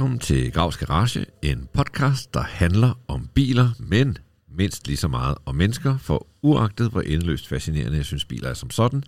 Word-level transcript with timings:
Velkommen 0.00 0.18
til 0.18 0.52
Gravs 0.52 0.76
Garage, 0.76 1.26
en 1.42 1.68
podcast, 1.72 2.34
der 2.34 2.42
handler 2.42 3.00
om 3.08 3.28
biler, 3.34 3.70
men 3.78 4.18
mindst 4.48 4.86
lige 4.86 4.96
så 4.96 5.08
meget 5.08 5.38
om 5.46 5.54
mennesker, 5.54 5.98
for 5.98 6.26
uagtet 6.42 6.90
hvor 6.90 7.00
endeløst 7.00 7.48
fascinerende 7.48 7.96
jeg 7.96 8.04
synes 8.04 8.24
biler 8.24 8.48
er 8.48 8.54
som 8.54 8.70
sådan, 8.70 9.04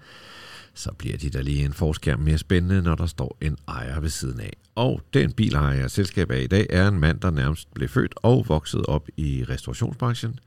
så 0.74 0.92
bliver 0.98 1.16
de 1.16 1.30
der 1.30 1.42
lige 1.42 1.64
en 1.64 1.72
forskærm 1.72 2.20
mere 2.20 2.38
spændende, 2.38 2.82
når 2.82 2.94
der 2.94 3.06
står 3.06 3.36
en 3.40 3.56
ejer 3.68 4.00
ved 4.00 4.08
siden 4.08 4.40
af. 4.40 4.52
Og 4.74 5.00
den 5.14 5.32
bilejer, 5.32 5.80
jeg 5.80 5.90
selskab 5.90 6.30
af 6.30 6.40
i 6.40 6.46
dag, 6.46 6.66
er 6.70 6.88
en 6.88 7.00
mand, 7.00 7.20
der 7.20 7.30
nærmest 7.30 7.74
blev 7.74 7.88
født 7.88 8.14
og 8.16 8.44
vokset 8.48 8.86
op 8.86 9.08
i 9.16 9.44
restaurationsbranchen. 9.48 10.38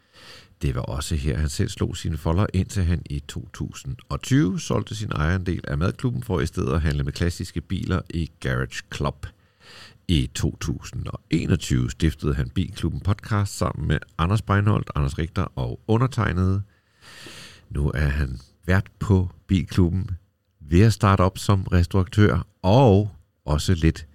Det 0.61 0.75
var 0.75 0.81
også 0.81 1.15
her, 1.15 1.37
han 1.37 1.49
selv 1.49 1.69
slog 1.69 1.97
sine 1.97 2.17
folder, 2.17 2.45
indtil 2.53 2.83
han 2.83 3.01
i 3.09 3.19
2020 3.27 4.59
solgte 4.59 4.95
sin 4.95 5.11
ejerandel 5.11 5.61
af 5.67 5.77
madklubben 5.77 6.23
for 6.23 6.39
i 6.39 6.45
stedet 6.45 6.73
at 6.73 6.81
handle 6.81 7.03
med 7.03 7.13
klassiske 7.13 7.61
biler 7.61 8.01
i 8.09 8.31
Garage 8.39 8.83
Club. 8.95 9.25
I 10.07 10.27
2021 10.33 11.89
stiftede 11.91 12.33
han 12.35 12.49
Bilklubben 12.49 12.99
podcast 13.01 13.57
sammen 13.57 13.87
med 13.87 13.97
Anders 14.17 14.41
Breinholt, 14.41 14.91
Anders 14.95 15.17
Richter 15.17 15.43
og 15.55 15.79
undertegnede. 15.87 16.61
Nu 17.69 17.91
er 17.95 18.07
han 18.07 18.39
vært 18.65 18.87
på 18.99 19.29
Bilklubben 19.47 20.09
ved 20.59 20.81
at 20.81 20.93
starte 20.93 21.21
op 21.21 21.37
som 21.37 21.63
restauratør 21.63 22.47
og 22.61 23.11
også 23.45 23.73
lidt 23.73 24.07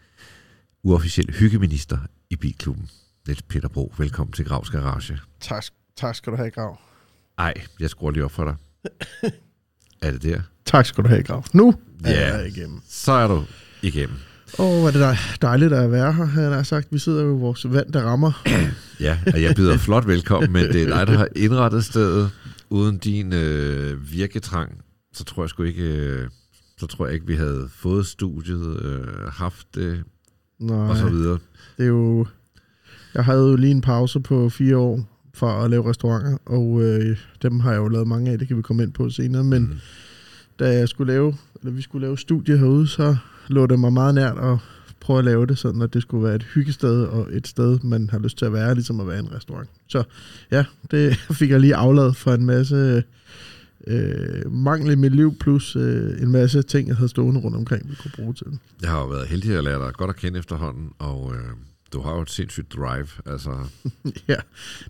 uofficiel 0.83 1.35
hyggeminister 1.35 1.99
i 2.31 2.37
Bilklubben. 2.37 2.91
Lidt 3.27 3.49
Peter 3.49 3.69
Bro, 3.69 3.93
velkommen 3.99 4.33
til 4.33 4.45
Gravs 4.45 4.71
Garage. 4.71 5.19
Tak, 5.41 5.65
tak 5.97 6.15
skal 6.15 6.33
du 6.33 6.37
have, 6.37 6.51
Grav. 6.51 6.79
Ej, 7.39 7.55
jeg 7.81 7.91
skruer 7.91 8.11
lige 8.11 8.25
op 8.25 8.31
for 8.33 8.45
dig. 8.45 8.57
er 10.03 10.11
det 10.11 10.23
der? 10.23 10.43
Tak 10.65 10.87
skal 10.87 11.05
du 11.05 11.09
have, 11.09 11.23
Grav. 11.23 11.45
Nu 11.53 11.75
er 12.05 12.11
Ja. 12.11 12.37
jeg 12.37 12.47
igennem. 12.57 12.81
Så 12.89 13.13
er 13.13 13.27
du 13.29 13.45
igennem. 13.83 14.17
Åh, 14.59 14.67
oh, 14.67 14.79
hvor 14.79 14.89
er 14.89 14.93
det 14.93 15.01
dej- 15.01 15.37
dejligt 15.43 15.73
at 15.73 15.91
være 15.93 16.13
her, 16.13 16.25
han 16.25 16.53
har 16.53 16.63
sagt. 16.63 16.89
Vi 16.91 16.99
sidder 16.99 17.23
jo 17.23 17.37
i 17.37 17.41
vores 17.41 17.67
vand, 17.73 17.93
der 17.93 18.03
rammer. 18.03 18.33
Ja, 19.01 19.19
og 19.35 19.43
jeg 19.43 19.55
byder 19.57 19.77
flot 19.79 20.07
velkommen, 20.07 20.53
men 20.53 20.65
det 20.65 20.83
er 20.83 20.97
dig, 20.99 21.07
der 21.07 21.19
har 21.19 21.29
indrettet 21.37 21.85
stedet. 21.85 22.31
Uden 22.71 22.99
din 22.99 23.33
øh, 23.33 24.13
virketrang, 24.13 24.73
så 25.13 25.25
tror 25.25 25.43
jeg 25.43 25.51
sgu 25.51 25.63
ikke, 25.63 25.83
øh, 25.83 26.29
så 26.79 26.87
tror 26.87 27.07
jeg 27.07 27.15
ikke, 27.15 27.27
vi 27.27 27.35
havde 27.35 27.69
fået 27.77 28.07
studiet, 28.07 28.83
øh, 28.85 29.07
haft 29.33 29.67
det, 29.75 30.03
Nej, 30.59 30.77
og 30.77 30.97
så 30.97 31.09
videre. 31.09 31.39
det 31.77 31.83
er 31.85 31.89
jo... 31.89 32.27
Jeg 33.15 33.25
havde 33.25 33.51
jo 33.51 33.57
lige 33.57 33.71
en 33.71 33.81
pause 33.81 34.21
på 34.21 34.49
fire 34.49 34.77
år 34.77 35.01
for 35.35 35.47
at 35.51 35.71
lave 35.71 35.91
restauranter, 35.91 36.39
og 36.47 36.83
øh, 36.83 37.17
dem 37.43 37.61
har 37.61 37.71
jeg 37.71 37.79
jo 37.79 37.89
lavet 37.89 38.09
mange 38.09 38.31
af, 38.33 38.39
det 38.39 38.49
kan 38.49 38.57
vi 38.57 38.63
komme 38.63 38.83
ind 38.83 38.93
på 38.93 39.11
senere. 39.11 39.45
Men 39.45 39.63
Mm. 39.63 39.79
da 40.59 40.73
jeg 40.79 40.89
skulle 40.89 41.13
lave, 41.13 41.35
eller 41.61 41.73
vi 41.73 41.83
skulle 41.83 42.07
lave 42.07 42.19
studie 42.19 42.59
herude, 42.59 42.87
så 42.89 43.17
lå 43.51 43.67
det 43.67 43.81
mig 43.81 43.93
meget 43.93 44.15
nært 44.15 44.39
at 44.39 44.59
prøve 45.01 45.19
at 45.19 45.25
lave 45.25 45.47
det 45.47 45.59
sådan, 45.59 45.83
at 45.83 45.95
det 45.95 46.03
skulle 46.03 46.25
være 46.25 46.35
et 46.35 46.43
hyggested 46.43 47.05
og 47.05 47.29
et 47.33 47.47
sted, 47.47 47.79
man 47.83 48.11
har 48.11 48.19
lyst 48.19 48.39
til 48.39 48.45
at 48.45 48.53
være, 48.53 48.75
ligesom 48.75 49.01
at 49.01 49.07
være 49.07 49.17
i 49.17 49.21
en 49.21 49.33
restaurant. 49.33 49.69
Så 49.89 50.03
ja, 50.51 50.65
det 50.91 51.17
fik 51.39 51.51
jeg 51.51 51.61
lige 51.61 51.75
afladet 51.75 52.17
for 52.17 52.33
en 52.33 52.47
masse 52.47 53.05
øh, 53.87 54.53
mangel 54.53 54.93
i 54.93 54.95
mit 54.95 55.15
liv, 55.15 55.39
plus 55.39 55.77
øh, 55.77 56.23
en 56.23 56.31
masse 56.31 56.63
ting, 56.63 56.89
jeg 56.89 56.97
havde 56.97 57.09
stående 57.09 57.41
rundt 57.41 57.57
omkring, 57.57 57.91
vi 57.91 57.95
kunne 58.03 58.13
bruge 58.17 58.35
til. 58.35 58.59
Jeg 58.83 58.91
har 58.91 59.01
jo 59.01 59.07
været 59.07 59.29
heldig 59.29 59.57
at 59.57 59.65
lære 59.65 59.87
dig 59.87 59.93
godt 59.93 60.11
at 60.11 60.17
kende 60.17 60.39
efterhånden, 60.39 60.91
og 60.99 61.35
øh, 61.35 61.70
du 61.93 62.01
har 62.01 62.15
jo 62.15 62.23
et 62.23 62.31
sindssygt 62.31 62.73
drive. 62.73 63.07
Altså, 63.27 63.51
ja, 64.29 64.37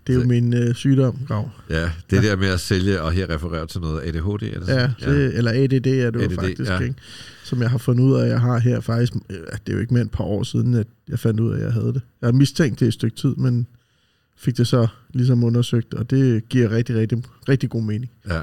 det 0.07 0.13
er 0.13 0.13
jo 0.13 0.21
Så- 0.21 0.27
min 0.27 0.53
øh, 0.53 0.75
sygdom, 0.75 1.17
Grav. 1.27 1.49
ja, 1.69 1.91
det 2.09 2.23
der 2.23 2.35
med 2.35 2.47
at 2.47 2.59
sælge 2.59 3.01
og 3.01 3.11
her 3.11 3.29
referere 3.29 3.67
til 3.67 3.81
noget 3.81 4.01
ADHD, 4.01 4.43
er 4.43 4.59
det 4.59 4.67
Ja, 4.67 4.91
sådan? 4.99 5.15
det, 5.15 5.35
eller 5.37 5.51
ADD 5.51 5.87
er 5.87 6.11
det 6.11 6.15
jo 6.15 6.19
ADD, 6.21 6.35
faktisk, 6.35 6.71
ja. 6.71 6.79
ikke? 6.79 6.95
Som 7.43 7.61
jeg 7.61 7.69
har 7.69 7.77
fundet 7.77 8.03
ud 8.03 8.15
af, 8.15 8.23
at 8.23 8.29
jeg 8.29 8.41
har 8.41 8.59
her 8.59 8.79
faktisk, 8.79 9.13
øh, 9.29 9.37
det 9.37 9.69
er 9.69 9.73
jo 9.73 9.79
ikke 9.79 9.93
mere 9.93 10.03
et 10.03 10.11
par 10.11 10.23
år 10.23 10.43
siden, 10.43 10.73
at 10.73 10.87
jeg 11.07 11.19
fandt 11.19 11.39
ud 11.39 11.51
af, 11.51 11.57
at 11.57 11.63
jeg 11.63 11.73
havde 11.73 11.87
det. 11.93 12.01
Jeg 12.21 12.27
har 12.27 12.31
mistænkt 12.33 12.79
det 12.79 12.87
et 12.87 12.93
stykke 12.93 13.15
tid, 13.17 13.35
men 13.35 13.67
fik 14.37 14.57
det 14.57 14.67
så 14.67 14.87
ligesom 15.13 15.43
undersøgt, 15.43 15.93
og 15.93 16.09
det 16.09 16.49
giver 16.49 16.71
rigtig, 16.71 16.95
rigtig, 16.95 17.23
rigtig 17.49 17.69
god 17.69 17.83
mening. 17.83 18.11
ja. 18.29 18.41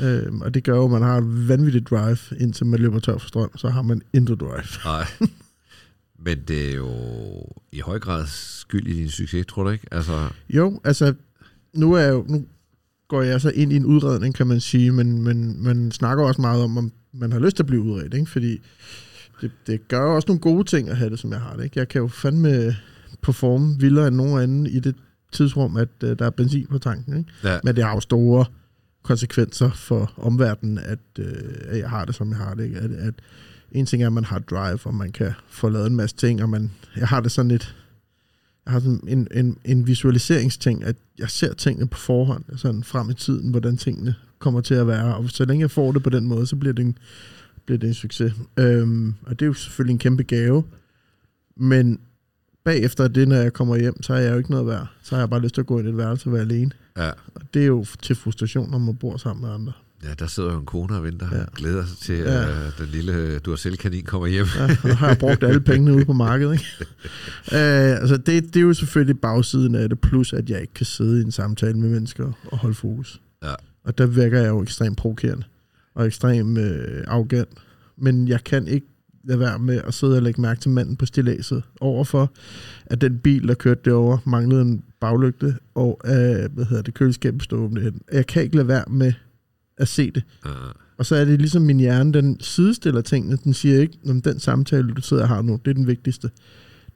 Øhm, 0.00 0.40
og 0.40 0.54
det 0.54 0.64
gør 0.64 0.74
jo, 0.76 0.84
at 0.84 0.90
man 0.90 1.02
har 1.02 1.18
et 1.18 1.48
vanvittigt 1.48 1.90
drive, 1.90 2.18
indtil 2.40 2.66
man 2.66 2.80
løber 2.80 2.98
tør 3.00 3.18
for 3.18 3.28
strøm, 3.28 3.58
så 3.58 3.68
har 3.68 3.82
man 3.82 4.02
intet 4.12 4.40
drive. 4.40 4.62
Nej. 4.84 5.06
Men 6.24 6.38
det 6.48 6.70
er 6.70 6.74
jo 6.74 6.90
i 7.72 7.80
høj 7.80 7.98
grad 7.98 8.26
skyld 8.26 8.86
i 8.86 8.94
din 8.94 9.08
succes, 9.08 9.46
tror 9.46 9.64
du 9.64 9.70
ikke? 9.70 9.86
Altså, 9.90 10.28
Jo, 10.48 10.80
altså, 10.84 11.14
nu, 11.74 11.92
er 11.92 12.00
jeg 12.00 12.12
jo, 12.12 12.24
nu 12.28 12.46
går 13.08 13.22
jeg 13.22 13.40
så 13.40 13.50
ind 13.50 13.72
i 13.72 13.76
en 13.76 13.84
udredning, 13.84 14.34
kan 14.34 14.46
man 14.46 14.60
sige, 14.60 14.92
men, 14.92 15.22
men 15.22 15.62
man 15.62 15.90
snakker 15.92 16.24
også 16.24 16.40
meget 16.40 16.62
om, 16.62 16.78
om 16.78 16.92
man 17.12 17.32
har 17.32 17.38
lyst 17.38 17.56
til 17.56 17.62
at 17.62 17.66
blive 17.66 17.82
udredt, 17.82 18.14
ikke? 18.14 18.30
fordi 18.30 18.60
det, 19.40 19.50
det 19.66 19.88
gør 19.88 20.00
også 20.00 20.26
nogle 20.28 20.40
gode 20.40 20.64
ting 20.64 20.88
at 20.88 20.96
have 20.96 21.10
det, 21.10 21.18
som 21.18 21.32
jeg 21.32 21.40
har 21.40 21.56
det. 21.56 21.64
Ikke? 21.64 21.78
Jeg 21.78 21.88
kan 21.88 22.00
jo 22.00 22.08
fandme 22.08 22.76
performe 23.22 23.78
vildere 23.78 24.08
end 24.08 24.16
nogen 24.16 24.42
anden 24.42 24.66
i 24.66 24.80
det 24.80 24.94
tidsrum, 25.32 25.76
at 25.76 25.88
uh, 26.04 26.10
der 26.10 26.26
er 26.26 26.30
benzin 26.30 26.66
på 26.66 26.78
tanken. 26.78 27.18
Ikke? 27.18 27.30
ja, 27.44 27.58
Men 27.64 27.76
det 27.76 27.84
har 27.84 27.94
jo 27.94 28.00
store 28.00 28.44
konsekvenser 29.02 29.70
for 29.70 30.12
omverdenen, 30.16 30.78
at, 30.78 30.98
øh, 31.18 31.54
at 31.64 31.78
jeg 31.78 31.90
har 31.90 32.04
det, 32.04 32.14
som 32.14 32.30
jeg 32.30 32.38
har 32.38 32.54
det. 32.54 32.64
Ikke? 32.64 32.78
At, 32.78 32.90
at 32.90 33.14
en 33.74 33.86
ting 33.86 34.02
er, 34.02 34.06
at 34.06 34.12
man 34.12 34.24
har 34.24 34.38
drive, 34.38 34.78
og 34.84 34.94
man 34.94 35.12
kan 35.12 35.32
få 35.48 35.68
lavet 35.68 35.86
en 35.86 35.96
masse 35.96 36.16
ting, 36.16 36.42
og 36.42 36.48
man, 36.48 36.70
jeg 36.96 37.08
har 37.08 37.20
det 37.20 37.32
sådan 37.32 37.48
lidt, 37.48 37.76
jeg 38.66 38.72
har 38.72 38.80
sådan 38.80 39.00
en, 39.08 39.28
en, 39.34 39.58
en 39.64 39.86
visualiseringsting, 39.86 40.84
at 40.84 40.96
jeg 41.18 41.30
ser 41.30 41.54
tingene 41.54 41.86
på 41.86 41.98
forhånd, 41.98 42.44
sådan 42.56 42.84
frem 42.84 43.10
i 43.10 43.14
tiden, 43.14 43.50
hvordan 43.50 43.76
tingene 43.76 44.14
kommer 44.38 44.60
til 44.60 44.74
at 44.74 44.86
være, 44.86 45.14
og 45.14 45.30
så 45.30 45.44
længe 45.44 45.62
jeg 45.62 45.70
får 45.70 45.92
det 45.92 46.02
på 46.02 46.10
den 46.10 46.26
måde, 46.26 46.46
så 46.46 46.56
bliver 46.56 46.72
det 46.72 46.84
en, 46.84 46.98
bliver 47.64 47.78
det 47.78 47.88
en 47.88 47.94
succes. 47.94 48.32
Øhm, 48.56 49.14
og 49.22 49.30
det 49.30 49.44
er 49.44 49.46
jo 49.46 49.54
selvfølgelig 49.54 49.92
en 49.92 49.98
kæmpe 49.98 50.22
gave, 50.22 50.64
men 51.56 51.98
bagefter 52.64 53.08
det, 53.08 53.28
når 53.28 53.36
jeg 53.36 53.52
kommer 53.52 53.76
hjem, 53.76 54.02
så 54.02 54.14
er 54.14 54.18
jeg 54.18 54.32
jo 54.32 54.38
ikke 54.38 54.50
noget 54.50 54.66
værd. 54.66 54.86
Så 55.02 55.14
har 55.14 55.22
jeg 55.22 55.30
bare 55.30 55.40
lyst 55.40 55.54
til 55.54 55.60
at 55.60 55.66
gå 55.66 55.78
ind 55.78 55.88
i 55.88 55.90
et 55.90 55.96
værelse 55.96 56.28
og 56.28 56.32
være 56.32 56.42
alene. 56.42 56.70
ja. 56.96 57.10
Og 57.34 57.42
det 57.54 57.62
er 57.62 57.66
jo 57.66 57.84
til 58.02 58.16
frustration, 58.16 58.70
når 58.70 58.78
man 58.78 58.96
bor 58.96 59.16
sammen 59.16 59.46
med 59.46 59.54
andre. 59.54 59.72
Ja, 60.04 60.14
der 60.18 60.26
sidder 60.26 60.52
jo 60.52 60.58
en 60.58 60.64
kone 60.66 60.96
og 60.96 61.04
venter. 61.04 61.26
Ja. 61.32 61.44
Glæder 61.54 61.86
sig 61.86 61.98
til, 61.98 62.14
Ja. 62.18 62.42
at 62.42 62.48
øh, 62.48 62.78
den 62.78 62.86
lille 62.86 63.38
du 63.38 63.50
har 63.50 63.56
selv 63.56 63.76
kanin 63.76 64.04
kommer 64.04 64.26
hjem. 64.28 64.46
Ja, 64.56 64.76
og 64.90 64.96
har 64.96 65.14
brugt 65.14 65.42
alle 65.44 65.60
pengene 65.60 65.94
ude 65.94 66.04
på 66.04 66.12
markedet. 66.12 66.52
Ikke? 66.52 66.64
øh, 67.56 68.00
altså 68.00 68.16
det, 68.16 68.44
det 68.44 68.56
er 68.56 68.60
jo 68.60 68.74
selvfølgelig 68.74 69.20
bagsiden 69.20 69.74
af 69.74 69.88
det, 69.88 70.00
plus 70.00 70.32
at 70.32 70.50
jeg 70.50 70.60
ikke 70.60 70.74
kan 70.74 70.86
sidde 70.86 71.20
i 71.20 71.24
en 71.24 71.32
samtale 71.32 71.78
med 71.78 71.88
mennesker 71.90 72.32
og 72.52 72.58
holde 72.58 72.74
fokus. 72.74 73.20
Ja. 73.42 73.54
Og 73.84 73.98
der 73.98 74.06
virker 74.06 74.40
jeg 74.40 74.48
jo 74.48 74.62
ekstremt 74.62 74.96
provokerende 74.98 75.44
og 75.94 76.06
ekstremt 76.06 76.58
øh, 76.58 77.04
arrogant. 77.06 77.48
Men 77.98 78.28
jeg 78.28 78.44
kan 78.44 78.66
ikke 78.68 78.86
lade 79.24 79.40
være 79.40 79.58
med 79.58 79.80
at 79.86 79.94
sidde 79.94 80.16
og 80.16 80.22
lægge 80.22 80.40
mærke 80.40 80.60
til 80.60 80.70
manden 80.70 80.96
på 80.96 81.06
stilæset 81.06 81.62
overfor, 81.80 82.32
at 82.86 83.00
den 83.00 83.18
bil, 83.18 83.48
der 83.48 83.54
kørte 83.54 83.80
derover 83.84 84.18
manglede 84.24 84.62
en 84.62 84.82
baglygte, 85.00 85.54
og 85.74 86.00
øh, 86.04 86.12
hvad 86.54 86.64
hedder 86.64 86.82
det, 86.82 86.94
køleskabet 86.94 87.42
stod 87.42 87.58
åbent. 87.58 88.02
Jeg 88.12 88.26
kan 88.26 88.42
ikke 88.42 88.56
lade 88.56 88.68
være 88.68 88.84
med 88.90 89.12
at 89.78 89.88
se 89.88 90.10
det. 90.10 90.22
Ja. 90.46 90.50
Og 90.98 91.06
så 91.06 91.16
er 91.16 91.24
det 91.24 91.38
ligesom 91.40 91.62
min 91.62 91.78
hjerne, 91.80 92.12
den 92.12 92.40
sidestiller 92.40 93.00
tingene. 93.00 93.38
Den 93.44 93.54
siger 93.54 93.80
ikke, 93.80 93.98
at 94.08 94.24
den 94.24 94.40
samtale, 94.40 94.92
du 94.94 95.00
sidder 95.02 95.22
og 95.22 95.28
har 95.28 95.42
nu, 95.42 95.60
det 95.64 95.70
er 95.70 95.74
den 95.74 95.86
vigtigste. 95.86 96.30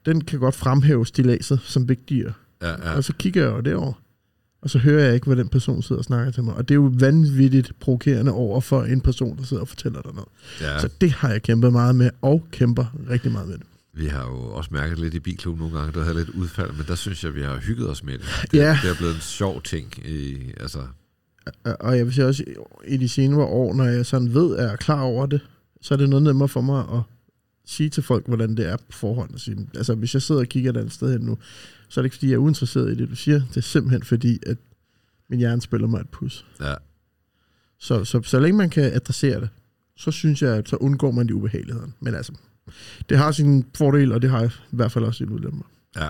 Den 0.07 0.21
kan 0.25 0.39
godt 0.39 0.55
fremhæve 0.55 1.07
stilaset 1.07 1.61
som 1.65 1.89
vigtigere. 1.89 2.33
Ja, 2.63 2.69
Ja. 2.71 2.97
Og 2.97 3.05
så 3.05 3.13
kigger 3.19 3.43
jeg 3.45 3.53
jo 3.53 3.61
derover. 3.61 3.93
Og 4.63 4.71
så 4.71 4.79
hører 4.79 5.05
jeg 5.05 5.15
ikke, 5.15 5.27
hvad 5.27 5.37
den 5.37 5.49
person 5.49 5.83
sidder 5.83 5.99
og 5.99 6.05
snakker 6.05 6.33
til 6.33 6.43
mig. 6.45 6.55
Og 6.55 6.69
det 6.69 6.75
er 6.75 6.77
jo 6.77 6.93
vanvittigt 6.99 7.73
provokerende 7.81 8.33
over 8.33 8.61
for 8.61 8.83
en 8.83 9.01
person, 9.01 9.37
der 9.39 9.43
sidder 9.45 9.61
og 9.61 9.69
fortæller 9.69 10.03
dig 10.03 10.13
noget. 10.15 10.29
Ja. 10.61 10.79
Så 10.81 10.89
det 11.01 11.11
har 11.11 11.31
jeg 11.31 11.43
kæmpet 11.43 11.73
meget 11.73 11.95
med, 11.97 12.11
og 12.23 12.47
kæmper 12.53 12.85
rigtig 13.11 13.33
meget 13.33 13.49
med 13.49 13.59
det. 13.59 13.67
Vi 13.95 14.07
har 14.07 14.23
jo 14.25 14.37
også 14.37 14.71
mærket 14.73 14.99
lidt 14.99 15.15
i 15.15 15.21
bilklubben 15.21 15.61
nogle 15.61 15.79
gange, 15.79 15.93
der 15.99 16.05
havde 16.05 16.17
lidt 16.17 16.29
udfald, 16.29 16.73
men 16.73 16.85
der 16.89 16.95
synes 16.95 17.25
jeg, 17.25 17.35
vi 17.35 17.43
har 17.43 17.57
hygget 17.57 17.91
os 17.91 18.05
med 18.05 18.13
det. 18.13 18.25
Det, 18.53 18.59
Ja. 18.59 18.79
det 18.83 18.91
er 18.91 18.95
blevet 18.99 19.15
en 19.15 19.21
sjov 19.21 19.63
ting. 19.63 20.07
I, 20.09 20.37
altså, 20.61 20.79
Og- 21.65 21.77
Og 21.81 21.97
jeg 21.97 22.07
vil 22.07 22.15
sige 22.15 22.27
også, 22.27 22.45
i 22.87 22.97
de 22.97 23.09
senere 23.09 23.45
år, 23.45 23.75
når 23.75 23.85
jeg 23.85 24.07
sådan 24.07 24.35
ved, 24.35 24.57
at 24.57 24.65
jeg 24.65 24.73
er 24.73 24.77
klar 24.77 25.01
over 25.03 25.27
det, 25.27 25.41
så 25.81 25.95
er 25.95 25.99
det 25.99 26.09
noget 26.09 26.23
nemmere 26.23 26.49
for 26.49 26.61
mig 26.61 26.81
at 26.93 27.01
sige 27.67 27.89
til 27.91 28.03
folk, 28.03 28.27
hvordan 28.27 28.57
det 28.57 28.67
er 28.69 28.77
på 28.77 28.85
forhånd. 28.99 29.35
At 29.35 29.41
sige, 29.41 29.69
altså, 29.75 29.95
hvis 29.95 30.15
jeg 30.15 30.23
sidder 30.23 30.41
og 30.41 30.47
kigger 30.47 30.71
et 30.71 30.77
andet 30.77 30.93
sted 30.93 31.13
hen 31.13 31.21
nu, 31.21 31.39
så 31.89 32.01
er 32.01 32.03
det 32.03 32.07
ikke, 32.07 32.15
fordi 32.15 32.27
jeg 32.29 32.35
er 32.35 32.39
uinteresseret 32.39 32.93
i 32.93 32.95
det, 32.97 33.09
du 33.11 33.17
siger. 33.17 33.41
Det 33.49 33.57
er 33.57 33.61
simpelthen 33.61 34.03
fordi, 34.03 34.39
at 34.47 34.57
min 35.31 35.39
hjerne 35.39 35.61
spiller 35.61 35.87
mig 35.87 36.01
et 36.01 36.09
pus. 36.09 36.47
ja, 36.61 36.75
Så, 37.79 38.05
så, 38.05 38.23
så 38.23 38.39
længe 38.41 38.57
man 38.59 38.71
kan 38.71 38.93
adressere 38.95 39.41
det, 39.41 39.49
så 39.97 40.11
synes 40.11 40.43
jeg, 40.43 40.57
at 40.57 40.69
så 40.69 40.77
undgår 40.77 41.11
man 41.11 41.29
de 41.29 41.35
ubehageligheder. 41.35 41.87
Men 42.01 42.15
altså, 42.15 42.33
det 43.09 43.19
har 43.19 43.33
sin 43.33 43.65
fordel, 43.77 44.13
og 44.13 44.23
det 44.23 44.31
har 44.31 44.45
i 44.45 44.49
hvert 44.71 44.93
fald 44.93 45.05
også 45.05 45.19
sin 45.19 45.33
ulemper. 45.33 45.65
Ja. 45.97 46.09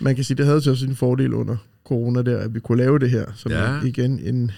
Man 0.00 0.14
kan 0.14 0.24
sige, 0.24 0.36
det 0.36 0.46
havde 0.46 0.60
så 0.60 0.70
også 0.70 0.84
sin 0.86 0.96
fordel 0.96 1.34
under 1.34 1.56
corona 1.84 2.22
der, 2.22 2.38
at 2.38 2.54
vi 2.54 2.60
kunne 2.60 2.78
lave 2.78 2.98
det 2.98 3.10
her. 3.10 3.26
Så 3.36 3.48
Ja. 3.48 3.74
ja. 3.74 3.82
igen, 3.82 4.18
en, 4.18 4.50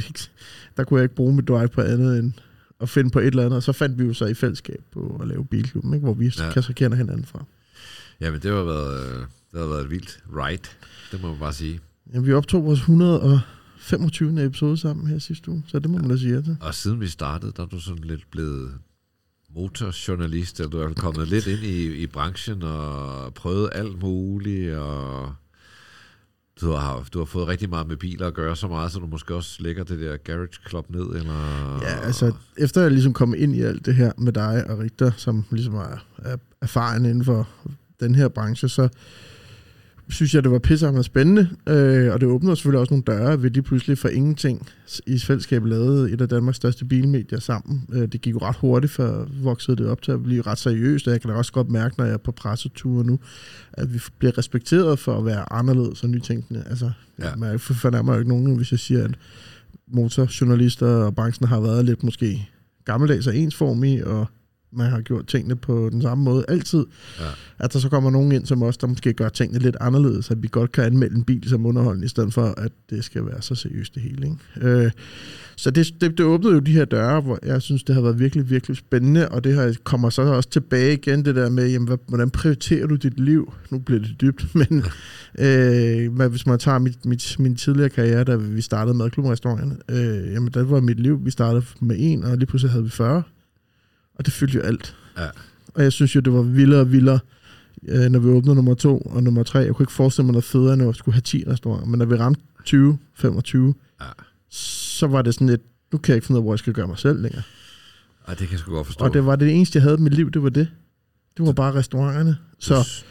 der 0.76 0.84
kunne 0.84 0.98
jeg 0.98 1.04
ikke 1.04 1.14
bruge 1.14 1.34
mit 1.36 1.48
drive 1.48 1.68
på 1.68 1.80
andet 1.80 2.18
end 2.18 2.32
at 2.80 2.88
finde 2.88 3.10
på 3.10 3.18
et 3.18 3.26
eller 3.26 3.42
andet. 3.44 3.56
Og 3.56 3.62
så 3.62 3.72
fandt 3.72 3.98
vi 3.98 4.04
jo 4.04 4.14
så 4.14 4.26
i 4.26 4.34
fællesskab 4.34 4.80
på 4.92 5.18
at 5.22 5.28
lave 5.28 5.44
bilklubben, 5.44 5.94
ikke? 5.94 6.04
hvor 6.04 6.14
vi 6.14 6.32
Ja. 6.38 6.44
ja. 6.46 6.52
kan 6.52 6.62
så 6.62 6.72
kende 6.72 6.96
hinanden 6.96 7.24
fra. 7.24 7.44
ja 8.20 8.30
men 8.30 8.40
det 8.40 8.50
har 8.50 8.62
været, 8.64 9.00
øh, 9.06 9.18
det 9.52 9.60
har 9.60 9.66
været 9.66 9.84
et 9.84 9.90
vildt 9.90 10.18
ride. 10.36 10.62
Det 11.12 11.22
må 11.22 11.28
man 11.28 11.38
bare 11.38 11.52
sige. 11.52 11.80
Ja, 12.14 12.18
vi 12.20 12.32
optog 12.32 12.64
vores 12.64 12.78
125. 12.80 14.44
episode 14.44 14.76
sammen 14.76 15.06
her 15.06 15.18
sidste 15.18 15.50
uge, 15.50 15.62
så 15.66 15.78
det 15.78 15.90
må 15.90 15.98
man 15.98 16.10
da 16.10 16.16
sige 16.16 16.34
ja 16.34 16.40
til. 16.40 16.56
Og 16.60 16.74
siden 16.74 17.00
vi 17.00 17.06
startede, 17.08 17.52
der 17.56 17.62
er 17.62 17.66
du 17.66 17.80
sådan 17.80 18.04
lidt 18.04 18.30
blevet 18.30 18.70
motorjournalist, 19.54 20.60
og 20.60 20.72
du 20.72 20.78
er 20.78 20.92
kommet 20.92 21.28
lidt 21.28 21.46
ind 21.46 21.62
i, 21.62 21.94
i 22.02 22.06
branchen 22.06 22.62
og 22.62 23.34
prøvet 23.34 23.68
alt 23.72 24.02
muligt, 24.02 24.74
og 24.74 25.34
du 26.60 26.70
har, 26.70 27.06
du 27.12 27.18
har 27.18 27.24
fået 27.24 27.48
rigtig 27.48 27.68
meget 27.68 27.88
med 27.88 27.96
biler 27.96 28.26
at 28.26 28.34
gøre, 28.34 28.56
så 28.56 28.68
meget, 28.68 28.92
så 28.92 28.98
du 28.98 29.06
måske 29.06 29.34
også 29.34 29.62
lægger 29.62 29.84
det 29.84 30.00
der 30.00 30.16
Garage 30.16 30.58
Club 30.68 30.90
ned, 30.90 31.02
eller... 31.02 31.78
Ja, 31.82 32.06
altså, 32.06 32.32
efter 32.58 32.80
jeg 32.80 32.90
ligesom 32.90 33.12
kom 33.12 33.34
ind 33.34 33.54
i 33.54 33.62
alt 33.62 33.86
det 33.86 33.94
her 33.94 34.12
med 34.18 34.32
dig 34.32 34.64
og 34.70 34.78
Richter, 34.78 35.10
som 35.16 35.44
ligesom 35.50 35.74
er, 35.74 36.06
er 36.18 36.36
erfaren 36.62 37.04
inden 37.04 37.24
for 37.24 37.48
den 38.00 38.14
her 38.14 38.28
branche, 38.28 38.68
så 38.68 38.88
synes 40.08 40.34
jeg, 40.34 40.42
det 40.42 40.52
var 40.52 40.58
pissehammer 40.58 41.02
spændende, 41.02 41.48
øh, 41.68 42.12
og 42.12 42.20
det 42.20 42.28
åbner 42.28 42.54
selvfølgelig 42.54 42.80
også 42.80 42.94
nogle 42.94 43.04
døre, 43.06 43.42
ved 43.42 43.50
de 43.50 43.62
pludselig 43.62 43.98
for 43.98 44.08
ingenting 44.08 44.68
i 45.06 45.18
fællesskab 45.18 45.64
lavede 45.64 46.12
et 46.12 46.20
af 46.20 46.28
Danmarks 46.28 46.56
største 46.56 46.84
bilmedier 46.84 47.38
sammen. 47.38 47.82
Øh, 47.92 48.08
det 48.08 48.20
gik 48.20 48.34
jo 48.34 48.38
ret 48.38 48.56
hurtigt, 48.56 48.92
for 48.92 49.28
voksede 49.42 49.76
det 49.76 49.86
op 49.86 50.02
til 50.02 50.12
at 50.12 50.22
blive 50.22 50.42
ret 50.42 50.58
seriøst, 50.58 51.06
og 51.06 51.12
jeg 51.12 51.20
kan 51.20 51.30
da 51.30 51.36
også 51.36 51.52
godt 51.52 51.70
mærke, 51.70 51.94
når 51.98 52.04
jeg 52.04 52.14
er 52.14 52.18
på 52.18 52.32
presseture 52.32 53.04
nu, 53.04 53.18
at 53.72 53.94
vi 53.94 54.00
bliver 54.18 54.38
respekteret 54.38 54.98
for 54.98 55.18
at 55.18 55.24
være 55.24 55.52
anderledes 55.52 56.02
og 56.02 56.10
nytænkende. 56.10 56.64
Altså, 56.66 56.90
ja. 57.18 57.36
man 57.36 57.58
fornærmer 57.58 58.12
jo 58.12 58.18
ikke 58.18 58.30
nogen, 58.30 58.56
hvis 58.56 58.70
jeg 58.70 58.78
siger, 58.78 59.04
at 59.04 59.14
motorjournalister 59.88 60.86
og 60.86 61.14
branchen 61.14 61.48
har 61.48 61.60
været 61.60 61.84
lidt 61.84 62.02
måske 62.02 62.48
gammeldags 62.84 63.26
og 63.26 63.36
ensformige, 63.36 64.06
og 64.06 64.26
man 64.76 64.90
har 64.90 65.00
gjort 65.00 65.26
tingene 65.26 65.56
på 65.56 65.88
den 65.92 66.02
samme 66.02 66.24
måde 66.24 66.44
altid. 66.48 66.86
Ja. 67.20 67.24
At 67.58 67.72
der 67.72 67.78
så 67.78 67.88
kommer 67.88 68.10
nogen 68.10 68.32
ind 68.32 68.46
som 68.46 68.62
os, 68.62 68.76
der 68.76 68.86
måske 68.86 69.12
gør 69.12 69.28
tingene 69.28 69.58
lidt 69.58 69.76
anderledes, 69.80 70.30
at 70.30 70.42
vi 70.42 70.48
godt 70.50 70.72
kan 70.72 70.84
anmelde 70.84 71.16
en 71.16 71.24
bil 71.24 71.48
som 71.48 71.66
underholdning, 71.66 72.04
i 72.04 72.08
stedet 72.08 72.34
for, 72.34 72.54
at 72.56 72.72
det 72.90 73.04
skal 73.04 73.26
være 73.26 73.42
så 73.42 73.54
seriøst 73.54 73.94
det 73.94 74.02
hele. 74.02 74.26
Ikke? 74.26 74.68
Øh, 74.68 74.90
så 75.56 75.70
det, 75.70 75.94
det, 76.00 76.18
det 76.18 76.26
åbnede 76.26 76.54
jo 76.54 76.60
de 76.60 76.72
her 76.72 76.84
døre, 76.84 77.20
hvor 77.20 77.38
jeg 77.42 77.62
synes, 77.62 77.82
det 77.82 77.94
har 77.94 78.02
været 78.02 78.18
virkelig, 78.18 78.50
virkelig 78.50 78.76
spændende, 78.76 79.28
og 79.28 79.44
det 79.44 79.54
her 79.54 79.74
kommer 79.84 80.10
så 80.10 80.22
også 80.22 80.50
tilbage 80.50 80.92
igen, 80.92 81.24
det 81.24 81.34
der 81.34 81.50
med, 81.50 81.70
jamen, 81.70 81.98
hvordan 82.06 82.30
prioriterer 82.30 82.86
du 82.86 82.94
dit 82.94 83.20
liv? 83.20 83.52
Nu 83.70 83.78
bliver 83.78 84.00
det 84.00 84.20
dybt, 84.20 84.54
men 84.60 84.84
øh, 85.38 86.28
hvis 86.28 86.46
man 86.46 86.58
tager 86.58 86.78
mit, 86.78 87.04
mit, 87.04 87.36
min 87.38 87.56
tidligere 87.56 87.88
karriere, 87.88 88.24
da 88.24 88.36
vi 88.36 88.60
startede 88.60 88.96
med 88.96 89.10
klubberestauranterne, 89.10 89.76
øh, 89.88 90.32
jamen, 90.32 90.50
der 90.54 90.64
var 90.64 90.80
mit 90.80 91.00
liv, 91.00 91.24
vi 91.24 91.30
startede 91.30 91.64
med 91.80 91.96
en, 91.98 92.24
og 92.24 92.36
lige 92.36 92.46
pludselig 92.46 92.70
havde 92.70 92.84
vi 92.84 92.90
40. 92.90 93.22
Og 94.14 94.24
det 94.24 94.32
fyldte 94.32 94.58
jo 94.58 94.62
alt. 94.62 94.96
Ja. 95.18 95.28
Og 95.74 95.82
jeg 95.82 95.92
synes 95.92 96.16
jo, 96.16 96.20
det 96.20 96.32
var 96.32 96.42
vildere 96.42 96.80
og 96.80 96.92
vildere, 96.92 97.18
øh, 97.88 98.10
når 98.10 98.18
vi 98.18 98.28
åbnede 98.28 98.54
nummer 98.54 98.74
to 98.74 98.98
og 98.98 99.22
nummer 99.22 99.42
tre. 99.42 99.58
Jeg 99.58 99.74
kunne 99.74 99.82
ikke 99.82 99.92
forestille 99.92 100.26
mig 100.26 100.32
noget 100.32 100.44
federe, 100.44 100.76
når 100.76 100.86
vi 100.86 100.98
skulle 100.98 101.14
have 101.14 101.20
10 101.22 101.44
restauranter. 101.46 101.86
Men 101.86 101.98
når 101.98 102.06
vi 102.06 102.14
ramte 102.14 102.40
20, 102.64 102.98
25, 103.14 103.74
ja. 104.00 104.06
så 104.50 105.06
var 105.06 105.22
det 105.22 105.34
sådan 105.34 105.48
lidt, 105.48 105.62
nu 105.92 105.98
kan 105.98 106.12
jeg 106.12 106.16
ikke 106.16 106.26
finde 106.26 106.38
ud 106.38 106.40
af, 106.40 106.44
hvor 106.44 106.52
jeg 106.52 106.58
skal 106.58 106.72
gøre 106.72 106.86
mig 106.86 106.98
selv 106.98 107.22
længere. 107.22 107.42
Ej, 108.28 108.34
det 108.34 108.48
kan 108.48 108.52
jeg 108.52 108.58
sgu 108.58 108.72
godt 108.74 108.86
forstå. 108.86 109.04
Og 109.04 109.14
det 109.14 109.26
var 109.26 109.36
det 109.36 109.52
eneste, 109.52 109.76
jeg 109.76 109.82
havde 109.82 109.96
i 109.98 110.00
mit 110.00 110.14
liv, 110.14 110.30
det 110.30 110.42
var 110.42 110.48
det. 110.48 110.68
Det 111.36 111.46
var 111.46 111.52
bare 111.52 111.74
restauranterne. 111.74 112.36
Så 112.58 113.04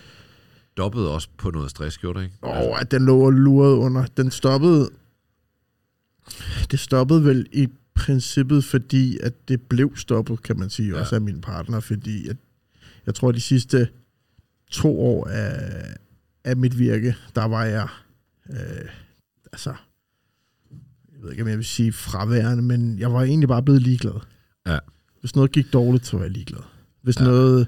stoppede 0.74 1.14
også 1.14 1.28
på 1.38 1.52
noget 1.52 1.70
stress, 1.70 1.98
gjorde 1.98 2.20
det 2.20 2.26
ikke? 2.26 2.38
Åh, 2.44 2.58
oh, 2.58 2.82
at 2.82 2.92
den 2.92 3.06
lå 3.06 3.20
og 3.20 3.34
lurede 3.34 3.76
under. 3.76 4.06
Den 4.18 4.32
stoppede... 4.32 4.90
Det 6.72 6.80
stoppede 6.80 7.26
vel 7.26 7.48
i 7.52 7.68
princippet, 7.96 8.64
fordi 8.64 9.18
at 9.24 9.48
det 9.48 9.62
blev 9.62 9.96
stoppet, 9.96 10.44
kan 10.44 10.60
man 10.60 10.70
sige, 10.70 10.90
ja. 10.90 11.00
også 11.00 11.16
af 11.16 11.22
min 11.22 11.42
partner, 11.42 11.80
fordi 11.80 12.28
at 12.28 12.38
jeg 13.06 13.16
tror, 13.16 13.30
at 13.30 13.36
de 13.36 13.42
sidste 13.42 13.90
to 14.72 15.02
år 15.02 15.28
af, 15.28 15.84
af 16.44 16.58
mit 16.58 16.80
virke, 16.80 17.16
der 17.36 17.46
var 17.46 17.64
jeg, 17.64 17.88
øh, 18.50 18.90
altså, 19.52 19.74
jeg 21.14 21.22
ved 21.22 21.32
ikke, 21.32 21.44
om 21.44 21.50
jeg 21.50 21.58
vil 21.58 21.66
sige 21.66 21.94
fraværende, 21.94 22.64
men 22.64 23.00
jeg 23.00 23.14
var 23.14 23.24
egentlig 23.24 23.48
bare 23.48 23.64
blevet 23.64 23.82
ligeglad. 23.82 24.20
Ja. 24.68 24.78
Hvis 25.20 25.36
noget 25.36 25.52
gik 25.52 25.74
dårligt, 25.74 26.06
så 26.06 26.18
var 26.18 26.24
jeg 26.24 26.32
ligeglad. 26.32 26.62
Hvis 27.02 27.20
ja. 27.20 27.24
noget 27.24 27.68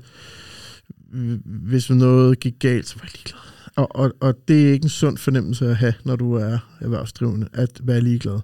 hvis 1.45 1.89
noget 1.89 2.39
gik 2.39 2.59
galt, 2.59 2.87
så 2.87 2.95
var 2.95 3.03
jeg 3.03 3.11
ligeglad. 3.13 3.39
Og, 3.75 3.95
og, 3.95 4.13
og 4.19 4.47
det 4.47 4.67
er 4.67 4.71
ikke 4.71 4.83
en 4.83 4.89
sund 4.89 5.17
fornemmelse 5.17 5.69
at 5.69 5.75
have, 5.75 5.93
når 6.03 6.15
du 6.15 6.33
er 6.33 6.57
erhvervsdrivende, 6.81 7.47
at 7.53 7.81
være 7.83 8.01
ligeglad. 8.01 8.39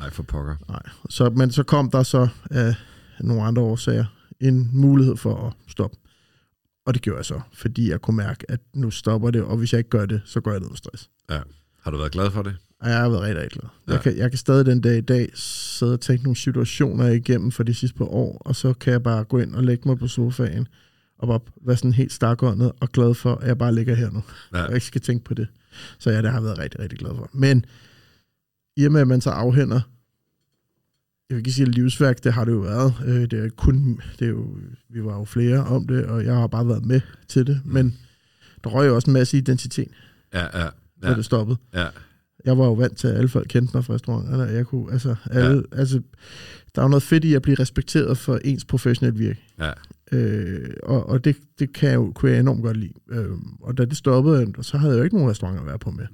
Nej, 0.00 0.10
for 0.10 0.22
pokker. 0.22 0.56
Nej. 0.68 0.82
Så, 1.08 1.30
men 1.30 1.50
så 1.50 1.62
kom 1.62 1.90
der 1.90 2.02
så 2.02 2.28
af 2.50 2.74
nogle 3.20 3.42
andre 3.42 3.62
årsager 3.62 4.04
en 4.40 4.70
mulighed 4.72 5.16
for 5.16 5.46
at 5.46 5.72
stoppe. 5.72 5.96
Og 6.86 6.94
det 6.94 7.02
gjorde 7.02 7.16
jeg 7.16 7.24
så, 7.24 7.40
fordi 7.52 7.90
jeg 7.90 8.00
kunne 8.00 8.16
mærke, 8.16 8.50
at 8.50 8.60
nu 8.74 8.90
stopper 8.90 9.30
det, 9.30 9.42
og 9.42 9.56
hvis 9.56 9.72
jeg 9.72 9.78
ikke 9.78 9.90
gør 9.90 10.06
det, 10.06 10.20
så 10.24 10.40
går 10.40 10.50
jeg 10.50 10.60
ned 10.60 10.68
med 10.68 10.76
stress. 10.76 11.10
Ja. 11.30 11.40
Har 11.82 11.90
du 11.90 11.96
været 11.96 12.12
glad 12.12 12.30
for 12.30 12.42
det? 12.42 12.56
Ja, 12.84 12.88
jeg 12.88 12.98
har 12.98 13.08
været 13.08 13.22
rigtig, 13.22 13.42
rigtig 13.42 13.60
glad. 13.60 13.70
Ja. 13.88 13.92
Jeg, 13.92 14.02
kan, 14.02 14.16
jeg 14.16 14.30
kan 14.30 14.38
stadig 14.38 14.66
den 14.66 14.80
dag 14.80 14.98
i 14.98 15.00
dag 15.00 15.30
sidde 15.34 15.92
og 15.92 16.00
tænke 16.00 16.22
nogle 16.24 16.36
situationer 16.36 17.06
igennem 17.06 17.52
for 17.52 17.62
de 17.62 17.74
sidste 17.74 17.98
par 17.98 18.04
år, 18.04 18.38
og 18.40 18.56
så 18.56 18.72
kan 18.72 18.92
jeg 18.92 19.02
bare 19.02 19.24
gå 19.24 19.38
ind 19.38 19.54
og 19.54 19.64
lægge 19.64 19.88
mig 19.88 19.98
på 19.98 20.08
sofaen, 20.08 20.68
og 21.18 21.28
bare 21.28 21.40
være 21.66 21.76
sådan 21.76 21.92
helt 21.92 22.12
stakåndet 22.12 22.72
og 22.80 22.88
glad 22.88 23.14
for, 23.14 23.34
at 23.34 23.48
jeg 23.48 23.58
bare 23.58 23.74
ligger 23.74 23.94
her 23.94 24.10
nu. 24.10 24.22
Ja. 24.54 24.64
Og 24.64 24.74
ikke 24.74 24.86
skal 24.86 25.00
tænke 25.00 25.24
på 25.24 25.34
det. 25.34 25.48
Så 25.98 26.10
ja, 26.10 26.22
det 26.22 26.30
har 26.30 26.36
jeg 26.36 26.44
været 26.44 26.58
rigtig, 26.58 26.80
rigtig 26.80 26.98
glad 26.98 27.10
for. 27.16 27.30
Men 27.32 27.64
i 28.76 28.84
og 28.84 28.92
med, 28.92 29.00
at 29.00 29.08
man 29.08 29.20
så 29.20 29.30
afhænder, 29.30 29.80
jeg 31.30 31.36
vil 31.36 31.40
ikke 31.40 31.52
sige 31.52 31.66
livsværk, 31.66 32.24
det 32.24 32.32
har 32.32 32.44
det 32.44 32.52
jo 32.52 32.58
været. 32.58 32.94
Øh, 33.06 33.22
det 33.22 33.32
er 33.32 33.48
kun, 33.48 34.00
det 34.18 34.24
er 34.24 34.30
jo, 34.30 34.46
vi 34.88 35.04
var 35.04 35.18
jo 35.18 35.24
flere 35.24 35.64
om 35.64 35.86
det, 35.86 36.04
og 36.06 36.24
jeg 36.24 36.34
har 36.34 36.46
bare 36.46 36.68
været 36.68 36.84
med 36.84 37.00
til 37.28 37.46
det. 37.46 37.60
Men 37.64 37.98
der 38.64 38.70
røg 38.70 38.88
jo 38.88 38.94
også 38.94 39.10
en 39.10 39.14
masse 39.14 39.36
identitet, 39.36 39.88
ja, 40.34 40.58
ja, 40.58 40.64
ja. 40.64 40.68
så 41.02 41.14
det 41.14 41.24
stoppede. 41.24 41.58
Ja. 41.74 41.86
Jeg 42.44 42.58
var 42.58 42.64
jo 42.64 42.72
vant 42.72 42.96
til, 42.96 43.08
at 43.08 43.16
alle 43.16 43.28
folk 43.28 43.46
kendte 43.48 43.76
mig 43.76 43.84
fra 43.84 43.94
restauranterne. 43.94 44.42
Jeg 44.42 44.66
kunne, 44.66 44.92
altså, 44.92 45.14
alle, 45.30 45.64
ja. 45.72 45.78
altså, 45.78 46.00
der 46.74 46.80
er 46.80 46.84
jo 46.84 46.88
noget 46.88 47.02
fedt 47.02 47.24
i 47.24 47.34
at 47.34 47.42
blive 47.42 47.56
respekteret 47.60 48.18
for 48.18 48.38
ens 48.44 48.64
professionelle 48.64 49.18
virke. 49.18 49.40
Ja. 49.58 49.72
Øh, 50.12 50.70
og 50.82 51.08
og 51.08 51.24
det, 51.24 51.36
det 51.58 51.72
kan 51.72 51.88
jeg 51.88 51.94
jo, 51.94 52.12
kunne 52.14 52.30
jeg 52.30 52.40
enormt 52.40 52.62
godt 52.62 52.76
lide. 52.76 52.92
Øh, 53.10 53.28
og 53.60 53.78
da 53.78 53.84
det 53.84 53.96
stoppede, 53.96 54.52
så 54.62 54.78
havde 54.78 54.92
jeg 54.92 54.98
jo 54.98 55.04
ikke 55.04 55.16
nogen 55.16 55.30
restauranter 55.30 55.60
at 55.60 55.66
være 55.66 55.78
på 55.78 55.90
med. 55.90 56.06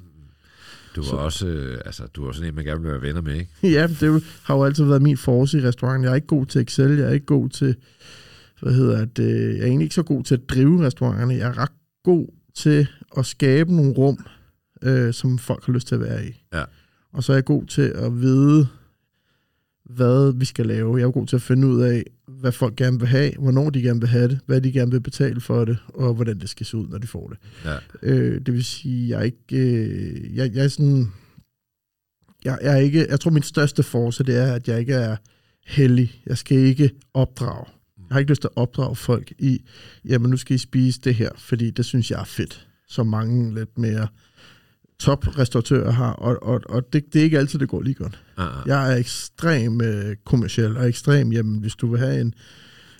Du 0.96 1.00
var 1.00 1.08
så. 1.08 1.16
også, 1.16 1.46
øh, 1.46 1.81
altså, 1.87 2.06
du 2.06 2.25
var 2.25 2.32
sådan 2.32 2.48
en, 2.48 2.54
man 2.54 2.64
gerne 2.64 2.82
vil 2.82 2.90
være 2.90 3.02
venner 3.02 3.20
med, 3.20 3.34
ikke? 3.34 3.50
ja, 3.62 3.87
det 4.00 4.25
har 4.43 4.54
jo 4.54 4.64
altid 4.64 4.84
været 4.84 5.02
min 5.02 5.16
force 5.16 5.58
i 5.58 5.62
restauranten. 5.62 6.04
Jeg 6.04 6.10
er 6.10 6.14
ikke 6.14 6.26
god 6.26 6.46
til 6.46 6.60
Excel, 6.60 6.98
jeg 6.98 7.08
er 7.08 7.12
ikke 7.12 7.26
god 7.26 7.48
til, 7.48 7.76
hvad 8.62 8.72
hedder 8.72 9.04
det, 9.04 9.54
jeg 9.54 9.62
er 9.62 9.66
egentlig 9.66 9.84
ikke 9.84 9.94
så 9.94 10.02
god 10.02 10.25
til 10.25 10.35
at 10.35 10.49
drive 10.49 10.87
restauranterne. 10.87 11.35
Jeg 11.35 11.49
er 11.49 11.59
ret 11.59 11.73
god 12.04 12.26
til 12.54 12.87
at 13.18 13.26
skabe 13.26 13.76
nogle 13.76 13.92
rum, 13.92 14.18
øh, 14.82 15.14
som 15.14 15.38
folk 15.38 15.66
har 15.66 15.73
lyst 15.73 15.88
til 15.88 15.94
at 15.94 16.00
være 16.00 16.26
i. 16.26 16.42
Ja. 16.54 16.62
Og 17.12 17.25
så 17.25 17.32
er 17.32 17.37
jeg 17.37 17.44
god 17.44 17.66
til 17.66 17.92
at 17.94 18.21
vide, 18.21 18.68
hvad 19.90 20.38
vi 20.38 20.45
skal 20.45 20.66
lave. 20.66 20.97
Jeg 20.97 21.05
er 21.07 21.11
god 21.11 21.26
til 21.26 21.37
at 21.37 21.43
finde 21.43 21.69
ud 21.69 21.83
af, 21.83 22.05
hvad 22.28 22.52
folk 22.52 22.76
gerne 22.76 22.99
vil 22.99 23.09
have, 23.09 23.33
hvornår 23.38 23.71
de 23.71 23.83
gerne 23.83 24.00
vil 24.00 24.09
have 24.09 24.28
det, 24.28 24.40
hvad 24.47 24.61
de 24.61 24.73
gerne 24.73 24.90
vil 24.90 25.00
betale 25.00 25.40
for 25.40 25.64
det, 25.64 25.78
og 25.87 26.14
hvordan 26.14 26.38
det 26.40 26.49
skal 26.49 26.66
se 26.66 26.76
ud, 26.76 26.88
når 26.88 26.99
de 26.99 27.07
får 27.07 27.28
det. 27.28 27.38
Ja. 27.64 27.76
Øh, 28.02 28.40
det 28.47 28.55
vil 28.55 28.64
sige, 28.64 29.09
jeg 29.09 29.19
er 29.19 29.23
ikke... 29.23 29.57
Øh, 29.57 30.37
jeg, 30.37 30.55
jeg 30.55 30.64
er 30.64 30.69
sådan... 30.69 31.12
Jeg, 32.45 32.59
jeg, 32.62 32.75
er 32.75 32.81
ikke, 32.81 33.07
jeg 33.09 33.21
tror, 33.21 33.31
min 33.31 33.43
største 33.43 33.83
force, 33.83 34.25
det 34.25 34.37
er, 34.37 34.52
at 34.52 34.69
jeg 34.69 34.81
ikke 34.81 34.95
er 34.95 35.16
heldig. 35.66 36.23
Jeg 36.26 36.38
skal 36.38 36.57
ikke 36.59 36.90
opdrage. 37.14 37.64
Jeg 37.99 38.14
har 38.14 38.19
ikke 38.19 38.33
lyst 38.33 38.40
til 38.40 38.49
at 38.49 38.62
opdrage 38.62 38.97
folk 38.97 39.33
i, 39.38 39.62
jamen 40.05 40.31
nu 40.31 40.37
skal 40.37 40.55
I 40.55 40.59
spise 40.59 41.00
det 41.05 41.14
her, 41.14 41.31
fordi 41.37 41.71
det 41.71 41.85
synes 41.85 42.11
jeg 42.11 42.21
er 42.21 42.25
fedt. 42.25 42.69
Så 42.88 43.05
mange 43.05 43.55
lidt 43.55 43.78
mere 43.78 44.09
toprestauratører 44.99 45.91
har, 45.91 46.12
og, 46.12 46.43
og, 46.43 46.61
og 46.69 46.93
det, 46.93 47.12
det 47.12 47.19
er 47.19 47.25
ikke 47.25 47.38
altid, 47.38 47.59
det 47.59 47.69
går 47.69 47.83
lige 47.83 47.95
godt. 47.95 48.23
Uh-huh. 48.38 48.67
Jeg 48.67 48.93
er 48.93 48.97
ekstrem 48.97 49.81
øh, 49.81 50.17
kommersiel, 50.25 50.76
og 50.76 50.88
ekstrem, 50.88 51.33
jamen 51.33 51.59
hvis 51.59 51.75
du 51.75 51.91
vil 51.91 52.00
have 52.00 52.21
en, 52.21 52.35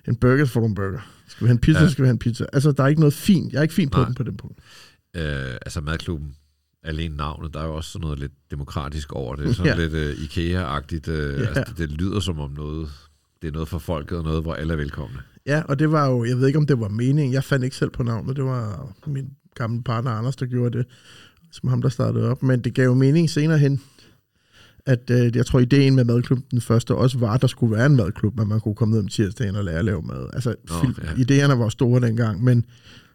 en 0.09 0.17
burger, 0.17 0.45
så 0.45 0.53
får 0.53 0.61
du 0.61 0.67
en 0.67 0.75
burger. 0.75 1.11
Skal 1.29 1.45
vi 1.45 1.49
have 1.49 1.55
en 1.55 1.59
pizza, 1.59 1.83
ja. 1.83 1.89
skal 1.89 2.03
vi 2.03 2.07
have 2.07 2.13
en 2.13 2.19
pizza. 2.19 2.47
Altså, 2.53 2.73
der 2.73 2.83
er 2.83 2.89
ikke 2.89 3.01
noget 3.01 3.15
fint. 3.15 3.53
Jeg 3.53 3.59
er 3.59 3.63
ikke 3.63 3.75
fint 3.75 3.93
på 3.93 3.99
Nej. 3.99 4.07
den 4.07 4.15
på 4.15 4.23
den 4.23 4.37
punkt. 4.37 4.59
Øh, 5.17 5.23
altså, 5.67 5.81
madklubben, 5.81 6.35
alene 6.83 7.17
navnet, 7.17 7.55
der 7.55 7.61
er 7.61 7.65
jo 7.65 7.75
også 7.75 7.91
sådan 7.91 8.05
noget 8.05 8.19
lidt 8.19 8.33
demokratisk 8.51 9.13
over 9.13 9.37
det. 9.37 9.57
Sådan 9.57 9.79
ja. 9.79 9.87
lidt 9.87 10.19
uh, 10.19 10.25
IKEA-agtigt. 10.25 11.09
Uh, 11.09 11.15
ja. 11.15 11.47
altså, 11.47 11.65
det, 11.69 11.79
det 11.79 11.91
lyder 11.91 12.21
som 12.21 12.41
om 12.41 12.51
noget, 12.51 12.89
det 13.43 13.49
er 13.49 13.53
noget 13.53 13.69
for 13.69 13.79
folket, 13.79 14.19
og 14.19 14.25
noget, 14.25 14.43
hvor 14.43 14.55
alle 14.55 14.73
er 14.73 14.77
velkomne. 14.77 15.19
Ja, 15.47 15.63
og 15.69 15.79
det 15.79 15.93
var 15.93 16.07
jo, 16.07 16.25
jeg 16.25 16.37
ved 16.39 16.47
ikke, 16.47 16.59
om 16.59 16.67
det 16.67 16.81
var 16.81 16.89
meningen. 16.89 17.33
Jeg 17.33 17.45
fandt 17.45 17.65
ikke 17.65 17.77
selv 17.77 17.91
på 17.91 18.03
navnet. 18.03 18.37
Det 18.37 18.45
var 18.45 18.93
min 19.07 19.31
gamle 19.55 19.83
partner 19.83 20.11
Anders, 20.11 20.37
der 20.37 20.47
gjorde 20.47 20.79
det 20.79 20.87
som 21.57 21.69
ham, 21.69 21.83
der 21.83 21.89
startede 21.89 22.31
op. 22.31 22.43
Men 22.43 22.61
det 22.61 22.75
gav 22.75 22.85
jo 22.85 22.95
mening 22.95 23.31
senere 23.31 23.59
hen, 23.59 23.81
at 24.87 25.11
øh, 25.11 25.37
jeg 25.37 25.47
tror, 25.47 25.61
ideen 25.61 25.95
med 25.95 26.05
madklubben 26.05 26.47
den 26.51 26.61
første 26.61 26.95
også 26.95 27.19
var, 27.19 27.35
at 27.35 27.41
der 27.41 27.47
skulle 27.47 27.77
være 27.77 27.87
en 27.87 27.97
madklub, 27.97 28.41
at 28.41 28.47
man 28.47 28.61
kunne 28.61 28.75
komme 28.75 28.93
ned 28.93 29.01
om 29.01 29.09
tirsdagen 29.09 29.57
og 29.57 29.65
lære 29.65 29.79
at 29.79 29.85
lave 29.85 30.03
mad. 30.03 30.27
Altså, 30.33 30.55
oh, 30.71 30.89
ja. 31.03 31.13
idéerne 31.13 31.53
var 31.53 31.69
store 31.69 32.01
dengang, 32.01 32.45
men, 32.45 32.65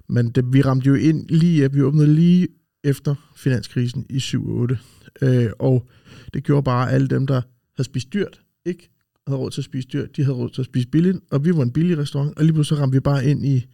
men 0.10 0.30
det, 0.30 0.54
vi 0.54 0.62
ramte 0.62 0.88
jo 0.88 0.96
ind 0.96 1.30
lige, 1.30 1.72
vi 1.72 1.82
åbnede 1.82 2.14
lige 2.14 2.48
efter 2.84 3.16
finanskrisen 3.36 4.06
i 4.10 4.18
7-8, 4.18 4.76
øh, 5.22 5.50
og 5.60 5.88
det 6.34 6.44
gjorde 6.44 6.64
bare, 6.64 6.90
at 6.90 6.96
alle 6.96 7.08
dem, 7.08 7.28
der 7.28 7.42
havde 7.76 7.86
spist 7.86 8.14
dyrt, 8.14 8.42
ikke 8.66 8.90
havde 9.28 9.40
råd 9.40 9.52
til 9.52 9.62
at 9.62 9.66
spise 9.66 9.88
dyrt, 9.88 10.16
de 10.16 10.24
havde 10.24 10.38
råd 10.38 10.50
til 10.50 10.62
at 10.62 10.66
spise 10.66 10.88
billigt, 10.88 11.18
og 11.32 11.46
vi 11.46 11.56
var 11.56 11.64
en 11.64 11.72
billig 11.72 11.98
restaurant, 11.98 12.38
og 12.38 12.44
lige 12.44 12.54
pludselig 12.54 12.82
ramte 12.82 12.96
vi 12.96 13.00
bare 13.00 13.26
ind 13.26 13.46
i, 13.46 13.66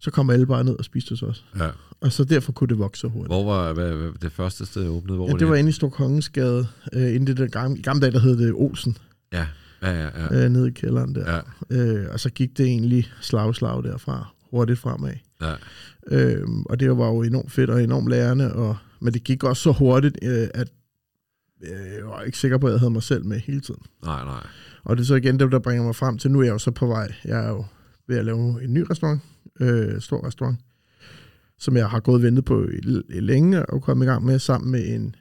så 0.00 0.10
kom 0.10 0.30
alle 0.30 0.46
bare 0.46 0.64
ned 0.64 0.78
og 0.78 0.84
spiste 0.84 1.10
hos 1.10 1.22
os. 1.22 1.44
Ja. 1.58 1.68
Og 2.00 2.12
så 2.12 2.24
derfor 2.24 2.52
kunne 2.52 2.68
det 2.68 2.78
vokse 2.78 3.00
så 3.00 3.08
hurtigt. 3.08 3.28
Hvor 3.28 3.44
var 3.44 3.72
hvad, 3.72 3.92
hvad, 3.92 4.12
det 4.22 4.32
første 4.32 4.66
sted, 4.66 4.88
åbnede? 4.88 5.16
Hvor 5.16 5.28
ja, 5.28 5.32
det 5.32 5.48
var 5.48 5.54
inde 5.54 5.68
i 5.68 5.72
Storkongensgade. 5.72 6.66
Øh, 6.92 7.14
inde 7.14 7.32
i 7.32 7.34
det 7.34 7.52
gamle, 7.52 7.78
i 7.78 7.82
gamle 7.82 8.00
dage, 8.00 8.12
der 8.12 8.18
hed 8.18 8.36
det 8.38 8.52
Olsen. 8.54 8.96
Ja. 9.32 9.46
Ja, 9.82 9.90
ja, 9.90 10.08
ja. 10.30 10.44
øh, 10.44 10.50
nede 10.50 10.68
i 10.68 10.70
kælderen 10.72 11.14
der. 11.14 11.34
Ja, 11.34 11.40
Øh, 11.70 12.06
og 12.12 12.20
så 12.20 12.30
gik 12.30 12.58
det 12.58 12.66
egentlig 12.66 13.12
slag 13.20 13.54
slag 13.54 13.82
derfra, 13.82 14.34
hurtigt 14.50 14.78
fremad. 14.78 15.12
ja. 15.42 15.54
Øh, 16.06 16.48
og 16.64 16.80
det 16.80 16.98
var 16.98 17.06
jo 17.06 17.22
enormt 17.22 17.52
fedt 17.52 17.70
og 17.70 17.82
enormt 17.82 18.08
lærende, 18.08 18.52
og, 18.54 18.76
men 19.00 19.14
det 19.14 19.24
gik 19.24 19.44
også 19.44 19.62
så 19.62 19.72
hurtigt, 19.72 20.18
øh, 20.22 20.48
at 20.54 20.68
øh, 21.62 21.70
jeg 21.98 22.06
var 22.06 22.22
ikke 22.22 22.38
sikker 22.38 22.58
på, 22.58 22.66
at 22.66 22.72
jeg 22.72 22.80
havde 22.80 22.90
mig 22.90 23.02
selv 23.02 23.24
med 23.24 23.40
hele 23.40 23.60
tiden. 23.60 23.80
Nej, 24.04 24.24
nej. 24.24 24.46
Og 24.84 24.96
det 24.96 25.02
er 25.02 25.06
så 25.06 25.14
igen 25.14 25.40
det, 25.40 25.52
der 25.52 25.58
bringer 25.58 25.84
mig 25.84 25.96
frem 25.96 26.18
til, 26.18 26.30
nu 26.30 26.40
er 26.40 26.44
jeg 26.44 26.52
jo 26.52 26.58
så 26.58 26.70
på 26.70 26.86
vej. 26.86 27.14
Jeg 27.24 27.44
er 27.44 27.48
jo 27.48 27.64
ved 28.08 28.18
at 28.18 28.24
lave 28.24 28.64
en 28.64 28.74
ny 28.74 28.84
restaurant, 28.90 29.20
øh, 29.60 30.00
stor 30.00 30.26
restaurant, 30.26 30.58
som 31.58 31.76
jeg 31.76 31.88
har 31.88 32.00
gået 32.00 32.14
og 32.14 32.22
ventet 32.22 32.44
på 32.44 32.64
i, 32.68 33.02
i 33.08 33.20
længe 33.20 33.66
og 33.66 33.82
kommet 33.82 34.06
i 34.06 34.08
gang 34.08 34.24
med 34.24 34.38
sammen 34.38 34.70
med 34.70 34.88
en 34.88 35.14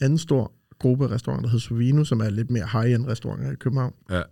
anden 0.00 0.18
stor 0.18 0.52
gruppe 0.78 1.10
restauranter, 1.10 1.42
der 1.42 1.50
hedder 1.50 1.66
Sovino, 1.66 2.04
som 2.04 2.20
er 2.20 2.30
lidt 2.30 2.50
mere 2.50 2.66
high-end 2.72 3.06
restauranter 3.06 3.52
i 3.52 3.54
København. 3.54 3.94
Ja, 4.10 4.22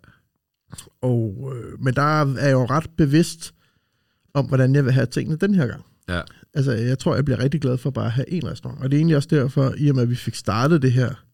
Og, 1.02 1.52
øh, 1.56 1.80
men 1.80 1.94
der 1.94 2.22
er 2.22 2.44
jeg 2.44 2.52
jo 2.52 2.64
ret 2.64 2.90
bevidst 2.96 3.54
om, 4.34 4.46
hvordan 4.46 4.74
jeg 4.74 4.84
vil 4.84 4.92
have 4.92 5.06
tingene 5.06 5.36
den 5.36 5.54
her 5.54 5.66
gang. 5.66 5.84
ja, 6.08 6.20
Altså, 6.54 6.72
jeg 6.72 6.98
tror, 6.98 7.14
jeg 7.14 7.24
bliver 7.24 7.38
rigtig 7.38 7.60
glad 7.60 7.78
for 7.78 7.90
bare 7.90 8.06
at 8.06 8.12
have 8.12 8.30
en 8.30 8.46
restaurant. 8.50 8.82
Og 8.82 8.90
det 8.90 8.96
er 8.96 8.98
egentlig 8.98 9.16
også 9.16 9.28
derfor, 9.30 9.74
i 9.78 9.88
og 9.88 9.94
med, 9.94 10.02
at 10.02 10.10
vi 10.10 10.14
fik 10.14 10.34
startet 10.34 10.82
det 10.82 10.92
her 10.92 11.24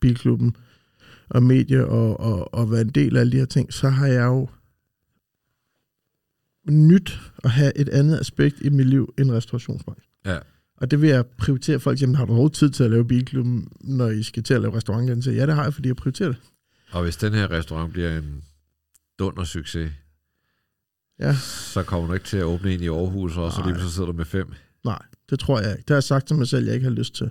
bilklubben 0.00 0.56
og 1.28 1.42
medie 1.42 1.86
og, 1.86 2.20
og, 2.20 2.54
og 2.54 2.70
være 2.70 2.80
en 2.80 2.88
del 2.88 3.16
af 3.16 3.20
alle 3.20 3.32
de 3.32 3.36
her 3.36 3.44
ting, 3.44 3.72
så 3.72 3.88
har 3.88 4.06
jeg 4.06 4.24
jo 4.24 4.48
nyt 6.68 7.20
at 7.44 7.50
have 7.50 7.78
et 7.78 7.88
andet 7.88 8.20
aspekt 8.20 8.56
i 8.60 8.68
mit 8.68 8.86
liv 8.86 9.14
end 9.18 9.30
restaurationsbranchen. 9.30 10.10
ja. 10.26 10.38
Og 10.76 10.90
det 10.90 11.02
vil 11.02 11.10
jeg 11.10 11.26
prioritere 11.26 11.80
folk, 11.80 12.00
jamen 12.00 12.14
har 12.16 12.24
du 12.24 12.30
overhovedet 12.32 12.56
tid 12.56 12.70
til 12.70 12.84
at 12.84 12.90
lave 12.90 13.04
bilklubben, 13.08 13.68
når 13.80 14.08
I 14.08 14.22
skal 14.22 14.42
til 14.42 14.54
at 14.54 14.60
lave 14.60 14.76
restaurant? 14.76 15.24
Så 15.24 15.30
ja, 15.30 15.46
det 15.46 15.54
har 15.54 15.62
jeg, 15.62 15.74
fordi 15.74 15.88
jeg 15.88 15.96
prioriterer 15.96 16.28
det. 16.28 16.36
Og 16.92 17.02
hvis 17.02 17.16
den 17.16 17.32
her 17.32 17.50
restaurant 17.50 17.92
bliver 17.92 18.18
en 18.18 18.42
dunder 19.18 19.44
succes, 19.44 19.92
Ja. 21.20 21.34
så 21.72 21.82
kommer 21.82 22.08
du 22.08 22.14
ikke 22.14 22.26
til 22.26 22.36
at 22.36 22.42
åbne 22.44 22.74
en 22.74 22.82
i 22.82 22.88
Aarhus, 22.88 23.36
og 23.36 23.52
så 23.52 23.62
lige 23.66 23.80
så 23.80 23.90
sidder 23.90 24.06
du 24.06 24.12
med 24.16 24.24
fem. 24.24 24.52
Nej, 24.84 25.02
det 25.30 25.38
tror 25.38 25.60
jeg 25.60 25.70
ikke. 25.70 25.80
Det 25.82 25.90
har 25.90 25.94
jeg 25.96 26.02
sagt 26.02 26.26
til 26.26 26.36
mig 26.36 26.48
selv, 26.48 26.64
jeg 26.66 26.74
ikke 26.74 26.84
har 26.84 26.90
lyst 26.94 27.14
til. 27.14 27.30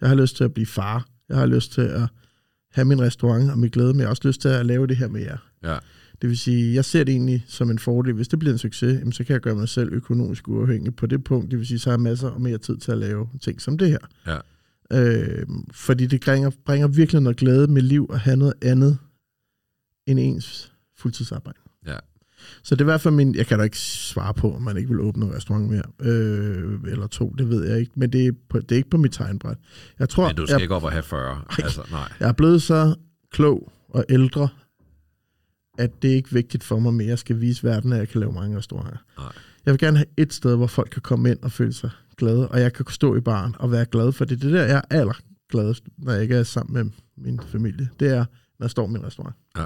Jeg 0.00 0.08
har 0.08 0.16
lyst 0.16 0.36
til 0.36 0.44
at 0.44 0.54
blive 0.54 0.66
far. 0.66 1.08
Jeg 1.28 1.36
har 1.36 1.46
lyst 1.46 1.72
til 1.72 1.80
at 1.80 2.02
have 2.72 2.84
min 2.84 3.00
restaurant 3.02 3.50
og 3.50 3.58
mit 3.58 3.72
glæde, 3.72 3.92
men 3.92 3.98
jeg 4.00 4.06
har 4.06 4.10
også 4.10 4.28
lyst 4.28 4.40
til 4.40 4.48
at 4.48 4.66
lave 4.66 4.86
det 4.86 4.96
her 4.96 5.08
med 5.08 5.20
jer. 5.20 5.36
Ja, 5.62 5.78
Det 6.22 6.28
vil 6.28 6.38
sige, 6.38 6.74
jeg 6.74 6.84
ser 6.84 7.04
det 7.04 7.12
egentlig 7.12 7.44
som 7.48 7.70
en 7.70 7.78
fordel. 7.78 8.14
Hvis 8.14 8.28
det 8.28 8.38
bliver 8.38 8.52
en 8.52 8.58
succes, 8.58 8.98
jamen, 8.98 9.12
så 9.12 9.24
kan 9.24 9.32
jeg 9.32 9.40
gøre 9.40 9.54
mig 9.54 9.68
selv 9.68 9.92
økonomisk 9.92 10.48
uafhængig 10.48 10.96
på 10.96 11.06
det 11.06 11.24
punkt. 11.24 11.50
Det 11.50 11.58
vil 11.58 11.66
sige, 11.66 11.78
så 11.78 11.90
har 11.90 11.96
jeg 11.96 12.00
masser 12.00 12.28
og 12.28 12.40
mere 12.40 12.58
tid 12.58 12.76
til 12.76 12.92
at 12.92 12.98
lave 12.98 13.28
ting 13.40 13.60
som 13.60 13.78
det 13.78 13.88
her. 13.88 13.98
Ja. 14.26 14.38
Øh, 14.92 15.46
fordi 15.72 16.06
det 16.06 16.20
bringer, 16.20 16.50
bringer 16.66 16.88
virkelig 16.88 17.22
noget 17.22 17.36
glæde 17.36 17.66
med 17.66 17.82
liv 17.82 18.10
at 18.12 18.18
have 18.18 18.36
noget 18.36 18.54
andet 18.62 18.98
end 20.06 20.18
ens 20.20 20.72
fuldtidsarbejde. 20.98 21.58
Ja. 21.86 21.96
Så 22.62 22.74
det 22.74 22.80
er 22.80 22.84
i 22.84 22.92
hvert 22.92 23.00
fald 23.00 23.14
min... 23.14 23.34
Jeg 23.34 23.46
kan 23.46 23.58
da 23.58 23.64
ikke 23.64 23.78
svare 23.78 24.34
på, 24.34 24.54
om 24.54 24.62
man 24.62 24.76
ikke 24.76 24.88
vil 24.88 25.00
åbne 25.00 25.26
en 25.26 25.34
restaurant 25.34 25.70
mere. 25.70 25.82
Øh, 26.00 26.78
eller 26.86 27.06
to, 27.06 27.34
det 27.38 27.48
ved 27.48 27.68
jeg 27.68 27.80
ikke. 27.80 27.92
Men 27.94 28.12
det 28.12 28.26
er, 28.26 28.32
på, 28.48 28.60
det 28.60 28.72
er 28.72 28.76
ikke 28.76 28.90
på 28.90 28.96
mit 28.96 29.12
tegnbræt. 29.12 29.56
Jeg 29.98 30.08
tror, 30.08 30.26
men 30.26 30.36
du 30.36 30.46
skal 30.46 30.54
jeg, 30.54 30.62
ikke 30.62 30.74
op 30.74 30.84
og 30.84 30.92
have 30.92 31.02
40. 31.02 31.42
Altså, 31.58 31.82
nej. 31.90 32.12
jeg 32.20 32.28
er 32.28 32.32
blevet 32.32 32.62
så 32.62 32.94
klog 33.30 33.72
og 33.88 34.04
ældre, 34.08 34.48
at 35.80 36.02
det 36.02 36.10
er 36.10 36.14
ikke 36.14 36.32
vigtigt 36.32 36.64
for 36.64 36.78
mig 36.78 36.94
mere. 36.94 37.08
Jeg 37.08 37.18
skal 37.18 37.40
vise 37.40 37.64
verden, 37.64 37.92
at 37.92 37.98
jeg 37.98 38.08
kan 38.08 38.20
lave 38.20 38.32
mange 38.32 38.58
restauranter. 38.58 38.98
Nej. 39.18 39.32
Jeg 39.66 39.72
vil 39.72 39.78
gerne 39.78 39.96
have 39.96 40.06
et 40.16 40.32
sted, 40.32 40.56
hvor 40.56 40.66
folk 40.66 40.90
kan 40.90 41.02
komme 41.02 41.30
ind 41.30 41.38
og 41.42 41.52
føle 41.52 41.72
sig 41.72 41.90
glade, 42.16 42.48
og 42.48 42.60
jeg 42.60 42.72
kan 42.72 42.86
stå 42.88 43.16
i 43.16 43.20
baren 43.20 43.54
og 43.58 43.72
være 43.72 43.84
glad, 43.84 44.12
for 44.12 44.24
det 44.24 44.42
det 44.42 44.52
der, 44.52 44.64
jeg 44.64 44.76
er 44.90 44.96
allergladest, 44.96 45.84
når 45.98 46.12
jeg 46.12 46.22
ikke 46.22 46.36
er 46.36 46.42
sammen 46.42 46.74
med 46.74 46.92
min 47.16 47.40
familie. 47.40 47.88
Det 48.00 48.08
er, 48.08 48.24
når 48.58 48.64
jeg 48.64 48.70
står 48.70 48.88
i 48.88 48.90
min 48.90 49.04
restaurant. 49.04 49.36
Ja. 49.58 49.64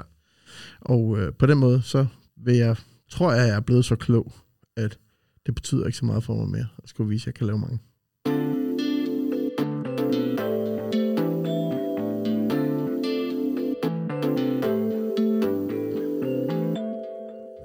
Og 0.81 1.19
øh, 1.19 1.33
på 1.33 1.45
den 1.45 1.57
måde, 1.57 1.81
så 1.81 2.05
vil 2.37 2.55
jeg, 2.55 2.75
tror 3.09 3.33
jeg, 3.33 3.47
jeg 3.47 3.55
er 3.55 3.59
blevet 3.59 3.85
så 3.85 3.95
klog, 3.95 4.33
at 4.77 4.97
det 5.45 5.55
betyder 5.55 5.85
ikke 5.85 5.97
så 5.97 6.05
meget 6.05 6.23
for 6.23 6.35
mig 6.35 6.49
mere, 6.49 6.67
at 6.83 6.89
skulle 6.89 7.09
vise, 7.09 7.23
at 7.23 7.25
jeg 7.25 7.33
kan 7.33 7.47
lave 7.47 7.59
mange. 7.59 7.79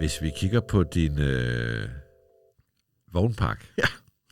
Hvis 0.01 0.23
vi 0.23 0.31
kigger 0.37 0.61
på 0.61 0.83
din 0.83 1.19
øh, 1.19 1.89
vognpark, 3.13 3.67
Ja. 3.79 3.83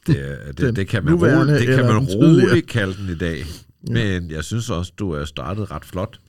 det, 0.07 0.17
det, 0.47 0.59
Den 0.59 0.77
det 0.77 0.89
kan 0.89 1.05
man, 1.05 1.15
roligt, 1.15 1.59
det 1.61 1.67
kan 1.77 1.85
man 1.85 1.99
roligt 1.99 2.67
kalde 2.67 2.95
den 2.97 3.09
i 3.11 3.19
dag. 3.19 3.39
Ja. 3.89 3.93
Men 3.93 4.31
jeg 4.31 4.45
synes 4.45 4.71
også, 4.71 4.93
du 4.99 5.11
er 5.11 5.25
startet 5.25 5.71
ret 5.71 5.85
flot. 5.85 6.21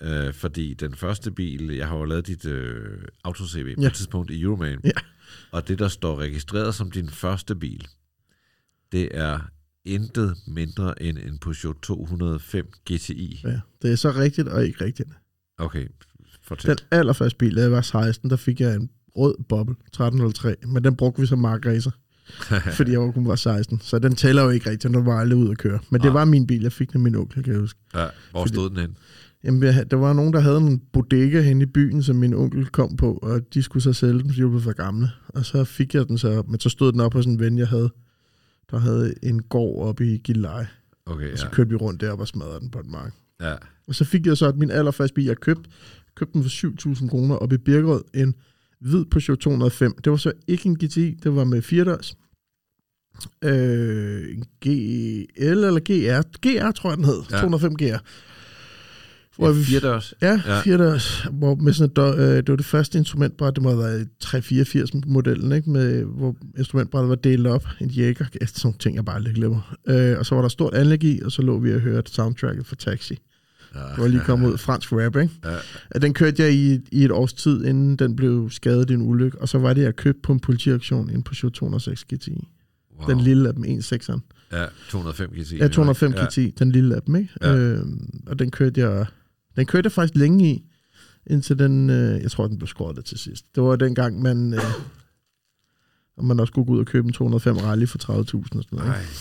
Øh, 0.00 0.34
fordi 0.34 0.74
den 0.74 0.94
første 0.94 1.30
bil, 1.30 1.66
jeg 1.74 1.88
har 1.88 1.96
jo 1.96 2.04
lavet 2.04 2.26
dit 2.26 2.44
øh, 2.46 2.98
auto-CV 3.24 3.74
på 3.74 3.80
Ja. 3.80 3.86
et 3.86 3.94
tidspunkt 3.94 4.30
i 4.30 4.40
Euroman. 4.42 4.80
Ja. 4.84 4.90
Og 5.50 5.68
det, 5.68 5.78
der 5.78 5.88
står 5.88 6.18
registreret 6.20 6.74
som 6.74 6.90
din 6.90 7.10
første 7.10 7.54
bil, 7.54 7.88
det 8.92 9.08
er 9.18 9.40
intet 9.84 10.36
mindre 10.46 11.02
end 11.02 11.18
en 11.18 11.38
Peugeot 11.38 11.76
205 11.82 12.66
GTI. 12.92 13.40
Ja, 13.44 13.60
det 13.82 13.92
er 13.92 13.96
så 13.96 14.10
rigtigt 14.10 14.48
og 14.48 14.64
ikke 14.66 14.84
rigtigt. 14.84 15.08
Okay, 15.58 15.86
fortæl. 16.42 16.68
Den 16.70 16.78
allerførste 16.90 17.36
bil, 17.38 17.56
da 17.56 17.60
jeg 17.60 17.72
var 17.72 17.80
16, 17.80 18.30
der 18.30 18.36
fik 18.36 18.60
jeg 18.60 18.74
en 18.74 18.90
rød 19.16 19.34
boble, 19.48 19.74
1303, 19.86 20.54
men 20.66 20.84
den 20.84 20.96
brugte 20.96 21.20
vi 21.20 21.26
som 21.26 21.38
markracer, 21.38 21.90
fordi 22.76 22.90
jeg 22.92 23.00
var 23.00 23.10
kun 23.10 23.26
var 23.28 23.34
16. 23.36 23.80
Så 23.82 23.98
den 23.98 24.14
tæller 24.16 24.42
jo 24.42 24.50
ikke 24.50 24.70
rigtigt, 24.70 24.94
den 24.94 25.06
var 25.06 25.18
aldrig 25.20 25.38
ud 25.38 25.50
at 25.50 25.58
køre. 25.58 25.78
Men 25.90 26.00
det 26.00 26.14
var 26.14 26.24
min 26.24 26.46
bil, 26.46 26.62
jeg 26.62 26.72
fik 26.72 26.88
den 26.92 26.96
af 26.96 27.00
min 27.02 27.14
onkel, 27.14 27.42
kan 27.42 27.52
jeg 27.52 27.60
huske. 27.60 27.80
ja, 27.94 28.06
hvor 28.30 28.40
Fordi- 28.40 28.54
stod 28.54 28.70
den 28.70 28.78
hen? 28.78 28.96
Jamen, 29.44 29.62
der 29.62 29.96
var 29.96 30.12
nogen, 30.12 30.32
der 30.32 30.40
havde 30.40 30.56
en 30.56 30.82
bodega 30.92 31.40
hen 31.40 31.62
i 31.62 31.66
byen, 31.66 32.02
som 32.02 32.16
min 32.16 32.34
onkel 32.34 32.66
kom 32.66 32.96
på, 32.96 33.18
og 33.22 33.40
de 33.54 33.62
skulle 33.62 33.82
så 33.82 33.92
sælge 33.92 34.12
den, 34.12 34.20
fordi 34.30 34.42
de 34.42 34.46
blevet 34.48 34.62
for 34.62 34.72
gamle. 34.72 35.10
Og 35.28 35.44
så 35.44 35.64
fik 35.64 35.94
jeg 35.94 36.08
den 36.08 36.18
så, 36.18 36.42
men 36.48 36.60
så 36.60 36.68
stod 36.68 36.92
den 36.92 37.00
op 37.00 37.12
hos 37.12 37.26
en 37.26 37.40
ven, 37.40 37.58
jeg 37.58 37.68
havde, 37.68 37.90
der 38.70 38.78
havde 38.78 39.14
en 39.22 39.42
gård 39.42 39.88
oppe 39.88 40.14
i 40.14 40.18
Gilleleje. 40.18 40.68
Okay, 41.06 41.32
Og 41.32 41.38
så 41.38 41.46
ja. 41.46 41.50
kørte 41.52 41.70
vi 41.70 41.76
rundt 41.76 42.00
der 42.00 42.12
og 42.12 42.28
smadrede 42.28 42.60
den 42.60 42.70
på 42.70 42.78
et 42.80 42.86
mark. 42.86 43.12
ja. 43.40 43.54
Og 43.88 43.94
så 43.94 44.04
fik 44.04 44.26
jeg 44.26 44.36
så 44.36 44.52
min 44.56 44.70
allerførste 44.70 45.14
bil, 45.14 45.24
jeg 45.24 45.36
købte, 45.36 45.70
købte 46.16 46.32
den 46.32 46.42
for 46.42 46.50
7.000 46.94 47.08
kroner 47.08 47.34
op 47.36 47.52
i 47.52 47.56
Birkerød, 47.58 48.02
en 48.14 48.34
hvid 48.80 49.04
Peugeot 49.04 49.38
205. 49.38 49.94
Det 50.04 50.10
var 50.10 50.16
så 50.16 50.32
ikke 50.46 50.66
en 50.66 50.76
GTI, 50.76 51.14
det 51.22 51.34
var 51.36 51.44
med 51.44 51.62
4 51.62 51.84
dørs. 51.84 52.16
Øh, 53.44 54.22
en 54.36 54.44
GL 54.64 55.44
eller 55.44 55.80
GR. 55.80 56.22
GR 56.22 56.70
tror 56.70 56.90
jeg, 56.90 56.96
den 56.96 57.04
hed. 57.04 57.20
Ja. 57.30 57.36
Ja. 57.36 57.40
205 57.42 57.76
GR. 57.76 57.96
Hvor 59.36 59.46
ja 59.46 59.52
vi- 59.52 59.64
firedørs. 59.64 60.14
Ja, 60.22 60.40
Ja. 60.46 60.60
4 60.60 60.78
dørs. 60.78 61.24
Hvor 61.32 61.54
med 61.54 61.72
sådan 61.72 61.90
et, 61.90 61.98
dør- 61.98 62.20
øh, 62.20 62.36
det 62.36 62.48
var 62.48 62.56
det 62.56 62.64
første 62.64 62.98
instrumentbræt, 62.98 63.54
det 63.54 63.62
må 63.62 63.68
have 63.68 63.78
været 63.82 64.08
384 64.20 64.90
modellen, 65.06 65.52
ikke? 65.52 65.70
Med, 65.70 66.04
hvor 66.04 66.36
instrumentbrættet 66.58 67.08
var 67.08 67.14
delt 67.14 67.46
op. 67.46 67.66
En 67.80 67.88
jæger, 67.88 68.24
sådan 68.24 68.48
nogle 68.64 68.78
ting, 68.78 68.96
jeg 68.96 69.04
bare 69.04 69.16
aldrig 69.16 69.34
glemmer. 69.34 69.74
Øh, 69.88 70.18
og 70.18 70.26
så 70.26 70.34
var 70.34 70.42
der 70.42 70.48
stort 70.48 70.74
anlæg 70.74 71.04
i, 71.04 71.20
og 71.24 71.32
så 71.32 71.42
lå 71.42 71.58
vi 71.58 71.72
og 71.74 71.80
hørte 71.80 72.10
soundtracket 72.12 72.66
for 72.66 72.74
Taxi. 72.76 73.18
Ja. 73.74 73.80
Det 73.80 73.98
var 73.98 74.08
lige 74.08 74.22
kommet 74.24 74.52
ud 74.52 74.58
fransk 74.58 74.92
rap, 74.92 75.16
ikke? 75.16 75.34
Ja. 75.44 75.56
Ja, 75.94 75.98
Den 75.98 76.14
kørte 76.14 76.42
jeg 76.42 76.52
i, 76.54 76.80
i 76.92 77.04
et 77.04 77.10
års 77.10 77.32
tid, 77.32 77.64
inden 77.64 77.96
den 77.96 78.16
blev 78.16 78.50
skadet 78.50 78.90
i 78.90 78.92
en 78.94 79.02
ulykke. 79.02 79.40
Og 79.40 79.48
så 79.48 79.58
var 79.58 79.74
det, 79.74 79.82
jeg 79.82 79.96
købte 79.96 80.20
på 80.22 80.32
en 80.32 80.40
politiaktion 80.40 81.10
en 81.10 81.22
Peugeot 81.22 81.52
206 81.52 82.04
GTI. 82.04 82.48
Wow. 82.98 83.08
Den 83.08 83.20
lille 83.20 83.48
af 83.48 83.54
dem, 83.54 83.64
1.6'eren. 83.64 84.20
Ja, 84.52 84.66
205 84.88 85.30
GTI. 85.30 85.56
Ja, 85.56 85.68
205 85.68 86.12
ja. 86.12 86.24
GTI, 86.24 86.50
den 86.58 86.72
lille 86.72 86.94
af 86.96 87.02
dem, 87.02 87.16
ikke? 87.16 87.30
Ja. 87.42 87.56
Øh, 87.56 87.86
og 88.26 88.38
den 88.38 88.50
kørte 88.50 88.80
jeg... 88.80 89.06
Den 89.56 89.66
kørte 89.66 89.86
jeg 89.86 89.92
faktisk 89.92 90.16
længe 90.16 90.50
i, 90.50 90.64
indtil 91.26 91.58
den... 91.58 91.90
Øh, 91.90 92.22
jeg 92.22 92.30
tror, 92.30 92.46
den 92.46 92.58
blev 92.58 92.68
skåret 92.68 93.04
til 93.04 93.18
sidst. 93.18 93.44
Det 93.54 93.62
var 93.62 93.76
dengang, 93.76 94.22
man... 94.22 94.54
Øh, 94.54 94.60
og 96.16 96.24
man 96.24 96.40
også 96.40 96.50
skulle 96.50 96.66
gå 96.66 96.72
ud 96.72 96.78
og 96.80 96.86
købe 96.86 97.06
en 97.06 97.12
205 97.12 97.56
Rally 97.56 97.86
for 97.86 97.98
30.000 97.98 98.14
og 98.18 98.24
sådan 98.24 98.58
noget. 98.72 98.86
Nej. 98.86 99.00
Ikke? 99.00 99.12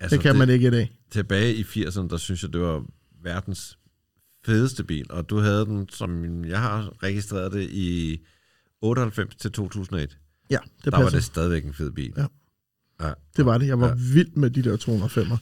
Altså, 0.00 0.16
Det 0.16 0.22
kan 0.22 0.36
man 0.36 0.48
ikke 0.50 0.68
i 0.68 0.70
dag. 0.70 0.92
Tilbage 1.10 1.54
i 1.54 1.62
80'erne, 1.62 2.08
der 2.08 2.16
synes 2.16 2.42
jeg, 2.42 2.52
det 2.52 2.60
var 2.60 2.84
verdens 3.22 3.78
fedeste 4.46 4.84
bil, 4.84 5.06
og 5.12 5.30
du 5.30 5.38
havde 5.38 5.66
den, 5.66 5.88
som 5.88 6.44
jeg 6.44 6.60
har 6.60 7.02
registreret 7.02 7.52
det, 7.52 7.70
i 7.70 8.20
98 8.82 9.34
til 9.36 9.52
2001. 9.52 10.18
Ja, 10.50 10.58
det 10.76 10.84
der 10.84 10.90
passer. 10.90 11.02
var 11.04 11.10
det 11.10 11.24
stadigvæk 11.24 11.64
en 11.64 11.74
fed 11.74 11.90
bil. 11.90 12.12
Ja. 12.16 12.26
ja. 13.06 13.12
Det 13.36 13.46
var 13.46 13.58
det. 13.58 13.66
Jeg 13.66 13.80
var 13.80 13.88
Ja. 13.88 13.94
vild 14.14 14.32
med 14.36 14.50
de 14.50 14.62
der 14.62 14.76
205'er. 14.76 15.36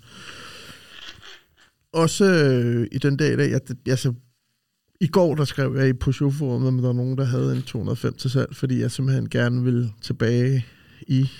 Også 1.93 2.25
øh, 2.25 2.87
i 2.93 2.99
den 2.99 3.17
dag 3.17 3.33
i 3.33 3.37
dag, 3.37 3.51
jeg, 3.51 3.61
altså, 3.87 4.15
i 5.01 5.07
går 5.07 5.35
der 5.35 5.45
skrev 5.45 5.77
jeg 5.77 5.89
i 5.89 5.93
Peugeot 5.93 6.35
forumet, 6.35 6.69
at 6.69 6.75
der 6.75 6.81
var 6.81 6.93
nogen, 6.93 7.19
der 7.19 7.25
havde 7.25 7.57
en 7.57 7.63
205 7.63 8.15
til 8.15 8.31
salg, 8.31 8.57
fordi 8.57 8.81
jeg 8.81 8.91
simpelthen 8.91 9.29
gerne 9.29 9.65
vil 9.65 9.93
tilbage 10.03 10.67
i 11.07 11.31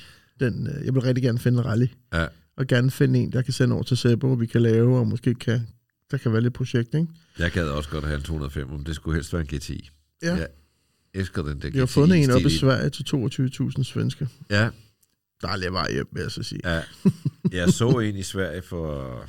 den, 0.41 0.67
øh, 0.67 0.85
jeg 0.85 0.95
vil 0.95 1.03
rigtig 1.03 1.23
gerne 1.25 1.39
finde 1.39 1.59
en 1.59 1.65
rally, 1.65 1.87
Ja. 2.13 2.27
og 2.57 2.67
gerne 2.67 2.91
finde 2.91 3.19
en, 3.19 3.33
der 3.33 3.43
kan 3.43 3.53
sende 3.53 3.75
over 3.75 3.83
til 3.83 3.97
Sebo, 3.97 4.27
hvor 4.27 4.37
vi 4.37 4.47
kan 4.47 4.63
lave, 4.63 4.99
og 4.99 5.07
måske 5.07 5.35
kan, 5.35 5.61
der 6.11 6.17
kan 6.19 6.33
være 6.33 6.41
lidt 6.43 6.55
projekt, 6.55 6.95
ikke? 6.95 7.07
Jeg 7.39 7.51
gad 7.51 7.69
også 7.69 7.91
godt 7.91 8.05
have 8.05 8.17
en 8.17 8.23
205, 8.23 8.69
men 8.69 8.87
det 8.87 8.95
skulle 8.95 9.15
helst 9.15 9.33
være 9.33 9.43
en 9.43 9.59
GTI. 9.59 9.91
Ja. 10.23 10.35
Jeg 10.35 10.49
elsker 11.15 11.43
den 11.43 11.63
der 11.63 11.71
Vi 11.71 11.79
har 11.79 11.87
fundet 11.87 12.25
en 12.25 12.31
op 12.31 12.41
i 12.41 12.51
Sverige 12.59 12.91
til 12.91 13.03
22.000 13.79 13.83
svenske. 13.83 14.29
Ja, 14.51 14.71
Der 15.43 15.49
er 15.49 15.57
lidt 15.57 15.73
vej 15.73 15.93
hjem, 15.93 16.09
vil 16.13 16.21
jeg 16.23 16.31
så 16.31 16.43
sige. 16.43 16.61
ja. 16.77 16.83
Jeg 17.59 17.69
så 17.73 17.89
en 17.99 18.17
i 18.17 18.23
Sverige 18.23 18.63
for... 18.63 19.25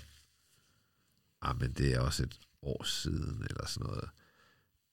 Ah, 1.41 1.59
men 1.61 1.71
det 1.71 1.93
er 1.93 1.99
også 1.99 2.23
et 2.23 2.35
år 2.61 2.83
siden, 2.83 3.45
eller 3.49 3.67
sådan 3.67 3.87
noget. 3.87 4.03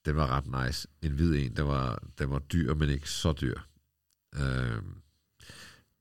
den 0.06 0.16
var 0.16 0.26
ret 0.26 0.66
nice. 0.66 0.88
En 1.02 1.12
hvid 1.12 1.34
en, 1.34 1.56
der 1.56 1.62
var, 1.62 2.02
den 2.18 2.30
var 2.30 2.38
dyr, 2.38 2.74
men 2.74 2.90
ikke 2.90 3.10
så 3.10 3.32
dyr. 3.40 3.58
Øh, 4.34 4.82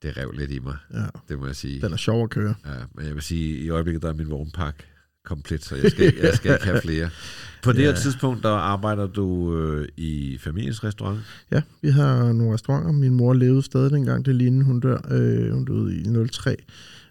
det 0.02 0.18
rev 0.18 0.32
lidt 0.32 0.52
i 0.52 0.60
mig, 0.60 0.78
Ja. 0.94 1.06
det 1.30 1.40
må 1.40 1.46
jeg 1.46 1.56
sige. 1.56 1.82
Den 1.82 1.94
er 1.94 1.98
sjov 1.98 2.24
at 2.24 2.30
køre. 2.30 2.56
Ja, 2.66 2.86
men 2.96 3.06
jeg 3.06 3.14
vil 3.16 3.24
sige, 3.24 3.58
i 3.60 3.70
øjeblikket 3.70 4.02
der 4.02 4.10
er 4.10 4.14
min 4.14 4.30
vognpakke 4.30 4.86
komplet, 5.28 5.64
så 5.66 5.76
jeg 5.76 5.92
skal, 5.92 6.14
jeg 6.24 6.34
skal 6.34 6.52
ikke 6.54 6.66
have 6.66 6.82
flere. 6.82 7.10
På 7.64 7.72
det 7.72 7.80
Ja. 7.80 7.84
her 7.92 7.96
tidspunkt, 7.96 8.44
der 8.44 8.50
arbejder 8.50 9.08
du 9.08 9.58
øh, 9.58 9.88
i 9.98 10.38
familiens 10.40 10.84
restaurant. 10.84 11.20
Ja, 11.52 11.62
vi 11.82 11.90
har 11.90 12.34
nogle 12.34 12.54
restauranter. 12.54 12.92
Min 12.92 13.14
mor 13.14 13.34
levede 13.34 13.62
stadig 13.64 13.92
dengang, 13.92 14.26
det 14.26 14.36
lige 14.36 14.48
inden 14.48 14.62
hun 14.62 14.80
dør. 14.80 14.98
Øh, 15.12 15.54
hun 15.54 15.66
døde 15.66 15.96
i 15.98 16.28
03. 16.32 16.56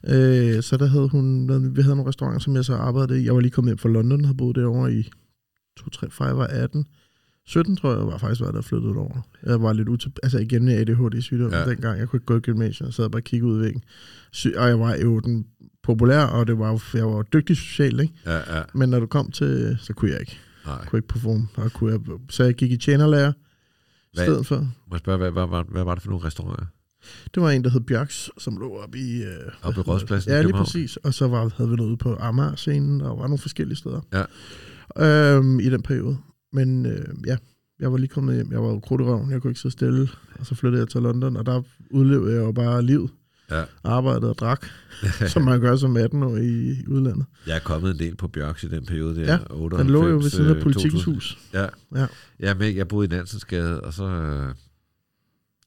Øh, 0.08 0.62
så 0.62 0.76
der 0.76 0.86
havde 0.86 1.08
hun, 1.08 1.48
vi 1.76 1.82
havde 1.82 1.96
nogle 1.96 2.08
restauranter, 2.08 2.40
som 2.40 2.56
jeg 2.56 2.64
så 2.64 2.74
arbejdede 2.74 3.20
i. 3.22 3.24
Jeg 3.24 3.34
var 3.34 3.40
lige 3.40 3.50
kommet 3.50 3.70
hjem 3.70 3.78
fra 3.78 3.88
London, 3.88 4.24
havde 4.24 4.36
boet 4.36 4.56
derovre 4.56 4.92
i 4.94 5.10
2, 5.78 5.88
3, 5.90 6.10
4, 6.10 6.26
jeg 6.26 6.36
var 6.38 6.46
18. 6.46 6.86
17 7.46 7.76
tror 7.76 7.96
jeg 7.96 8.06
var 8.06 8.18
faktisk, 8.18 8.40
var 8.40 8.50
der 8.50 8.60
flyttet 8.62 8.96
over. 8.96 9.28
Jeg 9.46 9.62
var 9.62 9.72
lidt 9.72 9.88
util... 9.88 10.12
Altså 10.22 10.38
igen 10.38 10.64
med 10.64 10.74
ADHD-sygdom 10.74 11.50
Ja. 11.52 11.58
ja. 11.58 11.70
dengang. 11.70 11.98
Jeg 11.98 12.08
kunne 12.08 12.16
ikke 12.16 12.26
gå 12.26 12.36
i 12.36 12.40
gymnasiet, 12.40 12.86
og 12.88 12.94
sad 12.94 13.08
bare 13.10 13.20
og 13.20 13.24
kiggede 13.24 13.52
ud 13.52 13.58
i 13.58 13.62
væggen. 13.62 13.82
Sy- 14.32 14.46
og 14.56 14.68
jeg 14.68 14.80
var 14.80 14.94
jo 14.96 15.18
den 15.20 15.46
populær, 15.86 16.20
og 16.24 16.46
det 16.46 16.58
var, 16.58 16.82
jeg 16.94 17.06
var 17.06 17.22
dygtig 17.22 17.56
socialt, 17.56 18.00
ikke? 18.00 18.14
Ja, 18.26 18.56
ja. 18.56 18.62
Men 18.74 18.88
når 18.88 19.00
du 19.00 19.06
kom 19.06 19.30
til, 19.30 19.76
så 19.80 19.92
kunne 19.92 20.10
jeg 20.10 20.20
ikke. 20.20 20.38
Nej. 20.66 20.84
Kunne 20.86 20.98
ikke 20.98 21.08
performe. 21.08 21.48
Og 21.56 21.72
kunne 21.72 21.92
jeg, 21.92 22.00
så 22.30 22.44
jeg 22.44 22.54
gik 22.54 22.72
i 22.72 22.76
tjenerlærer 22.76 23.32
i 24.12 24.16
stedet 24.16 24.46
for. 24.46 24.56
Må 24.60 24.70
jeg 24.92 24.98
spørge, 24.98 25.18
hvad, 25.18 25.30
hvad, 25.30 25.46
hvad, 25.46 25.62
hvad 25.72 25.84
var 25.84 25.94
det 25.94 26.02
for 26.02 26.10
nogle 26.10 26.24
restauranter? 26.26 26.66
Det 27.34 27.42
var 27.42 27.50
en, 27.50 27.64
der 27.64 27.70
hed 27.70 27.80
Bjørks, 27.80 28.30
som 28.38 28.56
lå 28.56 28.76
oppe 28.76 28.98
i... 28.98 29.22
Øh, 29.22 29.28
Oppe 29.62 29.76
ved 29.76 29.88
Rådspladsen 29.88 30.30
i 30.30 30.34
Ja, 30.34 30.40
lige 30.40 30.46
København? 30.46 30.64
præcis. 30.64 30.96
Og 30.96 31.14
så 31.14 31.28
var, 31.28 31.50
havde 31.56 31.70
vi 31.70 31.76
noget 31.76 31.88
ude 31.88 31.96
på 31.96 32.16
Amager-scenen, 32.20 33.00
og 33.00 33.18
var 33.18 33.22
nogle 33.26 33.38
forskellige 33.38 33.76
steder. 33.76 34.00
Ja. 34.12 35.36
Øhm, 35.36 35.60
I 35.60 35.70
den 35.70 35.82
periode. 35.82 36.18
Men 36.52 36.86
øh, 36.86 37.04
ja, 37.26 37.36
jeg 37.80 37.92
var 37.92 37.98
lige 37.98 38.08
kommet 38.08 38.34
hjem. 38.34 38.52
Jeg 38.52 38.62
var 38.62 38.68
jo 38.68 38.80
krudt 38.80 39.00
i. 39.00 39.32
Jeg 39.32 39.42
kunne 39.42 39.50
ikke 39.50 39.60
sidde 39.60 39.72
stille. 39.72 40.08
Og 40.40 40.46
så 40.46 40.54
flyttede 40.54 40.80
jeg 40.80 40.88
til 40.88 41.02
London, 41.02 41.36
og 41.36 41.46
der 41.46 41.62
udlevede 41.90 42.34
jeg 42.34 42.42
jo 42.42 42.52
bare 42.52 42.82
livet. 42.82 43.10
Ja. 43.50 43.64
Arbejdede 43.84 44.30
og 44.30 44.38
drak, 44.38 44.66
som 45.32 45.42
man 45.42 45.60
gør 45.60 45.76
som 45.76 45.96
18 45.96 46.22
år 46.22 46.36
i, 46.36 46.86
udlandet. 46.86 47.26
Jeg 47.46 47.56
er 47.56 47.60
kommet 47.60 47.90
en 47.90 47.98
del 47.98 48.16
på 48.16 48.28
Bjørks 48.28 48.64
i 48.64 48.68
den 48.68 48.86
periode 48.86 49.16
der. 49.16 49.32
Ja, 49.32 49.38
98, 49.50 49.80
Den 49.86 49.92
lå 49.92 50.08
jo 50.08 50.16
ved 50.16 50.30
siden 50.30 50.50
af 50.50 50.54
øh, 50.54 50.62
politikens 50.62 51.04
2000. 51.04 51.14
hus. 51.14 51.38
Ja. 51.52 51.66
Ja. 51.94 52.06
Ja, 52.40 52.54
men 52.54 52.76
jeg 52.76 52.88
boede 52.88 53.06
i 53.06 53.08
Nansensgade, 53.08 53.80
og 53.80 53.92
så 53.92 54.04
øh, 54.04 54.54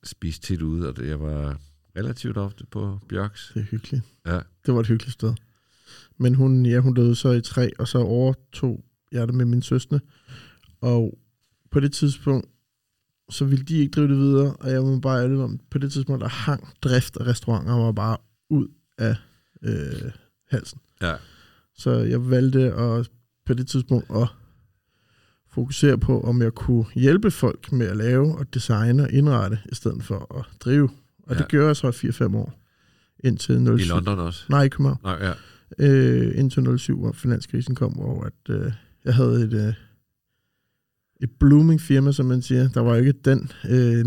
spiste 0.04 0.48
tit 0.48 0.62
ude, 0.62 0.88
og 0.88 0.98
det, 0.98 1.08
jeg 1.08 1.20
var 1.20 1.58
relativt 1.98 2.38
ofte 2.38 2.66
på 2.72 3.00
Bjørks. 3.10 3.52
Det 3.54 3.60
er 3.60 3.66
hyggeligt. 3.66 4.04
Ja. 4.26 4.40
Det 4.66 4.74
var 4.74 4.80
et 4.80 4.88
hyggeligt 4.88 5.14
sted. 5.14 5.34
Men 6.18 6.36
hun, 6.36 6.66
ja, 6.66 6.80
hun 6.80 6.94
døde 6.94 7.16
så 7.16 7.32
i 7.32 7.42
tre, 7.42 7.72
og 7.80 7.88
så 7.88 7.98
overtog 7.98 8.84
jeg 9.12 9.28
det 9.28 9.36
med 9.36 9.46
min 9.46 9.62
søstre. 9.62 10.00
Og 10.82 11.18
på 11.72 11.80
det 11.80 11.94
tidspunkt, 11.94 12.48
så 13.32 13.46
ville 13.46 13.66
de 13.66 13.78
ikke 13.78 13.92
drive 13.92 14.08
det 14.08 14.18
videre, 14.18 14.54
og 14.56 14.72
jeg 14.72 14.82
må 14.82 15.00
bare 15.00 15.24
ærlig 15.24 15.38
om, 15.38 15.60
på 15.72 15.78
det 15.78 15.92
tidspunkt, 15.92 16.22
der 16.22 16.28
hang 16.28 16.70
drift 16.82 17.18
af 17.18 17.28
restauranter 17.28 17.74
var 17.74 17.92
bare 17.92 18.18
ud 18.50 18.68
af 18.98 19.16
øh, 19.64 20.12
halsen. 20.52 20.80
Ja. 21.02 21.14
Så 21.78 21.92
jeg 21.92 22.30
valgte 22.30 22.74
at, 22.74 23.10
på 23.46 23.54
det 23.54 23.68
tidspunkt 23.68 24.06
at 24.16 24.28
fokusere 25.52 25.98
på, 25.98 26.22
om 26.22 26.42
jeg 26.42 26.54
kunne 26.54 26.86
hjælpe 26.96 27.32
folk 27.32 27.72
med 27.72 27.88
at 27.88 27.98
lave 27.98 28.38
og 28.38 28.54
designe 28.54 29.04
og 29.04 29.12
indrette, 29.12 29.60
i 29.72 29.76
stedet 29.76 30.04
for 30.04 30.38
at 30.40 30.46
drive. 30.60 30.90
Og 31.24 31.36
Ja. 31.36 31.40
det 31.42 31.48
gjorde 31.48 31.68
jeg 31.68 31.76
så 31.76 31.88
i 31.88 32.10
4-5 32.10 32.36
år. 32.38 32.54
Indtil 33.24 33.66
07. 33.66 33.78
I 33.78 33.84
London 33.84 34.20
også. 34.20 34.46
Nej, 34.50 34.64
i 34.64 34.70
København. 34.70 35.00
Nej, 35.04 35.18
ja. 35.22 35.34
Øh, 35.80 36.40
indtil 36.40 36.80
07, 36.80 37.00
hvor 37.00 37.12
finanskrisen 37.12 37.76
kom, 37.76 37.92
hvor 37.94 38.24
at, 38.24 38.56
øh, 38.56 38.72
jeg 39.06 39.16
havde 39.16 39.42
et, 39.44 39.54
øh, 39.54 39.74
et 41.24 41.30
blooming 41.40 41.82
firma, 41.82 42.12
som 42.12 42.26
man 42.26 42.42
siger. 42.42 42.70
Der 42.70 42.82
var 42.82 42.92
jo 42.96 43.00
ikke 43.00 43.14
den 43.26 43.52
øh, 43.70 44.06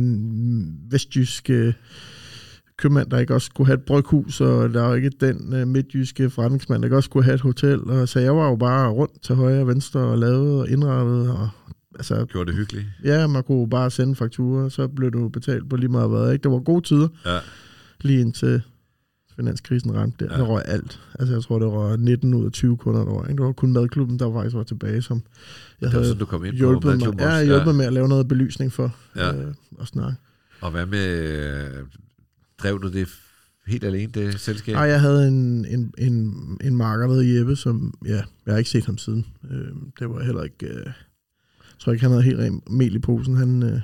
vestjyske 0.93 1.75
købmand, 2.77 3.11
der 3.11 3.19
ikke 3.19 3.35
også 3.35 3.47
skulle 3.47 3.67
have 3.67 3.75
et 3.79 3.83
bryghus, 3.85 4.41
og 4.41 4.75
der 4.75 4.83
var 4.83 4.95
ikke 4.95 5.11
den 5.21 5.55
øh, 5.55 5.69
midtjyske 5.69 6.31
forretningsmand, 6.31 6.83
der 6.83 6.87
ikke 6.87 6.97
også 6.97 7.07
skulle 7.07 7.25
have 7.25 7.35
et 7.35 7.41
hotel. 7.41 7.81
Og, 7.81 8.09
så 8.09 8.21
jeg 8.21 8.37
var 8.37 8.49
jo 8.49 8.57
bare 8.57 8.91
rundt 8.91 9.23
til 9.23 9.35
højre 9.35 9.61
og 9.61 9.67
venstre 9.67 10.01
og 10.01 10.19
lavede 10.19 10.61
og 10.61 10.69
indrettede. 10.69 11.37
Og, 11.39 11.49
altså, 11.95 12.25
Gjorde 12.25 12.51
det 12.51 12.59
hyggeligt. 12.59 12.87
ja, 13.05 13.27
man 13.27 13.43
kunne 13.43 13.71
bare 13.71 13.91
sende 13.91 14.15
fakturer, 14.17 14.69
så 14.69 14.89
blev 14.89 15.11
du 15.11 15.29
betalt 15.29 15.69
på 15.71 15.77
lige 15.77 15.89
meget 15.89 16.11
hvad. 16.11 16.33
Ikke? 16.33 16.43
Det 16.43 16.51
var 16.51 16.59
gode 16.59 16.85
tider 16.87 17.09
Ja. 17.27 17.39
lige 18.01 18.21
indtil 18.21 18.63
finanskrisen 19.37 19.95
ramte 19.95 20.25
der. 20.25 20.31
Ja. 20.33 20.37
Ja. 20.39 20.43
Der 20.45 20.49
røg 20.49 20.63
alt. 20.67 21.01
Altså, 21.19 21.35
jeg 21.35 21.43
tror, 21.43 21.59
det 21.59 21.69
var 21.69 21.97
19 21.97 22.35
ud 22.35 22.45
af 22.47 22.53
20 22.53 22.77
kunder, 22.77 23.05
der 23.05 23.13
var. 23.13 23.23
Ikke? 23.27 23.37
Det 23.39 23.47
var 23.47 23.53
kun 23.53 23.73
madklubben, 23.73 24.19
der 24.19 24.33
faktisk 24.33 24.57
var 24.57 24.63
tilbage, 24.63 25.03
som 25.03 25.17
jeg 25.17 25.23
Det 25.81 25.87
var 25.87 25.91
havde 25.91 26.05
sådan, 26.05 26.19
du 26.21 26.27
kom 26.27 26.45
ind 26.45 26.53
på 26.53 26.57
hjulpet 26.57 26.85
mig, 26.85 26.95
madklubben 26.97 27.21
ja, 27.27 27.45
hjulpet 27.45 27.75
med 27.75 27.85
at 27.85 27.93
lave 27.93 28.09
noget 28.09 28.29
belysning 28.29 28.73
for 28.73 28.97
Ja. 29.17 29.35
øh, 29.37 29.55
og 29.79 29.87
snakke. 29.87 30.17
Og 30.61 30.71
hvad 30.71 30.87
med... 30.87 31.07
øh, 31.09 31.85
Drev 32.59 32.83
du 32.83 32.91
det 32.93 33.09
helt 33.67 33.85
alene, 33.85 34.13
det 34.13 34.41
selskab? 34.41 34.73
Ja. 34.73 34.79
Ej, 34.79 34.85
jeg 34.85 35.01
havde 35.01 35.29
en, 35.29 35.65
en, 35.67 35.95
en, 35.99 36.35
en 36.65 36.77
marker, 36.77 37.07
der 37.07 37.15
hed 37.15 37.23
Jeppe, 37.23 37.57
som, 37.57 37.95
ja, 38.07 38.23
jeg 38.47 38.55
har 38.55 38.59
ikke 38.59 38.71
set 38.71 38.87
ham 38.87 38.99
siden. 38.99 39.27
Øh, 39.51 39.67
det 39.99 40.11
var 40.11 40.23
heller 40.25 40.43
ikke, 40.43 40.67
øh, 40.67 40.77
jeg 40.87 40.93
tror 41.79 41.93
ikke, 41.93 42.03
han 42.03 42.11
havde 42.11 42.23
helt 42.23 42.71
mel 42.71 42.95
i 42.95 42.99
posen. 42.99 43.37
Han, 43.37 43.63
øh, 43.63 43.71
ja, 43.73 43.79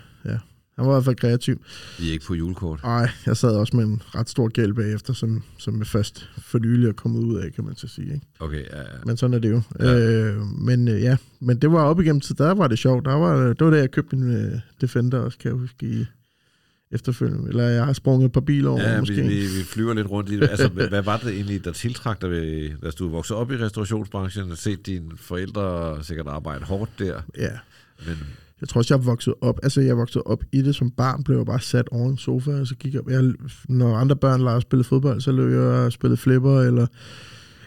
han 0.79 0.87
var 0.87 0.93
i 0.93 0.95
hvert 0.95 1.05
fald 1.05 1.17
kreativ. 1.17 1.61
I 1.99 2.09
er 2.09 2.13
ikke 2.13 2.25
på 2.27 2.35
julekort. 2.35 2.81
Ej, 2.85 3.11
jeg 3.27 3.37
sad 3.37 3.51
også 3.57 3.77
med 3.77 3.85
en 3.85 4.03
ret 4.15 4.29
stor 4.29 4.49
gæld 4.49 4.75
bagefter, 4.75 5.13
som, 5.13 5.43
som 5.59 5.79
jeg 5.79 5.87
først 5.87 6.29
for 6.39 6.59
nylig 6.59 6.89
er 6.89 6.93
kommet 6.93 7.21
ud 7.25 7.37
af, 7.39 7.53
kan 7.53 7.65
man 7.65 7.77
så 7.77 7.89
sige. 7.89 8.07
Ikke? 8.15 8.27
Okay, 8.41 8.63
ja, 8.73 8.79
ja. 8.79 8.85
Men 9.05 9.17
sådan 9.17 9.35
er 9.35 9.39
det 9.39 9.51
jo. 9.51 9.63
Ja. 9.81 9.99
Øh, 9.99 10.37
men 10.47 10.89
øh, 10.89 11.03
ja, 11.03 11.17
men 11.41 11.59
det 11.59 11.73
var 11.73 11.83
op 11.85 12.01
igennem 12.01 12.21
tid, 12.21 12.35
der 12.35 12.55
var 12.55 12.69
det 12.69 12.79
sjovt. 12.79 13.05
Der 13.05 13.13
var, 13.15 13.37
det 13.49 13.61
var 13.65 13.71
da 13.71 13.77
jeg 13.79 13.91
købte 13.91 14.17
en 14.17 14.35
øh, 14.35 14.61
Defender 14.81 15.19
også, 15.19 15.39
kan 15.39 15.51
jeg 15.51 15.59
huske, 15.61 15.87
i 15.87 16.07
efterfølgende. 16.91 17.49
Eller 17.49 17.65
jeg 17.65 17.85
har 17.85 17.93
sprunget 17.93 18.27
et 18.27 18.33
par 18.33 18.41
biler 18.41 18.71
over, 18.71 18.83
Ja, 18.83 18.95
vi, 18.95 19.01
måske. 19.01 19.15
vi, 19.15 19.41
vi 19.41 19.65
flyver 19.65 19.95
lidt 19.95 20.11
rundt 20.11 20.31
i 20.31 20.37
det. 20.41 20.49
Altså, 20.51 20.69
hvad 20.69 20.89
hvad 20.89 21.03
var 21.03 21.17
det 21.17 21.35
egentlig, 21.35 21.65
der 21.65 21.73
tiltrak 21.73 22.21
dig, 22.23 22.31
ved, 22.31 22.71
da 22.83 22.91
du 22.91 23.09
voksede 23.09 23.39
op 23.39 23.53
i 23.53 23.57
restaurationsbranchen, 23.57 24.51
og 24.51 24.59
set 24.59 24.87
dine 24.87 25.11
forældre 25.17 25.99
sikkert 26.05 26.27
arbejde 26.27 26.65
hårdt 26.65 26.91
der? 26.99 27.21
Ja, 27.39 27.51
Men 28.07 28.17
jeg 28.61 28.69
tror 28.69 28.79
også, 28.79 28.95
jeg 28.95 29.07
voksede 29.07 29.37
op. 29.41 29.59
Altså, 29.63 29.81
jeg 29.81 29.97
voksede 29.97 30.23
op 30.27 30.45
i 30.53 30.63
det 30.63 30.75
som 30.75 30.91
barn, 30.91 31.25
blev 31.25 31.37
jeg 31.37 31.47
bare 31.47 31.61
sat 31.61 31.89
over 31.93 32.09
en 32.11 32.17
sofa, 32.19 32.51
og 32.51 32.67
så 32.67 32.75
gik 32.75 32.95
jeg, 32.95 33.03
jeg 33.11 33.33
når 33.69 33.97
andre 33.97 34.17
børn 34.17 34.41
leger 34.41 34.57
og 34.57 34.63
spillede 34.63 34.89
fodbold, 34.89 35.21
så 35.21 35.33
løb 35.33 35.51
jeg 35.51 35.61
og 35.61 35.93
spillede 35.93 36.17
flipper, 36.17 36.61
eller 36.61 36.87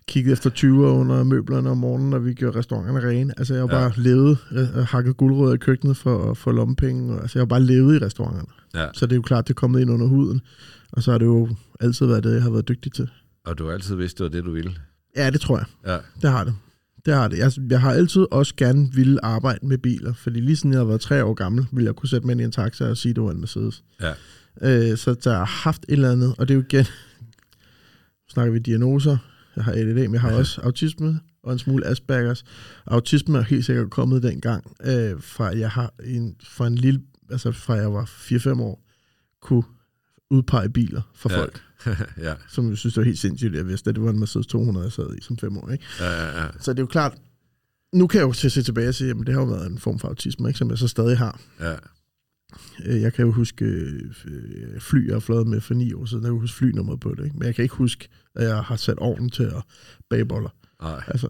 kiggede 0.07 0.33
efter 0.33 0.49
20'er 0.49 0.65
under 0.99 1.23
møblerne 1.23 1.69
om 1.69 1.77
morgenen, 1.77 2.09
når 2.09 2.19
vi 2.19 2.33
gjorde 2.33 2.59
restauranterne 2.59 3.07
rene. 3.09 3.33
Altså, 3.37 3.53
jeg 3.53 3.63
har 3.63 3.67
Ja. 3.75 3.81
bare 3.89 3.91
levet, 3.97 4.37
øh, 4.51 4.67
hakket 4.67 5.17
guldrødder 5.17 5.53
i 5.53 5.57
køkkenet 5.57 5.97
for 5.97 6.31
at 6.31 6.37
få 6.37 6.51
lommepenge. 6.51 7.21
Altså, 7.21 7.39
jeg 7.39 7.41
har 7.41 7.45
bare 7.47 7.61
levet 7.63 8.01
i 8.01 8.05
restauranterne. 8.05 8.47
ja, 8.75 8.87
Så 8.93 9.05
det 9.05 9.11
er 9.11 9.15
jo 9.15 9.21
klart, 9.21 9.47
det 9.47 9.53
er 9.53 9.59
kommet 9.59 9.79
ind 9.81 9.91
under 9.91 10.07
huden. 10.07 10.41
Og 10.91 11.03
så 11.03 11.11
har 11.11 11.17
det 11.17 11.25
jo 11.25 11.49
altid 11.79 12.05
været 12.05 12.23
det, 12.23 12.33
jeg 12.33 12.43
har 12.43 12.49
været 12.49 12.67
dygtig 12.67 12.93
til. 12.93 13.09
og 13.45 13.57
du 13.57 13.65
har 13.65 13.71
altid 13.73 13.95
vidst, 13.95 14.17
det 14.17 14.23
var 14.23 14.29
det, 14.29 14.43
du 14.45 14.51
ville. 14.51 14.71
Ja, 15.17 15.29
det 15.29 15.41
tror 15.41 15.57
jeg. 15.57 15.65
Ja, 15.87 15.97
Det 16.21 16.29
har 16.31 16.43
det. 16.43 16.53
Det 17.05 17.13
har 17.13 17.27
det. 17.27 17.37
Jeg, 17.37 17.51
jeg 17.69 17.81
har 17.81 17.91
altid 17.91 18.25
også 18.31 18.53
gerne 18.57 18.93
ville 18.93 19.25
arbejde 19.25 19.65
med 19.67 19.77
biler, 19.77 20.13
fordi 20.13 20.39
lige 20.39 20.55
siden 20.55 20.71
jeg 20.71 20.79
har 20.79 20.85
været 20.85 21.01
tre 21.01 21.23
år 21.23 21.33
gammel, 21.33 21.65
ville 21.71 21.87
jeg 21.87 21.95
kunne 21.95 22.09
sætte 22.09 22.27
mig 22.27 22.33
ind 22.33 22.41
i 22.41 22.43
en 22.43 22.51
taxa 22.51 22.89
og 22.89 22.97
sige, 22.97 23.09
at 23.09 23.15
det 23.15 23.23
var 23.23 23.31
en 23.31 23.39
Mercedes. 23.39 23.83
ja, 24.01 24.13
Øh, 24.61 24.97
så 24.97 25.13
der 25.13 25.37
har 25.37 25.45
haft 25.45 25.85
et 25.89 25.93
eller 25.93 26.11
andet, 26.11 26.35
og 26.37 26.47
det 26.47 26.53
er 26.53 26.55
jo 26.55 26.63
igen, 26.69 26.85
snakker 28.31 28.53
vi 28.53 28.59
diagnoser, 28.59 29.17
jeg 29.55 29.63
har 29.63 29.71
ADD, 29.71 29.95
men 29.95 30.13
jeg 30.13 30.21
har 30.21 30.31
også 30.31 30.61
autisme 30.61 31.19
og 31.43 31.53
en 31.53 31.59
smule 31.59 31.85
Aspergers. 31.85 32.43
Autisme 32.85 33.37
er 33.37 33.41
helt 33.41 33.65
sikkert 33.65 33.89
kommet 33.89 34.23
dengang, 34.23 34.75
øh, 34.83 35.21
fra 35.21 35.57
jeg 35.57 35.69
har 35.69 35.93
en, 36.03 36.35
fra 36.43 36.67
en 36.67 36.75
lille, 36.75 37.01
altså 37.31 37.51
fra 37.51 37.73
jeg 37.73 37.93
var 37.93 38.05
4-5 38.05 38.61
år, 38.61 38.83
kunne 39.41 39.63
udpege 40.31 40.69
biler 40.69 41.01
for 41.15 41.29
Ja. 41.31 41.39
folk, 41.39 41.61
ja, 42.27 42.33
som 42.49 42.69
jeg 42.69 42.77
synes 42.77 42.93
det 42.93 43.01
var 43.01 43.05
helt 43.05 43.19
sindssygt, 43.19 43.55
jeg 43.55 43.67
vidste, 43.67 43.89
at 43.89 43.95
det 43.95 44.03
var 44.03 44.09
en 44.09 44.19
Mercedes 44.19 44.47
200, 44.47 44.83
jeg 44.83 44.91
sad 44.91 45.15
i 45.17 45.21
som 45.21 45.37
5 45.37 45.57
år. 45.57 45.69
Ikke? 45.69 45.85
ja, 45.99 46.11
ja, 46.11 46.41
ja. 46.43 46.47
Så 46.59 46.73
det 46.73 46.79
er 46.79 46.83
jo 46.83 46.87
klart, 46.87 47.17
nu 47.93 48.07
kan 48.07 48.19
jeg 48.19 48.27
jo 48.27 48.33
se 48.33 48.61
tilbage 48.63 48.87
og 48.89 48.95
sige, 48.95 49.09
at 49.09 49.15
det 49.25 49.33
har 49.33 49.41
jo 49.41 49.47
været 49.47 49.71
en 49.71 49.77
form 49.79 49.99
for 49.99 50.07
autisme, 50.07 50.47
ikke, 50.49 50.57
som 50.57 50.69
jeg 50.69 50.77
så 50.77 50.87
stadig 50.87 51.17
har. 51.17 51.41
ja. 51.59 51.75
Øh, 52.85 53.01
Jeg 53.01 53.13
kan 53.13 53.25
jo 53.25 53.31
huske 53.31 53.65
øh, 53.65 54.11
fly, 54.79 55.07
jeg 55.07 55.15
har 55.15 55.19
fløjet 55.19 55.47
med 55.47 55.61
for 55.61 55.73
ni 55.73 55.93
år 55.93 56.05
siden. 56.05 56.23
Jeg 56.23 56.29
kan 56.31 56.39
huske 56.39 56.57
flynummeret 56.57 56.99
på 56.99 57.13
det. 57.17 57.23
Ikke? 57.25 57.37
Men 57.37 57.45
jeg 57.45 57.55
kan 57.55 57.63
ikke 57.63 57.75
huske, 57.75 58.07
at 58.35 58.43
jeg 58.47 58.63
har 58.63 58.75
sat 58.75 58.97
ovnen 58.97 59.29
til 59.29 59.43
at 59.43 59.63
bage 60.09 60.25
boller. 60.25 60.49
Nej, 60.81 61.03
Altså, 61.07 61.27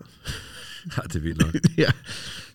ja, 0.97 1.01
det 1.01 1.15
er 1.15 1.19
vildt 1.19 1.41
nok. 1.41 1.55
ja. 1.77 1.91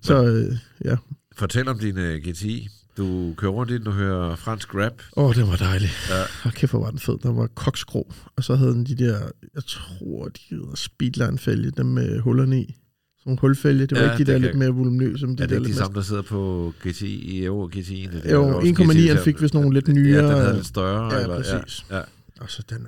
Så 0.02 0.24
øh, 0.26 0.56
ja. 0.84 0.96
Fortæl 1.36 1.68
om 1.68 1.78
din 1.78 1.98
uh, 1.98 2.04
GTI. 2.14 2.68
Du 2.96 3.34
kører 3.36 3.52
rundt 3.52 3.72
i 3.72 3.78
den 3.78 3.86
og 3.86 3.92
hører 3.92 4.36
fransk 4.36 4.74
rap. 4.74 4.92
Åh, 5.16 5.24
oh, 5.24 5.34
det 5.34 5.48
var 5.48 5.56
dejligt. 5.56 5.92
Ja. 6.10 6.22
Og 6.44 6.52
kæft, 6.52 6.72
hvor 6.72 6.80
var 6.80 6.90
den 6.90 6.98
fed. 6.98 7.18
Der 7.22 7.32
var 7.32 7.46
koksgrå. 7.46 8.12
Og 8.36 8.44
så 8.44 8.54
havde 8.54 8.70
den 8.72 8.86
de 8.86 8.94
der, 8.94 9.18
jeg 9.54 9.62
tror, 9.66 10.28
de 10.28 10.40
hedder 10.50 10.74
speedline-fælge, 10.74 11.70
dem 11.70 11.86
med 11.86 12.20
hullerne 12.20 12.60
i. 12.60 12.64
Sådan 12.64 13.30
nogle 13.30 13.40
hulfælge. 13.40 13.86
Det 13.86 13.98
var 13.98 14.04
Ja, 14.04 14.12
ikke 14.12 14.24
de 14.24 14.32
der 14.32 14.38
lidt 14.38 14.58
mere 14.58 14.68
voluminøse. 14.70 15.26
Men 15.26 15.38
de 15.38 15.42
Er 15.42 15.46
det 15.46 15.50
der 15.54 15.60
ikke 15.60 15.72
de 15.72 15.78
samme, 15.78 15.94
der 15.94 16.02
sidder 16.02 16.22
på 16.22 16.72
GTI 16.86 17.06
i 17.06 17.44
Euro 17.44 17.70
GTI'en? 17.76 18.12
Det 18.22 18.32
Jo, 18.32 18.60
1,9'eren 18.60 19.24
fik 19.24 19.42
vist 19.42 19.54
nogle 19.54 19.74
lidt 19.74 19.88
nyere. 19.88 20.24
Ja, 20.24 20.28
den 20.34 20.40
havde 20.40 20.54
lidt 20.54 20.66
større. 20.66 21.14
Ja, 21.14 21.22
eller, 21.22 21.36
præcis. 21.36 21.84
Ja, 21.90 21.96
ja. 21.96 22.02
Og 22.40 22.50
så 22.50 22.62
den, 22.70 22.86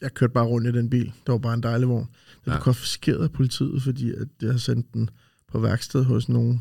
jeg 0.00 0.14
kørte 0.14 0.32
bare 0.32 0.44
rundt 0.44 0.66
i 0.68 0.72
den 0.72 0.90
bil. 0.90 1.04
Det 1.06 1.32
var 1.32 1.38
bare 1.38 1.54
en 1.54 1.62
dejlig 1.62 1.88
vogn. 1.88 2.02
Den 2.06 2.08
Ja. 2.46 2.50
blev 2.52 2.62
konfiskeret 2.62 3.22
af 3.22 3.32
politiet, 3.32 3.82
fordi 3.82 4.10
at 4.12 4.26
jeg 4.42 4.50
har 4.50 4.58
sendt 4.58 4.94
den 4.94 5.10
på 5.52 5.58
værksted 5.58 6.04
hos 6.04 6.28
nogle 6.28 6.60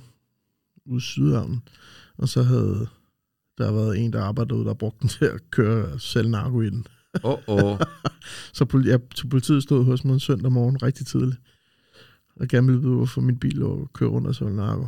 ude 0.85 0.97
i 0.97 1.01
Sydhavnen. 1.01 1.62
Og 2.19 2.29
så 2.29 2.43
havde 2.43 2.88
der 3.58 3.71
været 3.71 3.97
en, 3.99 4.13
der 4.13 4.23
arbejdede 4.23 4.65
der 4.65 4.73
brugte 4.73 4.99
den 5.01 5.10
til 5.10 5.25
at 5.25 5.51
køre 5.51 5.99
selv 5.99 6.29
narko 6.29 6.62
i 6.62 6.69
den. 6.69 6.88
Åh, 7.23 7.32
oh, 7.47 7.63
oh. 7.63 7.79
Så, 8.53 8.65
poli- 8.73 8.89
jeg, 8.89 8.99
så 9.15 9.27
politiet 9.27 9.63
stod 9.63 9.84
hos 9.86 10.03
mig 10.03 10.13
en 10.13 10.19
søndag 10.19 10.51
morgen 10.51 10.84
rigtig 10.84 11.05
tidligt. 11.08 11.38
Og 12.39 12.47
gerne 12.47 12.67
ville 12.67 12.82
vide, 12.82 12.95
hvorfor 12.95 13.21
min 13.21 13.38
bil 13.39 13.55
lå 13.55 13.69
og 13.69 13.89
køre 13.93 14.10
rundt 14.10 14.27
og 14.27 14.36
sælge 14.36 14.55
narko. 14.55 14.88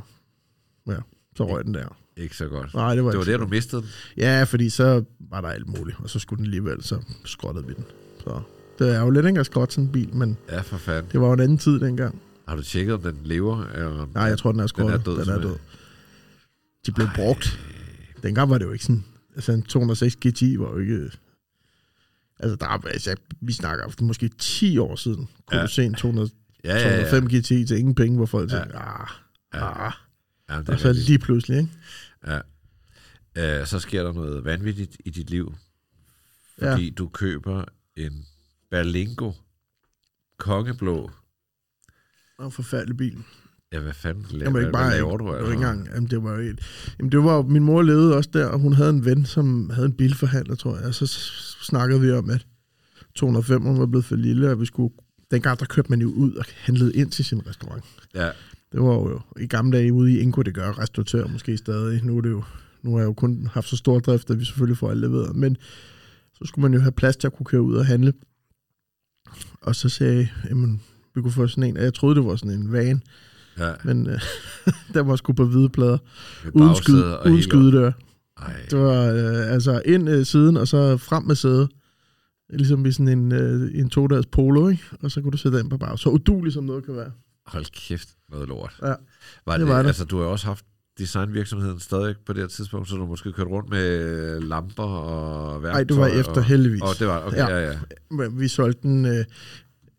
Ja, 0.88 0.96
så 1.36 1.48
røg 1.48 1.66
den 1.66 1.74
der. 1.74 1.98
Ikke 2.18 2.38
så 2.38 2.48
godt. 2.48 2.74
Nej, 2.74 2.96
det 2.96 3.04
var, 3.04 3.10
Det 3.12 3.18
var 3.20 3.26
der, 3.26 3.38
du 3.38 3.48
mistede 3.48 3.82
den? 3.82 3.90
Ja, 4.18 4.44
fordi 4.44 4.70
så 4.70 5.04
var 5.20 5.42
der 5.42 5.48
alt 5.48 5.68
muligt, 5.68 5.98
og 6.00 6.10
så 6.10 6.20
skulle 6.20 6.38
den 6.38 6.46
alligevel, 6.46 6.84
så 6.84 7.02
skrottede 7.26 7.68
vi 7.68 7.74
den. 7.74 7.86
Så 8.24 8.42
det 8.80 8.96
er 8.96 9.02
jo 9.02 9.10
lidt 9.10 9.26
ikke 9.26 9.40
at 9.40 9.46
skrotte 9.46 9.74
sådan 9.76 9.86
en 9.86 9.92
bil, 9.92 10.16
men 10.16 10.38
Ja, 10.50 10.62
for 10.62 10.78
fanden. 10.78 11.12
det 11.12 11.22
var 11.22 11.28
jo 11.28 11.34
en 11.34 11.40
anden 11.40 11.58
tid 11.58 11.80
dengang. 11.80 12.22
Har 12.48 12.56
du 12.56 12.62
tjekket, 12.64 12.94
om 12.94 13.02
den 13.02 13.18
lever? 13.24 13.66
Eller 13.66 14.02
om 14.02 14.10
Nej, 14.14 14.24
jeg 14.24 14.38
tror, 14.38 14.52
den 14.52 14.60
er 14.62 14.68
skrottet. 14.68 15.06
død, 15.06 15.20
Den 15.26 15.30
er 15.30 15.42
død. 15.42 15.56
De 16.86 16.92
blev 16.92 17.08
brugt. 17.16 17.60
Dengang 18.24 18.50
var 18.50 18.58
det 18.58 18.66
jo 18.66 18.72
ikke 18.72 18.86
sådan... 18.86 19.06
Altså, 19.36 19.52
en 19.52 19.64
206 19.64 20.16
GTI 20.16 20.60
var 20.60 20.70
jo 20.70 20.78
ikke... 20.78 21.12
Altså, 22.40 22.56
der 22.56 22.66
er, 22.66 22.88
altså, 22.88 23.16
vi 23.42 23.54
snakker 23.54 23.86
om 23.86 23.92
måske 24.02 24.30
10 24.30 24.78
år 24.78 24.96
siden, 24.96 25.30
kunne 25.46 25.58
Ja. 25.58 25.64
du 25.64 25.68
se 25.72 25.84
en 25.84 25.94
200, 25.96 26.30
Ja, 26.64 26.76
ja, 26.78 26.90
ja. 26.98 27.10
205 27.12 27.28
GTI 27.40 27.66
til 27.66 27.78
ingen 27.78 27.96
penge, 27.96 28.18
hvor 28.18 28.26
folk 28.26 28.52
Ja. 28.52 28.58
tænkte, 28.60 28.78
ah, 28.78 29.08
Ja. 29.54 29.86
ah. 29.88 29.94
ja 30.50 30.58
det 30.58 30.70
Og 30.70 30.80
så 30.80 30.94
lige 30.94 31.20
pludselig, 31.20 31.58
ikke? 31.58 31.72
Ja. 32.28 33.60
Uh, 33.62 33.68
så 33.68 33.80
sker 33.80 34.04
der 34.04 34.14
noget 34.14 34.46
vanvittigt 34.46 34.98
i 35.06 35.10
dit 35.10 35.30
liv, 35.30 35.56
fordi 36.60 36.86
ja. 36.86 36.92
du 36.98 37.08
køber 37.08 37.66
en 37.96 38.26
Berlingo 38.70 39.32
kongeblå. 40.38 41.12
Var 42.40 42.46
en 42.46 42.52
forfærdelig 42.52 42.98
bil. 42.98 43.24
Ja, 43.74 43.80
hvad 43.80 43.94
fanden 43.94 44.26
laver, 44.32 44.44
Jamen, 44.44 44.62
ikke 44.62 44.72
bare, 44.72 44.88
hvad 44.90 44.98
laver 44.98 45.18
du? 45.18 45.26
det 45.26 45.32
var 45.32 45.38
altså? 45.38 45.52
ikke 45.52 45.64
engang, 45.64 45.88
jamen, 45.96 46.10
det 46.10 46.24
var 46.24 46.34
jo 46.34 46.40
et, 46.40 46.60
jamen, 47.00 47.12
det 47.12 47.24
var, 47.24 47.42
min 47.42 47.64
mor 47.64 47.82
levede 47.82 48.16
også 48.18 48.30
der, 48.34 48.46
og 48.46 48.60
hun 48.60 48.74
havde 48.74 48.90
en 48.90 49.06
ven, 49.06 49.26
som 49.26 49.70
havde 49.70 49.86
en 49.86 49.94
bilforhandler, 49.94 50.56
tror 50.56 50.78
jeg, 50.78 50.86
og 50.86 50.96
så 50.96 51.08
snakkede 51.62 52.02
vi 52.02 52.12
om, 52.12 52.30
at 52.30 52.46
205 53.16 53.66
var 53.66 53.86
blevet 53.86 54.06
for 54.06 54.16
lille, 54.16 54.52
og 54.52 54.60
vi 54.60 54.66
skulle, 54.66 54.94
dengang 55.32 55.60
der 55.60 55.66
kørte 55.66 55.90
man 55.90 56.02
jo 56.02 56.10
ud 56.12 56.34
og 56.34 56.46
handlede 56.58 56.94
ind 56.94 57.12
til 57.12 57.26
sin 57.26 57.48
restaurant. 57.48 57.84
Ja, 58.16 58.30
Det 58.72 58.82
var 58.82 58.94
jo 58.94 59.22
i 59.40 59.48
gamle 59.48 59.78
dage 59.78 59.94
ude 59.94 60.14
i 60.14 60.20
Ingo, 60.20 60.42
det 60.42 60.54
gør 60.54 60.80
restauratør 60.80 61.28
måske 61.28 61.58
stadig. 61.58 62.04
Nu 62.04 62.18
er 62.18 62.22
det 62.22 62.30
jo, 62.30 62.44
nu 62.82 62.92
har 62.92 63.00
jeg 63.00 63.06
jo 63.06 63.14
kun 63.14 63.50
haft 63.54 63.68
så 63.68 63.78
stor 63.78 64.00
drift, 64.00 64.30
at 64.30 64.40
vi 64.40 64.46
selvfølgelig 64.46 64.78
får 64.78 64.90
alt 64.92 65.00
leveret. 65.00 65.36
Men 65.36 65.58
så 66.34 66.46
skulle 66.46 66.64
man 66.64 66.74
jo 66.74 66.80
have 66.80 66.92
plads 66.92 67.18
til 67.18 67.28
at 67.28 67.34
kunne 67.34 67.46
køre 67.46 67.62
ud 67.62 67.76
og 67.76 67.86
handle. 67.86 68.14
Og 69.62 69.76
så 69.76 69.90
sagde 69.90 70.16
jeg, 70.18 70.30
jamen, 70.50 70.82
vi 71.16 71.22
kunne 71.22 71.32
få 71.32 71.48
sådan 71.48 71.64
en, 71.64 71.78
og 71.78 71.84
jeg 71.84 71.94
troede, 71.94 72.16
det 72.16 72.26
var 72.26 72.36
sådan 72.36 72.60
en 72.60 72.72
van, 72.72 73.02
ja. 73.60 73.74
men 73.84 74.10
øh, 74.10 74.20
der 74.94 75.02
var 75.02 75.16
sgu 75.16 75.34
på 75.34 75.46
hvide 75.46 75.70
plader. 75.70 75.98
Uden, 76.54 76.76
skyd, 76.76 77.04
uden 77.26 77.42
skydedør. 77.44 77.92
Det 78.72 78.80
var 78.80 79.06
øh, 79.06 79.54
altså 79.54 79.82
ind 79.86 80.10
øh, 80.10 80.26
siden, 80.26 80.58
og 80.58 80.68
så 80.68 80.98
frem 80.98 81.24
med 81.24 81.36
sædet. 81.36 81.70
Ligesom 82.50 82.86
i 82.86 82.92
sådan 82.92 83.08
en, 83.08 83.32
øh, 83.32 83.80
en 83.80 83.90
to-dages 83.90 84.26
polo, 84.26 84.70
ikke? 84.70 84.84
Og 85.04 85.12
så 85.12 85.22
kunne 85.22 85.32
du 85.32 85.38
sætte 85.38 85.60
ind 85.60 85.70
på 85.70 85.78
bag. 85.78 86.00
Så 86.00 86.10
udulig 86.10 86.54
som 86.54 86.64
noget 86.64 86.86
kan 86.86 86.96
være. 86.96 87.12
hold 87.46 87.66
kæft, 87.88 88.10
noget 88.32 88.48
lort. 88.48 88.74
Ja, 88.82 88.88
var 88.88 88.94
det 89.52 89.60
det, 89.60 89.68
var 89.68 89.82
det. 89.82 89.88
Altså, 89.88 90.06
du 90.06 90.20
har 90.20 90.26
også 90.26 90.46
haft 90.46 90.66
designvirksomheden 91.00 91.80
stadig 91.80 92.16
på 92.26 92.34
det 92.34 92.42
her 92.42 92.48
tidspunkt, 92.48 92.90
så 92.90 92.96
du 92.96 93.06
måske 93.06 93.32
kørt 93.34 93.48
rundt 93.48 93.70
med 93.70 94.42
lamper 94.42 94.84
og 94.84 95.64
værktøj. 95.64 95.74
Nej, 95.80 95.84
det 95.84 95.98
var 95.98 96.08
efter 96.08 96.36
og, 96.36 96.44
heldigvis. 96.44 96.82
Og 96.82 96.90
det 97.00 97.08
var, 97.08 97.24
okay, 97.28 97.38
Ja. 97.38 97.58
ja, 97.58 97.72
ja. 98.22 98.28
Vi 98.28 98.48
solgte 98.48 98.82
den, 98.82 99.06
øh, 99.06 99.26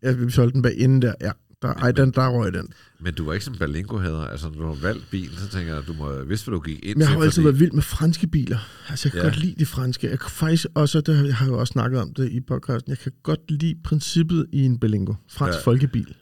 ja, 0.03 0.11
vi 0.11 0.31
solgte 0.31 0.53
den 0.53 0.61
bag 0.61 0.77
inden 0.77 1.01
der. 1.01 1.13
Ja, 1.21 1.31
der, 1.63 1.73
ej, 1.73 1.91
den, 1.91 2.11
der 2.11 2.27
røg 2.29 2.53
den. 2.53 2.67
Men 2.99 3.13
du 3.13 3.25
var 3.25 3.33
ikke 3.33 3.45
som 3.45 3.55
Berlingo 3.55 3.97
hader. 3.97 4.25
Altså, 4.25 4.49
når 4.49 4.61
du 4.61 4.67
har 4.67 4.81
valgt 4.81 5.09
bilen, 5.11 5.37
så 5.37 5.47
tænker 5.49 5.71
jeg, 5.71 5.77
at 5.81 5.87
du 5.87 5.93
må 5.93 6.23
vidste, 6.23 6.45
hvad 6.49 6.59
du 6.59 6.61
gik 6.63 6.79
ind 6.85 6.95
Men 6.95 7.01
jeg 7.01 7.07
har 7.09 7.15
jo 7.15 7.21
altid 7.21 7.41
været 7.41 7.59
vild 7.59 7.71
med 7.71 7.81
franske 7.83 8.27
biler. 8.27 8.57
Altså, 8.89 9.07
jeg 9.07 9.11
kan 9.11 9.21
Ja. 9.21 9.25
godt 9.27 9.37
lide 9.39 9.55
de 9.59 9.65
franske. 9.65 10.09
Jeg 10.09 10.19
kan 10.19 10.29
faktisk 10.29 10.65
også, 10.75 11.01
det 11.01 11.15
har 11.15 11.25
jeg 11.25 11.35
har 11.35 11.47
jo 11.47 11.59
også 11.59 11.71
snakket 11.71 11.99
om 12.01 12.13
det 12.13 12.31
i 12.31 12.39
podcasten, 12.39 12.89
jeg 12.89 12.97
kan 12.97 13.11
godt 13.23 13.51
lide 13.51 13.75
princippet 13.83 14.45
i 14.51 14.65
en 14.65 14.79
Berlingo. 14.79 15.13
Fransk 15.29 15.57
ja. 15.57 15.63
folkebil. 15.63 16.15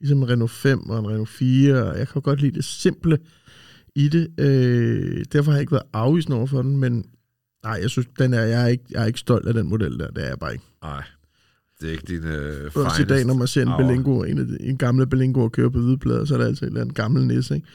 Ligesom 0.00 0.18
en 0.22 0.28
Renault 0.28 0.50
5 0.50 0.90
og 0.90 0.98
en 0.98 1.08
Renault 1.08 1.28
4. 1.28 1.84
og 1.84 1.98
Jeg 1.98 2.08
kan 2.08 2.22
godt 2.22 2.40
lide 2.40 2.54
det 2.54 2.64
simple 2.64 3.18
i 3.96 4.08
det. 4.08 4.28
Øh, 4.40 5.24
derfor 5.32 5.50
har 5.50 5.56
jeg 5.56 5.60
ikke 5.60 5.72
været 5.72 5.86
afvisende 5.92 6.36
over 6.36 6.46
for 6.46 6.62
den, 6.62 6.76
men 6.76 7.04
nej, 7.64 7.78
jeg 7.82 7.90
synes, 7.90 8.08
den 8.18 8.34
er, 8.34 8.42
jeg, 8.42 8.62
er 8.62 8.66
ikke, 8.66 8.84
jeg 8.90 9.02
er 9.02 9.06
ikke 9.06 9.18
stolt 9.18 9.48
af 9.48 9.54
den 9.54 9.68
model 9.68 9.98
der. 9.98 10.10
Det 10.10 10.24
er 10.24 10.28
jeg 10.28 10.38
bare 10.38 10.52
ikke. 10.52 10.64
Nej, 10.82 11.02
det 11.80 11.88
er 11.88 11.92
ikke 11.92 12.04
din 12.08 12.24
øh, 12.24 12.70
Også 12.74 13.02
i 13.02 13.04
dag, 13.04 13.24
når 13.24 13.34
man 13.34 13.46
ser 13.46 13.62
en 13.62 13.68
hour. 13.68 13.78
Berlingo, 13.78 14.22
en, 14.22 14.38
af 14.38 14.46
de, 14.46 14.56
en 14.60 14.76
gamle 14.78 15.06
Berlingo 15.06 15.40
og 15.44 15.52
kører 15.52 15.68
på 15.68 15.78
hvide 15.78 15.98
plader, 15.98 16.24
så 16.24 16.34
er 16.34 16.38
der 16.38 16.46
altid 16.46 16.62
en 16.62 16.68
eller 16.68 16.80
anden 16.80 16.94
gammel 16.94 17.26
nisse, 17.26 17.54
ikke? 17.54 17.66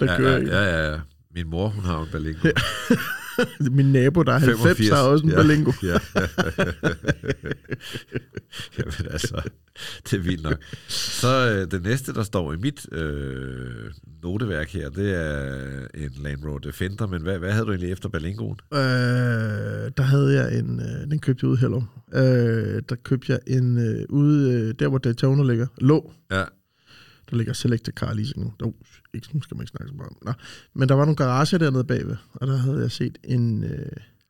Der 0.00 0.12
Ja, 0.12 0.16
kører 0.18 0.38
ja, 0.38 0.64
ja, 0.64 0.90
ja. 0.92 0.98
Min 1.34 1.50
mor, 1.50 1.68
hun 1.68 1.84
har 1.84 2.00
en 2.02 2.08
Berlingo. 2.12 2.48
Ja. 2.48 2.50
Min 3.76 3.92
nabo, 3.92 4.22
der 4.22 4.32
er 4.32 4.38
90, 4.38 4.62
85. 4.62 4.88
har 4.88 5.02
også 5.02 5.24
en 5.24 5.30
ja. 5.30 5.36
Berlingo. 5.36 5.72
Ja. 5.82 5.88
Jamen 8.78 9.06
altså, 9.10 9.42
det 10.10 10.12
er 10.12 10.22
vildt 10.22 10.42
nok. 10.42 10.58
Så 10.88 11.50
øh, 11.50 11.70
det 11.70 11.82
næste, 11.82 12.14
der 12.14 12.22
står 12.22 12.52
i 12.52 12.56
mit 12.56 12.86
øh, 12.92 13.92
noteværk 14.22 14.68
her, 14.68 14.90
det 14.90 15.14
er 15.14 15.86
en 15.94 16.10
Land 16.22 16.44
Rover 16.44 16.58
Defender, 16.58 17.06
men 17.06 17.22
hvad, 17.22 17.38
hvad 17.38 17.52
havde 17.52 17.66
du 17.66 17.70
egentlig 17.70 17.92
efter 17.92 18.08
Berlingoen? 18.08 18.58
Øh, 18.72 18.78
der 19.96 20.02
havde 20.02 20.34
jeg 20.34 20.58
en, 20.58 20.80
øh, 20.80 21.10
den 21.10 21.18
købte 21.18 21.46
jeg 21.46 21.50
ude 21.50 21.60
i. 21.60 22.16
Øh, 22.18 22.82
der 22.88 22.96
købte 23.04 23.32
jeg 23.32 23.40
en 23.46 23.78
øh, 23.78 24.06
ude, 24.08 24.52
øh, 24.52 24.74
der 24.78 24.88
hvor 24.88 24.98
Daytona 24.98 25.42
ligger, 25.42 25.66
lå. 25.78 26.12
Ja, 26.30 26.44
Der 27.30 27.36
ligger 27.36 27.52
Selected 27.52 27.92
Car 27.92 28.12
Leasing 28.12 28.44
nu. 28.44 28.52
Oh, 28.62 28.72
ikke, 29.14 29.28
nu 29.32 29.42
skal 29.42 29.56
man 29.56 29.62
ikke 29.62 29.70
snakke 29.70 29.88
så 29.88 29.94
meget 29.94 30.10
om. 30.10 30.16
Nå. 30.22 30.32
Men 30.74 30.88
der 30.88 30.94
var 30.94 31.04
nogle 31.04 31.16
garager 31.16 31.58
dernede 31.58 31.84
bagved, 31.84 32.16
og 32.34 32.46
der 32.46 32.56
havde 32.56 32.80
jeg 32.80 32.90
set 32.90 33.18
en 33.24 33.64
øh, 33.64 33.86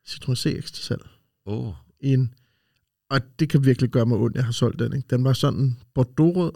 Citroën 0.07 0.35
CX 0.35 0.71
til 0.71 0.83
salg. 0.83 1.01
oh, 1.45 1.73
En, 1.99 2.33
og 3.09 3.19
det 3.39 3.49
kan 3.49 3.65
virkelig 3.65 3.89
gøre 3.89 4.05
mig 4.05 4.17
ondt, 4.17 4.35
jeg 4.35 4.45
har 4.45 4.51
solgt 4.51 4.79
den. 4.79 4.93
Ikke? 4.93 5.07
Den 5.09 5.23
var 5.23 5.33
sådan 5.33 5.77
bordeaux 5.93 6.55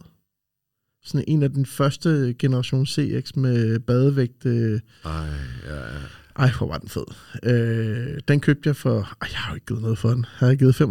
Sådan 1.04 1.26
en 1.28 1.44
af 1.44 1.52
den 1.52 1.66
første 1.66 2.36
generation 2.40 2.86
CX 2.86 3.36
med 3.36 3.80
badevægt. 3.80 4.46
Øh, 4.46 4.80
ej, 5.06 5.28
ja, 5.66 5.76
ja. 5.76 6.00
ej, 6.36 6.52
hvor 6.58 6.68
var 6.68 6.78
den 6.78 6.90
fed. 6.90 7.06
Øh, 7.44 8.20
den 8.28 8.40
købte 8.40 8.68
jeg 8.68 8.76
for... 8.76 9.00
Ej, 9.00 9.28
jeg 9.32 9.40
har 9.40 9.52
jo 9.52 9.56
ikke 9.56 9.66
givet 9.66 9.82
noget 9.82 9.98
for 9.98 10.10
den. 10.10 10.26
Jeg 10.42 10.48
har 10.50 10.56
givet 10.56 10.82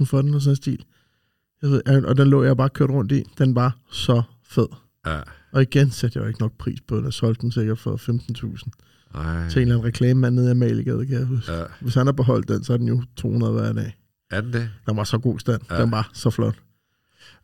25.000 0.00 0.04
for 0.04 0.22
den 0.22 0.34
og 0.34 0.42
sådan 0.42 0.52
en 0.52 0.56
stil. 0.56 0.84
Jeg 1.62 1.70
ved, 1.70 2.04
og 2.04 2.16
den 2.16 2.28
lå 2.28 2.42
jeg 2.44 2.56
bare 2.56 2.68
kørt 2.68 2.90
rundt 2.90 3.12
i. 3.12 3.24
Den 3.38 3.54
var 3.54 3.78
så 3.90 4.22
fed. 4.42 4.66
Ja. 5.14 5.20
Og 5.52 5.62
igen 5.62 5.90
satte 5.90 6.16
jeg 6.18 6.22
jo 6.24 6.28
ikke 6.28 6.40
nok 6.40 6.52
pris 6.58 6.80
på 6.88 6.96
den. 6.96 7.04
Jeg 7.04 7.12
solgte 7.12 7.42
den 7.42 7.52
sikkert 7.52 7.78
for 7.78 7.96
15.000. 7.96 8.70
Ej, 9.14 9.48
Til 9.48 9.56
en 9.58 9.62
eller 9.62 9.74
anden 9.74 9.84
reklamemand 9.84 10.34
nede 10.34 10.48
i 10.48 10.50
Amalegade, 10.50 11.06
kan 11.06 11.18
jeg 11.18 11.24
huske. 11.26 11.52
ja. 11.52 11.64
Hvis 11.80 11.94
han 11.94 12.06
har 12.06 12.12
beholdt 12.12 12.48
den, 12.48 12.64
så 12.64 12.72
er 12.72 12.76
den 12.76 12.88
jo 12.88 13.02
200 13.16 13.52
hver 13.52 13.72
dag. 13.72 13.96
Er 14.30 14.40
den 14.40 14.52
det? 14.52 14.70
Den 14.86 14.96
var 14.96 15.04
så 15.04 15.18
god 15.18 15.38
stand. 15.38 15.60
Ja. 15.70 15.82
Den 15.82 15.90
var 15.90 16.10
så 16.14 16.30
flot. 16.30 16.54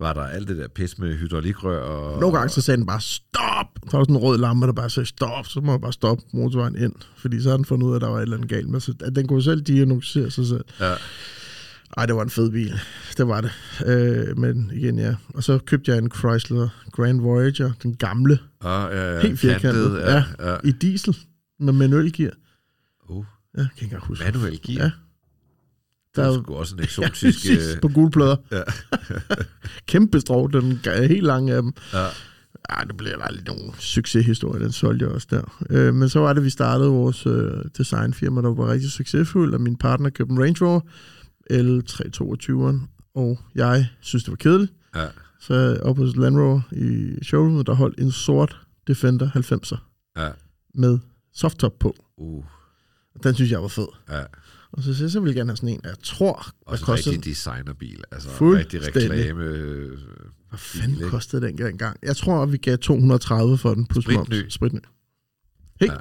Var 0.01 0.13
der 0.13 0.21
alt 0.23 0.49
det 0.49 0.57
der 0.57 0.69
pis 0.69 0.99
med 0.99 1.17
hydraulikrør? 1.17 1.83
Og, 1.83 2.21
Nogle 2.21 2.37
gange 2.39 2.49
så 2.51 2.61
sagde 2.61 2.79
den 2.79 2.87
bare, 2.87 3.01
stop! 3.01 3.67
Der 3.91 3.97
var 3.97 4.05
sådan 4.05 4.15
en 4.17 4.21
rød 4.23 4.39
lampe, 4.39 4.67
der 4.67 4.73
bare 4.73 4.91
sagde, 4.91 5.07
stop! 5.07 5.47
Så 5.47 5.61
må 5.61 5.73
jeg 5.73 5.81
bare 5.81 5.93
stoppe 5.93 6.25
motorvejen 6.33 6.77
ind. 6.79 6.95
Fordi 7.17 7.41
så 7.43 7.51
har 7.51 7.57
den 7.57 7.65
fundet 7.65 7.87
ud 7.87 7.93
af, 7.93 7.97
at 7.97 8.03
der 8.03 8.09
var 8.09 8.19
et 8.19 8.23
eller 8.23 8.37
andet 8.37 8.51
galt 8.51 8.69
med. 8.69 8.81
Så 8.81 8.95
at 9.01 9.17
den 9.17 9.29
kunne 9.29 9.43
selv 9.43 9.61
diagnostisere 9.63 10.31
sig 10.31 10.47
selv. 10.47 10.65
Ja, 10.81 10.95
Ej, 11.97 12.07
det 12.07 12.15
var 12.17 12.23
en 12.23 12.31
fed 12.31 12.51
bil. 12.51 12.81
Det 13.17 13.29
var 13.29 13.41
det. 13.41 13.51
Øh, 13.87 14.39
men 14.39 14.71
igen, 14.75 14.99
ja. 14.99 15.15
Og 15.35 15.45
så 15.45 15.59
købte 15.59 15.91
jeg 15.91 15.99
en 15.99 16.11
Chrysler 16.11 16.69
Grand 16.93 17.21
Voyager, 17.21 17.73
den 17.83 17.97
gamle, 17.97 18.39
ah, 18.61 18.93
ja, 18.93 19.15
ja. 19.15 19.21
Helt 19.21 19.39
firkantet, 19.39 19.91
Kantet, 19.91 20.01
ja. 20.01 20.25
ja. 20.51 20.57
i 20.65 20.71
diesel, 20.73 21.17
med 21.61 21.73
manuel 21.73 22.13
gear. 22.13 22.33
Uh, 23.09 23.25
Ja, 23.57 23.59
kan 23.63 23.69
ikke 23.75 23.85
engang 23.85 24.03
huske. 24.05 24.25
manuel 24.25 24.61
gear. 24.63 24.85
Ja. 24.85 24.91
Der 26.17 26.23
Der 26.23 26.39
er 26.39 26.43
sgu 26.43 26.55
også 26.55 26.75
en 26.75 26.79
Ja, 26.81 26.85
eksotisk... 26.85 27.21
præcis, 27.23 27.75
øh, 27.75 27.81
på 27.81 27.89
gule 27.89 28.11
plader. 28.11 28.37
Ja. 28.53 28.63
Kæmpe 29.89 30.21
strå, 30.21 30.47
den 30.47 30.81
er 30.85 31.07
helt 31.07 31.27
lang 31.27 31.51
af 31.51 31.63
dem. 31.63 31.73
ja. 31.93 32.07
Ja, 32.71 32.85
det 32.89 32.97
blev 32.97 33.11
aldrig 33.21 33.45
nogen 33.47 33.75
succeshistorie, 33.79 34.65
den 34.65 34.73
solgte 34.73 35.05
jeg 35.05 35.15
også 35.15 35.27
der. 35.31 35.65
Øh, 35.71 35.95
men 35.95 36.09
så 36.09 36.21
var 36.21 36.33
det, 36.33 36.45
vi 36.45 36.51
startede 36.51 36.89
vores 36.91 37.27
øh, 37.27 37.51
designfirma, 37.79 38.43
der 38.43 38.55
var 38.55 38.73
rigtig 38.73 38.91
succesfuld, 38.91 39.55
og 39.55 39.61
min 39.61 39.77
partner 39.77 40.11
købte 40.11 40.33
en 40.33 40.43
Range 40.43 40.65
Rover 40.67 40.81
L322'eren, 41.53 42.89
og 43.15 43.39
jeg 43.55 43.87
synes, 44.01 44.25
det 44.25 44.31
var 44.31 44.37
kedeligt. 44.37 44.73
ja. 44.95 45.07
Så 45.41 45.79
op 45.83 45.97
hos 45.99 46.17
Land 46.17 46.37
Rover 46.39 46.61
i 46.73 47.19
showroomet, 47.25 47.67
der 47.67 47.75
holdt 47.75 48.01
en 48.01 48.13
sort 48.13 48.61
Defender 48.87 49.31
90'er 49.31 49.77
Ja. 50.23 50.31
med 50.75 50.99
softtop 51.35 51.79
på. 51.79 51.95
Uh, 52.17 52.45
Og 53.15 53.25
Den 53.25 53.35
synes 53.35 53.51
jeg 53.51 53.63
var 53.63 53.69
fed. 53.69 53.87
ja. 54.11 54.23
Og 54.73 54.83
så 54.83 54.95
synes 54.95 55.01
jeg, 55.01 55.11
så 55.11 55.21
ville 55.21 55.31
jeg 55.31 55.37
gerne 55.37 55.51
have 55.51 55.57
sådan 55.57 55.69
en, 55.69 55.81
jeg 55.85 55.95
tror, 56.03 56.47
Også 56.67 56.83
en 56.83 56.87
kostede... 56.87 57.15
rigtig 57.17 57.31
designerbil. 57.31 58.05
Altså 58.13 58.29
rigtig 58.41 58.87
reklame. 58.87 59.43
øh, 59.45 59.99
Hvad 60.49 60.59
fanden 60.59 60.97
ikke? 60.97 61.09
kostede 61.09 61.47
den 61.47 61.67
engang? 61.67 61.97
Jeg 62.03 62.17
tror, 62.17 62.43
at 62.43 62.53
vi 62.53 62.57
gav 62.57 62.79
230 62.79 63.59
for 63.59 63.75
den, 63.75 63.87
plus 63.87 64.05
Spritny. 64.05 64.41
moms. 64.43 64.53
Spritny. 64.55 64.79
Helt 65.81 65.93
Ja. 65.93 65.95
ja. 65.95 66.01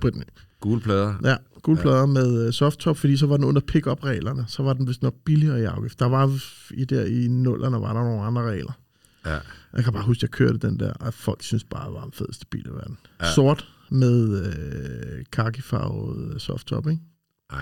Gule 0.64 0.82
plader. 0.82 1.16
Ja, 1.24 1.36
guldplader 1.64 2.00
ja. 2.00 2.06
med 2.06 2.48
uh, 2.48 2.54
softtop, 2.54 2.98
fordi 2.98 3.18
så 3.18 3.28
var 3.28 3.38
den 3.38 3.46
under 3.46 3.62
pick-up-reglerne. 3.62 4.46
Så 4.48 4.64
var 4.64 4.74
den 4.74 4.88
vist 4.88 5.02
nok 5.04 5.14
billigere 5.26 5.62
i 5.62 5.64
afgift. 5.64 6.00
Der 6.00 6.06
var 6.06 6.32
i 6.72 6.86
der 6.86 7.06
i 7.06 7.28
nullerne, 7.28 7.82
var 7.82 7.94
der 7.94 8.04
nogle 8.04 8.24
andre 8.24 8.42
regler. 8.42 8.72
Ja. 9.26 9.40
Jeg 9.74 9.84
kan 9.84 9.94
bare 9.94 10.04
huske, 10.04 10.20
at 10.20 10.22
jeg 10.22 10.30
kørte 10.30 10.58
den 10.58 10.80
der, 10.80 10.94
og 10.94 11.14
folk 11.14 11.44
synes 11.44 11.64
bare, 11.64 11.86
det 11.86 11.94
var 11.94 12.04
den 12.04 12.12
fedeste 12.12 12.46
bil 12.46 12.66
i 12.66 12.70
verden. 12.70 12.98
Ja. 13.20 13.26
Ja. 13.26 13.34
Sort, 13.34 13.68
med 13.90 14.46
øh, 14.46 15.26
kakifarvet 15.32 16.42
softtop, 16.42 16.88
ikke? 16.88 17.02
Ej, 17.50 17.60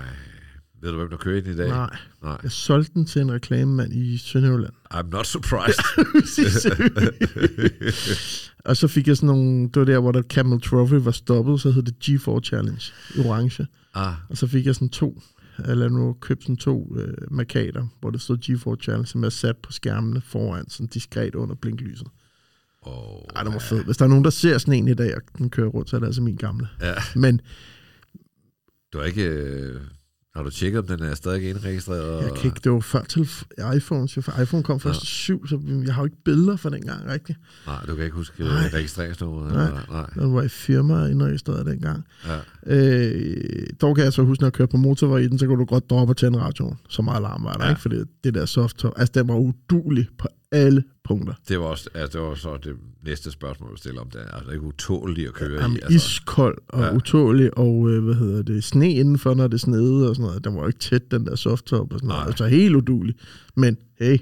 ved 0.81 0.91
du, 0.91 0.97
hvem 0.97 1.09
der 1.09 1.17
kører 1.17 1.41
den 1.41 1.53
i 1.53 1.55
dag? 1.57 1.67
Nej. 1.69 1.97
Nej. 2.23 2.37
Jeg 2.43 2.51
solgte 2.51 2.91
den 2.93 3.05
til 3.05 3.21
en 3.21 3.31
reklamemand 3.31 3.93
i 3.93 4.17
Sønderjylland. 4.17 4.73
I'm 4.93 5.09
not 5.09 5.27
surprised. 5.27 5.83
og 8.65 8.77
så 8.77 8.87
fik 8.87 9.07
jeg 9.07 9.17
sådan 9.17 9.27
nogle, 9.27 9.63
det 9.63 9.75
var 9.79 9.85
der, 9.85 9.99
hvor 9.99 10.11
der 10.11 10.21
Camel 10.21 10.61
Trophy 10.61 10.93
var 10.93 11.11
stoppet, 11.11 11.61
så 11.61 11.71
hed 11.71 11.83
det 11.83 11.95
G4 12.09 12.39
Challenge 12.41 12.81
orange. 13.25 13.67
ah, 13.93 14.13
Og 14.29 14.37
så 14.37 14.47
fik 14.47 14.65
jeg 14.65 14.75
sådan 14.75 14.89
to, 14.89 15.21
eller 15.65 15.89
nu 15.89 16.13
købte 16.21 16.43
sådan 16.43 16.57
to 16.57 16.95
øh, 16.97 17.13
markader, 17.31 17.87
hvor 17.99 18.09
der 18.09 18.17
stod 18.17 18.37
G4 18.37 18.83
Challenge, 18.83 19.07
som 19.07 19.23
jeg 19.23 19.31
sat 19.31 19.57
på 19.57 19.71
skærmene 19.71 20.21
foran, 20.21 20.69
sådan 20.69 20.87
diskret 20.87 21.35
under 21.35 21.55
blinklyset. 21.55 22.07
oh, 22.81 23.21
Ej, 23.35 23.43
det 23.43 23.53
var 23.53 23.59
fedt. 23.59 23.85
Hvis 23.85 23.97
der 23.97 24.05
er 24.05 24.09
nogen, 24.09 24.23
der 24.23 24.29
ser 24.29 24.57
sådan 24.57 24.73
en 24.73 24.87
i 24.87 24.93
dag, 24.93 25.15
og 25.15 25.21
den 25.37 25.49
kører 25.49 25.67
rundt, 25.67 25.89
så 25.89 25.95
er 25.95 25.99
det 25.99 26.07
altså 26.07 26.21
min 26.21 26.35
gamle. 26.35 26.67
Ja. 26.81 26.93
Men 27.15 27.41
Du 28.93 28.97
har 28.97 29.05
ikke... 29.05 29.79
Har 30.35 30.43
du 30.43 30.49
tjekket, 30.49 30.79
om 30.79 30.87
den 30.87 30.99
er 31.03 31.15
stadig 31.15 31.49
indregistreret? 31.49 32.23
jeg 32.23 32.31
kan 32.33 32.45
ikke, 32.45 32.59
det 32.63 32.71
var 32.71 32.79
før 32.79 33.03
til 33.03 33.21
iPhone, 33.75 34.09
så 34.09 34.31
iPhone 34.41 34.63
kom 34.63 34.79
først 34.79 34.99
Ja. 34.99 35.03
i 35.03 35.05
7, 35.05 35.47
så 35.47 35.59
jeg 35.85 35.93
har 35.93 36.01
jo 36.01 36.05
ikke 36.05 36.23
billeder 36.25 36.55
fra 36.55 36.69
dengang 36.69 37.07
rigtigt. 37.09 37.39
Nej, 37.67 37.75
du 37.87 37.95
kan 37.95 38.03
ikke 38.05 38.15
huske 38.15 38.43
Nej. 38.43 38.49
øh, 38.65 38.73
registreringsnummeret? 38.73 39.53
Nej. 39.53 39.65
eller- 39.67 39.81
nej. 39.91 40.05
Den 40.23 40.33
var 40.35 40.41
i 40.41 40.47
firma 40.47 41.05
indregistreret 41.07 41.65
dengang. 41.65 42.03
Ja. 42.27 42.37
Øh, 42.65 43.67
dog 43.81 43.95
kan 43.95 44.03
jeg 44.03 44.13
så 44.13 44.23
huske, 44.23 44.41
når 44.41 44.47
jeg 44.47 44.53
kørte 44.53 44.71
på 44.71 44.77
motorvej 44.77 45.17
i 45.19 45.27
den, 45.27 45.39
så 45.39 45.45
kunne 45.47 45.59
du 45.59 45.65
godt 45.65 45.89
droppe 45.89 46.11
og 46.11 46.17
tænde 46.17 46.39
radioen. 46.39 46.77
Så 46.89 47.01
meget 47.01 47.17
alarm 47.17 47.43
var 47.43 47.53
der, 47.53 47.63
ja. 47.65 47.69
ikke? 47.69 47.81
Fordi 47.81 47.95
det 48.23 48.33
der 48.33 48.45
soft 48.45 48.85
altså 48.95 49.11
den 49.15 49.27
var 49.27 49.35
udulig 49.35 50.07
på 50.17 50.27
alle 50.51 50.83
punkter. 51.03 51.33
Det 51.47 51.59
var, 51.59 51.65
også, 51.65 51.89
altså, 51.93 52.19
det 52.19 52.27
var 52.27 52.35
så 52.35 52.57
det 52.63 52.75
næste 53.05 53.31
spørgsmål, 53.31 53.69
jeg 53.71 53.77
stiller 53.77 54.01
om 54.01 54.09
det. 54.09 54.21
er. 54.21 54.27
Altså, 54.31 54.51
ikke 54.51 54.63
utåligt 54.65 55.27
at 55.27 55.33
køre 55.33 55.61
Jamen, 55.61 55.77
i. 55.77 55.79
Altså, 55.83 55.95
iskold 55.95 56.57
og 56.67 56.79
Ja. 56.79 56.85
ja. 56.85 56.95
utålig, 56.95 57.57
og 57.57 57.89
øh, 57.89 58.03
hvad 58.03 58.15
hedder 58.15 58.41
det, 58.41 58.63
sne 58.63 58.93
indenfor, 58.93 59.33
når 59.33 59.47
det 59.47 59.61
snede 59.61 60.09
og 60.09 60.15
sådan 60.15 60.27
noget. 60.27 60.43
Den 60.43 60.55
var 60.55 60.61
jo 60.61 60.67
ikke 60.67 60.79
tæt, 60.79 61.11
den 61.11 61.25
der 61.25 61.35
softtop 61.35 61.93
og 61.93 61.99
sådan 61.99 62.07
noget. 62.07 62.21
Nej. 62.21 62.27
Altså 62.27 62.45
helt 62.47 62.75
udulig. 62.75 63.15
Men 63.55 63.77
hey, 63.99 64.17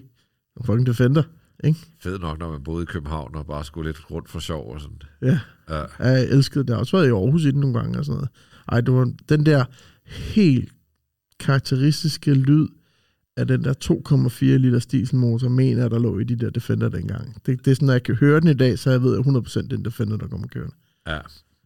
fucking 0.65 0.85
Defender, 0.85 1.23
ikke? 1.63 1.79
Fed 1.99 2.19
nok, 2.19 2.39
når 2.39 2.51
man 2.51 2.63
boede 2.63 2.83
i 2.83 2.85
København 2.85 3.35
og 3.35 3.45
bare 3.45 3.63
skulle 3.63 3.89
lidt 3.89 4.11
rundt 4.11 4.29
for 4.29 4.39
sjov 4.39 4.73
og 4.73 4.81
sådan. 4.81 5.01
Ja, 5.21 5.39
Ja. 5.69 5.83
jeg 5.99 6.23
elskede 6.29 6.63
det. 6.63 6.69
Jeg 6.69 6.75
har 6.75 6.79
også 6.79 6.97
været 6.97 7.07
i 7.07 7.11
Aarhus 7.11 7.45
i 7.45 7.51
den 7.51 7.59
nogle 7.59 7.79
gange 7.79 7.99
og 7.99 8.05
sådan 8.05 8.15
noget. 8.15 8.29
Ej, 8.71 8.81
det 8.81 8.93
var 8.93 9.11
den 9.29 9.45
der 9.45 9.65
helt 10.07 10.69
karakteristiske 11.39 12.33
lyd 12.33 12.67
af 13.39 13.47
den 13.47 13.63
der 13.63 13.73
2,4 14.29 14.45
liter 14.45 14.79
dieselmotor, 14.91 15.49
mener 15.49 15.81
jeg, 15.81 15.91
der 15.91 15.99
lå 15.99 16.19
i 16.19 16.23
de 16.23 16.35
der 16.35 16.49
Defender 16.49 16.89
dengang. 16.89 17.41
Det, 17.45 17.65
det 17.65 17.71
er 17.71 17.75
sådan, 17.75 17.85
når 17.85 17.93
jeg 17.93 18.03
kan 18.03 18.15
høre 18.15 18.39
den 18.39 18.47
i 18.49 18.53
dag, 18.53 18.79
så 18.79 18.91
jeg 18.91 19.01
ved, 19.03 19.19
at 19.19 19.25
100% 19.25 19.61
det 19.61 19.73
er 19.73 19.77
en 19.77 19.85
Defender, 19.85 20.17
der 20.17 20.27
kommer 20.27 20.47
kørende. 20.47 20.75
ja. 21.07 21.19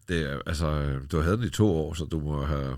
Det 0.07 0.31
er, 0.31 0.39
altså, 0.45 0.89
du 1.11 1.19
havde 1.19 1.37
den 1.37 1.45
i 1.45 1.49
to 1.49 1.67
år, 1.67 1.93
så 1.93 2.05
du 2.05 2.19
må 2.19 2.43
have... 2.45 2.75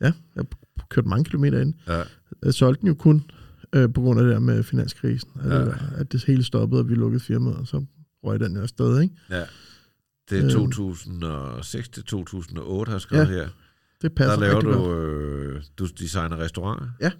Ja, 0.00 0.12
jeg 0.36 0.44
har 0.76 0.86
kørt 0.90 1.06
mange 1.06 1.24
kilometer 1.24 1.60
ind. 1.60 1.74
Ja, 1.88 2.02
Jeg 2.44 2.54
solgte 2.54 2.80
den 2.80 2.88
jo 2.88 2.94
kun 2.94 3.24
øh, 3.72 3.92
på 3.92 4.00
grund 4.00 4.20
af 4.20 4.24
det 4.26 4.32
der 4.32 4.38
med 4.40 4.62
finanskrisen. 4.62 5.30
At, 5.40 5.50
Ja. 5.52 5.58
det, 5.64 5.78
at 5.96 6.12
det 6.12 6.24
hele 6.24 6.42
stoppede, 6.44 6.80
og 6.80 6.88
vi 6.88 6.94
lukkede 6.94 7.20
firmaet, 7.24 7.56
og 7.56 7.66
så 7.66 7.84
røg 8.24 8.40
den 8.40 8.56
jo 8.56 8.62
afsted, 8.62 9.00
ikke? 9.00 9.14
ja. 9.30 9.42
Det 10.30 10.38
er 10.38 10.44
Øhm. 10.44 10.50
2006 10.50 11.88
til 11.88 12.04
2008, 12.04 12.90
har 12.90 12.94
jeg 12.96 13.00
skrevet 13.00 13.28
Ja, 13.28 13.32
her. 13.32 13.48
Det 14.02 14.12
passer 14.14 14.34
Der 14.34 14.40
laver 14.40 14.60
du, 14.60 14.72
godt. 14.72 14.98
øh, 15.56 15.62
du 15.78 15.86
designer 15.98 16.36
restauranter. 16.38 16.86
Ja, 17.00 17.10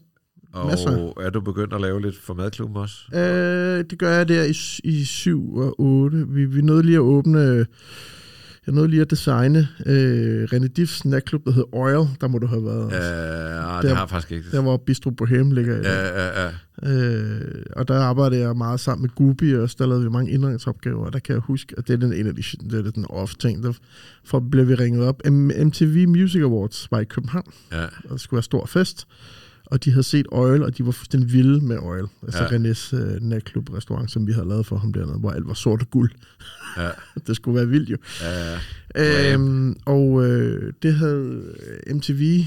masser. 0.65 0.91
Og 0.97 1.23
er 1.25 1.31
du 1.31 1.41
begyndt 1.41 1.75
at 1.75 1.81
lave 1.81 2.03
lidt 2.03 2.17
for 2.19 2.35
madklubben 2.35 2.77
også? 2.77 2.97
Øh, 3.15 3.85
det 3.91 3.99
gør 3.99 4.11
jeg 4.17 4.29
der 4.29 4.45
i, 4.45 4.55
i 4.85 5.05
7 5.05 5.57
og 5.57 5.81
8. 5.81 6.25
Vi, 6.29 6.45
vi 6.45 6.63
nåede 6.63 6.83
lige 6.83 6.97
at 6.97 7.01
åbne... 7.01 7.67
Jeg 8.67 8.75
nåede 8.75 8.89
lige 8.91 9.03
at 9.03 9.11
designe 9.11 9.69
øh, 9.87 10.45
René 10.53 10.67
Diffs 10.67 11.05
natklub, 11.05 11.45
der 11.45 11.51
hedder 11.53 11.75
Oil. 11.77 12.09
Der 12.21 12.29
må 12.29 12.39
du 12.39 12.47
have 12.47 12.65
været. 12.65 12.91
Ja, 12.93 12.97
det 12.97 13.83
Der- 13.83 13.95
har 13.95 14.03
jeg 14.03 14.11
faktisk 14.11 14.33
ikke. 14.33 14.51
Der 14.53 14.61
hvor 14.63 14.77
Bistro 14.77 15.11
Bohem 15.11 15.51
ligger. 15.51 15.77
Ja, 15.77 16.23
ja, 16.23 16.45
ja. 16.45 16.51
Øh, 16.93 17.63
og 17.77 17.89
der 17.89 17.99
arbejdede 18.01 18.41
jeg 18.41 18.57
meget 18.57 18.81
sammen 18.81 19.03
med 19.03 19.11
Gubi, 19.15 19.55
og 19.55 19.71
der 19.79 19.87
lavede 19.87 20.05
vi 20.05 20.11
mange 20.11 20.31
indringsopgaver, 20.31 21.07
og 21.07 21.13
der 21.13 21.19
kan 21.19 21.33
jeg 21.33 21.41
huske, 21.43 21.75
at 21.79 21.89
det 21.89 21.95
er 21.95 21.99
den 21.99 22.13
en 22.13 22.27
af 22.27 22.35
de 22.35 22.43
det 22.71 22.87
er 22.87 22.91
den 22.91 23.07
off-ting, 23.11 23.63
der 23.63 23.73
for 24.25 24.41
blev 24.51 24.69
vi 24.69 24.75
ringet 24.75 25.03
op. 25.05 25.23
M- 25.27 25.65
MTV 25.65 26.09
Music 26.09 26.43
Awards 26.43 26.89
var 26.91 27.01
i 27.01 27.05
København, 27.05 27.53
ja. 27.73 27.85
og 27.85 27.91
der 28.11 28.17
skulle 28.17 28.37
være 28.39 28.43
stor 28.43 28.67
fest, 28.67 29.07
og 29.67 29.85
de 29.85 29.91
havde 29.91 30.03
set 30.03 30.27
Oil, 30.33 30.63
og 30.63 30.79
de 30.79 30.87
var 30.87 30.93
fuldstændig 30.93 31.33
vilde 31.33 31.61
med 31.67 31.79
Oil. 31.79 32.05
Altså 32.23 32.43
Ja. 32.43 32.49
Renés 32.49 32.97
øh, 32.97 33.23
natklub 33.23 33.73
restaurant, 33.73 34.11
som 34.11 34.27
vi 34.27 34.33
havde 34.33 34.49
lavet 34.49 34.67
for 34.67 34.77
ham 34.77 34.93
dernede, 34.93 35.19
hvor 35.19 35.31
alt 35.31 35.47
var 35.49 35.55
sort 35.55 35.83
og 35.83 35.91
guld. 35.91 36.11
Ja, 36.77 36.91
det 37.27 37.37
skulle 37.37 37.57
være 37.57 37.69
vildt 37.69 37.91
jo. 37.91 37.97
ja, 38.23 38.59
ja. 38.95 39.35
Øhm, 39.35 39.77
og 39.87 40.25
øh, 40.27 40.73
det 40.83 40.95
havde 40.95 41.55
MTV 41.95 42.41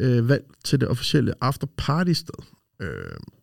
øh, 0.00 0.28
valgt 0.28 0.46
til 0.64 0.80
det 0.80 0.88
officielle 0.88 1.34
after 1.40 1.66
party 1.76 2.12
sted. 2.12 2.44
Øh, 2.82 2.88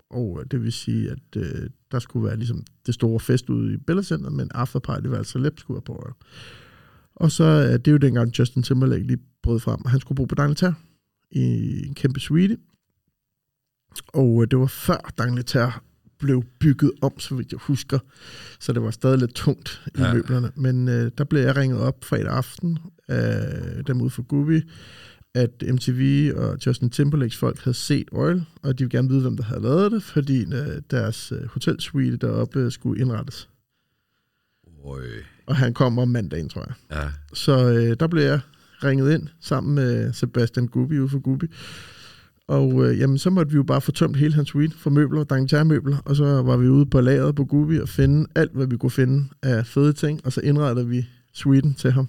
og 0.10 0.40
øh, 0.40 0.46
det 0.52 0.64
vil 0.64 0.74
sige, 0.74 1.12
at 1.12 1.42
øh, 1.42 1.70
der 1.92 2.00
skulle 2.00 2.26
være 2.28 2.38
ligesom 2.38 2.64
det 2.86 2.94
store 2.94 3.20
fest 3.20 3.50
ude 3.50 3.74
i 3.74 3.78
Bellacenter, 3.78 4.30
men 4.30 4.52
after 4.54 4.80
party 4.80 5.08
var 5.08 5.18
altså 5.18 5.40
Lep 5.40 5.60
skulle 5.60 5.76
være 5.76 5.82
på 5.82 5.94
Royal. 5.94 6.14
Og 7.16 7.32
så 7.32 7.44
øh, 7.44 7.74
det 7.74 7.88
er 7.88 7.92
jo 7.92 7.98
dengang 7.98 8.40
Justin 8.40 8.64
Timberlake 8.64 9.04
lige 9.08 9.20
brød 9.44 9.60
frem, 9.60 9.80
han 9.86 10.00
skulle 10.00 10.16
bo 10.16 10.26
på 10.26 10.36
Dangleterre 10.36 10.74
i 11.32 11.44
en 11.88 11.94
kæmpe 11.94 12.20
suite. 12.20 12.58
Og 14.08 14.42
øh, 14.42 14.48
det 14.52 14.60
var 14.60 14.66
før 14.68 15.12
Dangleterre 15.18 15.72
blev 16.20 16.44
bygget 16.60 16.92
om, 17.02 17.20
så 17.20 17.36
vidt 17.36 17.52
jeg 17.52 17.60
husker. 17.64 18.00
Så 18.60 18.74
det 18.74 18.82
var 18.82 18.92
stadig 18.92 19.20
lidt 19.20 19.34
tungt 19.36 19.82
i 19.96 20.00
Ja. 20.02 20.14
møblerne. 20.14 20.52
Men 20.56 20.88
øh, 20.88 21.12
der 21.18 21.24
blev 21.24 21.42
jeg 21.42 21.56
ringet 21.56 21.80
op 21.80 22.04
fredag 22.06 22.28
aften 22.32 22.78
af 23.08 23.86
dem 23.88 24.02
ude 24.02 24.10
for 24.10 24.22
Gubi, 24.22 24.62
at 25.34 25.64
MTV 25.74 26.32
og 26.36 26.58
Justin 26.66 26.90
Timberlakes 26.90 27.38
folk 27.38 27.60
havde 27.60 27.78
set 27.78 28.08
Oil, 28.12 28.46
og 28.64 28.80
de 28.80 28.84
ville 28.84 28.98
gerne 28.98 29.10
vide, 29.10 29.22
hvem 29.22 29.38
der 29.38 29.44
havde 29.44 29.62
lavet 29.62 29.92
det, 29.92 30.04
fordi 30.04 30.42
øh, 30.54 30.82
deres 30.92 31.32
øh, 31.32 31.46
hotelsuite 31.48 32.18
deroppe 32.18 32.60
øh, 32.60 32.72
skulle 32.72 33.02
indrettes. 33.02 33.50
Øj. 34.86 35.02
Og 35.46 35.56
han 35.56 35.74
kom 35.74 36.00
om 36.00 36.08
mandagen, 36.08 36.50
tror 36.50 36.66
jeg. 36.68 36.98
Ja, 36.98 37.10
Så 37.34 37.70
øh, 37.74 37.96
der 38.00 38.08
blev 38.08 38.24
jeg 38.24 38.40
ringet 38.84 39.14
ind 39.14 39.28
sammen 39.42 39.76
med 39.76 40.14
Sebastian 40.14 40.68
Gubi 40.68 41.00
ude 41.00 41.10
for 41.10 41.20
Gubi. 41.20 41.46
Og 42.48 42.86
øh, 42.86 43.00
jamen, 43.00 43.18
så 43.18 43.30
måtte 43.30 43.52
vi 43.52 43.56
jo 43.56 43.64
bare 43.64 43.82
få 43.82 43.92
tømt 43.92 44.18
hele 44.18 44.34
hans 44.34 44.50
suite 44.50 44.78
for 44.78 44.90
møbler, 44.90 45.24
dankjærmøbler, 45.24 45.98
og 46.06 46.16
så 46.16 46.26
var 46.26 46.58
vi 46.58 46.68
ude 46.68 46.86
på 46.86 47.02
lageret 47.02 47.36
på 47.36 47.46
Gubi 47.46 47.80
og 47.80 47.90
finde 47.90 48.28
alt, 48.36 48.52
hvad 48.54 48.68
vi 48.68 48.78
kunne 48.78 48.92
finde 48.92 49.26
af 49.44 49.66
fede 49.66 49.94
ting, 49.94 50.22
og 50.26 50.34
så 50.34 50.42
indrettede 50.42 50.88
vi 50.88 51.06
suiten 51.34 51.74
til 51.74 51.92
ham, 51.92 52.08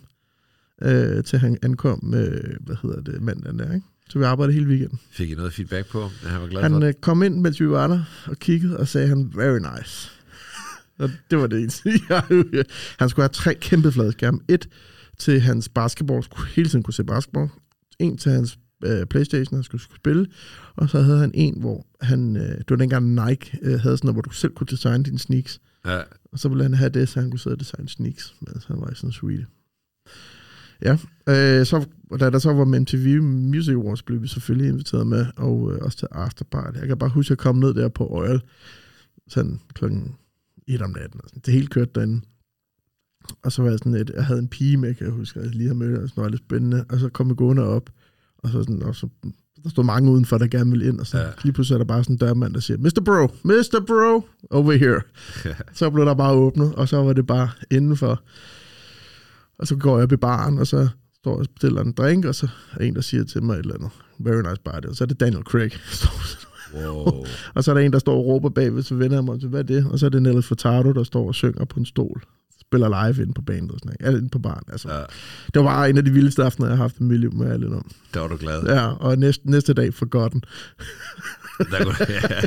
øh, 0.83 1.25
til 1.25 1.39
han 1.39 1.59
ankom, 1.63 2.15
øh, 2.15 2.41
hvad 2.61 2.77
hedder 2.83 3.01
det, 3.01 3.23
mandagen 3.23 3.59
der, 3.59 3.75
ikke? 3.75 3.87
Så 4.11 4.19
vi 4.19 4.25
arbejdede 4.25 4.55
hele 4.55 4.67
weekenden. 4.67 5.01
fik 5.11 5.31
I 5.31 5.35
noget 5.35 5.53
feedback 5.53 5.89
på? 5.89 6.01
Ja, 6.25 6.29
han 6.29 6.41
var 6.41 6.47
glad 6.49 6.63
for 6.63 6.69
Han 6.69 6.83
det. 6.83 6.89
øh, 6.89 6.95
kom 6.95 7.23
ind, 7.23 7.41
mens 7.41 7.61
vi 7.61 7.69
var 7.69 7.87
der, 7.87 8.03
og 8.27 8.37
kiggede, 8.37 8.77
og 8.77 8.89
sagde 8.89 9.09
han, 9.09 9.33
very 9.35 9.59
nice. 9.59 10.11
og 10.99 11.11
det 11.31 11.39
var 11.39 11.47
det 11.47 11.61
eneste. 11.61 11.91
Han 12.99 13.09
skulle 13.09 13.23
have 13.25 13.29
tre 13.33 13.55
kæmpe 13.55 13.93
fladskærme. 13.93 14.39
Et 14.49 14.69
til 15.19 15.41
hans 15.41 15.69
basketball, 15.69 16.23
skulle 16.25 16.49
hele 16.49 16.69
tiden 16.69 16.83
kunne 16.83 16.95
se 16.95 17.05
basketball. 17.05 17.49
En 17.99 18.19
til 18.19 18.33
hans 18.33 18.59
øh, 18.85 19.07
Playstation, 19.07 19.57
han 19.57 19.63
skulle, 19.63 19.83
skulle 19.83 20.01
spille. 20.01 20.27
Og 20.77 20.91
så 20.91 21.01
havde 21.01 21.19
han 21.19 21.31
en, 21.35 21.61
hvor 21.61 21.87
han, 22.01 22.37
øh, 22.37 22.43
det 22.43 22.71
var 22.71 22.77
dengang 22.77 23.09
Nike 23.09 23.59
øh, 23.63 23.81
havde 23.81 23.97
sådan 23.97 23.99
noget, 24.03 24.15
hvor 24.15 24.23
du 24.23 24.31
selv 24.31 24.55
kunne 24.55 24.67
designe 24.71 25.05
dine 25.05 25.19
sneaks. 25.19 25.61
Ja, 25.87 26.01
Og 26.33 26.39
så 26.39 26.49
ville 26.49 26.63
han 26.63 26.75
have 26.75 26.91
det, 26.91 27.09
så 27.09 27.21
han 27.21 27.31
kunne 27.31 27.41
sidde 27.41 27.55
og 27.55 27.61
designe 27.61 27.89
sneaks, 27.89 28.35
mens 28.41 28.65
han 28.65 28.81
var 28.81 28.91
i 28.91 28.95
sådan 28.95 29.09
en 29.09 29.13
suite. 29.13 29.47
Ja, 30.83 30.93
øh, 31.29 31.67
så, 31.67 31.87
da 32.21 32.31
der 32.31 32.39
så 32.39 32.53
var 32.53 32.65
med 32.65 32.81
MTV 32.81 33.23
Music 33.23 33.75
Awards, 33.75 34.03
blev 34.03 34.23
vi 34.23 34.29
selvfølgelig 34.29 34.69
inviteret 34.69 35.07
med, 35.07 35.27
og 35.37 35.73
øh, 35.73 35.79
også 35.83 35.99
til 35.99 36.09
afterparty. 36.11 36.79
Jeg 36.79 36.89
kan 36.89 36.99
bare 36.99 37.11
huske, 37.11 37.27
at 37.27 37.31
jeg 37.31 37.39
kom 37.39 37.57
ned 37.57 37.75
der 37.75 37.89
på 37.89 38.09
Oil, 38.11 38.41
sådan 39.29 39.61
klokken 39.75 40.15
et 40.67 40.83
om 40.83 40.91
natten. 40.91 41.21
Og 41.25 41.29
sådan. 41.29 41.43
Det 41.47 41.55
hele 41.55 41.67
kørte 41.67 41.91
derinde. 41.95 42.21
Og 43.43 43.53
så 43.53 43.63
var 43.63 43.71
jeg 43.71 43.79
sådan 43.79 43.93
lidt, 43.93 44.11
jeg 44.15 44.25
havde 44.25 44.41
en 44.41 44.49
pige 44.49 44.77
med, 44.77 44.95
kan 44.95 45.07
jeg 45.07 45.15
huske, 45.15 45.41
jeg 45.41 45.49
lige 45.51 45.69
havde 45.69 45.79
mødt, 45.79 45.99
og 45.99 46.09
sådan 46.09 46.21
noget 46.21 46.31
lidt 46.31 46.43
spændende. 46.43 46.85
Og 46.89 47.01
så 47.01 47.09
kom 47.09 47.29
jeg 47.29 47.37
gående 47.37 47.63
op, 47.63 47.91
og 48.43 48.49
så 48.51 48.59
sådan, 48.63 48.83
og 48.83 48.95
så, 48.95 49.09
der 49.65 49.71
stod 49.71 49.85
mange 49.85 50.11
udenfor, 50.11 50.39
der 50.39 50.47
gerne 50.47 50.71
ville 50.71 50.87
ind, 50.89 51.01
og 51.01 51.07
så 51.07 51.19
Ja. 51.19 51.25
ja. 51.25 51.31
lige 51.45 51.53
pludselig 51.53 51.75
er 51.75 51.79
der 51.79 51.85
bare 51.85 52.05
sådan 52.05 52.15
en 52.15 52.19
dørmand, 52.19 52.55
der 52.55 52.61
siger, 52.61 52.79
Mr. 52.79 53.03
Bro, 53.05 53.27
Mr. 53.43 53.85
Bro, 53.87 54.29
over 54.51 54.73
here. 54.73 55.01
Så 55.79 55.91
blev 55.91 56.05
der 56.07 56.15
bare 56.15 56.33
åbnet, 56.33 56.75
og 56.75 56.89
så 56.89 57.03
var 57.03 57.13
det 57.13 57.27
bare 57.27 57.49
indenfor. 57.71 58.23
Og 59.59 59.67
så 59.67 59.77
går 59.77 59.97
jeg 59.97 60.03
op 60.05 60.13
i 60.13 60.17
baren, 60.17 60.59
og 60.59 60.67
så 60.67 60.89
står 61.15 61.31
jeg 61.33 61.41
og 61.41 61.47
bestiller 61.55 61.81
en 61.83 61.93
drink, 61.93 62.25
og 62.25 62.35
så 62.35 62.49
er 62.73 62.85
en, 62.85 62.95
der 62.95 63.01
siger 63.01 63.25
til 63.25 63.43
mig 63.43 63.55
et 63.55 63.59
eller 63.59 63.75
andet. 63.75 63.91
Very 64.19 64.43
nice 64.49 64.63
party. 64.65 64.87
Og 64.87 64.97
så 64.97 65.05
er 65.05 65.09
det 65.09 65.21
Daniel 65.21 65.43
Craig. 65.43 65.71
wow. 66.75 67.25
og 67.55 67.65
så 67.65 67.71
er 67.71 67.75
der 67.75 67.83
en, 67.83 67.93
der 67.93 67.99
står 67.99 68.15
og 68.17 68.27
råber 68.27 68.49
bagved, 68.49 68.83
så 68.83 68.95
vender 68.95 69.17
jeg 69.17 69.25
mig 69.25 69.41
til, 69.41 69.49
hvad 69.49 69.61
er 69.61 69.65
det? 69.65 69.87
Og 69.91 69.99
så 69.99 70.07
er 70.07 70.11
det 70.11 70.23
Nelly 70.23 70.41
Furtado, 70.41 70.93
der 70.93 71.05
står 71.05 71.27
og 71.27 71.35
synger 71.35 71.65
på 71.65 71.81
en 71.81 71.87
stol. 71.87 72.23
Spiller 72.71 73.07
live 73.09 73.23
inde 73.23 73.35
på 73.35 73.43
banen 73.43 73.71
og 73.71 73.79
sådan 73.79 73.87
noget. 74.01 74.09
Eller 74.09 74.19
inde 74.21 74.31
på 74.31 74.39
baren. 74.39 74.63
Altså, 74.73 74.89
Ja, 74.93 74.99
Det 75.55 75.57
var 75.63 75.63
bare 75.63 75.91
en 75.91 75.99
af 75.99 76.05
de 76.05 76.11
vildeste 76.11 76.45
aftener, 76.45 76.69
jeg 76.69 76.77
har 76.77 76.85
haft 76.85 76.99
i 76.99 77.03
mit 77.03 77.21
liv 77.21 77.33
med 77.35 77.51
alle 77.53 77.67
om. 77.77 77.91
der 78.15 78.21
var 78.21 78.29
du 78.29 78.37
glad. 78.37 78.63
Ja, 78.63 78.87
og 78.87 79.19
næste, 79.19 79.51
næste 79.51 79.75
dag 79.75 79.95
forgotten. 79.95 80.43
Der 81.71 81.85
kunne, 81.85 81.95
ja. 82.09 82.41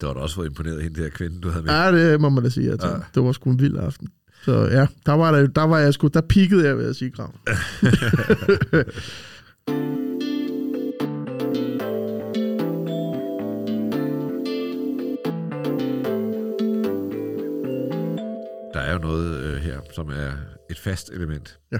Det 0.00 0.08
var 0.08 0.14
da 0.14 0.20
også 0.20 0.34
for 0.34 0.44
imponeret 0.44 0.82
hende 0.82 1.02
der 1.02 1.08
kvinde, 1.08 1.40
du 1.40 1.50
havde 1.50 1.64
med. 1.64 1.72
Ja, 1.74 1.92
det 2.12 2.20
må 2.20 2.28
man 2.28 2.44
da 2.44 2.48
sige. 2.48 2.66
Ja. 2.70 2.76
Det 3.14 3.22
var 3.22 3.32
sgu 3.32 3.50
en 3.50 3.60
vild 3.60 3.76
aften. 3.76 4.08
Så 4.44 4.52
ja, 4.52 4.86
der 5.06 5.12
var, 5.12 5.32
der, 5.32 5.46
der 5.46 5.62
var 5.62 5.78
jeg 5.78 5.94
sgu, 5.94 6.06
der 6.06 6.20
pikkede 6.20 6.66
jeg 6.66 6.78
ved 6.78 6.90
at 6.90 6.96
sige 6.96 7.10
grav. 7.10 7.34
jo 18.96 19.02
noget 19.02 19.40
øh, 19.44 19.56
her, 19.62 19.80
som 19.94 20.08
er 20.08 20.32
et 20.70 20.78
fast 20.78 21.10
element. 21.10 21.58
Ja. 21.72 21.78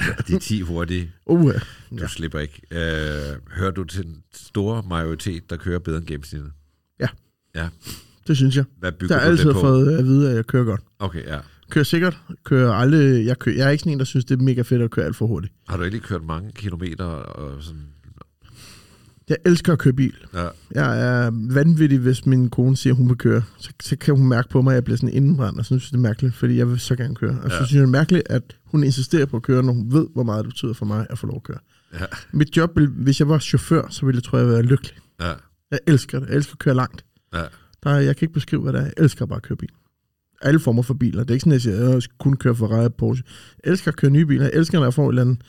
De 0.28 0.38
10 0.38 0.60
hurtige, 0.60 1.12
Uh, 1.26 1.52
du 1.52 1.58
Ja. 2.00 2.06
slipper 2.06 2.38
ikke. 2.38 2.62
Øh, 2.70 3.36
hører 3.56 3.70
du 3.70 3.84
til 3.84 4.04
den 4.04 4.22
store 4.34 4.82
majoritet, 4.88 5.50
der 5.50 5.56
kører 5.56 5.78
bedre 5.78 5.98
end 5.98 6.06
gennemsnittet? 6.06 6.52
det 8.26 8.36
synes 8.36 8.56
jeg. 8.56 8.64
Hvad 8.78 8.92
Der 8.92 8.98
bygger 8.98 9.14
har 9.18 9.24
du 9.24 9.30
altid 9.30 9.44
det 9.46 9.54
på? 9.54 9.60
fået 9.60 9.98
at 9.98 10.04
vide, 10.04 10.30
at 10.30 10.36
jeg 10.36 10.46
kører 10.46 10.64
godt. 10.64 10.80
Okay, 10.98 11.26
ja. 11.26 11.38
Kører 11.70 11.84
sikkert. 11.84 12.18
Kører 12.44 12.72
aldrig, 12.72 13.26
jeg, 13.26 13.38
kører, 13.38 13.56
jeg 13.56 13.66
er 13.66 13.70
ikke 13.70 13.80
sådan 13.80 13.92
en, 13.92 13.98
der 13.98 14.04
synes, 14.04 14.24
det 14.24 14.38
er 14.38 14.42
mega 14.42 14.62
fedt 14.62 14.82
at 14.82 14.90
køre 14.90 15.04
alt 15.04 15.16
for 15.16 15.26
hurtigt. 15.26 15.52
Har 15.68 15.76
du 15.76 15.82
egentlig 15.82 16.02
kørt 16.02 16.22
mange 16.24 16.52
kilometer 16.52 17.04
og 17.04 17.62
sådan? 17.62 17.82
Jeg 19.28 19.36
elsker 19.46 19.72
at 19.72 19.78
køre 19.78 19.92
bil. 19.94 20.14
Ja, 20.34 20.48
Jeg 20.74 21.00
er 21.26 21.30
vanvittig, 21.54 21.98
hvis 21.98 22.26
min 22.26 22.50
kone 22.50 22.76
siger, 22.76 22.92
at 22.92 22.96
hun 22.96 23.08
vil 23.08 23.16
køre. 23.16 23.42
Så, 23.58 23.70
så 23.82 23.96
kan 23.96 24.16
hun 24.16 24.28
mærke 24.28 24.48
på 24.48 24.62
mig, 24.62 24.70
at 24.70 24.74
jeg 24.74 24.84
bliver 24.84 24.96
sådan 24.96 25.14
indenbrændt, 25.14 25.58
og 25.58 25.64
så 25.64 25.68
synes 25.68 25.84
jeg, 25.84 25.98
det 25.98 26.04
er 26.04 26.08
mærkeligt, 26.08 26.34
fordi 26.34 26.56
jeg 26.56 26.68
vil 26.68 26.80
så 26.80 26.96
gerne 26.96 27.14
køre. 27.14 27.40
Og 27.42 27.50
så 27.50 27.56
Ja. 27.56 27.64
synes 27.64 27.72
jeg, 27.72 27.80
det 27.80 27.86
er 27.86 27.90
mærkeligt, 27.90 28.28
at 28.30 28.42
hun 28.64 28.84
insisterer 28.84 29.26
på 29.26 29.36
at 29.36 29.42
køre, 29.42 29.62
når 29.62 29.72
hun 29.72 29.92
ved, 29.92 30.06
hvor 30.14 30.22
meget 30.22 30.44
det 30.44 30.48
betyder 30.52 30.72
for 30.72 30.86
mig 30.86 31.06
at 31.10 31.18
få 31.18 31.26
lov 31.26 31.36
at 31.36 31.42
køre. 31.42 31.58
ja, 32.00 32.04
Mit 32.32 32.56
job, 32.56 32.78
hvis 32.78 33.20
jeg 33.20 33.28
var 33.28 33.38
chauffør, 33.38 33.86
så 33.90 34.06
ville 34.06 34.16
jeg, 34.16 34.22
tror 34.22 34.38
jeg, 34.38 34.48
være 34.48 34.62
lykkelig. 34.62 34.92
ja, 35.20 35.32
Jeg 35.70 35.78
elsker 35.86 36.20
det. 36.20 36.28
Jeg 36.28 36.36
elsker 36.36 36.52
at 36.54 36.58
køre 36.58 36.74
langt. 36.74 37.04
ja. 37.34 37.42
Der, 37.84 37.90
er- 37.90 38.00
jeg 38.00 38.16
kan 38.16 38.26
ikke 38.26 38.34
beskrive, 38.34 38.62
hvad 38.62 38.72
det 38.72 38.78
er. 38.80 38.84
Jeg 38.84 38.92
elsker 38.98 39.26
bare 39.26 39.36
at 39.36 39.42
køre 39.42 39.56
bil. 39.56 39.68
Alle 40.42 40.60
former 40.60 40.82
for 40.82 40.94
biler. 40.94 41.20
Det 41.22 41.30
er 41.30 41.34
ikke 41.34 41.40
sådan, 41.40 41.52
at 41.52 41.54
jeg 41.66 41.74
siger, 41.74 41.88
at 41.88 41.94
jeg 41.94 42.02
kun 42.18 42.36
køre 42.36 42.54
Ferrari 42.56 42.84
og 42.84 42.94
Porsche. 42.94 43.24
Jeg 43.64 43.70
elsker 43.70 43.90
at 43.90 43.96
køre 43.96 44.10
nye 44.10 44.26
biler. 44.26 44.42
Jeg 44.44 44.52
elsker, 44.54 44.78
når 44.78 44.86
jeg 44.86 44.94
får 44.94 45.02
en 45.04 45.08
eller 45.08 45.22
anden 45.22 45.42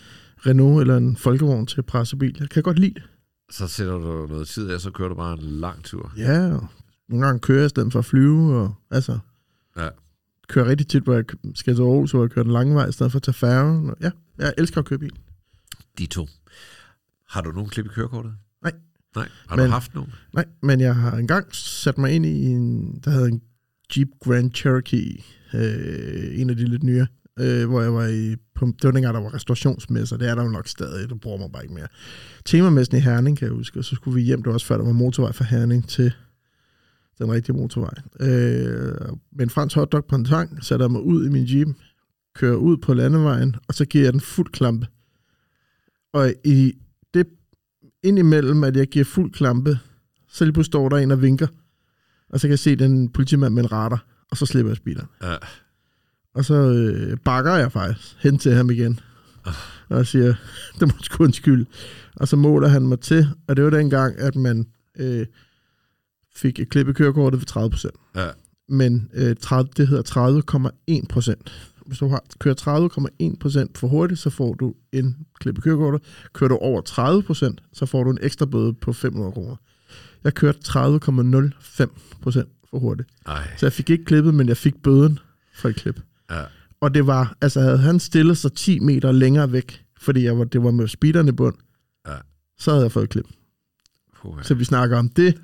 Renault 0.45 0.81
eller 0.81 0.97
en 0.97 1.15
Folkevogn 1.17 1.65
til 1.65 1.81
pressebil. 1.81 2.35
Jeg 2.39 2.49
kan 2.49 2.63
godt 2.63 2.79
lide 2.79 2.93
det. 2.93 3.03
Så 3.51 3.67
sætter 3.67 3.93
du 3.93 4.27
noget 4.27 4.47
tid 4.47 4.69
af, 4.69 4.79
så 4.81 4.91
kører 4.91 5.09
du 5.09 5.15
bare 5.15 5.33
en 5.33 5.39
lang 5.43 5.83
tur. 5.83 6.13
Ja, 6.17 6.53
og 6.53 6.67
nogle 7.09 7.25
gange 7.25 7.39
kører 7.39 7.59
jeg 7.59 7.65
i 7.65 7.69
stedet 7.69 7.91
for 7.91 7.99
at 7.99 8.05
flyve. 8.05 8.55
Og, 8.57 8.75
altså, 8.91 9.19
Ja. 9.77 9.89
kører 10.47 10.65
rigtig 10.65 10.87
tit, 10.87 11.03
hvor 11.03 11.13
jeg 11.13 11.23
skal 11.55 11.75
til 11.75 11.81
Aarhus, 11.81 12.11
hvor 12.11 12.23
jeg 12.23 12.29
kører 12.31 12.43
den 12.43 12.53
lange 12.53 12.75
vej, 12.75 12.87
i 12.87 12.91
stedet 12.91 13.11
for 13.11 13.19
at 13.19 13.23
tage 13.23 13.33
færgen. 13.33 13.93
Ja, 14.01 14.11
jeg 14.37 14.53
elsker 14.57 14.79
at 14.81 14.85
køre 14.85 14.99
bil. 14.99 15.11
De 15.97 16.05
to. 16.05 16.27
Har 17.29 17.41
du 17.41 17.51
nogen 17.51 17.69
klip 17.69 17.85
i 17.85 17.89
kørekortet? 17.89 18.33
Nej. 18.63 18.73
Nej, 19.15 19.27
har 19.47 19.55
Men- 19.55 19.65
du 19.65 19.71
haft 19.71 19.95
nogen? 19.95 20.13
Nej, 20.33 20.45
men 20.61 20.79
jeg 20.81 20.95
har 20.95 21.17
engang 21.17 21.55
sat 21.55 21.97
mig 21.97 22.11
ind 22.11 22.25
i 22.25 22.45
en, 22.45 22.93
der 23.05 23.11
havde 23.11 23.27
en 23.27 23.41
Jeep 23.97 24.07
Grand 24.23 24.51
Cherokee, 24.53 25.23
øh, 25.53 26.39
en 26.39 26.49
af 26.49 26.55
de 26.55 26.65
lidt 26.65 26.83
nye, 26.83 27.05
øh, 27.39 27.69
hvor 27.69 27.81
jeg 27.81 27.93
var 27.93 28.07
i, 28.07 28.35
på, 28.55 28.65
det 28.65 28.83
var 28.83 28.91
dengang, 28.91 29.13
der 29.13 29.21
var 29.21 29.33
restaurationsmesser, 29.33 30.17
det 30.17 30.29
er 30.29 30.35
der 30.35 30.43
jo 30.43 30.49
nok 30.49 30.67
stadig, 30.67 31.09
det 31.09 31.19
bruger 31.19 31.37
mig 31.37 31.51
bare 31.51 31.63
ikke 31.63 31.73
mere. 31.73 31.87
Temamessen 32.45 32.97
i 32.97 32.99
Herning, 32.99 33.37
kan 33.37 33.47
jeg 33.47 33.55
huske, 33.55 33.79
og 33.79 33.85
så 33.85 33.95
skulle 33.95 34.15
vi 34.15 34.21
hjem, 34.21 34.43
det 34.43 34.47
var 34.47 34.53
også 34.53 34.65
før, 34.65 34.77
der 34.77 34.85
var 34.85 34.91
motorvej 34.91 35.31
fra 35.31 35.45
Herning 35.45 35.89
til 35.89 36.11
den 37.17 37.31
rigtige 37.31 37.55
motorvej. 37.55 37.93
Øh, 38.19 39.17
med 39.31 39.43
en 39.43 39.49
fransk 39.49 39.75
hotdog 39.75 40.05
på 40.05 40.15
en 40.15 40.25
tang, 40.25 40.63
sætter 40.63 40.85
jeg 40.85 40.91
mig 40.91 41.01
ud 41.01 41.25
i 41.25 41.29
min 41.29 41.45
Jeep, 41.47 41.67
kører 42.35 42.55
ud 42.55 42.77
på 42.77 42.93
landevejen, 42.93 43.55
og 43.67 43.73
så 43.73 43.85
giver 43.85 44.03
jeg 44.03 44.13
den 44.13 44.21
fuld 44.21 44.51
klampe. 44.51 44.87
Og 46.13 46.33
i 46.45 46.73
det 47.13 47.27
indimellem, 48.03 48.63
at 48.63 48.75
jeg 48.77 48.87
giver 48.87 49.05
fuld 49.05 49.31
klampe, 49.31 49.79
så 50.27 50.45
lige 50.45 50.53
pludselig 50.53 50.71
står 50.71 50.89
der 50.89 50.97
en 50.97 51.11
og 51.11 51.21
vinker, 51.21 51.47
og 52.29 52.39
så 52.39 52.47
kan 52.47 52.51
jeg 52.51 52.59
se 52.59 52.75
den 52.75 53.09
politimand 53.09 53.53
med 53.53 53.63
en 53.63 53.71
radar, 53.71 54.05
og 54.31 54.37
så 54.37 54.45
slipper 54.45 54.69
jeg 54.69 54.77
speederen. 54.77 55.07
Ja. 55.23 55.35
Og 56.35 56.45
så 56.45 56.53
øh, 56.53 57.17
bakker 57.17 57.55
jeg 57.55 57.71
faktisk 57.71 58.15
hen 58.19 58.37
til 58.37 58.53
ham 58.53 58.69
igen, 58.69 58.99
og 59.89 59.97
jeg 59.97 60.07
siger, 60.07 60.33
det 60.79 60.87
må 60.87 60.93
sgu 61.01 61.23
undskylde. 61.23 61.65
Og 62.15 62.27
så 62.27 62.35
måler 62.35 62.67
han 62.67 62.87
mig 62.87 62.99
til, 62.99 63.27
og 63.47 63.55
det 63.55 63.63
var 63.63 63.69
dengang, 63.69 64.17
at 64.19 64.35
man 64.35 64.67
øh, 64.99 65.25
fik 66.35 66.59
et 66.59 66.69
klip 66.69 66.87
i 66.89 66.93
kørekortet 66.93 67.39
ved 67.39 67.45
30 67.45 67.69
procent. 67.69 67.93
Ja. 68.15 68.27
Men 68.69 69.09
øh, 69.13 69.35
30, 69.41 69.69
det 69.77 69.87
hedder 69.87 70.39
30,1 71.01 71.07
procent. 71.09 71.71
Hvis 71.85 71.97
du 71.97 72.07
har, 72.07 72.23
kører 72.39 72.89
30,1 73.31 73.37
procent 73.39 73.77
for 73.77 73.87
hurtigt, 73.87 74.19
så 74.19 74.29
får 74.29 74.53
du 74.53 74.73
en 74.91 75.17
klip 75.39 75.57
i 75.57 75.61
kørekortet. 75.61 76.01
Kører 76.33 76.47
du 76.47 76.55
over 76.55 76.81
30 76.81 77.23
procent, 77.23 77.61
så 77.73 77.85
får 77.85 78.03
du 78.03 78.11
en 78.11 78.17
ekstra 78.21 78.45
bøde 78.45 78.73
på 78.73 78.93
500 78.93 79.31
kroner. 79.31 79.55
Jeg 80.23 80.33
kørte 80.33 80.59
30,05 80.67 81.85
procent 82.21 82.49
for 82.69 82.79
hurtigt. 82.79 83.09
Ej, 83.25 83.47
Så 83.57 83.65
jeg 83.65 83.73
fik 83.73 83.89
ikke 83.89 84.05
klippet, 84.05 84.33
men 84.33 84.47
jeg 84.47 84.57
fik 84.57 84.83
bøden 84.83 85.19
for 85.55 85.69
et 85.69 85.75
klip. 85.75 85.99
Ja. 86.29 86.43
Og 86.81 86.93
det 86.93 87.07
var, 87.07 87.37
altså 87.41 87.61
havde 87.61 87.77
han 87.77 87.99
stillet 87.99 88.37
sig 88.37 88.53
10 88.53 88.79
meter 88.79 89.11
længere 89.11 89.51
væk, 89.51 89.83
fordi 90.01 90.23
jeg 90.23 90.37
var, 90.37 90.43
det 90.43 90.63
var 90.63 90.71
med 90.71 90.87
speederen 90.87 91.27
i 91.27 91.31
bund, 91.31 91.55
Ja. 92.07 92.15
så 92.59 92.71
havde 92.71 92.83
jeg 92.83 92.91
fået 92.91 93.03
et 93.03 93.09
klip. 93.09 93.25
Puha. 94.21 94.43
Så 94.43 94.53
vi 94.55 94.63
snakker 94.63 94.97
om 94.97 95.09
det, 95.09 95.41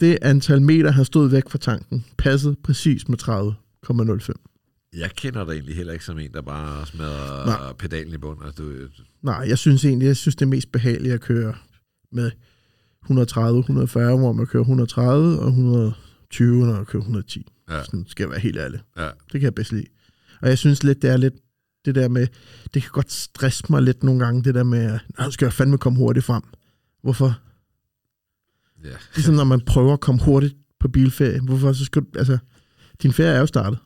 det 0.00 0.18
antal 0.22 0.62
meter, 0.62 0.90
han 0.90 1.04
stod 1.04 1.28
væk 1.28 1.48
fra 1.50 1.58
tanken, 1.58 2.04
passede 2.18 2.56
præcis 2.64 3.08
med 3.08 3.18
30,05. 3.22 4.32
Jeg 4.98 5.10
kender 5.16 5.44
dig 5.44 5.52
egentlig 5.52 5.76
heller 5.76 5.92
ikke 5.92 6.04
som 6.04 6.18
en, 6.18 6.32
der 6.32 6.42
bare 6.42 6.86
smadrer 6.86 7.46
Nej. 7.46 7.72
pedalen 7.72 8.14
i 8.14 8.18
bund. 8.18 8.38
Altså, 8.44 8.62
du, 8.62 8.72
Nej, 9.22 9.44
jeg 9.48 9.58
synes 9.58 9.84
egentlig, 9.84 10.06
jeg 10.06 10.16
synes 10.16 10.36
det 10.36 10.42
er 10.44 10.48
mest 10.48 10.72
behageligt 10.72 11.14
at 11.14 11.20
køre 11.20 11.54
med 12.12 12.30
130, 13.04 13.58
140, 13.58 14.16
hvor 14.18 14.32
man 14.32 14.46
kører 14.46 14.62
130, 14.62 15.38
og 15.40 15.48
120, 15.48 16.66
når 16.66 16.72
man 16.74 16.84
kører 16.86 17.02
110. 17.02 17.46
Ja. 17.68 17.84
Sådan 17.84 18.04
skal 18.08 18.22
jeg 18.22 18.30
være 18.30 18.40
helt 18.40 18.56
ærlig. 18.58 18.80
ja, 18.96 19.04
Det 19.04 19.30
kan 19.32 19.42
jeg 19.42 19.54
bedst 19.54 19.72
lide. 19.72 19.86
Og 20.42 20.48
jeg 20.48 20.58
synes 20.58 20.82
lidt, 20.82 21.02
det 21.02 21.10
er 21.10 21.16
lidt 21.16 21.34
det 21.84 21.94
der 21.94 22.08
med, 22.08 22.26
det 22.74 22.82
kan 22.82 22.90
godt 22.92 23.12
stresse 23.12 23.64
mig 23.70 23.82
lidt 23.82 24.02
nogle 24.02 24.24
gange, 24.24 24.44
det 24.44 24.54
der 24.54 24.62
med, 24.62 24.78
at 24.78 25.00
"Nå, 25.18 25.24
nu 25.24 25.30
skal 25.30 25.46
jeg 25.46 25.52
fandme 25.52 25.78
komme 25.78 25.98
hurtigt 25.98 26.24
frem. 26.26 26.42
Hvorfor? 27.02 27.38
ja. 28.84 28.90
Ligesom 29.14 29.34
når 29.34 29.44
man 29.44 29.60
prøver 29.60 29.92
at 29.92 30.00
komme 30.00 30.20
hurtigt 30.24 30.54
på 30.80 30.88
bilferie. 30.88 31.40
Hvorfor 31.40 31.72
så 31.72 31.84
skal 31.84 32.02
du, 32.02 32.06
altså, 32.18 32.38
din 33.02 33.12
ferie 33.12 33.30
er 33.34 33.40
jo 33.40 33.46
startet. 33.46 33.78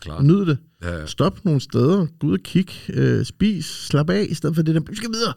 Klart. 0.00 0.24
Nyd 0.24 0.46
det. 0.46 0.58
Ja, 0.82 1.06
Stop 1.06 1.44
nogle 1.44 1.60
steder, 1.60 2.06
gå 2.18 2.26
ud 2.26 2.32
og 2.32 2.38
kig, 2.44 2.68
øh, 2.88 3.24
spis, 3.24 3.64
slap 3.66 4.10
af, 4.10 4.26
i 4.30 4.34
stedet 4.34 4.56
for 4.56 4.62
det 4.62 4.74
der, 4.74 4.80
vi 4.90 4.96
skal 4.96 5.10
videre. 5.12 5.32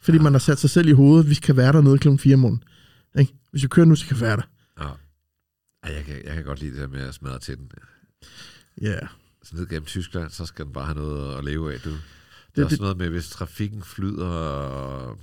Fordi 0.00 0.18
man 0.18 0.32
har 0.32 0.38
sat 0.38 0.58
sig 0.58 0.70
selv 0.70 0.88
i 0.88 0.92
hovedet, 0.92 1.28
vi 1.30 1.34
skal 1.34 1.56
være 1.56 1.72
der 1.72 1.80
nede 1.80 1.98
kl. 1.98 2.16
4 2.16 2.34
om 2.34 2.40
morgenen. 2.40 2.62
Ikke? 3.18 3.34
Hvis 3.50 3.62
jeg 3.62 3.70
kører 3.70 3.86
nu, 3.86 3.94
så 3.96 4.06
kan 4.06 4.16
jeg 4.16 4.20
være 4.20 4.36
der. 4.36 4.42
Ja. 5.84 5.88
Ej, 5.90 5.96
jeg, 5.96 6.04
kan, 6.04 6.14
jeg 6.24 6.34
kan 6.34 6.44
godt 6.44 6.60
lide 6.60 6.72
det 6.72 6.80
der 6.80 6.88
med 6.88 7.00
at 7.00 7.14
smadre 7.14 7.38
til 7.38 7.56
den. 7.56 7.70
Ja, 8.82 8.86
yeah. 8.88 9.06
Så 9.42 9.56
ned 9.56 9.66
gennem 9.66 9.84
Tyskland, 9.84 10.30
så 10.30 10.46
skal 10.46 10.64
den 10.64 10.72
bare 10.72 10.84
have 10.84 10.94
noget 10.98 11.38
at 11.38 11.44
leve 11.44 11.74
af, 11.74 11.80
du. 11.80 11.90
Det 11.90 11.96
er 11.96 12.00
Det- 12.54 12.64
også 12.64 12.76
det- 12.76 12.80
noget 12.80 12.96
med, 12.96 13.08
hvis 13.08 13.30
trafikken 13.30 13.82
flyder, 13.82 14.26
og, 14.26 15.18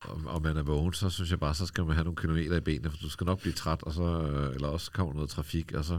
og, 0.00 0.20
og 0.26 0.42
man 0.42 0.56
er 0.56 0.62
vågen, 0.62 0.92
så 0.92 1.10
synes 1.10 1.30
jeg 1.30 1.40
bare, 1.40 1.54
så 1.54 1.66
skal 1.66 1.84
man 1.84 1.94
have 1.94 2.04
nogle 2.04 2.16
kilometer 2.16 2.56
i 2.56 2.60
benene, 2.60 2.90
for 2.90 2.96
du 3.02 3.10
skal 3.10 3.24
nok 3.24 3.40
blive 3.40 3.52
træt, 3.52 3.82
og 3.82 3.92
så, 3.92 4.50
eller 4.54 4.68
også 4.68 4.90
kommer 4.92 5.14
noget 5.14 5.30
trafik, 5.30 5.72
og 5.72 5.84
så, 5.84 5.98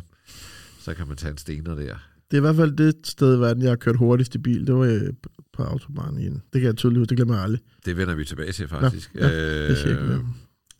så 0.79 0.93
kan 0.93 1.07
man 1.07 1.17
tage 1.17 1.31
en 1.31 1.37
stener 1.37 1.75
der. 1.75 1.97
Det 2.31 2.37
er 2.37 2.37
i 2.37 2.41
hvert 2.41 2.55
fald 2.55 2.71
det 2.77 2.95
sted 3.07 3.37
i 3.37 3.39
verden, 3.39 3.63
jeg 3.63 3.71
har 3.71 3.75
kørt 3.75 3.97
hurtigst 3.97 4.35
i 4.35 4.37
bil. 4.37 4.67
Det 4.67 4.75
var 4.75 4.81
øh, 4.85 5.13
på 5.53 5.63
autobahn 5.63 6.17
i 6.19 6.25
en. 6.27 6.33
Det 6.33 6.61
kan 6.61 6.63
jeg 6.63 6.75
tydeligt 6.75 6.99
huske, 6.99 7.09
det 7.09 7.17
glemmer 7.17 7.33
jeg 7.35 7.43
aldrig. 7.43 7.61
Det 7.85 7.97
vender 7.97 8.15
vi 8.15 8.25
tilbage 8.25 8.51
til, 8.51 8.67
faktisk. 8.67 9.15
Ja, 9.15 9.27
ja, 9.27 9.67
Det 9.69 9.85
øh, 9.87 10.07
mere. 10.09 10.25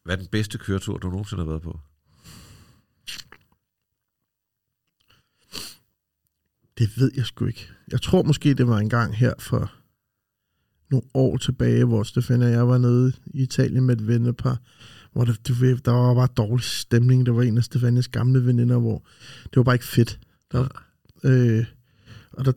hvad 0.04 0.16
er 0.16 0.20
den 0.20 0.28
bedste 0.32 0.58
køretur, 0.58 0.98
du 0.98 1.10
nogensinde 1.10 1.44
har 1.44 1.50
været 1.50 1.62
på? 1.62 1.80
Det 6.78 6.98
ved 6.98 7.12
jeg 7.16 7.26
sgu 7.26 7.46
ikke. 7.46 7.70
Jeg 7.92 8.02
tror 8.02 8.24
måske, 8.24 8.54
det 8.54 8.68
var 8.68 8.78
en 8.78 8.90
gang 8.90 9.16
her 9.16 9.34
for 9.40 9.72
nogle 10.92 11.08
år 11.14 11.38
tilbage, 11.38 11.86
hvor 11.86 12.04
Stefan 12.04 12.42
og 12.42 12.52
jeg 12.52 12.68
var 12.68 12.78
nede 12.78 13.14
i 13.26 13.44
Italien 13.44 13.86
med 13.86 13.98
et 13.98 14.08
vennepar, 14.08 14.58
hvor 15.12 15.26
der, 15.26 15.34
der 15.86 15.92
var 15.92 16.14
bare 16.14 16.28
dårlig 16.38 16.64
stemning. 16.64 17.26
Det 17.26 17.36
var 17.36 17.42
en 17.42 17.58
af 17.58 17.64
Stefanias 17.64 18.08
gamle 18.08 18.46
veninder, 18.46 18.80
hvor 18.80 19.06
det 19.44 19.56
var 19.56 19.64
bare 19.64 19.76
ikke 19.76 19.86
fedt. 19.86 20.20
Der, 20.52 20.68
øh, 21.24 21.66
og 22.32 22.46
der, 22.46 22.52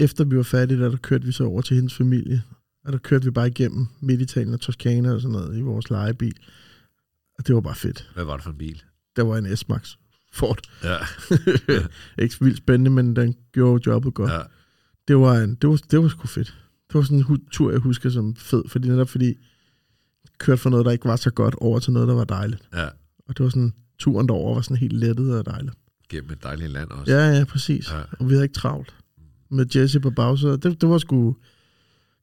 efter 0.00 0.24
vi 0.24 0.36
var 0.36 0.42
færdige, 0.42 0.80
der, 0.80 0.88
der 0.88 0.96
kørte 0.96 1.26
vi 1.26 1.32
så 1.32 1.44
over 1.44 1.62
til 1.62 1.74
hendes 1.74 1.94
familie, 1.94 2.42
og 2.84 2.92
der 2.92 2.98
kørte 2.98 3.24
vi 3.24 3.30
bare 3.30 3.48
igennem 3.48 3.86
midt 4.00 4.20
Italien 4.20 4.54
og 4.54 4.60
Toskana 4.60 5.12
og 5.12 5.20
sådan 5.20 5.32
noget 5.32 5.58
i 5.58 5.60
vores 5.60 5.90
lejebil. 5.90 6.36
Og 7.38 7.46
det 7.46 7.54
var 7.54 7.60
bare 7.60 7.74
fedt. 7.74 8.10
Hvad 8.14 8.24
var 8.24 8.34
det 8.34 8.44
for 8.44 8.50
en 8.50 8.58
bil? 8.58 8.82
Der 9.16 9.22
var 9.22 9.38
en 9.38 9.56
S-Max 9.56 9.96
Ford. 10.34 10.58
Ja, 10.84 10.96
ikke 12.24 12.36
vildt 12.40 12.58
spændende, 12.58 12.90
men 12.90 13.16
den 13.16 13.34
gjorde 13.52 13.82
jobbet 13.86 14.14
godt. 14.14 14.30
ja, 14.32 14.40
Det 15.08 15.16
var, 15.16 15.34
en, 15.34 15.54
det 15.54 15.70
var, 15.70 15.80
det 15.90 16.02
var 16.02 16.08
sgu 16.08 16.26
fedt. 16.26 16.54
Det 16.88 16.94
var 16.94 17.02
sådan 17.02 17.18
en 17.18 17.46
tur, 17.52 17.70
jeg 17.70 17.80
husker 17.80 18.10
som 18.10 18.36
fed, 18.36 18.62
fordi 18.68 18.88
netop 18.88 19.08
fordi 19.08 19.34
kørte 20.38 20.62
fra 20.62 20.70
noget, 20.70 20.86
der 20.86 20.92
ikke 20.92 21.04
var 21.04 21.16
så 21.16 21.30
godt, 21.30 21.54
over 21.58 21.78
til 21.78 21.92
noget, 21.92 22.08
der 22.08 22.14
var 22.14 22.24
dejligt. 22.24 22.68
ja. 22.74 22.88
Og 23.28 23.38
det 23.38 23.44
var 23.44 23.50
sådan, 23.50 23.72
turen 23.98 24.28
derover 24.28 24.54
var 24.54 24.62
sådan 24.62 24.76
helt 24.76 24.92
lettet 24.92 25.38
og 25.38 25.46
dejligt. 25.46 25.74
Gennem 26.08 26.30
et 26.30 26.42
dejligt 26.42 26.70
land 26.70 26.90
også. 26.90 27.12
Ja, 27.12 27.28
ja, 27.30 27.44
præcis. 27.44 27.90
Ja. 27.92 28.00
Og 28.18 28.28
vi 28.28 28.32
havde 28.34 28.44
ikke 28.44 28.54
travlt. 28.54 28.94
Med 29.50 29.66
Jesse 29.76 30.00
på 30.00 30.10
bagsædet. 30.10 30.62
Det, 30.62 30.80
det 30.80 30.88
var 30.88 30.98
sgu... 30.98 31.36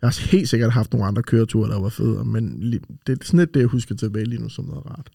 Jeg 0.02 0.08
har 0.08 0.28
helt 0.32 0.50
sikkert 0.50 0.72
haft 0.72 0.94
nogle 0.94 1.08
andre 1.08 1.24
køreture, 1.24 1.70
der 1.70 1.80
var 1.80 1.90
federe, 1.90 2.26
men 2.26 2.72
det 3.08 3.20
er 3.22 3.26
sådan 3.26 3.40
lidt 3.40 3.54
det, 3.54 3.60
jeg 3.60 3.68
husker 3.68 3.96
tilbage 3.96 4.26
lige 4.26 4.42
nu 4.42 4.50
som 4.50 4.66
noget 4.66 4.86
rart. 4.86 5.10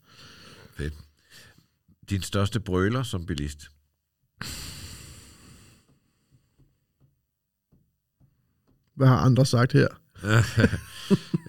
Din 2.10 2.22
største 2.22 2.60
brøler 2.60 3.02
som 3.02 3.26
bilist? 3.26 3.70
Hvad 8.96 9.08
har 9.08 9.16
andre 9.16 9.46
sagt 9.46 9.72
her? 9.72 9.88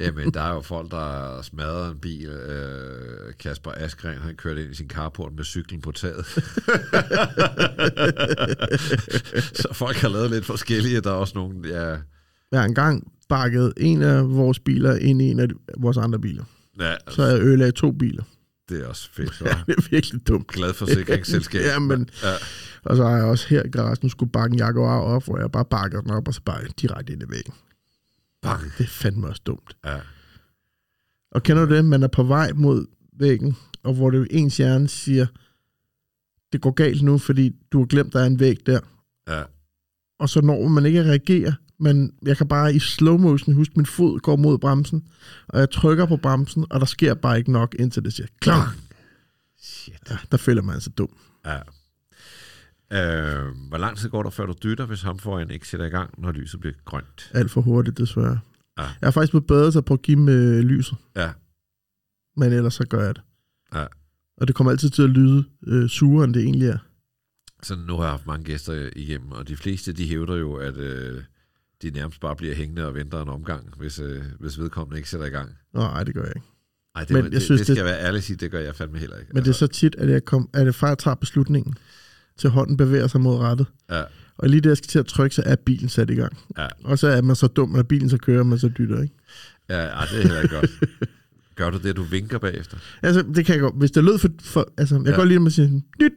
Jamen, 0.02 0.34
der 0.34 0.42
er 0.42 0.54
jo 0.54 0.62
folk, 0.62 0.92
der 0.92 1.42
smadrer 1.42 1.92
en 1.92 2.00
bil. 2.00 2.30
Øh, 2.30 3.34
Kasper 3.40 3.72
Askren, 3.72 4.18
han 4.18 4.36
kørte 4.36 4.64
ind 4.64 4.72
i 4.72 4.76
sin 4.76 4.90
carport 4.90 5.34
med 5.34 5.44
cyklen 5.44 5.82
på 5.82 5.92
taget. 5.92 6.26
så 9.62 9.68
folk 9.72 9.98
har 9.98 10.10
lavet 10.10 10.32
lidt 10.32 10.46
forskellige. 10.46 11.02
Der 11.02 11.10
er 11.10 11.16
også 11.16 11.34
nogen, 11.36 11.66
ja... 11.66 11.98
Jeg 12.52 12.66
engang 12.66 13.12
bakket 13.30 13.74
en 13.78 14.02
af 14.02 14.30
vores 14.30 14.60
biler 14.60 14.96
ind 14.96 15.22
i 15.22 15.26
en 15.26 15.40
af 15.40 15.48
vores 15.78 15.98
andre 15.98 16.20
biler. 16.20 16.44
Ja, 16.80 16.92
altså. 16.92 17.16
Så 17.16 17.24
jeg 17.24 17.42
ødelagde 17.42 17.72
to 17.72 17.92
biler 17.92 18.24
det 18.70 18.84
er 18.84 18.88
også 18.88 19.10
fedt. 19.12 19.42
Ja, 19.46 19.62
det 19.68 19.76
er 19.78 19.90
virkelig 19.92 20.28
dumt. 20.28 20.48
Glad 20.48 20.74
forsikringsselskab. 20.74 21.62
Ja, 21.72 21.80
men- 21.80 22.10
Ja. 22.24 22.34
Og 22.84 22.96
så 22.98 23.04
har 23.04 23.16
jeg 23.16 23.26
også 23.26 23.48
her 23.48 23.64
i 23.64 23.70
garagen 23.70 24.10
skulle 24.10 24.32
bakke 24.32 24.54
en 24.54 24.60
Jaguar 24.60 25.00
op, 25.00 25.24
hvor 25.26 25.40
jeg 25.40 25.52
bare 25.52 25.66
bakker 25.66 26.02
den 26.02 26.12
op, 26.12 26.28
og 26.28 26.34
så 26.34 26.42
bare 26.46 26.64
direkte 26.82 27.14
ind 27.14 27.24
i 27.24 27.26
væggen. 27.30 27.54
Bang. 28.42 28.64
Det 28.78 28.84
er 28.84 28.88
fandme 28.88 29.28
også 29.28 29.42
dumt. 29.46 29.78
Ja. 29.86 29.98
Og 31.32 31.44
kender 31.44 31.66
du 31.66 31.76
det? 31.76 31.86
Man 31.86 32.04
er 32.04 32.08
på 32.08 32.24
vej 32.24 32.52
mod 32.56 32.86
væggen, 33.20 33.58
og 33.84 33.94
hvor 33.94 34.10
det 34.10 34.28
ens 34.32 34.58
hjerne 34.58 34.88
siger, 34.88 35.26
det 36.52 36.62
går 36.62 36.72
galt 36.72 37.02
nu, 37.02 37.18
fordi 37.18 37.56
du 37.72 37.80
har 37.80 37.86
glemt, 37.86 38.14
der 38.14 38.20
er 38.22 38.26
en 38.26 38.40
væg 38.40 38.58
der. 38.66 38.80
Ja. 39.28 39.44
Og 40.20 40.30
så 40.30 40.42
når 40.42 40.68
man 40.68 40.86
ikke 40.86 41.04
reagerer, 41.04 41.54
men 41.80 42.14
jeg 42.22 42.38
kan 42.38 42.48
bare 42.48 42.74
i 42.76 42.80
slow 42.80 43.18
motion 43.18 43.56
huske, 43.56 43.72
at 43.72 43.78
min 43.78 43.86
fod 43.86 44.20
går 44.20 44.36
mod 44.36 44.58
bremsen, 44.58 45.08
og 45.48 45.60
jeg 45.60 45.70
trykker 45.70 46.06
på 46.06 46.18
bremsen, 46.18 46.66
og 46.70 46.80
der 46.80 46.86
sker 46.86 47.14
bare 47.14 47.38
ikke 47.38 47.52
nok, 47.52 47.76
indtil 47.80 48.04
det 48.04 48.14
siger, 48.14 48.28
klar. 48.40 48.76
Shit. 49.62 49.94
Ja, 50.10 50.18
der 50.32 50.38
føler 50.38 50.62
man 50.62 50.82
sig 50.82 50.98
dum. 50.98 51.10
Ja. 51.46 51.60
Øh, 52.94 53.46
hvor 53.68 53.78
lang 53.78 53.98
tid 53.98 54.10
går 54.10 54.24
der, 54.24 54.30
før 54.30 54.46
du 54.46 54.54
dytter, 54.64 54.86
hvis 54.86 55.02
ham 55.02 55.20
foran 55.20 55.52
ikke 55.52 55.68
sætter 55.68 55.86
i 55.86 55.90
gang, 55.90 56.14
når 56.22 56.32
lyset 56.32 56.60
bliver 56.60 56.74
grønt? 56.86 57.32
Alt 57.34 57.52
for 57.52 57.62
hurtigt, 57.62 57.98
desværre. 57.98 58.40
Ja. 58.78 58.84
Jeg 58.84 58.92
har 59.04 59.12
faktisk 59.12 59.32
blevet 59.32 59.48
bedre 59.48 59.72
til 59.72 59.78
at 59.78 59.86
prøve 59.86 59.98
at 59.98 60.02
give 60.02 60.20
med 60.20 60.62
lyset, 60.64 60.98
Ja. 61.16 61.32
men 62.38 62.54
ellers 62.54 62.74
så 62.74 62.86
gør 62.88 63.06
jeg 63.06 63.16
det. 63.16 63.24
Ja. 63.74 63.86
Og 64.38 64.48
det 64.48 64.56
kommer 64.56 64.72
altid 64.72 64.90
til 64.90 65.02
at 65.04 65.10
lyde 65.10 65.46
øh, 65.68 65.90
surere, 65.90 66.24
end 66.24 66.34
det 66.34 66.44
egentlig 66.44 66.68
er. 66.68 66.78
Så 67.64 67.76
nu 67.76 67.96
har 67.96 68.04
jeg 68.04 68.12
haft 68.12 68.28
mange 68.28 68.46
gæster 68.46 68.90
igennem, 68.96 69.32
og 69.32 69.48
de 69.48 69.58
fleste, 69.58 69.94
de 69.94 70.08
hævder 70.08 70.36
jo, 70.36 70.54
at 70.56 70.78
øh, 70.78 71.24
de 71.82 71.90
nærmest 71.90 72.22
bare 72.22 72.36
bliver 72.36 72.56
hængende 72.56 72.86
og 72.86 72.96
venter 72.96 73.22
en 73.22 73.30
omgang, 73.30 73.74
hvis, 73.78 74.00
øh, 74.00 74.22
hvis 74.40 74.60
vedkommende 74.60 74.98
ikke 74.98 75.10
sætter 75.10 75.26
i 75.26 75.30
gang. 75.30 75.50
Nej, 75.74 76.04
det 76.04 76.14
gør 76.14 76.22
jeg 76.24 76.34
ikke. 76.36 76.48
Ej, 76.96 77.02
det, 77.04 77.10
Men 77.12 77.24
men 77.24 77.24
jeg 77.26 77.32
det, 77.32 77.42
synes, 77.42 77.60
det 77.60 77.66
skal 77.66 77.76
det- 77.76 77.82
jeg 77.82 77.86
være 77.86 78.02
ærlig 78.08 78.18
at 78.18 78.24
sige, 78.24 78.38
det 78.38 78.52
gør 78.52 78.60
jeg 78.60 78.76
fandme 78.76 78.98
heller 79.00 79.18
ikke. 79.18 79.32
Men 79.34 79.44
det 79.44 79.50
er 79.50 79.54
så 79.54 79.68
tit, 79.68 79.96
at 79.96 80.10
jeg, 80.10 80.26
kom, 80.26 80.50
at 80.54 80.66
jeg 80.66 80.76
faktisk 80.76 81.04
tager 81.04 81.16
beslutningen, 81.16 81.76
til 82.38 82.50
hånden 82.50 82.78
bevæger 82.78 83.08
sig 83.08 83.22
mod 83.22 83.38
rettet. 83.40 83.68
Ja, 83.90 84.04
Og 84.38 84.50
lige 84.50 84.62
det, 84.62 84.70
jeg 84.70 84.78
skal 84.78 84.88
til 84.88 85.00
at 85.00 85.06
trykke, 85.06 85.36
så 85.36 85.44
er 85.46 85.56
bilen 85.56 85.90
sat 85.90 86.10
i 86.10 86.16
gang. 86.16 86.38
Ja. 86.58 86.68
Og 86.84 87.00
så 87.00 87.08
er 87.08 87.22
man 87.22 87.36
så 87.36 87.48
dum, 87.48 87.76
at 87.76 87.88
bilen 87.88 88.10
så 88.10 88.18
kører, 88.18 88.44
man 88.44 88.60
så 88.60 88.70
dytter, 88.78 89.02
ikke? 89.02 89.16
ja, 89.70 89.76
ej, 89.86 90.06
det 90.12 90.18
er 90.18 90.22
heller 90.22 90.42
ikke 90.42 90.56
godt. 90.56 90.72
Gør 91.56 91.70
du 91.70 91.78
det, 91.78 91.96
du 91.96 92.04
vinker 92.04 92.38
bagefter? 92.40 92.78
Altså, 93.04 93.22
det 93.36 93.46
kan 93.46 93.54
jeg 93.56 93.62
godt. 93.62 93.76
Hvis 93.78 93.92
det 93.92 94.04
lød 94.04 94.18
for... 94.18 94.30
for 94.42 94.74
altså, 94.78 94.96
jeg 94.96 95.04
kan 95.04 95.14
Ja. 95.14 95.18
godt 95.18 95.28
lide, 95.28 95.36
at 95.36 95.42
man 95.42 95.52
siger 95.52 95.82
dyt, 96.00 96.12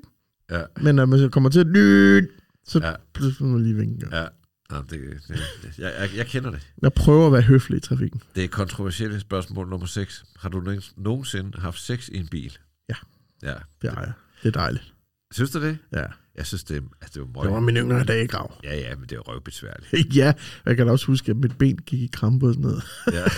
Ja, 0.51 0.63
men 0.83 0.95
når 0.95 1.07
man 1.07 1.19
så 1.19 1.29
kommer 1.29 1.51
til 1.51 1.61
at 1.61 1.67
dyt, 1.75 2.29
så 2.67 2.79
Ja. 2.79 2.89
ja. 2.89 2.95
pludselig 3.15 3.47
må 3.49 3.53
man 3.53 3.63
lige 3.63 3.75
vinke. 3.77 4.07
Ja. 4.13 4.27
Ja. 4.73 4.77
Det, 4.77 4.91
det, 5.29 5.41
jeg, 5.79 5.93
jeg, 6.01 6.11
jeg 6.17 6.27
kender 6.27 6.51
det. 6.51 6.61
Jeg 6.83 6.93
prøver 6.93 7.27
at 7.27 7.33
være 7.33 7.43
høflig 7.43 7.77
i 7.77 7.81
trafikken. 7.81 8.23
Det 8.35 8.45
er 8.45 8.49
kontroversielle 8.49 9.21
spørgsmål 9.21 9.69
nummer 9.69 9.87
6. 9.87 10.25
Har 10.39 10.49
du 10.49 10.79
nogensinde 10.97 11.61
haft 11.61 11.81
sex 11.81 12.09
i 12.09 12.17
en 12.17 12.29
bil? 12.29 12.59
Ja. 12.89 12.95
Ja. 13.43 13.55
Det 13.83 13.91
er 13.91 14.01
jeg. 14.01 14.13
Det 14.43 14.57
er 14.57 14.61
dejligt. 14.61 14.95
Synes 15.33 15.51
du 15.51 15.63
det? 15.63 15.79
Ja. 15.93 16.05
Jeg 16.37 16.47
synes, 16.47 16.65
det, 16.65 16.75
altså, 17.01 17.21
det 17.21 17.37
er 17.37 17.41
Det 17.43 17.51
var 17.51 17.61
min 17.61 17.77
yngre 17.77 18.05
dage, 18.05 18.27
Grav. 18.27 18.55
Ja, 18.65 18.77
ja, 18.79 18.97
men 18.97 19.09
det 19.09 19.17
er 19.17 19.21
røvbesværligt. 19.21 20.17
ja, 20.17 20.33
jeg 20.67 20.77
kan 20.77 20.87
da 20.87 20.93
også 20.93 21.07
huske, 21.07 21.31
at 21.31 21.37
mit 21.37 21.59
ben 21.59 21.77
gik 21.77 22.01
i 22.03 22.11
krampe 22.13 22.47
og 22.47 22.55
sådan 22.55 22.63
noget. 22.63 22.83
Ja. 23.13 23.25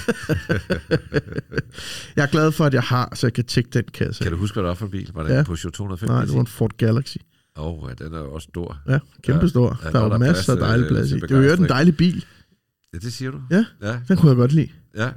Jeg 2.16 2.22
er 2.22 2.26
glad 2.26 2.53
for, 2.53 2.64
at 2.64 2.74
jeg 2.74 2.83
har, 2.83 3.12
så 3.14 3.26
jeg 3.26 3.33
kan 3.35 3.45
tjekke 3.45 3.70
den 3.72 3.85
kasse. 3.85 4.22
Kan 4.24 4.33
du 4.33 4.39
huske, 4.39 4.55
hvad 4.55 4.62
det 4.62 4.68
var 4.68 4.74
for 4.74 4.85
en 4.85 4.91
bil? 4.91 5.11
Var 5.14 5.22
det 5.22 5.30
Ja. 5.30 5.39
en 5.39 5.45
Peugeot 5.45 5.72
205? 5.72 6.09
Nej, 6.09 6.24
det 6.24 6.35
var 6.35 6.41
en 6.41 6.47
Ford 6.47 6.76
Galaxy. 6.76 7.16
Åh, 7.59 7.82
oh, 7.84 7.90
ja, 7.90 8.05
den 8.05 8.14
er 8.14 8.18
jo 8.18 8.32
også 8.32 8.48
stor. 8.50 8.78
Ja, 8.88 8.98
kæmpe 9.22 9.48
stor. 9.48 9.78
Ja, 9.82 9.86
der 9.86 9.92
der 9.92 9.98
er 9.98 10.03
var 10.03 10.09
der 10.09 10.18
masser 10.18 10.53
af 10.53 10.59
dejlig 10.59 10.84
øh, 10.84 10.90
plads 10.90 11.11
i. 11.11 11.20
til 11.20 11.28
Det 11.28 11.36
var 11.36 11.42
jo 11.42 11.53
en 11.53 11.68
dejlig 11.68 11.96
bil. 11.96 12.24
Ja, 12.94 12.98
det 12.98 13.12
siger 13.12 13.30
du? 13.30 13.40
Ja. 13.50 13.64
Ja, 13.82 14.00
Den 14.09 14.16
kunne 14.16 14.28
jeg 14.28 14.36
godt 14.36 14.53
lide. 14.53 14.68
ja. 14.96 15.11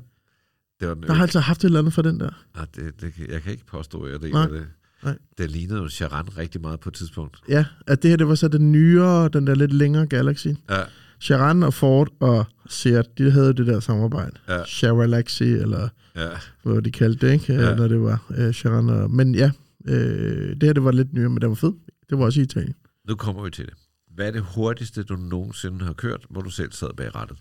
Det 0.79 0.87
var 0.87 0.93
den, 0.93 1.03
Jeg 1.07 1.15
har 1.15 1.21
altid 1.23 1.39
haft 1.39 1.61
et 1.61 1.65
eller 1.65 1.79
andet 1.79 1.93
for 1.93 2.01
den 2.01 2.19
der. 2.19 2.29
ah, 2.55 2.65
det, 2.75 3.01
det, 3.01 3.13
jeg 3.31 3.41
kan 3.41 3.51
ikke 3.51 3.65
påstå, 3.65 4.01
at 4.01 4.11
jeg 4.11 4.21
deler 4.21 4.33
Nej. 4.33 4.47
det. 4.47 4.65
Nej. 5.03 5.17
Det 5.37 5.51
lignede 5.51 5.79
jo 5.81 5.89
Charan 5.89 6.37
rigtig 6.37 6.61
meget 6.61 6.79
på 6.79 6.89
et 6.89 6.93
tidspunkt. 6.93 7.37
Ja, 7.49 7.65
at 7.87 8.03
det 8.03 8.09
her 8.09 8.17
det 8.17 8.27
var 8.27 8.35
så 8.35 8.47
den 8.47 8.71
nyere, 8.71 9.29
den 9.29 9.47
der 9.47 9.55
lidt 9.55 9.73
længere 9.73 10.05
Galaxy. 10.07 10.47
Ja, 10.69 10.81
Charan 11.21 11.63
og 11.63 11.73
Ford 11.73 12.09
og 12.19 12.45
Seat, 12.69 13.17
de 13.17 13.31
havde 13.31 13.53
det 13.53 13.67
der 13.67 13.79
samarbejde. 13.79 14.35
Ja. 14.47 14.65
Charalaxy, 14.65 15.43
eller 15.43 15.89
ja. 16.15 16.27
hvad 16.63 16.81
de 16.81 16.91
kaldte 16.91 17.27
det, 17.27 17.33
ikke? 17.33 17.53
Ja. 17.53 17.69
Ja. 17.69 17.75
Når 17.75 17.87
det 17.87 18.01
var 18.01 18.25
uh, 18.29 18.51
Charan 18.51 18.89
og... 18.89 19.11
Men 19.11 19.35
ja, 19.35 19.51
øh, 19.87 20.49
det 20.49 20.63
her 20.63 20.73
det 20.73 20.83
var 20.83 20.91
lidt 20.91 21.13
nyere, 21.13 21.29
men 21.29 21.41
det 21.41 21.49
var 21.49 21.55
fedt. 21.55 21.75
Det 22.09 22.17
var 22.17 22.25
også 22.25 22.39
i 22.39 22.43
Italien. 22.43 22.75
Nu 23.07 23.15
kommer 23.15 23.43
vi 23.43 23.49
til 23.51 23.65
det. 23.65 23.73
Hvad 24.07 24.27
er 24.27 24.31
det 24.31 24.41
hurtigste, 24.55 25.03
du 25.03 25.15
nogensinde 25.15 25.85
har 25.85 25.93
kørt, 25.93 26.25
hvor 26.29 26.41
du 26.41 26.49
selv 26.49 26.71
sad 26.71 26.93
bag 26.97 27.15
rattet? 27.15 27.37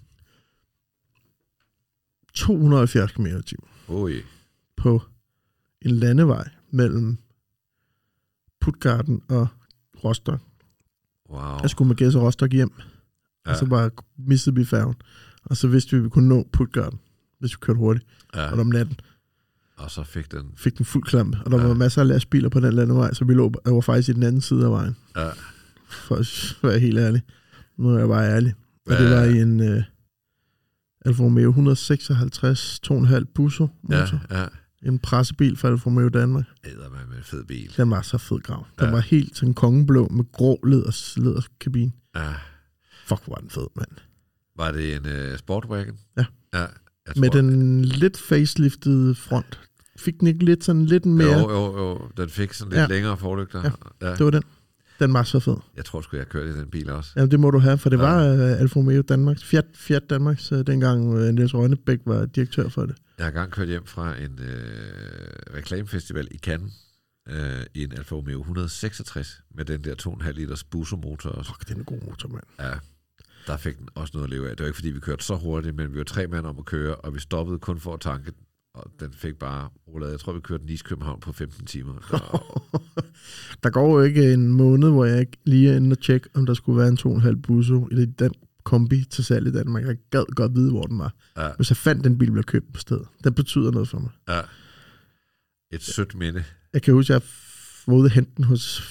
270 2.35 3.13
km 3.13 3.27
i 3.27 3.43
timen 3.43 3.69
Oj. 3.89 4.13
på 4.77 5.03
en 5.83 5.91
landevej 5.91 6.49
mellem 6.71 7.19
Puttgarden 8.61 9.23
og 9.29 9.49
Rostock. 10.05 10.43
Wow. 11.31 11.59
Jeg 11.63 11.71
skulle 11.71 11.89
med 11.89 11.97
Gæs 11.97 12.15
og 12.15 12.23
Rostock 12.23 12.53
hjem. 12.53 12.73
Ja, 13.47 13.51
og 13.51 13.57
så 13.57 13.67
bare 13.67 13.91
mistede 14.17 14.55
vi 14.57 14.65
færgen. 14.65 14.95
Og 15.45 15.57
så 15.57 15.69
vidste 15.69 15.91
vi, 15.91 15.97
at 15.97 16.05
vi 16.05 16.09
kunne 16.09 16.29
nå 16.29 16.49
Puttgarden, 16.53 17.01
hvis 17.39 17.53
vi 17.53 17.59
kørte 17.61 17.79
hurtigt. 17.79 18.07
ja. 18.35 18.53
Og 18.53 18.59
om 18.61 18.67
natten 18.67 18.97
Og 19.77 19.91
så 19.91 20.03
fik 20.03 20.33
den... 20.33 20.51
fik 20.57 20.79
den 20.79 20.87
fuld 20.87 21.05
klam, 21.05 21.35
og 21.45 21.51
der 21.51 21.61
Ja. 21.61 21.67
var 21.67 21.75
masser 21.75 22.01
af 22.03 22.09
lastbiler 22.09 22.49
på 22.49 22.61
den 22.61 22.73
landevej, 22.75 23.13
så 23.15 23.25
vi 23.25 23.35
lå 23.35 23.53
jeg 23.65 23.75
var 23.75 23.81
faktisk 23.81 24.09
i 24.09 24.13
den 24.13 24.23
anden 24.23 24.41
side 24.41 24.65
af 24.65 24.71
vejen, 24.71 24.97
Ja. 25.17 25.29
for 25.89 26.15
at 26.17 26.57
være 26.63 26.79
helt 26.79 26.99
ærlig. 26.99 27.23
Nu 27.77 27.89
er 27.89 27.99
jeg 27.99 28.09
bare 28.09 28.27
ærlig. 28.31 28.55
Og 28.87 28.91
det 28.97 29.09
Hvad- 29.09 29.19
var 29.19 29.25
i 29.25 29.41
en 29.41 29.61
uh, 29.61 29.83
Alfa 31.07 31.23
Romeo 31.23 31.49
156 31.51 32.81
2,5 32.91 33.25
Busso 33.35 33.69
Ja, 33.91 34.01
motor. 34.01 34.21
ja. 34.31 34.47
En 34.83 34.99
pressebil 34.99 35.57
fra 35.57 35.69
Alfa 35.69 35.87
Romeo 35.87 36.09
Danmark. 36.09 36.45
Æder 36.65 36.91
mig 36.91 37.01
med 37.09 37.17
en 37.17 37.23
fed 37.25 37.45
bil. 37.45 37.73
Den 37.77 37.91
var 37.91 38.03
så 38.03 38.19
fed 38.19 38.39
grav. 38.39 38.67
Den 38.79 38.87
Ja. 38.87 38.91
var 38.93 39.01
helt 39.01 39.37
sådan 39.37 39.55
kongeblå 39.55 40.09
med 40.09 40.25
grå 40.33 40.61
leders, 40.67 41.17
lederskabine. 41.19 41.93
Ja. 42.17 42.33
Fuck, 43.07 43.25
hvor 43.25 43.35
var 43.35 43.41
den 43.41 43.51
fed, 43.51 43.67
mand. 43.77 43.91
Var 44.57 44.73
det 44.73 44.95
en 44.97 45.07
uh, 45.33 45.39
Sportwagen? 45.39 45.99
Ja. 46.17 46.25
Ja. 46.55 46.67
Jeg 47.07 47.15
Med 47.17 47.31
tror- 47.31 47.41
den 47.41 47.85
lidt 47.85 48.19
faceliftede 48.19 49.15
front. 49.15 49.61
Fik 49.99 50.21
den 50.21 50.29
ikke 50.29 50.45
lidt 50.45 50.65
sådan 50.65 50.87
lidt 50.87 51.07
mere? 51.07 51.39
Jo, 51.39 51.51
jo, 51.51 51.79
jo. 51.79 52.09
Den 52.17 52.29
fik 52.31 52.53
sådan 52.53 52.71
lidt 52.73 52.81
Ja. 52.81 52.87
længere 52.87 53.17
forlygter. 53.17 53.63
Ja. 53.65 54.07
ja. 54.09 54.15
Det 54.17 54.25
var 54.25 54.31
den. 54.31 54.43
Den 54.99 55.13
var 55.13 55.23
så 55.23 55.41
fed. 55.41 55.57
Jeg 55.77 55.85
tror 55.85 56.01
sgu, 56.01 56.17
jeg 56.17 56.29
kørte 56.29 56.51
i 56.51 56.53
den 56.53 56.71
bil 56.71 56.91
også. 56.91 57.11
Jamen, 57.17 57.31
det 57.31 57.41
må 57.41 57.51
du 57.51 57.59
have, 57.59 57.79
for 57.79 57.91
det 57.91 57.97
Ja. 57.97 58.03
var 58.03 58.33
uh, 58.35 58.61
Alfa 58.61 58.79
Romeo 58.79 59.03
Danmarks, 59.03 59.45
Fiat, 59.45 59.65
Fiat 59.75 60.03
Danmarks, 60.11 60.53
uh, 60.53 60.59
dengang 60.61 61.09
uh, 61.09 61.21
Niels 61.21 61.55
Rønnebæk 61.55 61.99
var 62.07 62.27
direktør 62.27 62.69
for 62.69 62.87
det. 62.87 62.97
Jeg 63.19 63.25
har 63.25 63.31
engang 63.31 63.51
kørt 63.51 63.69
hjem 63.69 63.87
fra 63.87 64.17
en 64.19 64.39
øh, 64.43 65.55
reklamefestival 65.57 66.29
i 66.31 66.39
Cannes 66.39 66.73
øh, 67.29 67.63
i 67.75 67.83
en 67.85 67.93
Alfa 67.93 68.15
Romeo 68.15 68.41
166 68.41 69.41
med 69.55 69.65
den 69.65 69.85
der 69.85 69.95
2,5 70.25 70.31
liters 70.31 70.65
Busso-motor 70.65 71.31
også. 71.31 71.51
Fuck, 71.51 71.69
det 71.69 71.75
er 71.75 71.79
en 71.79 71.85
god 71.85 72.01
motor, 72.07 72.29
mand. 72.29 72.43
Ja, 72.61 72.71
der 73.47 73.57
fik 73.57 73.79
den 73.79 73.89
også 73.95 74.11
noget 74.15 74.25
at 74.25 74.31
leve 74.31 74.51
af. 74.51 74.57
Det 74.57 74.61
var 74.61 74.67
ikke, 74.67 74.77
fordi 74.77 74.91
vi 74.91 75.01
kørte 75.01 75.25
så 75.25 75.37
hurtigt, 75.37 75.77
men 75.77 75.93
vi 75.93 75.99
var 75.99 76.05
tre 76.05 76.27
mand 76.27 76.47
om 76.47 76.59
at 76.59 76.65
køre, 76.65 76.95
og 76.97 77.15
vi 77.15 77.21
stoppede 77.21 77.59
kun 77.59 77.81
for 77.81 77.95
at 77.95 78.01
tanke 78.01 78.25
den, 78.31 78.41
og 78.75 78.91
den 79.01 79.13
fik 79.13 79.35
bare 79.37 79.69
rullet. 79.89 80.11
Jeg 80.11 80.21
tror, 80.21 80.33
vi 80.33 80.41
kørte 80.41 80.65
Nice 80.67 80.85
København 80.85 81.21
på 81.21 81.33
15 81.33 81.67
timer. 81.67 81.93
Der, 82.11 82.51
Der 83.63 83.71
går 83.71 83.99
jo 83.99 84.05
ikke 84.05 84.33
en 84.33 84.49
måned, 84.53 84.91
hvor 84.91 85.05
jeg 85.05 85.21
ikke 85.21 85.37
lige 85.45 85.71
er 85.73 85.77
inde 85.77 85.95
og 85.95 85.99
tjekke, 86.01 86.29
om 86.35 86.47
der 86.47 86.55
skulle 86.55 86.79
være 86.79 86.89
en 86.89 86.99
2,5 87.35 87.41
Busso 87.41 87.89
i 87.93 88.05
den 88.05 88.33
kombi 88.65 89.05
til 89.11 89.25
salg 89.25 89.47
i 89.47 89.53
Danmark. 89.53 89.85
Jeg 89.87 89.97
gad 90.11 90.25
godt 90.35 90.55
vide, 90.55 90.71
hvor 90.71 90.83
den 90.83 90.99
var. 90.99 91.15
ja, 91.37 91.51
Hvis 91.57 91.71
jeg 91.71 91.77
fandt 91.77 92.05
den 92.05 92.19
bil, 92.19 92.31
blev 92.33 92.45
købt 92.45 92.73
på 92.73 92.81
stedet. 92.81 93.07
Den 93.25 93.35
betyder 93.35 93.71
noget 93.71 93.89
for 93.89 93.99
mig. 93.99 94.11
ja. 94.29 94.41
Et 95.73 95.83
sødt 95.83 96.15
minde. 96.15 96.45
Jeg 96.73 96.83
kan 96.83 96.95
huske, 96.95 97.15
at 97.15 97.21
jeg 97.23 97.29
var 97.87 97.95
ude 97.95 98.05
og 98.07 98.11
hente 98.11 98.31
den 98.37 98.45
hos 98.45 98.83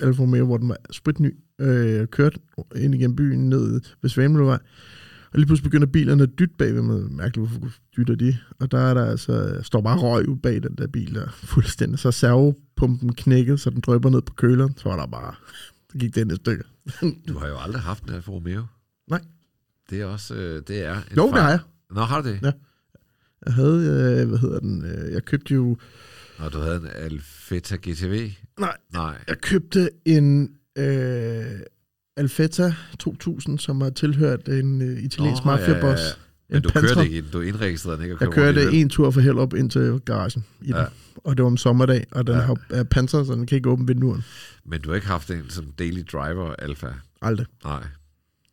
Alfa 0.00 0.22
Romeo, 0.22 0.44
hvor 0.46 0.56
den 0.56 0.68
var 0.68 0.76
spritny. 0.90 1.36
Øh, 1.60 2.06
kørte 2.06 2.40
ind 2.76 2.94
igennem 2.94 3.16
byen 3.16 3.48
ned 3.48 3.80
ved 4.02 4.10
Svanemøllevej. 4.10 4.58
Og 5.32 5.38
lige 5.38 5.46
pludselig 5.46 5.70
begynder 5.70 5.86
bilerne 5.86 6.22
at 6.22 6.38
dytte 6.38 6.54
bagved 6.58 6.82
mig. 6.82 7.12
Mærkeligt, 7.12 7.48
hvorfor 7.50 7.72
dytter 7.96 8.14
de? 8.14 8.38
Og 8.58 8.70
der 8.70 8.78
er 8.78 8.94
der 8.94 9.04
altså, 9.04 9.60
står 9.62 9.80
bare 9.80 9.98
røg 9.98 10.28
ud 10.28 10.36
bag 10.36 10.62
den 10.62 10.74
der 10.78 10.86
bil 10.86 11.14
der, 11.14 11.28
fuldstændig. 11.54 11.98
Så 11.98 12.10
servopumpen 12.12 13.14
knækkede, 13.14 13.58
så 13.58 13.70
den 13.70 13.80
drøber 13.80 14.10
ned 14.10 14.22
på 14.22 14.34
køleren. 14.34 14.74
Så 14.76 14.88
var 14.88 14.96
der 14.96 15.06
bare, 15.06 15.34
så 15.92 15.98
gik 15.98 16.14
den 16.14 16.30
et 16.30 16.36
stykke. 16.36 16.64
Du 17.28 17.38
har 17.38 17.46
jo 17.48 17.58
aldrig 17.58 17.82
haft 17.82 18.04
en 18.04 18.14
Alfa 18.14 18.30
Romeo. 18.30 18.62
Nej. 19.10 19.20
Det 19.90 20.00
er 20.00 20.04
også, 20.06 20.34
øh, 20.34 20.62
det 20.68 20.84
er 20.84 20.94
en 20.94 21.16
Jo, 21.16 21.22
det 21.26 21.30
fejl. 21.32 21.42
har 21.42 21.50
jeg. 21.50 21.60
Nå, 21.90 22.00
har 22.00 22.20
du 22.22 22.28
det? 22.28 22.38
Ja. 22.42 22.52
Jeg 23.46 23.54
havde, 23.54 23.78
øh, 24.22 24.28
hvad 24.28 24.38
hedder 24.38 24.60
den, 24.60 24.84
øh, 24.84 25.12
jeg 25.12 25.24
købte 25.24 25.54
jo, 25.54 25.76
Og 26.38 26.52
du 26.52 26.58
havde 26.58 26.76
en 26.76 26.86
Alfetta 26.94 27.76
GTV? 27.76 28.30
Nej. 28.60 28.76
Nej. 28.92 29.18
jeg 29.28 29.38
købte 29.40 29.90
en, 30.04 30.50
øh, 30.76 31.60
Alfetta 32.16 32.74
2000, 32.98 33.58
som 33.58 33.80
har 33.80 33.90
tilhørt 33.90 34.48
en 34.48 34.82
uh, 34.82 34.88
italiensk 35.04 35.42
oh, 35.42 35.46
ja, 35.46 35.52
ja, 35.52 35.58
mafiaboss. 35.58 36.02
ja. 36.02 36.08
En 36.48 36.52
Men 36.54 36.62
du 36.62 36.68
Pantra. 36.70 36.94
kørte 36.94 37.08
ikke 37.10 37.28
du 37.32 37.40
indregistrerede 37.40 37.96
den 37.96 38.04
ikke? 38.04 38.14
og 38.16 38.20
Jeg 38.20 38.30
kørte 38.32 38.72
en 38.72 38.88
tur 38.88 39.10
fra 39.10 39.20
Hellerup 39.20 39.54
ind 39.54 39.70
til 39.70 40.00
garagen 40.04 40.44
i 40.62 40.66
den. 40.66 40.74
Ja. 40.76 40.84
Og 41.16 41.36
det 41.36 41.42
var 41.42 41.46
om 41.50 41.56
sommerdag, 41.56 42.06
og 42.10 42.26
den 42.26 42.34
Ja. 42.34 42.40
ja. 42.40 42.46
har 42.46 42.56
er 42.70 42.82
panser, 42.84 43.24
så 43.24 43.32
den 43.32 43.46
kan 43.46 43.56
ikke 43.56 43.68
åbne 43.70 43.86
vinduerne. 43.86 44.22
Men 44.64 44.80
du 44.80 44.88
har 44.88 44.94
ikke 44.94 45.06
haft 45.06 45.30
en 45.30 45.44
som 45.48 45.64
daily 45.78 46.02
driver 46.12 46.52
alfa? 46.58 46.86
Aldrig. 47.22 47.46
Nej. 47.64 47.82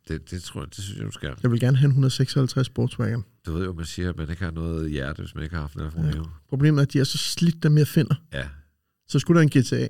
Det, 0.08 0.30
det 0.30 0.42
tror 0.42 0.60
jeg, 0.60 0.68
det 0.76 0.84
synes 0.84 0.98
jeg, 0.98 1.06
du 1.06 1.10
skal. 1.12 1.34
Jeg 1.42 1.50
vil 1.50 1.60
gerne 1.60 1.76
have 1.76 1.84
en 1.86 1.90
156 1.90 2.66
Sportswagen. 2.66 3.24
Du 3.46 3.52
ved 3.52 3.64
jo, 3.64 3.72
man 3.72 3.84
siger, 3.84 4.08
at 4.10 4.16
man 4.16 4.30
ikke 4.30 4.44
har 4.44 4.50
noget 4.50 4.90
hjerte, 4.90 5.22
hvis 5.22 5.34
man 5.34 5.44
ikke 5.44 5.54
har 5.54 5.60
haft 5.62 5.74
en 5.74 5.80
Alfa 5.80 5.98
Romeo. 5.98 6.26
Problemet 6.48 6.78
er, 6.78 6.82
at 6.82 6.92
de 6.92 7.00
er 7.00 7.04
så 7.04 7.18
slidt, 7.18 7.62
dem 7.62 7.78
jeg 7.78 7.88
finder. 7.88 8.14
Ja. 8.32 8.44
Så 9.08 9.18
skulle 9.18 9.40
der 9.40 9.42
en 9.42 9.62
GTA. 9.62 9.86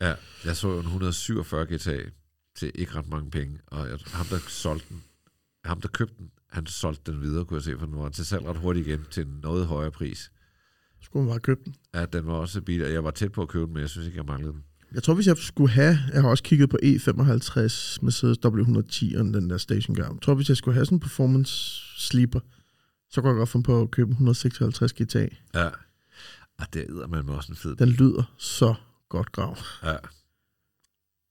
Ja. 0.00 0.14
Jeg 0.44 0.56
så 0.56 0.68
jo 0.68 0.78
en 0.78 0.86
147 0.86 1.64
GTA 1.64 2.00
til 2.56 2.72
ikke 2.74 2.94
ret 2.94 3.08
mange 3.08 3.30
penge, 3.30 3.58
og 3.66 3.88
jeg, 3.88 3.98
ham, 4.06 4.26
der 4.26 4.38
solgte 4.48 4.86
den, 4.88 5.02
ham, 5.64 5.80
der 5.80 5.88
købte 5.88 6.14
den, 6.18 6.30
han 6.50 6.66
solgte 6.66 7.12
den 7.12 7.20
videre, 7.20 7.44
kunne 7.44 7.56
jeg 7.56 7.64
se, 7.64 7.78
for 7.78 7.86
den 7.86 7.98
var 7.98 8.08
til 8.08 8.26
salg 8.26 8.44
ret 8.46 8.56
hurtigt 8.56 8.86
igen 8.86 9.00
til 9.10 9.26
en 9.26 9.38
noget 9.42 9.66
højere 9.66 9.90
pris. 9.90 10.32
Skulle 11.00 11.24
man 11.24 11.32
bare 11.32 11.40
købe 11.40 11.60
den. 11.64 11.74
Ja, 11.94 12.06
den 12.06 12.26
var 12.26 12.32
også 12.32 12.60
billig, 12.60 12.86
og 12.86 12.92
jeg 12.92 13.04
var 13.04 13.10
tæt 13.10 13.32
på 13.32 13.42
at 13.42 13.48
købe 13.48 13.66
den, 13.66 13.72
men 13.74 13.80
jeg 13.80 13.90
synes 13.90 14.06
ikke, 14.06 14.18
jeg 14.18 14.26
manglede 14.26 14.52
den. 14.52 14.64
Jeg 14.94 15.02
tror, 15.02 15.14
hvis 15.14 15.26
jeg 15.26 15.36
skulle 15.36 15.70
have... 15.70 15.98
Jeg 16.12 16.22
har 16.22 16.28
også 16.28 16.42
kigget 16.42 16.70
på 16.70 16.76
E55 16.82 17.98
Mercedes 18.02 18.38
W110 18.46 19.18
og 19.18 19.24
den 19.24 19.50
der 19.50 19.58
stationcar. 19.58 20.04
Jeg 20.12 20.22
tror, 20.22 20.34
hvis 20.34 20.48
jeg 20.48 20.56
skulle 20.56 20.74
have 20.74 20.86
sådan 20.86 20.96
en 20.96 21.00
performance 21.00 21.54
sleeper, 21.96 22.40
så 23.10 23.20
kunne 23.20 23.30
jeg 23.30 23.38
godt 23.38 23.48
finde 23.48 23.64
på 23.64 23.82
at 23.82 23.90
købe 23.90 24.08
en 24.08 24.12
156 24.12 24.92
GTA. 24.92 25.28
Ja. 25.54 25.68
Og 26.58 26.66
det 26.72 26.82
er 26.82 27.06
man 27.06 27.24
med 27.26 27.34
også 27.34 27.52
en 27.52 27.56
fed 27.56 27.76
Den 27.76 27.88
lyder 27.88 28.34
så 28.38 28.74
godt 29.10 29.32
grav. 29.32 29.56
Ja. 29.82 29.96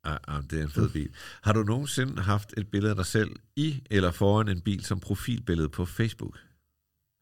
Ja, 0.05 0.17
ja, 0.27 0.41
det 0.49 0.59
er 0.59 0.63
en 0.63 0.69
fed 0.69 0.89
bil. 0.89 1.09
Har 1.41 1.53
du 1.53 1.63
nogensinde 1.63 2.21
haft 2.21 2.53
et 2.57 2.67
billede 2.67 2.89
af 2.89 2.95
dig 2.95 3.05
selv 3.05 3.31
i 3.55 3.83
eller 3.91 4.11
foran 4.11 4.47
en 4.47 4.61
bil 4.61 4.85
som 4.85 4.99
profilbillede 4.99 5.69
på 5.69 5.85
Facebook? 5.85 6.39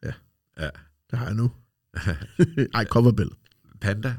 Ja. 0.04 0.14
Ja. 0.60 0.70
Det 1.12 1.20
har 1.20 1.26
jeg 1.26 1.36
nu. 1.36 1.52
Ej, 2.74 2.86
coverbillede. 2.86 3.36
Panda? 3.82 4.16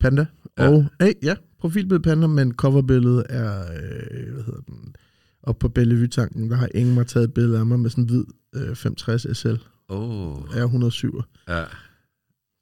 Panda. 0.00 0.26
Ja. 0.58 0.68
Og, 0.68 0.86
hey, 1.00 1.12
ja, 1.22 1.36
profilbillede 1.58 2.02
Panda, 2.02 2.26
men 2.26 2.54
coverbilledet 2.54 3.26
er, 3.28 3.72
øh, 3.72 4.32
hvad 4.32 4.44
hedder 4.44 4.60
den, 4.60 4.96
op 5.42 5.58
på 5.58 5.68
Bellevue-tanken, 5.68 6.50
der 6.50 6.56
har 6.56 6.68
Ingmar 6.74 7.02
taget 7.02 7.24
et 7.24 7.34
billede 7.34 7.58
af 7.58 7.66
mig 7.66 7.80
med 7.80 7.90
sådan 7.90 8.04
en 8.04 8.10
hvid 8.10 8.24
øh, 8.54 8.76
560 8.76 9.38
SL. 9.38 9.48
Åh. 9.88 10.36
Oh. 10.36 10.42
R107. 10.42 11.22
Ja. 11.48 11.64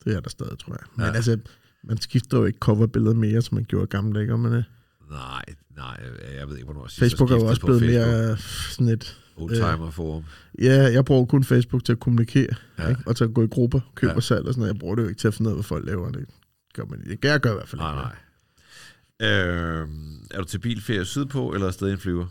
Det 0.04 0.16
er 0.16 0.20
der 0.20 0.30
stadig, 0.30 0.58
tror 0.58 0.72
jeg. 0.72 0.86
Men 0.96 1.06
ja. 1.06 1.12
altså, 1.12 1.38
man 1.88 2.00
skifter 2.00 2.38
jo 2.38 2.44
ikke 2.44 2.58
coverbilleder 2.58 3.14
mere, 3.14 3.42
som 3.42 3.54
man 3.54 3.64
gjorde 3.64 3.86
gamle 3.86 4.20
dage, 4.20 4.38
man 4.38 4.52
det? 4.52 4.64
Nej, 5.10 5.44
nej, 5.76 6.00
jeg 6.38 6.48
ved 6.48 6.54
ikke, 6.56 6.64
hvornår 6.64 6.86
sidst 6.86 6.98
Facebook 7.00 7.30
er 7.30 7.34
jeg 7.34 7.42
jo 7.42 7.48
også 7.48 7.60
blevet 7.66 7.80
Facebook. 7.80 8.06
mere 8.06 8.36
sådan 8.70 8.88
et... 8.92 9.20
Oldtimer 9.36 9.90
forum. 9.90 10.24
Ja, 10.58 10.82
jeg 10.92 11.04
bruger 11.04 11.24
kun 11.26 11.44
Facebook 11.44 11.84
til 11.84 11.92
at 11.92 12.00
kommunikere, 12.00 12.54
Ja. 12.78 12.88
ikke? 12.88 13.00
og 13.06 13.16
til 13.16 13.24
at 13.24 13.34
gå 13.34 13.42
i 13.42 13.46
grupper, 13.46 13.80
købe 13.94 14.10
Ja. 14.10 14.16
og 14.16 14.22
salg 14.22 14.46
og 14.46 14.54
sådan 14.54 14.60
noget. 14.60 14.72
Jeg 14.72 14.78
bruger 14.80 14.94
det 14.94 15.02
jo 15.02 15.08
ikke 15.08 15.18
til 15.18 15.28
at 15.28 15.34
finde 15.34 15.48
ud 15.48 15.52
af, 15.52 15.56
hvad 15.56 15.64
folk 15.64 15.86
laver. 15.86 16.10
Det 16.10 16.26
gør 16.74 16.84
man 16.84 17.00
ikke. 17.10 17.28
Jeg 17.28 17.40
gør 17.40 17.50
i 17.50 17.54
hvert 17.54 17.68
fald 17.68 17.80
Nej, 17.80 17.90
ikke. 17.92 18.02
nej. 19.20 19.28
Øh, 19.28 19.88
er 20.30 20.38
du 20.38 20.44
til 20.44 20.58
bilferie 20.58 21.04
sydpå, 21.04 21.52
eller 21.52 21.66
er 21.66 21.70
stadig 21.70 21.92
en 21.92 21.98
flyver? 21.98 22.26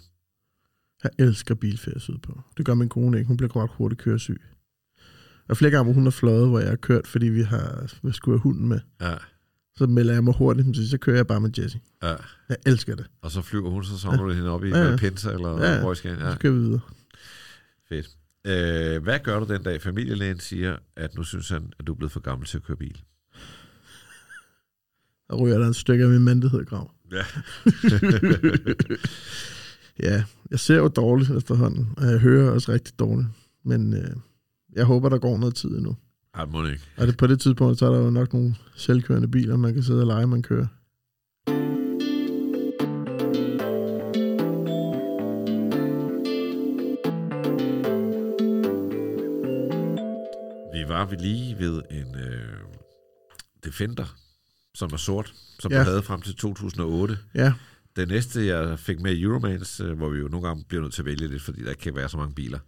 Jeg 1.03 1.11
elsker 1.19 1.55
bilferie 1.55 1.99
sydpå. 1.99 2.41
Det 2.57 2.65
gør 2.65 2.73
min 2.73 2.89
kone 2.89 3.17
ikke. 3.17 3.27
Hun 3.27 3.37
bliver 3.37 3.55
ret 3.63 3.69
hurtigt 3.73 4.01
køresyg. 4.01 4.41
Og 5.49 5.57
flere 5.57 5.71
gange, 5.71 5.83
hvor 5.83 5.93
hun 5.93 6.03
har 6.03 6.11
fløjet, 6.11 6.47
hvor 6.49 6.59
jeg 6.59 6.69
har 6.69 6.75
kørt, 6.75 7.07
fordi 7.07 7.25
vi 7.27 7.41
har 7.41 7.91
vi 8.03 8.11
skulle 8.11 8.35
have 8.37 8.41
hunden 8.43 8.67
med. 8.67 8.79
Ja. 9.01 9.15
Så 9.77 9.85
melder 9.87 10.13
jeg 10.13 10.23
mig 10.23 10.33
hurtigt, 10.37 10.67
men 10.67 10.75
så 10.87 10.97
kører 10.97 11.15
jeg 11.15 11.27
bare 11.27 11.41
med 11.41 11.49
Jessie. 11.59 11.81
ja. 12.03 12.15
Jeg 12.49 12.57
elsker 12.65 12.95
det. 12.95 13.05
Og 13.21 13.31
så 13.31 13.41
flyver 13.41 13.69
hun, 13.69 13.83
så 13.83 13.97
samler 13.99 14.23
du 14.23 14.31
hende 14.31 14.49
op 14.49 14.63
i 14.63 14.69
Ja, 14.69 14.77
ja. 14.77 14.89
ja. 14.89 14.95
Pensa, 14.97 15.31
eller 15.31 15.49
Ja, 15.49 15.65
ja. 15.65 15.73
ja. 15.73 15.79
hvor 15.81 15.93
skal 15.93 16.11
hen? 16.11 16.19
Så 16.19 16.27
Ja, 16.27 16.35
kører 16.35 16.53
vi 16.53 16.59
videre. 16.59 16.79
fedt. 17.89 18.09
Øh, 18.47 19.03
hvad 19.03 19.19
gør 19.23 19.39
du 19.39 19.53
den 19.53 19.63
dag, 19.63 19.81
familielægen 19.81 20.39
siger, 20.39 20.77
at 20.95 21.15
nu 21.15 21.23
synes 21.23 21.49
han, 21.49 21.73
at 21.79 21.87
du 21.87 21.91
er 21.93 21.95
blevet 21.97 22.11
for 22.11 22.19
gammel 22.19 22.47
til 22.47 22.57
at 22.57 22.63
køre 22.63 22.77
bil? 22.77 23.01
Og 25.29 25.39
ryger 25.39 25.57
der 25.57 25.67
et 25.67 25.75
stykke 25.75 26.03
af 26.03 26.09
min 26.09 26.21
mandighed 26.21 26.65
grav. 26.65 26.91
Ja. 27.11 27.23
Ja, 29.99 30.23
jeg 30.51 30.59
ser 30.59 30.75
jo 30.75 30.87
dårligt 30.87 31.31
efterhånden, 31.31 31.87
og 31.97 32.05
jeg 32.05 32.19
hører 32.19 32.51
også 32.51 32.71
rigtig 32.71 32.99
dårligt. 32.99 33.27
Men 33.65 33.93
øh, 33.93 34.09
jeg 34.75 34.85
håber, 34.85 35.09
der 35.09 35.17
går 35.17 35.37
noget 35.37 35.55
tid 35.55 35.69
endnu. 35.69 35.95
Ej, 36.35 36.45
må 36.45 36.65
ikke. 36.65 36.83
Og 36.97 37.07
det, 37.07 37.17
på 37.17 37.27
det 37.27 37.41
tidspunkt, 37.41 37.79
så 37.79 37.85
er 37.85 37.91
der 37.91 37.99
jo 37.99 38.09
nok 38.09 38.33
nogle 38.33 38.55
selvkørende 38.75 39.27
biler, 39.27 39.57
man 39.57 39.73
kan 39.73 39.83
sidde 39.83 40.01
og 40.01 40.07
lege, 40.07 40.27
man 40.27 40.41
kører. 40.41 40.67
Vi 50.73 50.89
var 50.89 51.05
ved 51.09 51.17
lige 51.17 51.59
ved 51.59 51.81
en 51.91 52.15
øh, 52.15 52.57
Defender, 53.63 54.15
som 54.75 54.89
er 54.93 54.97
sort, 54.97 55.33
som 55.59 55.71
ja. 55.71 55.79
Du 55.79 55.83
havde 55.83 56.03
frem 56.03 56.21
til 56.21 56.35
2008. 56.35 57.17
Ja, 57.35 57.53
Det 57.95 58.07
næste, 58.07 58.45
jeg 58.45 58.79
fik 58.79 58.99
med 58.99 59.11
i 59.11 59.21
Euromans, 59.21 59.79
øh, 59.79 59.97
hvor 59.97 60.09
vi 60.09 60.19
jo 60.19 60.27
nogle 60.27 60.47
gange 60.47 60.65
bliver 60.67 60.81
nødt 60.81 60.93
til 60.93 61.01
at 61.01 61.05
vælge 61.05 61.27
lidt, 61.27 61.41
fordi 61.41 61.63
der 61.63 61.73
kan 61.73 61.95
være 61.95 62.09
så 62.09 62.17
mange 62.17 62.35
biler, 62.35 62.59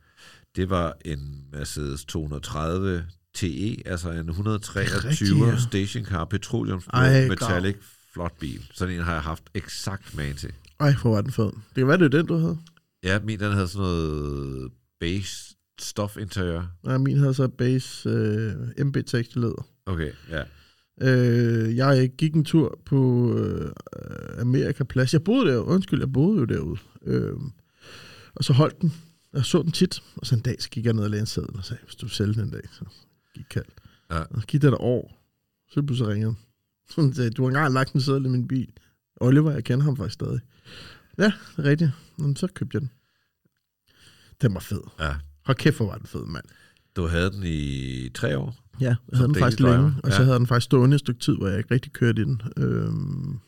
det 0.55 0.69
var 0.69 0.97
en 1.05 1.45
Mercedes 1.51 2.05
230 2.05 3.05
TE, 3.35 3.81
altså 3.85 4.11
en 4.11 4.29
123 4.29 5.09
rigtigt, 5.09 5.53
ja. 5.53 5.57
stationcar 5.57 6.25
petroleumsblå 6.25 6.99
Ej, 6.99 7.27
metallic 7.27 7.75
flot 8.13 8.33
bil. 8.39 8.67
Sådan 8.73 8.95
en 8.95 9.01
har 9.01 9.13
jeg 9.13 9.21
haft 9.21 9.43
eksakt 9.53 10.15
magen 10.15 10.35
til. 10.35 10.51
ej, 10.79 10.93
hvor 11.01 11.11
var 11.15 11.21
den 11.21 11.31
fed. 11.31 11.45
Det 11.45 11.75
kan 11.75 11.87
være, 11.87 11.97
det 11.97 12.05
er 12.05 12.17
den, 12.17 12.25
du 12.25 12.37
havde. 12.37 12.57
Ja, 13.03 13.19
min 13.19 13.39
den 13.39 13.51
havde 13.51 13.67
sådan 13.67 13.81
noget 13.81 14.71
beige 14.99 15.55
stofinteriør. 15.79 16.63
Nej, 16.83 16.97
min 16.97 17.17
havde 17.17 17.33
så 17.33 17.47
base 17.47 18.09
øh, 18.09 18.85
MB 18.85 18.97
tekst 19.05 19.35
læder. 19.35 19.67
Okay, 19.85 20.11
ja. 20.29 20.43
Øh, 21.01 21.75
jeg 21.75 22.11
gik 22.17 22.33
en 22.33 22.45
tur 22.45 22.79
på 22.85 23.31
øh, 23.37 23.71
Amerikaplads. 24.39 25.13
Jeg 25.13 25.23
boede 25.23 25.51
der, 25.51 25.57
undskyld, 25.57 25.99
jeg 25.99 26.13
boede 26.13 26.39
jo 26.39 26.45
derude. 26.45 26.79
Øh, 27.05 27.33
og 28.35 28.43
så 28.43 28.53
holdt 28.53 28.81
den. 28.81 28.93
Jeg 29.33 29.45
så 29.45 29.61
den 29.61 29.71
tit, 29.71 30.03
og 30.15 30.25
så 30.25 30.35
en 30.35 30.41
dag, 30.41 30.55
så 30.59 30.69
gik 30.69 30.85
jeg 30.85 30.93
ned 30.93 31.03
og 31.03 31.09
lagde 31.09 31.19
en 31.19 31.25
seddel 31.25 31.57
og 31.57 31.65
sagde, 31.65 31.83
hvis 31.83 31.95
du 31.95 32.05
vil 32.05 32.13
sælge 32.15 32.33
den 32.33 32.41
en 32.41 32.49
dag, 32.49 32.61
så 32.71 32.85
gik 33.35 33.45
kaldt. 33.49 33.69
Ja. 34.11 34.19
Og 34.19 34.41
så 34.41 34.47
gik 34.47 34.61
der 34.61 34.67
et 34.67 34.77
år, 34.79 35.17
så 35.69 35.81
pludselig 35.81 36.09
ringede 36.11 36.31
han. 36.31 36.37
Så 36.89 37.01
han 37.01 37.13
sagde, 37.13 37.29
du 37.29 37.41
har 37.41 37.47
engang 37.49 37.73
lagt 37.73 37.93
en 37.93 38.01
seddel 38.01 38.25
i 38.25 38.29
min 38.29 38.47
bil. 38.47 38.67
Oliver, 39.21 39.51
jeg 39.51 39.63
kender 39.63 39.85
ham 39.85 39.97
faktisk 39.97 40.13
stadig. 40.13 40.39
Ja, 41.17 41.23
det 41.57 41.65
er 41.65 41.69
rigtigt. 41.69 41.91
Nå, 42.17 42.35
så 42.35 42.47
købte 42.47 42.75
jeg 42.75 42.81
den. 42.81 42.91
Den 44.41 44.53
var 44.53 44.59
fed. 44.59 44.81
ja. 44.99 45.15
Hold 45.45 45.57
kæft, 45.57 45.77
hvor 45.77 45.85
var 45.85 45.97
den 45.97 46.07
fed, 46.07 46.25
mand. 46.25 46.45
Du 46.95 47.07
havde 47.07 47.31
den 47.31 47.43
i 47.45 48.09
tre 48.09 48.37
år. 48.37 48.55
Ja, 48.81 48.85
jeg 48.85 49.17
havde 49.17 49.27
den 49.27 49.35
faktisk 49.35 49.59
længe, 49.59 49.93
og 50.03 50.11
så 50.11 50.17
ja. 50.21 50.23
havde 50.25 50.39
den 50.39 50.47
faktisk 50.47 50.65
stående 50.65 50.95
et 50.95 50.99
stykke 50.99 51.19
tid, 51.19 51.35
hvor 51.35 51.47
jeg 51.47 51.57
ikke 51.57 51.73
rigtig 51.73 51.91
kørte 51.93 52.21
i 52.21 52.25
den. 52.25 52.41
Øhm, 52.57 53.39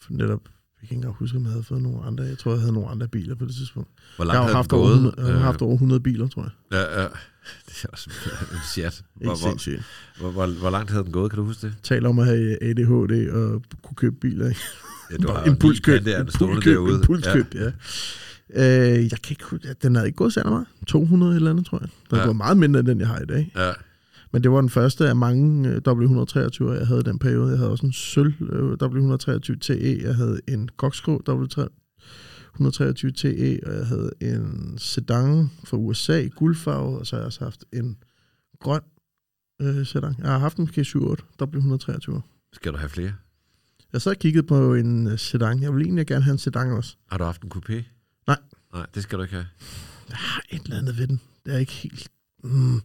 for 0.00 0.12
netop, 0.12 0.40
jeg 0.44 0.80
kan 0.80 0.82
ikke 0.82 0.94
engang 0.94 1.14
huske, 1.14 1.36
om 1.36 1.42
jeg 1.42 1.50
havde 1.50 1.62
fået 1.62 1.82
nogle 1.82 2.02
andre. 2.04 2.24
Jeg 2.24 2.38
tror, 2.38 2.50
jeg 2.52 2.60
havde 2.60 2.72
nogle 2.72 2.88
andre 2.88 3.08
biler 3.08 3.34
på 3.34 3.44
det 3.44 3.54
tidspunkt. 3.54 3.90
Hvor 4.16 4.24
Jeg 4.24 4.26
langt 4.26 4.36
har 4.36 4.42
jo 4.42 4.46
havde 4.46 4.56
haft 4.56 4.72
over, 4.72 4.82
gået? 4.86 4.94
100, 4.94 5.26
jeg 5.26 5.34
har 5.34 5.44
haft 5.44 5.62
over 5.62 5.72
100 5.74 6.00
biler, 6.00 6.28
tror 6.28 6.42
jeg. 6.42 6.50
Ja, 6.72 7.02
ja. 7.02 7.08
Det 7.68 7.84
er 7.84 7.88
også 7.92 8.10
en 8.52 8.58
chat. 8.72 9.02
Hvor, 9.14 9.32
Ikke 9.32 9.40
hvor, 9.42 9.48
sindssygt. 9.50 9.82
hvor, 10.20 10.30
hvor, 10.30 10.46
hvor 10.46 10.70
langt 10.70 10.90
havde 10.90 11.04
den 11.04 11.12
gået, 11.12 11.30
kan 11.30 11.38
du 11.38 11.44
huske 11.44 11.66
det? 11.66 11.74
Taler 11.82 12.08
om 12.08 12.18
at 12.18 12.26
have 12.26 12.62
ADHD 12.62 13.30
og 13.30 13.62
kunne 13.82 13.96
købe 13.96 14.16
biler. 14.20 14.46
Ja, 15.10 15.16
du 15.16 15.28
har 15.32 15.44
impulskøb, 15.50 15.94
ni 15.94 15.98
pandaer 16.12 16.30
stående 16.30 16.62
derude. 16.70 16.94
impulskøb, 16.94 17.54
ja. 17.54 17.70
Øh, 18.54 19.02
jeg 19.02 19.10
kan 19.22 19.30
ikke 19.30 19.44
huske, 19.44 19.74
den 19.82 19.94
havde 19.94 20.08
ikke 20.08 20.16
gået 20.16 20.32
særlig 20.32 20.50
meget. 20.52 20.66
200 20.86 21.36
eller 21.36 21.50
andet, 21.50 21.66
tror 21.66 21.78
jeg. 21.80 21.88
Den 22.10 22.16
Ja. 22.16 22.18
ja. 22.18 22.24
gået 22.24 22.36
meget 22.36 22.56
mindre, 22.56 22.80
end 22.80 22.88
den, 22.88 23.00
jeg 23.00 23.08
har 23.08 23.18
i 23.20 23.26
dag. 23.26 23.52
Ja. 23.56 23.66
ja. 23.66 23.72
Men 24.32 24.42
det 24.42 24.50
var 24.50 24.60
den 24.60 24.70
første 24.70 25.08
af 25.08 25.16
mange 25.16 25.68
øh, 25.68 25.76
W123, 25.88 26.70
jeg 26.78 26.86
havde 26.86 27.00
i 27.00 27.02
den 27.02 27.18
periode. 27.18 27.50
Jeg 27.50 27.58
havde 27.58 27.70
også 27.70 27.86
en 27.86 27.92
sølv 27.92 28.34
øh, 28.40 28.72
W123 28.82 29.58
TE, 29.60 30.00
jeg 30.02 30.14
havde 30.14 30.40
en 30.48 30.68
kokskro 30.76 31.22
W123 31.28 31.66
TE, 33.12 33.60
og 33.66 33.74
jeg 33.74 33.86
havde 33.86 34.10
en 34.20 34.78
sedan 34.78 35.50
fra 35.64 35.76
USA 35.76 36.20
i 36.20 36.28
guldfarve, 36.28 36.98
og 36.98 37.06
så 37.06 37.16
har 37.16 37.20
jeg 37.20 37.26
også 37.26 37.44
haft 37.44 37.64
en 37.72 37.98
grøn 38.60 38.80
øh, 39.60 39.86
sedan. 39.86 40.14
Jeg 40.18 40.30
har 40.30 40.38
haft 40.38 40.56
en 40.56 40.62
måske 40.62 40.80
7-8 40.80 41.14
W123. 41.42 42.20
Skal 42.52 42.72
du 42.72 42.78
have 42.78 42.88
flere? 42.88 43.12
Jeg 43.92 44.02
så 44.02 44.10
og 44.10 44.16
kiggede 44.16 44.46
på 44.46 44.74
en 44.74 45.06
øh, 45.06 45.18
sedan. 45.18 45.62
Jeg 45.62 45.74
vil 45.74 45.82
egentlig 45.82 46.06
gerne 46.06 46.24
have 46.24 46.32
en 46.32 46.38
sedan 46.38 46.72
også. 46.72 46.96
Har 47.10 47.18
du 47.18 47.24
haft 47.24 47.42
en 47.42 47.52
coupé? 47.54 47.82
Nej. 48.26 48.38
Nej, 48.72 48.86
det 48.94 49.02
skal 49.02 49.18
du 49.18 49.22
ikke 49.22 49.34
have. 49.34 49.46
Jeg 50.08 50.16
har 50.16 50.42
et 50.50 50.62
eller 50.62 50.78
andet 50.78 50.98
ved 50.98 51.06
den. 51.06 51.20
Det 51.46 51.54
er 51.54 51.58
ikke 51.58 51.72
helt... 51.72 52.10
Mm. 52.44 52.80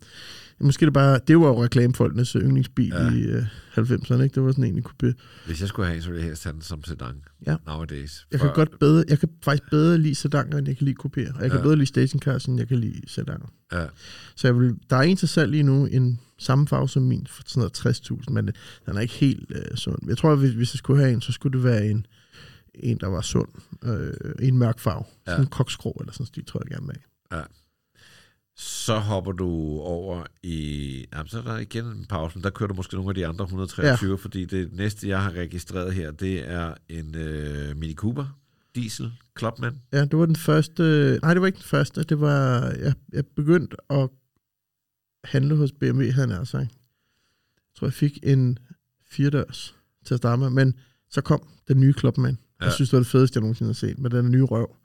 Måske 0.60 0.86
det 0.86 0.94
bare... 0.94 1.20
Det 1.28 1.40
var 1.40 1.48
jo 1.48 1.64
reklamefolkenes 1.64 2.32
yndlingsbil 2.32 2.88
Ja. 2.94 3.04
ja. 3.04 3.12
i 3.12 3.22
øh, 3.22 3.44
90'erne, 3.78 4.22
ikke? 4.22 4.36
Det 4.36 4.44
var 4.44 4.52
sådan 4.52 4.64
en, 4.64 4.82
kunne 4.82 5.14
Hvis 5.46 5.62
jeg 5.62 5.68
skulle 5.70 5.86
have 5.86 5.96
en, 5.96 6.02
så 6.02 6.10
ville 6.10 6.22
jeg 6.22 6.28
helst 6.28 6.44
have 6.44 6.54
den 6.54 6.62
som 6.62 6.84
sedan. 6.84 7.16
Ja. 7.48 7.56
Nowadays. 7.68 8.28
Jeg 8.32 8.40
kan, 8.40 8.50
For- 8.50 8.56
godt 8.56 8.80
bedre, 8.80 9.04
jeg 9.10 9.20
kan 9.20 9.30
faktisk 9.44 9.70
bedre 9.70 9.98
lide 9.98 10.16
sedaner, 10.16 10.58
end 10.58 10.68
jeg 10.68 10.78
kan 10.78 10.86
lide 10.86 10.96
kopier. 10.96 11.34
Og 11.34 11.42
jeg 11.42 11.50
kan 11.52 11.60
Ja. 11.60 11.64
bedre 11.64 11.76
lide 11.76 11.86
stationcars, 11.88 12.46
end 12.46 12.60
jeg 12.60 12.68
kan 12.68 12.78
lide 12.80 13.02
sedaner. 13.08 13.52
Ja. 13.74 13.86
Så 14.36 14.48
jeg 14.48 14.60
vil, 14.60 14.76
der 14.90 14.96
er 14.96 15.02
en 15.02 15.18
til 15.18 15.28
salg 15.28 15.52
lige 15.52 15.64
nu, 15.64 15.86
en 15.86 16.20
samme 16.40 16.68
farve 16.68 16.90
som 16.90 17.04
min, 17.04 17.28
for 17.28 17.44
sådan 17.48 17.60
noget 17.86 17.98
60.000, 18.22 18.32
men 18.34 18.48
den 18.86 18.98
er 18.98 19.00
ikke 19.00 19.14
helt 19.14 19.52
øh, 19.56 19.76
sund. 19.78 19.98
Jeg 20.08 20.18
tror, 20.18 20.32
at 20.32 20.38
hvis, 20.40 20.52
hvis 20.52 20.74
jeg 20.74 20.78
skulle 20.78 21.02
have 21.02 21.14
en, 21.14 21.22
så 21.22 21.32
skulle 21.32 21.54
det 21.58 21.64
være 21.64 21.86
en, 21.88 22.06
en, 22.76 22.98
der 22.98 23.08
var 23.08 23.22
sund, 23.22 23.50
øh, 23.84 24.14
en 24.40 24.58
mørk 24.58 24.80
farve. 24.80 25.04
Ja. 25.28 25.32
Sådan 25.32 25.46
en 25.46 25.50
koksgrå 25.50 25.98
eller 26.00 26.14
sådan 26.14 26.24
en 26.24 26.28
stil, 26.28 26.46
tror 26.46 26.62
jeg 26.66 26.72
gerne 26.72 26.86
med. 26.88 26.96
Så 28.56 29.00
hopper 29.00 29.32
du 29.32 29.50
over 29.80 30.24
i... 30.44 31.06
Jamen, 31.14 31.28
så 31.28 31.38
er 31.38 31.42
der 31.42 31.58
igen 31.58 31.86
en 31.86 32.06
pause, 32.06 32.38
men 32.38 32.44
der 32.44 32.50
kører 32.50 32.68
du 32.68 32.74
måske 32.74 32.96
nogle 32.96 33.10
af 33.10 33.16
de 33.16 33.28
andre 33.28 33.44
123, 33.44 34.10
ja. 34.10 34.16
fordi 34.16 34.46
det 34.46 34.74
næste, 34.74 35.08
jeg 35.08 35.24
har 35.24 35.32
registreret 35.32 35.94
her, 35.94 36.12
det 36.12 36.50
er 36.50 36.74
en 36.90 37.16
øh, 37.16 37.78
Mini 37.78 37.94
Cooper 37.94 38.40
Diesel 38.76 39.12
Clubman. 39.40 39.82
Ja, 39.94 40.06
det 40.06 40.20
var 40.20 40.26
den 40.26 40.36
første... 40.36 40.84
Nej, 41.22 41.34
det 41.34 41.42
var 41.42 41.48
ikke 41.48 41.58
den 41.58 41.64
første. 41.64 42.04
Det 42.04 42.22
var... 42.22 42.62
Jeg, 42.62 42.94
jeg 43.14 43.26
begyndte 43.26 43.78
at 43.90 44.10
handle 45.24 45.56
hos 45.56 45.72
BMW, 45.72 46.12
havde 46.12 46.38
jeg 46.38 46.48
sagt. 46.48 46.64
Jeg 46.64 47.76
tror, 47.76 47.88
jeg 47.88 47.94
fik 47.94 48.20
en 48.24 48.58
firedørs 49.12 49.76
til 50.06 50.14
at 50.14 50.18
starte 50.18 50.40
med, 50.40 50.50
men 50.50 50.74
så 51.10 51.22
kom 51.22 51.48
den 51.68 51.80
nye 51.80 51.94
Clubman. 51.94 52.32
Ja. 52.32 52.38
Ja. 52.62 52.66
Jeg 52.66 52.74
synes, 52.74 52.90
det 52.90 52.98
var 52.98 53.04
det 53.04 53.12
fedeste, 53.12 53.38
jeg 53.38 53.42
nogensinde 53.42 53.70
har 53.70 53.74
set, 53.74 54.00
med 54.00 54.10
den 54.10 54.32
nye 54.32 54.44
røv. 54.44 54.76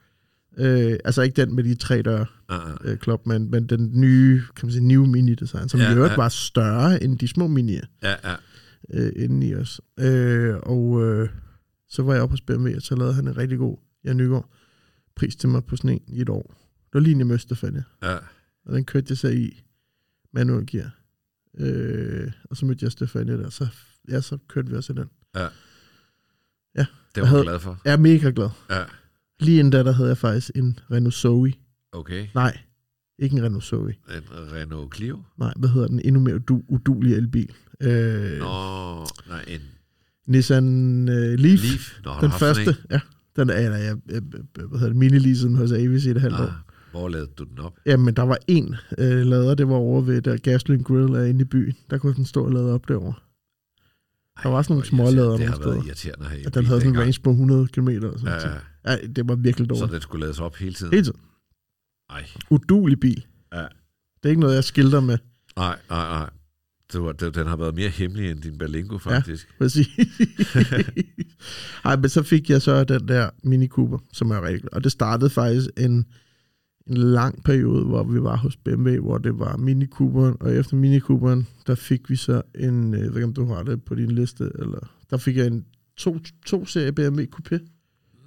Øh, 0.59 0.99
altså 1.05 1.23
ikke 1.23 1.37
den 1.37 1.55
med 1.55 1.65
de 1.65 1.75
tre 1.75 2.03
døre 2.03 2.27
Uh, 2.53 2.57
uh. 2.57 2.77
øh, 2.85 2.99
Clubman, 2.99 3.51
men 3.51 3.67
den 3.67 4.01
nye, 4.01 4.43
kan 4.57 4.67
man 4.67 4.73
sige, 4.73 4.87
New 4.87 5.05
Mini 5.07 5.35
Design, 5.35 5.69
som 5.69 5.81
Ja, 5.81 5.87
ja, 5.87 5.93
i 5.93 5.97
øvrigt 5.97 6.11
ja. 6.13 6.17
var 6.17 6.29
større 6.29 7.03
end 7.03 7.19
de 7.19 7.29
små 7.29 7.47
Mini'er 7.47 7.87
Ja, 8.03 8.15
ja. 8.31 8.35
øh, 8.91 9.13
inden 9.17 9.43
i 9.43 9.55
os. 9.55 9.81
Øh, 10.01 10.57
og 10.63 11.05
øh, 11.05 11.29
så 11.89 12.03
var 12.03 12.13
jeg 12.15 12.23
oppe 12.23 12.33
hos 12.33 12.41
BMW, 12.41 12.77
og 12.77 12.83
så 12.83 12.97
lavede 12.97 13.15
han 13.15 13.29
en 13.29 13.37
rigtig 13.37 13.59
god 13.59 13.77
Jan 14.05 14.17
Nygaard 14.17 14.51
pris 15.17 15.37
til 15.37 15.49
mig 15.49 15.65
på 15.65 15.77
sådan 15.77 15.91
en 15.91 16.01
i 16.07 16.21
et 16.21 16.29
år. 16.29 16.43
Det 16.69 16.95
var 16.95 17.01
lige 17.01 17.11
inden 17.11 17.21
jeg 17.21 17.27
mødte 17.27 17.43
Stefania, 17.43 17.83
ja. 18.03 18.17
og 18.67 18.73
den 18.75 18.85
kørte 18.85 19.07
jeg 19.11 19.19
så 19.19 19.29
i 19.29 19.61
manuel 20.33 20.67
gear. 20.67 20.91
Øh, 21.59 22.33
og 22.51 22.57
så 22.57 22.67
mødte 22.67 22.85
jeg 22.85 22.93
Stefania 22.93 23.37
der, 23.37 23.51
så, 23.51 23.67
ja, 24.09 24.21
så 24.21 24.39
kørte 24.49 24.71
vi 24.71 24.77
også 24.77 24.93
i 24.93 24.97
den. 24.97 25.05
Det 27.15 27.23
var 27.23 27.23
Jeg 27.23 27.29
havde- 27.29 27.43
glad 27.43 27.59
for. 27.61 27.81
Jeg 27.85 27.93
er 27.93 27.97
mega 27.97 28.31
glad. 28.37 28.49
Ja. 28.71 28.85
Lige 29.41 29.59
inden 29.59 29.70
da, 29.72 29.82
der 29.82 29.93
havde 29.93 30.09
jeg 30.09 30.18
faktisk 30.18 30.51
en 30.55 30.78
Renault 30.91 31.14
Zoe. 31.14 31.53
Okay. 31.93 32.26
Nej, 32.34 32.59
ikke 33.18 33.36
en 33.36 33.45
Renault 33.45 33.64
Zoe. 33.64 33.91
En 33.91 34.22
Renault 34.53 34.97
Clio? 34.97 35.18
Nej, 35.39 35.53
hvad 35.57 35.68
hedder 35.68 35.89
den? 35.89 36.01
Endnu 36.05 36.20
mere 36.20 36.34
udu- 36.36 36.64
udulig 36.68 37.14
elbil. 37.14 37.51
Øh, 37.80 38.39
Nå, 38.39 38.97
nej, 39.28 39.45
en 39.49 39.61
Nissan 40.26 41.09
øh, 41.09 41.14
Leaf. 41.39 41.62
Leaf. 41.62 41.99
Nå, 42.05 42.11
Den 42.20 42.30
første, 42.30 42.76
ja. 42.91 43.01
Den 43.36 43.51
er, 43.51 43.55
eller 43.55 43.76
jeg, 43.76 43.97
jeg, 44.11 44.20
hvad 44.68 44.78
hedder 44.78 44.93
det, 44.93 44.97
mini-leasen 44.97 45.57
hos 45.57 45.72
Avis 45.72 46.05
i 46.07 46.11
et 46.11 46.20
halvt 46.20 46.41
år. 46.41 46.53
Hvor 46.91 47.09
lavede 47.09 47.30
du 47.39 47.45
den 47.45 47.59
op? 47.59 47.72
Jamen, 47.86 48.14
der 48.14 48.22
var 48.22 48.39
en 48.49 48.74
øh, 48.99 49.26
lader, 49.26 49.55
det 49.55 49.68
var 49.68 49.74
over 49.74 50.01
ved 50.01 50.22
der 50.22 50.36
Gasoline 50.36 50.84
Grill 50.84 51.14
er 51.14 51.22
inde 51.24 51.41
i 51.41 51.45
byen. 51.45 51.74
Der 51.91 51.99
kunne 51.99 52.14
den 52.14 52.24
stå 52.24 52.45
og 52.45 52.53
lade 52.53 52.74
op 52.74 52.89
derovre. 52.89 53.14
Der 54.43 54.49
var 54.49 54.62
sådan 54.62 54.74
nogle 54.76 54.89
hvor 54.91 55.05
irriterende. 55.05 55.12
smålader 55.12 55.30
Det 55.30 55.41
nogle 55.41 55.53
har 55.53 55.59
været 55.59 55.74
steder. 55.74 55.86
irriterende 55.86 56.24
at 56.24 56.30
have 56.30 56.41
i 56.43 56.45
At 56.45 56.55
den 56.55 56.66
havde 56.66 56.80
sådan 56.80 56.95
en 56.95 57.01
range 57.01 57.20
på 57.24 57.30
100 57.30 57.68
km 57.68 57.89
eller 57.89 58.18
sådan 58.18 58.41
Ja, 58.41 58.49
ja. 58.49 58.93
Ja, 58.93 59.07
det 59.07 59.28
var 59.28 59.34
virkelig 59.34 59.66
Så 59.68 59.74
dårligt. 59.74 59.93
den 59.93 60.01
skulle 60.01 60.24
lades 60.26 60.41
op 60.41 60.57
hele 60.57 60.74
tiden? 60.74 60.93
Hele 60.93 61.05
tiden. 61.05 61.20
Nej, 62.12 62.24
Udulig 62.51 63.01
bil. 63.01 63.26
Ja. 63.53 63.59
Det 63.59 64.24
er 64.24 64.28
ikke 64.28 64.41
noget, 64.41 64.55
jeg 64.55 64.64
skilter 64.64 65.01
med. 65.01 65.18
nej, 65.57 65.76
nej, 65.91 66.09
nej. 66.09 66.30
Det 66.93 67.03
var, 67.03 67.12
det, 67.12 67.34
den 67.34 67.47
har 67.47 67.57
været 67.57 67.74
mere 67.74 67.89
hemmelig 67.89 68.30
end 68.30 68.43
din 68.43 68.59
Berlingo, 68.59 68.99
faktisk. 68.99 69.49
Præcis. 69.59 69.89
Ej, 71.84 71.97
men 71.97 72.09
så 72.09 72.22
fik 72.22 72.51
jeg 72.51 72.62
så 72.62 72.84
den 72.84 73.09
der 73.09 73.30
Mini 73.45 73.66
Cooper, 73.68 73.99
som 74.12 74.30
er 74.30 74.43
rigtig. 74.43 74.74
Og 74.74 74.84
det 74.84 74.93
startede 74.93 75.30
faktisk 75.30 75.68
en, 75.76 76.05
en 76.89 76.97
lang 76.97 77.43
periode, 77.45 77.84
hvor 77.84 78.05
vi 78.05 78.22
var 78.22 78.36
hos 78.36 78.57
BMW, 78.57 79.01
hvor 79.01 79.18
det 79.18 79.39
var 79.39 79.57
Mini 79.57 79.86
Cooperen, 79.86 80.36
og 80.41 80.55
efter 80.55 80.76
Mini 80.76 81.01
Cooperen, 81.01 81.47
der 81.66 81.74
fik 81.74 82.11
vi 82.11 82.16
så 82.16 82.43
en, 82.55 82.95
øh, 82.95 83.01
jeg 83.01 83.09
ved 83.09 83.14
ikke 83.16 83.24
om 83.24 83.32
du 83.34 83.45
har 83.47 83.62
det 83.62 83.82
på 83.82 83.95
din 83.95 84.11
liste, 84.11 84.51
eller 84.59 84.78
der 85.11 85.16
fik 85.16 85.36
jeg 85.36 85.47
en 85.47 85.64
to, 85.97 86.18
to 86.47 86.66
serie 86.66 86.93
BMW 86.93 87.20
Coupé. 87.36 87.59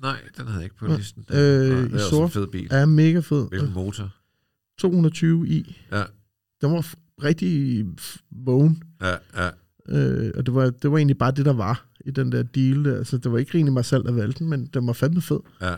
Nej, 0.01 0.17
den 0.37 0.45
havde 0.45 0.55
jeg 0.57 0.63
ikke 0.63 0.75
på 0.75 0.87
Ja. 0.87 0.97
listen. 0.97 1.25
Øh, 1.33 1.37
Nej, 1.69 1.81
det 1.81 1.93
er 1.93 1.97
sort. 2.09 2.23
en 2.23 2.31
fed 2.31 2.47
bil. 2.47 2.67
Er 2.71 2.85
mega 2.85 3.19
fed. 3.19 3.47
Hvilken 3.49 3.73
motor? 3.73 4.09
220 4.79 5.47
i. 5.47 5.77
Ja, 5.91 6.03
Den 6.61 6.71
var 6.71 6.93
rigtig 7.23 7.85
vågen. 8.31 8.83
ja, 9.01 9.15
ja. 9.37 9.49
Øh, 9.89 10.31
og 10.35 10.45
det 10.45 10.53
var, 10.53 10.69
det 10.69 10.91
var 10.91 10.97
egentlig 10.97 11.17
bare 11.17 11.31
det, 11.31 11.45
der 11.45 11.53
var 11.53 11.85
i 12.05 12.11
den 12.11 12.31
der 12.31 12.43
deal. 12.43 12.85
Der. 12.85 12.97
Altså, 12.97 13.17
det 13.17 13.31
var 13.31 13.37
ikke 13.37 13.57
rigtig 13.57 13.73
mig 13.73 13.85
selv, 13.85 14.03
der 14.03 14.11
valgte 14.11 14.39
den, 14.39 14.49
men 14.49 14.65
den 14.65 14.87
var 14.87 14.93
fandme 14.93 15.21
fed. 15.21 15.39
ja. 15.61 15.75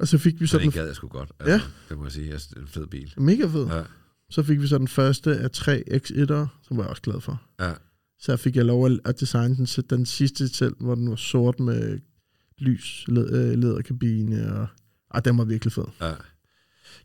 Og 0.00 0.08
så 0.08 0.18
fik 0.18 0.40
vi 0.40 0.46
så 0.46 0.50
Så 0.50 0.58
den 0.58 0.64
den 0.64 0.70
gad 0.72 0.86
jeg 0.86 0.96
sgu 0.96 1.08
godt. 1.08 1.32
Altså, 1.40 1.52
ja. 1.54 1.60
Det 1.88 1.98
må 1.98 2.04
jeg 2.04 2.12
sige. 2.12 2.32
Det 2.32 2.52
er 2.56 2.60
en 2.60 2.66
fed 2.66 2.86
bil. 2.86 3.14
mega 3.16 3.46
fed. 3.46 3.66
Ja, 3.66 3.82
Så 4.30 4.42
fik 4.42 4.60
vi 4.60 4.66
så 4.66 4.78
den 4.78 4.88
første 4.88 5.36
af 5.38 5.50
tre 5.50 5.82
X1'ere, 5.90 6.46
som 6.62 6.76
var 6.76 6.82
jeg 6.82 6.90
også 6.90 7.02
glad 7.02 7.20
for. 7.20 7.42
ja. 7.60 7.72
Så 8.18 8.36
fik 8.36 8.56
jeg 8.56 8.64
lov 8.64 8.86
at- 8.86 9.00
at 9.04 9.20
designe 9.20 9.56
den, 9.56 9.66
så 9.66 9.82
den 9.82 10.06
sidste 10.06 10.48
selv, 10.48 10.76
hvor 10.80 10.94
den 10.94 11.10
var 11.10 11.16
sort 11.16 11.60
med 11.60 12.00
lys, 12.58 13.04
led, 13.08 13.32
øh, 13.52 13.58
læderkabine, 13.58 14.52
og 14.54 14.66
ah, 15.10 15.24
den 15.24 15.38
var 15.38 15.44
virkelig 15.44 15.72
fed. 15.72 15.84
ja. 16.00 16.12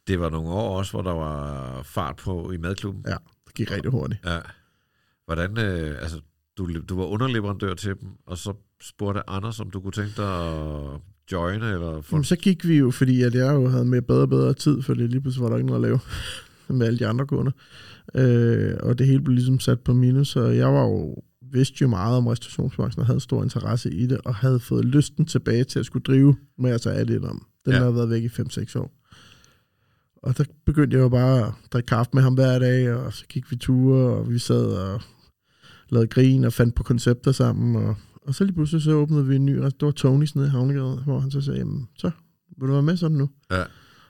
Det 0.08 0.20
var 0.20 0.30
nogle 0.30 0.50
år 0.50 0.78
også, 0.78 0.92
hvor 0.92 1.02
der 1.02 1.12
var 1.14 1.82
fart 1.84 2.16
på 2.16 2.52
i 2.52 2.58
madklubben. 2.58 3.04
Ja, 3.08 3.16
det 3.48 3.54
gik 3.56 3.72
rigtig 3.72 3.92
hurtigt. 3.92 4.26
Ja. 4.26 4.40
Hvordan, 5.26 5.58
øh, 5.58 6.02
altså, 6.02 6.22
du, 6.58 6.80
du 6.90 6.98
var 6.98 7.06
underleverandør 7.06 7.74
til 7.74 7.90
dem, 8.02 8.10
og 8.26 8.38
så 8.38 8.54
spurgte 8.82 9.30
Anders, 9.30 9.60
om 9.60 9.72
du 9.72 9.82
kunne 9.82 9.92
tænke 9.92 10.14
dig 10.22 10.48
at 10.48 11.02
joine, 11.32 11.72
eller 11.72 12.02
få... 12.02 12.16
Jamen, 12.16 12.24
så 12.24 12.36
gik 12.36 12.68
vi 12.68 12.78
jo, 12.78 12.92
fordi 12.92 13.22
at 13.22 13.36
jeg 13.36 13.54
jo 13.54 13.68
havde 13.68 13.86
med 13.86 14.02
bedre 14.02 14.22
og 14.22 14.30
bedre 14.30 14.54
tid, 14.54 14.82
for 14.82 14.94
lige 14.94 15.22
pludselig 15.22 15.44
var 15.44 15.50
der 15.50 15.58
ikke 15.58 15.68
noget 15.68 15.84
at 15.84 15.88
lave 15.90 16.00
med 16.80 16.88
alle 16.88 17.00
de 17.00 17.08
andre 17.08 17.28
kunder. 17.28 17.52
Øh, 18.16 18.74
og 18.80 18.98
det 19.00 19.08
hele 19.08 19.22
blev 19.22 19.36
ligesom 19.36 19.60
sat 19.60 19.80
på 19.80 19.94
minus, 19.94 20.28
så 20.28 20.42
jeg 20.48 20.74
var 20.74 20.82
jo 20.84 21.16
vidste 21.52 21.78
jo 21.82 21.88
meget 21.88 22.18
om 22.18 22.28
restaurationsbranchen 22.28 23.00
og 23.02 23.08
havde 23.08 23.20
stor 23.20 23.44
interesse 23.44 23.92
i 23.94 24.08
det, 24.08 24.18
og 24.26 24.36
havde 24.36 24.60
fået 24.60 24.86
lysten 24.86 25.26
tilbage 25.26 25.64
til 25.64 25.80
at 25.80 25.86
skulle 25.86 26.04
drive, 26.04 26.36
må 26.58 26.68
jeg 26.68 26.82
tage 26.82 26.96
af 26.96 27.08
det 27.08 27.24
om. 27.24 27.46
Den 27.66 27.74
Ja. 27.74 27.80
havde 27.80 27.96
været 27.96 28.10
væk 28.10 28.24
i 28.24 28.28
5-6 28.28 28.80
år. 28.80 28.92
Og 30.24 30.38
der 30.38 30.44
begyndte 30.66 30.98
jeg 30.98 31.04
jo 31.04 31.10
bare 31.10 31.48
at 31.48 31.54
drikke 31.74 31.88
kaffe 31.88 32.10
med 32.14 32.22
ham 32.22 32.34
hver 32.34 32.60
dag, 32.60 32.94
og 32.94 33.14
så 33.14 33.26
gik 33.30 33.52
vi 33.52 33.56
ture, 33.56 34.10
og 34.16 34.30
vi 34.32 34.40
sad 34.40 34.66
og 34.66 35.02
lavede 35.90 36.08
grin 36.08 36.44
og 36.44 36.54
fandt 36.54 36.76
på 36.76 36.84
koncepter 36.84 37.32
sammen. 37.32 37.76
Og, 37.76 37.96
og 38.28 38.36
så 38.36 38.44
lige 38.44 38.54
pludselig 38.56 38.82
så 38.82 38.92
åbnede 38.92 39.28
vi 39.28 39.36
en 39.36 39.46
ny 39.46 39.56
restaurant. 39.58 39.96
Det 39.96 40.02
Tonys 40.02 40.36
nede 40.36 40.48
i 40.48 40.50
Havnegade, 40.50 41.02
hvor 41.06 41.20
han 41.20 41.32
så 41.32 41.42
sagde, 41.42 41.60
jamen, 41.60 41.88
så 41.98 42.12
vil 42.58 42.68
du 42.68 42.74
være 42.74 42.84
med 42.84 42.98
sådan 42.98 43.18
nu? 43.18 43.30
Ja. 43.52 43.64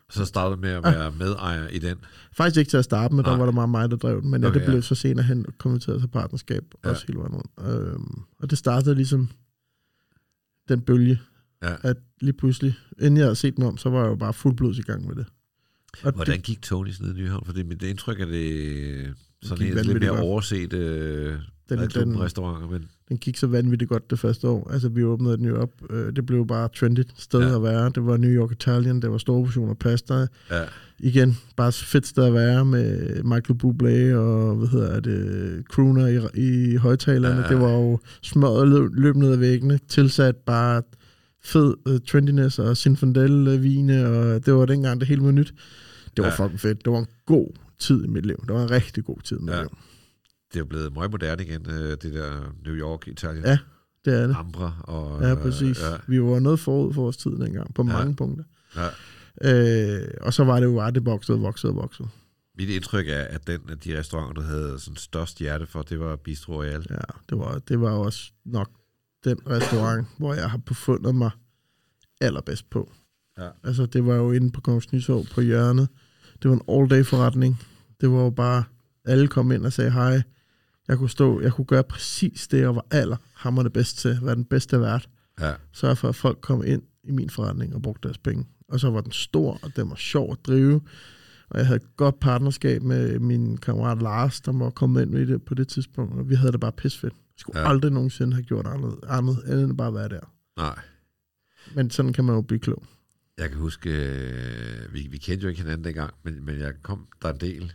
Så 0.10 0.26
startede 0.26 0.62
med 0.62 0.70
at 0.70 0.84
være 0.84 1.12
medejer 1.12 1.68
i 1.68 1.80
den. 1.80 1.98
Faktisk 2.38 2.58
ikke 2.60 2.70
til 2.70 2.78
at 2.78 2.84
starte 2.84 3.16
med, 3.16 3.24
der 3.24 3.30
Nej. 3.30 3.38
var 3.40 3.46
der 3.46 3.52
meget 3.52 3.70
mig, 3.70 3.90
der 3.92 3.98
drev 3.98 4.22
den, 4.22 4.32
men 4.32 4.42
ja, 4.42 4.48
Okay, 4.48 4.60
det 4.60 4.66
blev 4.66 4.76
ja. 4.76 4.82
så 4.82 4.96
senere 4.96 5.26
hen 5.26 5.46
konverteret 5.58 6.02
til 6.02 6.08
partnerskab, 6.08 6.64
Ja. 6.84 6.90
ja. 6.90 6.94
også 6.94 7.06
hele 7.08 7.20
vejen 7.20 7.34
rundt. 7.34 7.52
Øhm, 7.92 8.22
og 8.40 8.50
det 8.50 8.58
startede 8.58 8.96
ligesom 8.96 9.30
den 10.70 10.82
bølge, 10.82 11.20
Ja. 11.64 11.76
at 11.82 11.98
lige 12.22 12.34
pludselig, 12.34 12.76
inden 13.02 13.18
jeg 13.18 13.26
havde 13.26 13.36
set 13.36 13.56
den 13.56 13.64
om, 13.64 13.78
så 13.78 13.90
var 13.90 14.02
jeg 14.02 14.10
jo 14.10 14.16
bare 14.16 14.34
fuldblods 14.34 14.78
i 14.78 14.82
gang 14.82 15.08
med 15.08 15.16
det. 15.16 15.26
Og 16.04 16.12
Hvordan 16.12 16.36
det, 16.38 16.44
gik 16.44 16.62
Tonys 16.62 17.02
ned 17.02 17.16
i 17.16 17.20
Nyhavn? 17.22 17.46
Fordi 17.46 17.64
mit 17.64 17.84
indtryk 17.84 18.20
er 18.20 18.26
det 18.26 19.14
sådan 19.44 19.66
gik 19.68 19.78
en 19.78 19.86
lidt 19.86 20.00
mere 20.00 20.12
overset 20.22 20.74
øh, 20.74 21.40
den, 21.70 21.80
den- 21.80 22.20
restauranter, 22.20 22.68
men 22.70 22.86
den 23.10 23.18
gik 23.18 23.38
så 23.38 23.48
vanvittigt 23.48 23.90
godt 23.90 24.10
det 24.10 24.20
første 24.20 24.48
år. 24.48 24.70
Altså, 24.72 24.90
vi 24.90 25.04
åbnede 25.04 25.38
den 25.38 25.46
jo 25.46 25.62
op. 25.62 25.70
Øh, 25.90 26.16
det 26.16 26.26
blev 26.26 26.48
bare 26.48 26.70
trendy 26.80 27.00
sted 27.18 27.40
Ja. 27.40 27.56
at 27.56 27.64
være. 27.64 27.92
Det 27.96 28.06
var 28.06 28.18
New 28.18 28.30
York 28.32 28.52
Italian, 28.52 29.00
det 29.02 29.12
var 29.12 29.18
store 29.18 29.44
portioner 29.44 29.74
pasta. 29.74 30.14
ja, 30.52 30.64
Igen, 31.00 31.38
bare 31.56 31.72
fedt 31.72 32.08
sted 32.08 32.24
at 32.24 32.34
være 32.34 32.66
med 32.66 33.24
Michael 33.24 33.60
Bublé 33.64 34.16
og, 34.16 34.56
hvad 34.56 34.68
hedder 34.68 35.00
det, 35.00 35.64
crooner 35.72 36.08
i, 36.08 36.20
i 36.74 36.76
højtalerne. 36.76 37.42
Ja. 37.42 37.48
Det 37.48 37.60
var 37.60 37.72
jo 37.72 38.00
smøret 38.22 38.68
løb, 38.68 38.90
løb 38.94 39.16
ned 39.16 39.32
ad 39.32 39.38
væggene, 39.38 39.80
tilsat 39.88 40.36
bare 40.36 40.82
fed 41.44 41.74
uh, 41.90 41.98
trendiness 42.08 42.60
og 42.60 42.78
Zinfandel-vine, 42.78 44.08
og 44.08 44.46
det 44.46 44.54
var 44.54 44.66
dengang 44.66 45.00
det 45.00 45.08
hele 45.08 45.24
var 45.24 45.32
nyt. 45.32 45.54
Det 46.18 46.24
var 46.24 46.30
Ja. 46.40 46.44
fucking 46.46 46.60
fedt. 46.60 46.86
Det 46.86 46.94
var 46.94 47.00
en 47.00 47.08
god 47.26 47.48
tid 47.80 48.04
i 48.06 48.08
mit 48.08 48.26
liv. 48.26 48.36
Det 48.48 48.54
var 48.56 48.64
en 48.64 48.72
rigtig 48.72 49.04
god 49.06 49.18
tid 49.24 49.38
i 49.40 49.42
mit 49.42 49.54
ja. 49.54 49.62
liv. 49.62 49.70
Det 50.56 50.60
er 50.60 50.64
jo 50.64 50.70
blevet 50.70 50.94
meget 50.94 51.12
moderne 51.12 51.44
igen, 51.44 51.66
øh, 51.70 51.90
det 51.92 52.14
der 52.14 52.54
New 52.66 52.74
York, 52.76 53.08
Italien, 53.08 53.46
Ja, 53.46 53.58
Det 54.06 54.14
er 54.22 54.28
det. 54.28 54.36
Ambra 54.40 54.74
og... 54.84 55.22
Ja, 55.22 55.36
præcis. 55.36 55.82
Ja, 55.82 55.96
Vi 56.08 56.22
var 56.22 56.40
noget 56.40 56.60
forud 56.60 56.94
for 56.94 57.02
vores 57.02 57.18
tid 57.18 57.32
dengang, 57.32 57.74
på 57.74 57.82
Ja. 57.88 57.88
mange 57.98 58.16
punkter. 58.16 58.44
ja. 58.76 58.88
Øh, 59.42 60.08
og 60.22 60.34
så 60.34 60.44
var 60.44 60.60
det 60.60 60.66
jo 60.68 60.76
bare, 60.76 60.92
det 60.92 61.06
voksede 61.06 61.38
og 61.38 61.42
voksede 61.42 61.72
og 61.72 61.76
voksede. 61.76 62.08
Mit 62.58 62.70
indtryk 62.70 63.08
er, 63.08 63.22
at 63.22 63.48
den 63.48 63.60
af 63.70 63.80
de 63.80 64.00
restauranter, 64.00 64.34
du 64.34 64.42
havde 64.42 64.80
sådan 64.80 64.96
størst 64.98 65.40
hjerte 65.40 65.66
for, 65.66 65.82
det 65.82 66.00
var 66.00 66.16
Bistro 66.16 66.54
Royal. 66.54 66.86
Ja, 66.90 66.96
det 67.30 67.38
var, 67.40 67.60
det 67.60 67.82
var 67.82 67.92
også 67.92 68.32
nok 68.46 68.70
den 69.24 69.38
restaurant, 69.50 70.08
hvor 70.18 70.34
jeg 70.34 70.50
har 70.52 70.58
befundet 70.58 71.16
mig 71.16 71.30
allerbedst 72.22 72.70
på. 72.70 72.92
Ja. 73.38 73.50
Altså, 73.64 73.86
det 73.86 74.06
var 74.06 74.16
jo 74.16 74.32
inde 74.32 74.52
på 74.52 74.62
Kongens 74.62 74.92
Nytorv 74.94 75.26
på 75.34 75.42
hjørnet. 75.42 75.88
Det 76.44 76.50
var 76.52 76.56
en 76.56 76.62
all-day 76.70 77.04
forretning. 77.04 77.62
Det 78.02 78.12
var 78.12 78.22
jo 78.24 78.30
bare, 78.30 78.64
alle 79.06 79.28
kom 79.28 79.52
ind 79.52 79.66
og 79.66 79.74
sagde 79.74 79.92
hej. 79.92 80.22
Jeg 80.88 80.98
kunne 80.98 81.10
stå, 81.10 81.42
jeg 81.42 81.54
kunne 81.54 81.66
gøre 81.66 81.84
præcis 81.84 82.48
det, 82.48 82.60
jeg 82.60 82.76
var 82.76 82.86
allerhammerende 82.92 83.70
bedst 83.72 83.98
til. 83.98 84.20
Være 84.22 84.36
den 84.36 84.46
bedste 84.46 84.82
vært. 84.82 85.10
Ja, 85.40 85.54
Sørge 85.72 85.96
for, 85.96 86.10
at 86.10 86.16
folk 86.16 86.38
kom 86.42 86.64
ind 86.66 86.82
i 87.04 87.12
min 87.12 87.30
forretning 87.30 87.76
og 87.76 87.82
brugte 87.82 88.08
deres 88.08 88.18
penge. 88.18 88.46
Og 88.70 88.80
så 88.80 88.90
var 88.90 89.02
den 89.02 89.12
stor, 89.12 89.60
og 89.64 89.76
den 89.76 89.90
var 89.90 89.96
sjov 89.96 90.32
at 90.32 90.38
drive. 90.48 90.82
Og 91.50 91.58
jeg 91.60 91.68
havde 91.68 91.76
et 91.78 91.96
godt 91.98 92.20
partnerskab 92.20 92.82
med 92.82 93.20
min 93.20 93.58
kammerat 93.58 94.02
Lars, 94.02 94.42
der 94.42 94.52
var 94.52 94.70
kommet 94.70 95.02
ind 95.02 95.16
i 95.18 95.26
det 95.26 95.44
på 95.44 95.54
det 95.54 95.68
tidspunkt. 95.68 96.14
Og 96.20 96.30
vi 96.30 96.36
havde 96.36 96.52
det 96.52 96.60
bare 96.60 96.72
pisfedt. 96.72 97.14
Jeg 97.14 97.20
skulle 97.38 97.60
Ja. 97.60 97.70
aldrig 97.70 97.92
nogensinde 97.92 98.34
have 98.34 98.44
gjort 98.44 98.68
andet, 98.68 98.96
andet 99.08 99.62
end 99.62 99.70
at 99.72 99.78
bare 99.78 99.94
være 99.94 100.10
der. 100.10 100.34
nej. 100.58 100.80
Men 101.76 101.90
sådan 101.92 102.14
kan 102.14 102.24
man 102.26 102.36
jo 102.36 102.42
blive 102.42 102.60
klog. 102.60 102.84
Jeg 103.38 103.50
kan 103.50 103.58
huske, 103.60 103.90
øh, 103.90 104.94
vi, 104.94 105.08
vi 105.12 105.18
kendte 105.18 105.44
jo 105.44 105.50
ikke 105.50 105.62
hinanden 105.62 105.84
dengang, 105.86 106.14
men, 106.24 106.46
men 106.46 106.60
jeg 106.60 106.74
kom 106.82 107.08
der 107.22 107.34
en 107.34 107.40
del. 107.40 107.74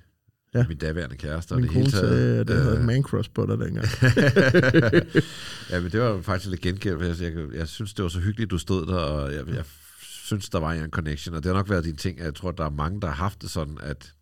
Ja. 0.55 0.65
Min 0.69 0.77
daværende 0.77 1.17
kæreste. 1.17 1.55
Min 1.55 1.65
og 1.65 1.69
det 1.69 1.77
hele 1.77 1.91
kone 1.93 2.09
sagde, 2.09 2.39
at 2.39 2.49
det 2.49 2.57
havde 2.57 2.75
øh, 2.75 2.81
et 2.81 2.87
man 2.87 3.03
crush 3.03 3.31
på 3.35 3.47
dig 3.47 3.59
dengang. 3.59 3.87
ja, 5.71 5.81
men 5.81 5.93
det 5.93 6.01
var 6.01 6.21
faktisk 6.23 6.51
lidt 6.51 6.61
gengældt. 6.61 7.21
Jeg, 7.21 7.35
jeg, 7.35 7.55
jeg 7.55 7.69
synes, 7.69 7.95
det 7.95 8.03
var 8.03 8.09
så 8.09 8.21
hyggeligt, 8.21 8.51
du 8.51 8.59
stod 8.59 8.87
der, 8.87 8.95
og 8.97 9.35
jeg, 9.35 9.49
jeg 9.49 9.65
synes, 10.03 10.49
der 10.51 10.59
var 10.59 10.73
en 10.73 10.91
connection, 10.91 11.35
og 11.35 11.43
det 11.43 11.49
har 11.51 11.59
nok 11.59 11.71
været 11.71 11.85
dine 11.85 11.97
ting. 11.97 12.19
Jeg 12.19 12.35
tror, 12.35 12.51
der 12.51 12.65
er 12.65 12.71
mange, 12.71 13.01
der 13.01 13.07
har 13.07 13.15
haft 13.15 13.43
det 13.43 13.51
sådan, 13.51 13.79
at 13.83 14.13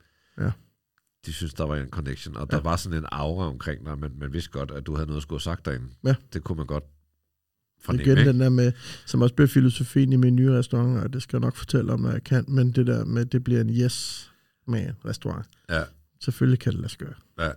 Ja. 0.41 0.51
de 1.26 1.33
synes, 1.33 1.55
der 1.55 1.64
var 1.66 1.76
en 1.76 1.89
connection, 1.91 2.37
og 2.37 2.51
der 2.51 2.57
Ja. 2.57 2.62
var 2.62 2.76
sådan 2.76 2.99
en 2.99 3.05
aura 3.12 3.47
omkring 3.47 3.87
dig, 3.87 3.99
men 3.99 4.12
man 4.20 4.33
vidste 4.33 4.51
godt, 4.51 4.70
at 4.70 4.87
du 4.87 4.95
havde 4.95 5.07
noget 5.07 5.16
at 5.16 5.22
skulle 5.22 5.37
have 5.39 5.43
sagt 5.57 5.64
derinde. 5.66 5.87
Ja. 6.05 6.14
Det 6.33 6.45
kunne 6.45 6.57
man 6.57 6.66
godt 6.66 6.85
fornemme, 7.85 8.05
Igen 8.05 8.18
ikke? 8.18 8.31
den 8.31 8.41
der 8.41 8.49
med, 8.49 8.72
som 9.07 9.22
også 9.22 9.35
bliver 9.35 9.49
filosofien 9.49 10.12
i 10.12 10.16
min 10.16 10.37
nye 10.37 10.53
restaurant, 10.59 10.99
og 11.05 11.12
det 11.12 11.22
skal 11.22 11.37
jeg 11.37 11.41
nok 11.41 11.57
fortælle 11.57 11.93
om, 11.93 12.01
når 12.01 12.11
jeg 12.11 12.24
kan, 12.24 12.45
men 12.49 12.72
det 12.72 12.87
der 12.87 13.05
med, 13.05 13.24
det 13.24 13.45
bliver 13.45 13.61
en 13.61 13.70
yes 13.70 14.31
med 14.66 14.91
restaurant. 15.05 15.47
Ja, 15.70 15.83
Selvfølgelig 16.20 16.58
kan 16.60 16.72
det 16.72 16.80
lade 16.80 16.88
sig 16.90 16.98
gøre. 16.98 17.14
ja, 17.38 17.50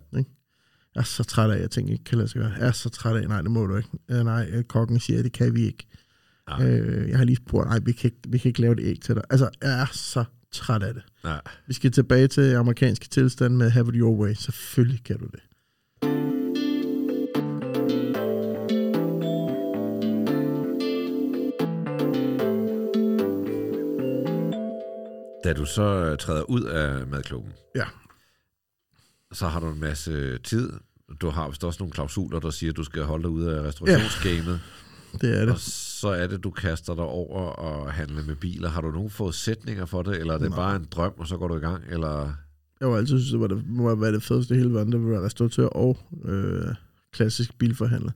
Jeg 0.96 1.02
er 1.02 1.04
så 1.04 1.24
træt 1.24 1.50
af, 1.50 1.56
at 1.56 1.62
jeg 1.62 1.72
tænker 1.72 1.92
ikke 1.94 2.04
kan 2.04 2.18
lade 2.18 2.28
sig 2.28 2.42
gøre. 2.42 2.52
Jeg 2.60 2.68
er 2.68 2.72
så 2.72 2.90
træt 2.90 3.16
af, 3.16 3.28
nej, 3.28 3.42
det 3.42 3.52
må 3.52 3.66
du 3.66 3.76
ikke. 3.78 3.90
Øh, 4.12 4.24
nej, 4.24 4.50
øh, 4.54 4.64
kokken 4.64 5.00
siger, 5.00 5.24
det 5.24 5.32
kan 5.32 5.56
vi 5.56 5.66
ikke. 5.66 5.88
Nej. 6.50 6.68
Øh, 6.70 7.10
jeg 7.10 7.18
har 7.18 7.26
lige 7.26 7.36
spurgt, 7.36 7.68
nej, 7.70 7.80
vi 7.80 7.92
kan, 7.92 8.08
ikke, 8.08 8.18
vi 8.28 8.38
kan 8.38 8.50
ikke 8.50 8.62
lave 8.62 8.76
det 8.76 8.84
æg 8.84 9.02
til 9.02 9.16
dig. 9.16 9.24
Altså, 9.30 9.50
jeg 9.62 9.82
er 9.82 9.86
så 9.94 10.24
træt 10.52 10.84
af 10.84 10.94
det. 10.94 11.04
ja. 11.26 11.38
Vi 11.68 11.74
skal 11.74 11.92
tilbage 11.92 12.28
til 12.28 12.56
amerikanske 12.56 13.08
tilstand 13.08 13.56
med 13.56 13.70
have 13.70 13.88
it 13.90 13.96
your 13.96 14.16
way. 14.22 14.34
Selvfølgelig 14.34 15.04
kan 15.04 15.18
du 15.20 15.26
det. 15.26 15.40
Da 25.44 25.54
du 25.54 25.66
så 25.66 25.84
øh, 25.84 26.18
træder 26.18 26.42
ud 26.50 26.64
af 26.64 27.08
madklubben, 27.08 27.54
Ja. 27.76 27.84
Så 29.34 29.48
har 29.48 29.60
du 29.60 29.68
en 29.70 29.80
masse 29.80 30.38
tid. 30.38 30.70
Du 31.22 31.30
har 31.30 31.50
vist 31.50 31.64
også 31.64 31.78
nogle 31.80 31.92
klausuler, 31.92 32.40
der 32.40 32.50
siger, 32.50 32.70
at 32.72 32.78
du 32.78 32.84
skal 32.84 33.04
holde 33.04 33.24
dig 33.24 33.32
ude 33.32 33.56
af 33.56 33.62
restaurationsgamet. 33.64 34.60
Det 35.22 35.38
er 35.38 35.42
Og 35.42 35.48
det. 35.48 35.60
så 35.62 36.08
er 36.08 36.28
det, 36.28 36.44
du 36.44 36.52
kaster 36.52 36.96
dig 36.96 37.04
over 37.04 37.40
og 37.50 37.94
handle 37.94 38.24
med 38.24 38.36
biler. 38.36 38.70
Har 38.70 38.82
du 38.82 38.92
nogle 38.92 39.10
forudsætninger 39.10 39.86
for 39.86 40.02
det, 40.02 40.20
eller 40.20 40.34
er 40.34 40.38
det 40.38 40.50
Nej. 40.50 40.56
bare 40.58 40.76
en 40.76 40.88
drøm, 40.92 41.12
og 41.18 41.28
så 41.28 41.38
går 41.38 41.48
du 41.48 41.56
i 41.56 41.60
gang? 41.60 41.84
Eller... 41.90 42.34
Jeg 42.80 42.90
var 42.90 42.98
altid 42.98 43.20
synes, 43.20 43.32
det 43.32 43.40
var 43.40 43.48
det, 43.48 43.64
må 43.70 43.96
være 43.96 44.12
det 44.12 44.24
fedeste 44.24 44.54
i 44.54 44.58
hele 44.58 44.74
verden, 44.74 44.92
det 44.94 45.04
var 45.04 45.10
være 45.10 45.22
restauratør 45.26 45.66
og 45.66 45.98
øh, 46.26 46.76
klassisk 47.14 47.58
bilforhandler. 47.58 48.12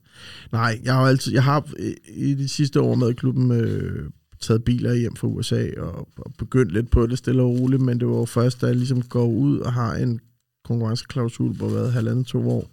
Nej, 0.51 0.80
jeg 0.84 0.93
har 0.93 1.01
altid, 1.07 1.34
jeg 1.34 1.43
har 1.43 1.70
i- 1.80 2.30
i 2.30 2.34
de 2.34 2.49
sidste 2.49 2.82
år 2.82 2.95
med 2.95 3.13
klubben 3.13 3.51
øh, 3.51 4.09
taget 4.41 4.63
biler 4.63 4.93
hjem 4.93 5.16
fra 5.16 5.28
USA 5.28 5.68
og, 5.78 6.07
og 6.18 6.32
begyndt 6.38 6.72
lidt 6.72 6.91
på 6.91 7.07
det 7.07 7.18
stille 7.18 7.41
og 7.41 7.49
roligt, 7.49 7.82
men 7.82 7.99
det 7.99 8.07
var 8.07 8.16
jo 8.18 8.26
først, 8.26 8.61
da 8.61 8.66
jeg 8.68 8.76
ligesom 8.76 9.01
går 9.01 9.26
ud 9.28 9.59
og 9.59 9.74
har 9.74 9.95
en 9.95 10.20
konkurrenceklausul 10.66 11.57
på 11.57 11.70
hvad, 11.70 11.91
halvandet 11.91 12.28
to 12.28 12.49
år, 12.49 12.70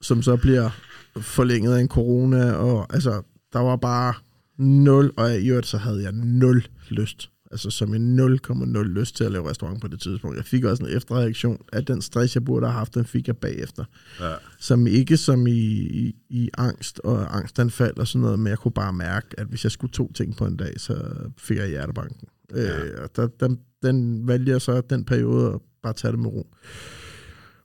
som 0.00 0.22
så 0.22 0.36
bliver 0.36 0.70
forlænget 1.16 1.74
af 1.74 1.80
en 1.80 1.88
corona, 1.88 2.52
og 2.52 2.94
altså, 2.94 3.22
der 3.52 3.58
var 3.58 3.76
bare 3.76 4.14
nul, 4.58 5.12
og 5.16 5.34
i 5.34 5.48
øvrigt 5.48 5.66
så 5.66 5.78
havde 5.78 6.02
jeg 6.02 6.12
nul 6.12 6.64
lyst. 6.90 7.30
Altså 7.50 7.70
som 7.70 7.94
en 7.94 8.20
0,0 8.20 8.78
lyst 8.82 9.16
til 9.16 9.24
at 9.24 9.32
lave 9.32 9.50
restaurant 9.50 9.80
på 9.80 9.88
det 9.88 10.00
tidspunkt. 10.00 10.36
Jeg 10.36 10.44
fik 10.44 10.64
også 10.64 10.84
en 10.84 10.96
efterreaktion 10.96 11.62
af 11.72 11.84
den 11.84 12.02
stress, 12.02 12.34
jeg 12.34 12.44
burde 12.44 12.66
have 12.66 12.78
haft, 12.78 12.94
den 12.94 13.04
fik 13.04 13.26
jeg 13.26 13.36
bagefter. 13.36 13.84
Ja. 14.20 14.34
Som 14.58 14.86
ikke 14.86 15.16
som 15.16 15.46
i, 15.46 15.50
i, 15.50 16.16
i 16.28 16.50
angst 16.58 17.00
og 17.04 17.36
angstanfald 17.36 17.96
og 17.96 18.08
sådan 18.08 18.22
noget, 18.22 18.38
men 18.38 18.46
jeg 18.46 18.58
kunne 18.58 18.72
bare 18.72 18.92
mærke, 18.92 19.26
at 19.38 19.46
hvis 19.46 19.64
jeg 19.64 19.72
skulle 19.72 19.92
to 19.92 20.12
ting 20.12 20.36
på 20.36 20.46
en 20.46 20.56
dag, 20.56 20.80
så 20.80 21.10
fik 21.38 21.56
jeg 21.56 21.68
hjertebanken. 21.68 22.28
Ja. 22.54 22.84
Øh, 22.84 23.02
og 23.02 23.16
der, 23.16 23.26
den, 23.26 23.58
den 23.82 24.28
valgte 24.28 24.52
jeg 24.52 24.60
så 24.60 24.80
den 24.80 25.04
periode 25.04 25.54
at 25.54 25.60
bare 25.82 25.92
tage 25.92 26.12
det 26.12 26.18
med 26.20 26.30
ro. 26.30 26.46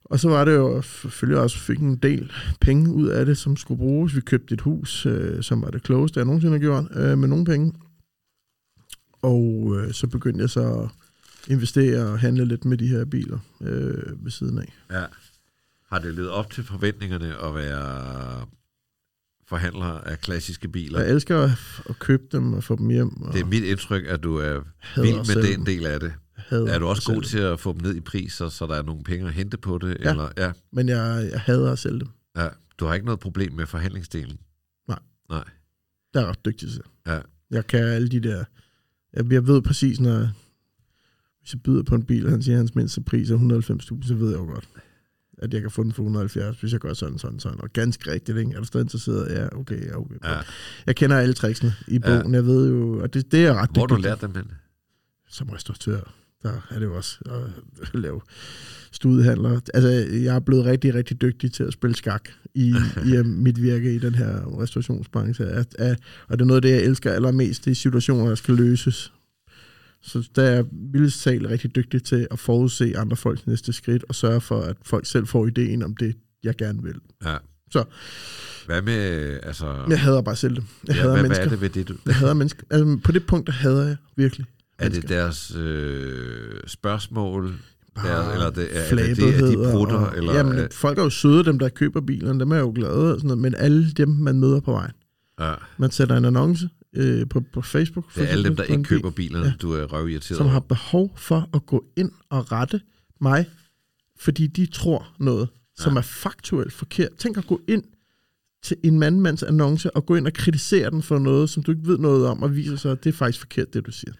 Og 0.05 0.19
så 0.19 0.29
var 0.29 0.45
det 0.45 0.55
jo 0.55 0.81
selvfølgelig 0.81 1.41
også, 1.41 1.57
fik 1.57 1.79
en 1.79 1.95
del 1.95 2.31
penge 2.61 2.93
ud 2.93 3.07
af 3.07 3.25
det, 3.25 3.37
som 3.37 3.57
skulle 3.57 3.77
bruges. 3.77 4.15
Vi 4.15 4.21
købte 4.21 4.53
et 4.53 4.61
hus, 4.61 5.05
øh, 5.05 5.43
som 5.43 5.61
var 5.61 5.69
det 5.69 5.83
klogeste, 5.83 6.19
jeg 6.19 6.25
nogensinde 6.25 6.53
har 6.53 6.59
gjort, 6.59 6.85
øh, 6.95 7.17
med 7.17 7.27
nogle 7.27 7.45
penge. 7.45 7.73
Og 9.21 9.75
øh, 9.77 9.93
så 9.93 10.07
begyndte 10.07 10.41
jeg 10.41 10.49
så 10.49 10.61
at 10.61 10.89
investere 11.51 12.05
og 12.05 12.19
handle 12.19 12.45
lidt 12.45 12.65
med 12.65 12.77
de 12.77 12.87
her 12.87 13.05
biler 13.05 13.39
øh, 13.61 14.23
ved 14.23 14.31
siden 14.31 14.57
af. 14.57 14.73
ja. 14.91 15.05
Har 15.89 15.99
det 15.99 16.13
levet 16.13 16.29
op 16.29 16.51
til 16.51 16.63
forventningerne 16.63 17.43
at 17.43 17.55
være 17.55 18.45
forhandler 19.47 19.85
af 19.85 20.19
klassiske 20.21 20.67
biler? 20.67 20.99
Jeg 20.99 21.09
elsker 21.09 21.39
at, 21.41 21.49
at 21.89 21.99
købe 21.99 22.23
dem 22.31 22.53
og 22.53 22.63
få 22.63 22.75
dem 22.75 22.89
hjem. 22.89 23.21
Og 23.21 23.33
Det 23.33 23.41
er 23.41 23.45
mit 23.45 23.63
indtryk, 23.63 24.05
at 24.07 24.23
du 24.23 24.37
er 24.37 24.61
vild 25.01 25.15
med 25.15 25.25
sælge 25.25 25.57
den 25.57 25.65
del 25.65 25.85
af 25.85 25.99
det. 25.99 26.13
Hader 26.53 26.73
Er 26.73 26.79
du 26.79 26.87
også 26.87 27.13
god 27.13 27.21
til 27.21 27.37
at 27.39 27.59
få 27.59 27.73
dem 27.73 27.81
ned 27.81 27.95
i 27.95 27.99
pris, 27.99 28.33
så, 28.33 28.49
så 28.49 28.67
der 28.67 28.75
er 28.75 28.81
nogle 28.83 29.03
penge 29.03 29.27
at 29.27 29.33
hente 29.33 29.57
på 29.57 29.77
det? 29.77 29.97
Ja. 29.99 30.09
Eller, 30.11 30.29
ja. 30.37 30.51
Men 30.71 30.89
jeg, 30.89 31.29
jeg 31.31 31.39
hader 31.41 31.71
at 31.71 31.79
sælge 31.79 31.99
dem. 31.99 32.07
ja. 32.37 32.47
Du 32.79 32.85
har 32.85 32.93
ikke 32.93 33.05
noget 33.05 33.19
problem 33.19 33.53
med 33.53 33.65
forhandlingsdelen? 33.65 34.37
Nej. 34.87 34.99
Nej. 35.29 35.43
Der 36.13 36.21
er 36.21 36.25
ret 36.25 36.45
dygtig 36.45 36.69
til. 36.69 36.81
Ja. 37.07 37.19
Jeg 37.51 37.67
kan 37.67 37.79
alle 37.79 38.07
de 38.09 38.19
der... 38.19 38.43
Jeg, 39.13 39.31
jeg 39.31 39.47
ved 39.47 39.61
præcis, 39.61 39.99
når... 39.99 40.29
Hvis 41.39 41.53
jeg 41.53 41.61
byder 41.61 41.83
på 41.83 41.95
en 41.95 42.03
bil, 42.03 42.25
og 42.25 42.31
han 42.31 42.43
siger, 42.43 42.55
at 42.55 42.57
hans 42.57 42.75
mindste 42.75 43.01
pris 43.01 43.29
er 43.31 43.37
190.000, 43.37 44.07
så 44.07 44.15
ved 44.15 44.29
jeg 44.29 44.39
jo 44.39 44.45
godt, 44.45 44.69
at 45.37 45.53
jeg 45.53 45.61
kan 45.61 45.71
få 45.71 45.83
den 45.83 45.91
for 45.93 46.03
170, 46.03 46.59
hvis 46.59 46.71
jeg 46.71 46.79
gør 46.79 46.93
sådan, 46.93 47.17
sådan, 47.17 47.39
sådan. 47.39 47.61
Og 47.61 47.69
ganske 47.73 48.11
rigtigt, 48.11 48.37
ikke? 48.37 48.51
Er 48.55 48.59
du 48.59 48.65
stadig 48.65 48.83
interesseret? 48.83 49.31
Ja, 49.31 49.57
okay, 49.59 49.85
ja, 49.87 49.97
okay. 49.97 50.15
Ja. 50.23 50.39
Jeg 50.85 50.95
kender 50.95 51.17
alle 51.17 51.33
tricksene 51.33 51.73
i 51.87 51.99
bogen, 51.99 52.33
jeg 52.33 52.45
ved 52.45 52.69
jo, 52.69 53.01
og 53.01 53.13
det, 53.13 53.31
det 53.31 53.45
er 53.45 53.53
ret 53.53 53.69
Hvor 53.73 53.85
du 53.85 53.95
dygtig 53.95 54.03
til. 54.03 54.09
lært 54.09 54.21
dem 54.21 54.35
hen? 54.35 54.51
som 55.29 55.49
restauratør, 55.49 56.13
der 56.43 56.67
er 56.69 56.79
det 56.79 56.85
jo 56.85 56.95
også 56.95 57.19
at 57.25 57.99
lave 57.99 58.21
studehandler. 58.91 59.59
Altså, 59.73 59.89
jeg 60.17 60.35
er 60.35 60.39
blevet 60.39 60.65
rigtig, 60.65 60.95
rigtig 60.95 61.21
dygtig 61.21 61.53
til 61.53 61.63
at 61.63 61.73
spille 61.73 61.95
skak 61.95 62.29
i, 62.53 62.75
i 63.05 63.15
øh, 63.15 63.25
mit 63.25 63.61
virke 63.61 63.95
i 63.95 63.99
den 63.99 64.15
her 64.15 64.61
restaurationsbranche. 64.61 65.45
At, 65.45 65.75
at, 65.79 65.99
og 66.27 66.39
det 66.39 66.41
er 66.41 66.47
noget 66.47 66.57
af 66.57 66.61
det, 66.61 66.69
jeg 66.69 66.83
elsker 66.83 67.11
allermest, 67.11 67.65
det 67.65 67.71
er 67.71 67.75
situationer, 67.75 68.27
der 68.27 68.35
skal 68.35 68.55
løses. 68.55 69.13
Så 70.01 70.29
der 70.35 70.43
er 70.43 70.63
vildt 70.71 71.13
talt 71.13 71.49
rigtig 71.49 71.75
dygtig 71.75 72.03
til 72.03 72.27
at 72.31 72.39
forudse 72.39 72.97
andre 72.97 73.17
folks 73.17 73.47
næste 73.47 73.73
skridt, 73.73 74.05
og 74.09 74.15
sørge 74.15 74.41
for, 74.41 74.61
at 74.61 74.77
folk 74.85 75.05
selv 75.05 75.27
får 75.27 75.47
ideen 75.47 75.83
om 75.83 75.95
det, 75.95 76.15
jeg 76.43 76.55
gerne 76.55 76.83
vil. 76.83 76.95
Ja. 77.25 77.37
Så. 77.71 77.83
Hvad 78.65 78.81
med, 78.81 79.39
altså... 79.43 79.85
Jeg 79.89 80.01
hader 80.01 80.21
bare 80.21 80.35
selv 80.35 80.55
dem. 80.55 80.63
Jeg 80.87 80.95
ja, 80.95 81.01
hader 81.01 81.13
hvad, 81.13 81.21
hvad 81.21 81.23
mennesker. 81.23 81.45
er 81.45 81.49
det 81.49 81.61
ved 81.61 81.69
det, 81.69 81.87
du... 81.87 81.95
Jeg 82.05 82.15
hader 82.15 82.33
mennesker. 82.33 82.63
Altså, 82.69 82.99
på 83.03 83.11
det 83.11 83.25
punkt, 83.25 83.47
der 83.47 83.53
hader 83.53 83.87
jeg 83.87 83.95
virkelig. 84.15 84.45
Er 84.85 84.89
det 84.89 85.09
deres 85.09 85.55
øh, 85.55 86.59
spørgsmål, 86.67 87.53
deres, 87.95 88.33
eller 88.33 88.49
det, 88.49 88.67
er, 88.77 88.79
er 88.81 88.95
det, 88.95 89.17
det, 89.17 89.33
at 89.33 89.39
de 89.39 89.71
prutter? 89.71 89.95
og- 89.95 90.17
eller, 90.17 90.33
jamen, 90.33 90.57
øh, 90.59 90.69
folk 90.71 90.97
er 90.99 91.03
jo 91.03 91.09
søde, 91.09 91.43
dem 91.45 91.59
der 91.59 91.69
køber 91.69 92.01
bilerne, 92.01 92.39
dem 92.39 92.51
er 92.51 92.57
jo 92.59 92.71
glade 92.75 93.13
og 93.13 93.17
sådan 93.19 93.27
noget, 93.27 93.41
men 93.41 93.55
alle 93.57 93.91
dem, 93.91 94.09
man 94.09 94.39
møder 94.39 94.59
på 94.59 94.71
vejen. 94.71 94.91
ja, 95.39 95.53
Man 95.77 95.91
sætter 95.91 96.17
en 96.17 96.25
annonce 96.25 96.69
øh, 96.95 97.29
på, 97.29 97.43
på 97.53 97.61
Facebook. 97.61 98.11
for 98.11 98.19
det 98.19 98.27
er 98.27 98.31
alle 98.31 98.43
dem, 98.43 98.55
der 98.55 98.63
ikke 98.63 98.83
køber 98.83 99.09
bilerne, 99.09 99.45
Ja. 99.45 99.53
du 99.61 99.73
er 99.73 99.83
røvirriteret 99.85 100.37
Som 100.37 100.47
har 100.47 100.59
behov 100.59 101.13
for 101.17 101.49
at 101.53 101.65
gå 101.65 101.85
ind 101.97 102.11
og 102.29 102.51
rette 102.51 102.81
mig, 103.21 103.45
fordi 104.19 104.47
de 104.47 104.65
tror 104.65 105.07
noget, 105.19 105.49
som 105.77 105.93
Ja. 105.93 105.97
er 105.97 106.01
faktuelt 106.01 106.73
forkert. 106.73 107.09
Tænk 107.17 107.37
at 107.37 107.47
gå 107.47 107.61
ind 107.67 107.83
til 108.63 108.77
en 108.83 108.99
mandmands 108.99 109.43
annonce 109.43 109.95
og 109.95 110.05
gå 110.05 110.15
ind 110.15 110.27
og 110.27 110.33
kritisere 110.33 110.89
den 110.89 111.01
for 111.03 111.19
noget, 111.19 111.49
som 111.49 111.63
du 111.63 111.71
ikke 111.71 111.87
ved 111.87 111.97
noget 111.97 112.27
om, 112.27 112.43
og 112.43 112.55
viser 112.55 112.75
sig, 112.75 112.91
at 112.91 113.03
det 113.03 113.09
er 113.09 113.17
faktisk 113.17 113.39
forkert, 113.39 113.73
det 113.73 113.85
du 113.85 113.91
siger. 113.91 114.13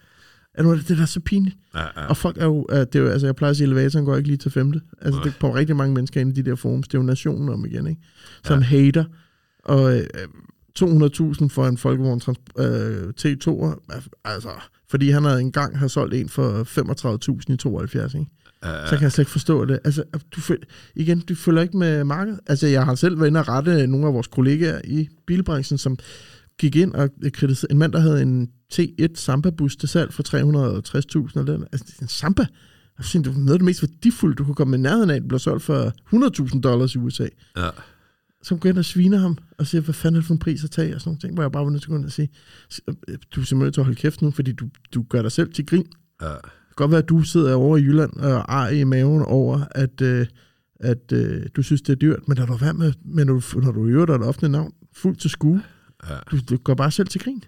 Er 0.54 0.62
det 0.62 0.88
det, 0.88 0.96
der 0.96 1.02
er 1.02 1.06
så 1.06 1.20
pinligt? 1.20 1.56
Ja, 1.74 1.80
ja. 1.80 2.06
Og 2.06 2.16
folk 2.16 2.36
er 2.38 2.44
jo, 2.44 2.66
øh, 2.70 2.78
det 2.78 2.94
er 2.96 3.00
jo, 3.00 3.08
altså 3.08 3.26
jeg 3.26 3.36
plejer 3.36 3.50
at 3.50 3.56
sige, 3.56 3.66
elevatoren 3.66 4.04
går 4.04 4.16
ikke 4.16 4.28
lige 4.28 4.36
til 4.36 4.50
femte. 4.50 4.80
Altså 5.00 5.20
Nej. 5.20 5.24
det 5.24 5.38
kommer 5.40 5.56
rigtig 5.56 5.76
mange 5.76 5.94
mennesker 5.94 6.20
ind 6.20 6.38
i 6.38 6.42
de 6.42 6.50
der 6.50 6.56
forums. 6.56 6.88
Det 6.88 6.94
er 6.94 6.98
jo 6.98 7.02
nationen 7.06 7.48
om 7.48 7.64
igen, 7.64 7.86
ikke? 7.86 8.00
Som 8.44 8.58
ja. 8.58 8.64
hater. 8.64 9.04
Og 9.64 9.98
øh, 9.98 10.06
200.000 10.80 11.48
for 11.48 11.66
en 11.66 11.78
folkevogn 11.78 12.20
øh, 12.58 13.08
T2'er, 13.20 14.00
altså, 14.24 14.48
fordi 14.90 15.10
han 15.10 15.24
havde 15.24 15.40
engang 15.40 15.78
har 15.78 15.88
solgt 15.88 16.14
en 16.14 16.28
for 16.28 16.64
35.000 17.48 17.54
i 17.54 17.56
72, 17.56 18.14
ikke? 18.14 18.26
ja, 18.64 18.86
Så 18.86 18.90
kan 18.96 19.02
jeg 19.02 19.12
slet 19.12 19.22
ikke 19.22 19.30
forstå 19.30 19.64
det. 19.64 19.78
Altså, 19.84 20.02
du 20.36 20.40
føl- 20.40 20.62
igen, 20.94 21.20
du 21.20 21.34
følger 21.34 21.62
ikke 21.62 21.76
med 21.76 22.04
markedet. 22.04 22.40
Altså, 22.46 22.66
jeg 22.66 22.84
har 22.84 22.94
selv 22.94 23.18
været 23.18 23.28
inde 23.28 23.40
og 23.40 23.48
rette 23.48 23.86
nogle 23.86 24.06
af 24.06 24.14
vores 24.14 24.26
kollegaer 24.26 24.80
i 24.84 25.08
bilbranchen, 25.26 25.78
som 25.78 25.98
gik 26.58 26.76
ind 26.76 26.92
og 26.92 27.10
kritiserede 27.32 27.72
en 27.72 27.78
mand, 27.78 27.92
der 27.92 28.00
havde 28.00 28.22
en 28.22 28.50
T1 28.74 29.14
Samba-bus 29.14 29.76
til 29.76 29.88
salg 29.88 30.12
for 30.12 30.22
360.000. 30.22 31.38
eller. 31.40 31.66
Altså, 31.72 31.94
en 32.02 32.08
Samba. 32.08 32.46
Jeg 32.98 33.04
synes, 33.04 33.24
det 33.24 33.34
var 33.34 33.40
noget 33.40 33.52
af 33.52 33.58
det 33.58 33.64
mest 33.64 33.82
værdifulde, 33.82 34.34
du 34.34 34.44
kunne 34.44 34.54
komme 34.54 34.76
i 34.76 34.80
nærheden 34.80 35.10
af. 35.10 35.28
Blev 35.28 35.38
solgt 35.38 35.62
for 35.62 35.92
100.000 36.54 36.60
dollars 36.60 36.94
i 36.94 36.98
USA. 36.98 37.26
ja. 37.56 37.68
Så 38.42 38.56
går 38.56 38.68
ind 38.68 38.78
og 38.78 38.84
sviner 38.84 39.18
ham 39.18 39.38
og 39.58 39.66
siger, 39.66 39.82
hvad 39.82 39.94
fanden 39.94 40.16
er 40.16 40.20
det 40.20 40.26
for 40.26 40.34
en 40.34 40.38
pris 40.38 40.64
at 40.64 40.70
tage? 40.70 40.94
Og 40.94 41.00
sådan 41.00 41.08
nogle 41.08 41.20
ting, 41.20 41.34
hvor 41.34 41.42
jeg 41.42 41.52
bare 41.52 41.64
var 41.64 41.70
nødt 41.70 41.82
til 41.82 41.86
at 41.88 41.90
gå 41.90 41.96
ind 41.96 42.04
og 42.04 42.12
sige, 42.12 42.28
du 43.34 43.40
er 43.40 43.44
simpelthen 43.44 43.72
til 43.72 43.80
at 43.80 43.84
holde 43.84 44.00
kæft 44.00 44.22
nu, 44.22 44.30
fordi 44.30 44.52
du, 44.52 44.68
du 44.94 45.02
gør 45.02 45.22
dig 45.22 45.32
selv 45.32 45.52
til 45.52 45.66
grin. 45.66 45.86
ja. 46.22 46.28
Det 46.28 46.76
kan 46.78 46.84
godt 46.86 46.90
være, 46.90 47.02
at 47.02 47.08
du 47.08 47.22
sidder 47.22 47.54
over 47.54 47.76
i 47.76 47.80
Jylland 47.80 48.12
og 48.16 48.54
ar 48.54 48.68
i 48.68 48.84
maven 48.84 49.22
over, 49.22 49.60
at, 49.70 50.00
øh, 50.00 50.26
at 50.80 51.12
øh, 51.12 51.42
du 51.56 51.62
synes, 51.62 51.82
det 51.82 51.92
er 51.92 51.96
dyrt, 51.96 52.28
men 52.28 52.36
lad 52.36 52.46
du 52.46 52.54
være 52.54 52.74
med, 52.74 52.92
men 53.04 53.26
når 53.26 53.34
du, 53.34 53.60
når 53.60 53.72
du 53.72 53.86
øver 53.86 54.06
dig 54.06 54.14
et 54.14 54.22
offentligt 54.22 54.50
navn, 54.50 54.72
fuldt 54.92 55.20
til 55.20 55.30
skue, 55.30 55.62
ja. 56.08 56.18
du, 56.30 56.38
du 56.50 56.56
går 56.56 56.74
bare 56.74 56.90
selv 56.90 57.08
til 57.08 57.20
grin. 57.20 57.44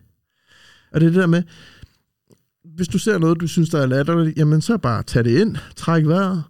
Og 0.93 1.01
det 1.01 1.07
er 1.07 1.11
det 1.11 1.21
der 1.21 1.27
med, 1.27 1.43
hvis 2.65 2.89
du 2.89 2.99
ser 2.99 3.19
noget, 3.19 3.41
du 3.41 3.47
synes, 3.47 3.71
der 3.71 3.79
er 3.81 3.87
latterligt, 3.87 4.39
jamen 4.39 4.61
så 4.61 4.79
bare 4.79 5.03
tag 5.03 5.25
det 5.25 5.41
ind, 5.41 5.57
træk 5.77 6.07
vejret, 6.07 6.45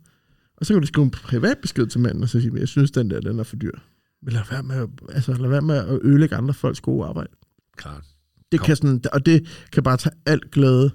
og 0.57 0.67
så 0.67 0.75
kan 0.75 0.81
du 0.81 0.87
skrive 0.87 1.05
en 1.05 1.11
privat 1.11 1.59
besked 1.63 1.87
til 1.87 2.01
manden, 2.01 2.23
og 2.23 2.29
så 2.29 2.41
sige, 2.41 2.53
jeg 2.61 2.69
synes, 2.69 2.91
den 2.91 3.11
der, 3.11 3.21
den 3.21 3.39
er 3.39 3.43
for 3.43 3.57
dyr. 3.57 3.73
Men 4.23 4.33
lad 4.33 4.43
være 4.51 4.63
med, 4.63 4.77
at- 4.77 4.89
altså, 5.15 5.33
lad 5.33 5.49
være 5.49 5.63
med 5.63 5.75
at 5.77 5.99
ødelægge 6.03 6.37
andre 6.37 6.55
folks 6.55 6.81
gode 6.81 7.07
arbejde. 7.07 7.31
Klart. 7.77 8.05
Det 8.53 8.61
Kom. 8.61 8.67
kan 8.67 8.77
sådan, 8.77 9.01
og 9.13 9.27
det 9.27 9.49
kan 9.73 9.83
bare 9.83 9.97
tage 9.97 10.15
alt 10.27 10.51
glæde 10.51 10.91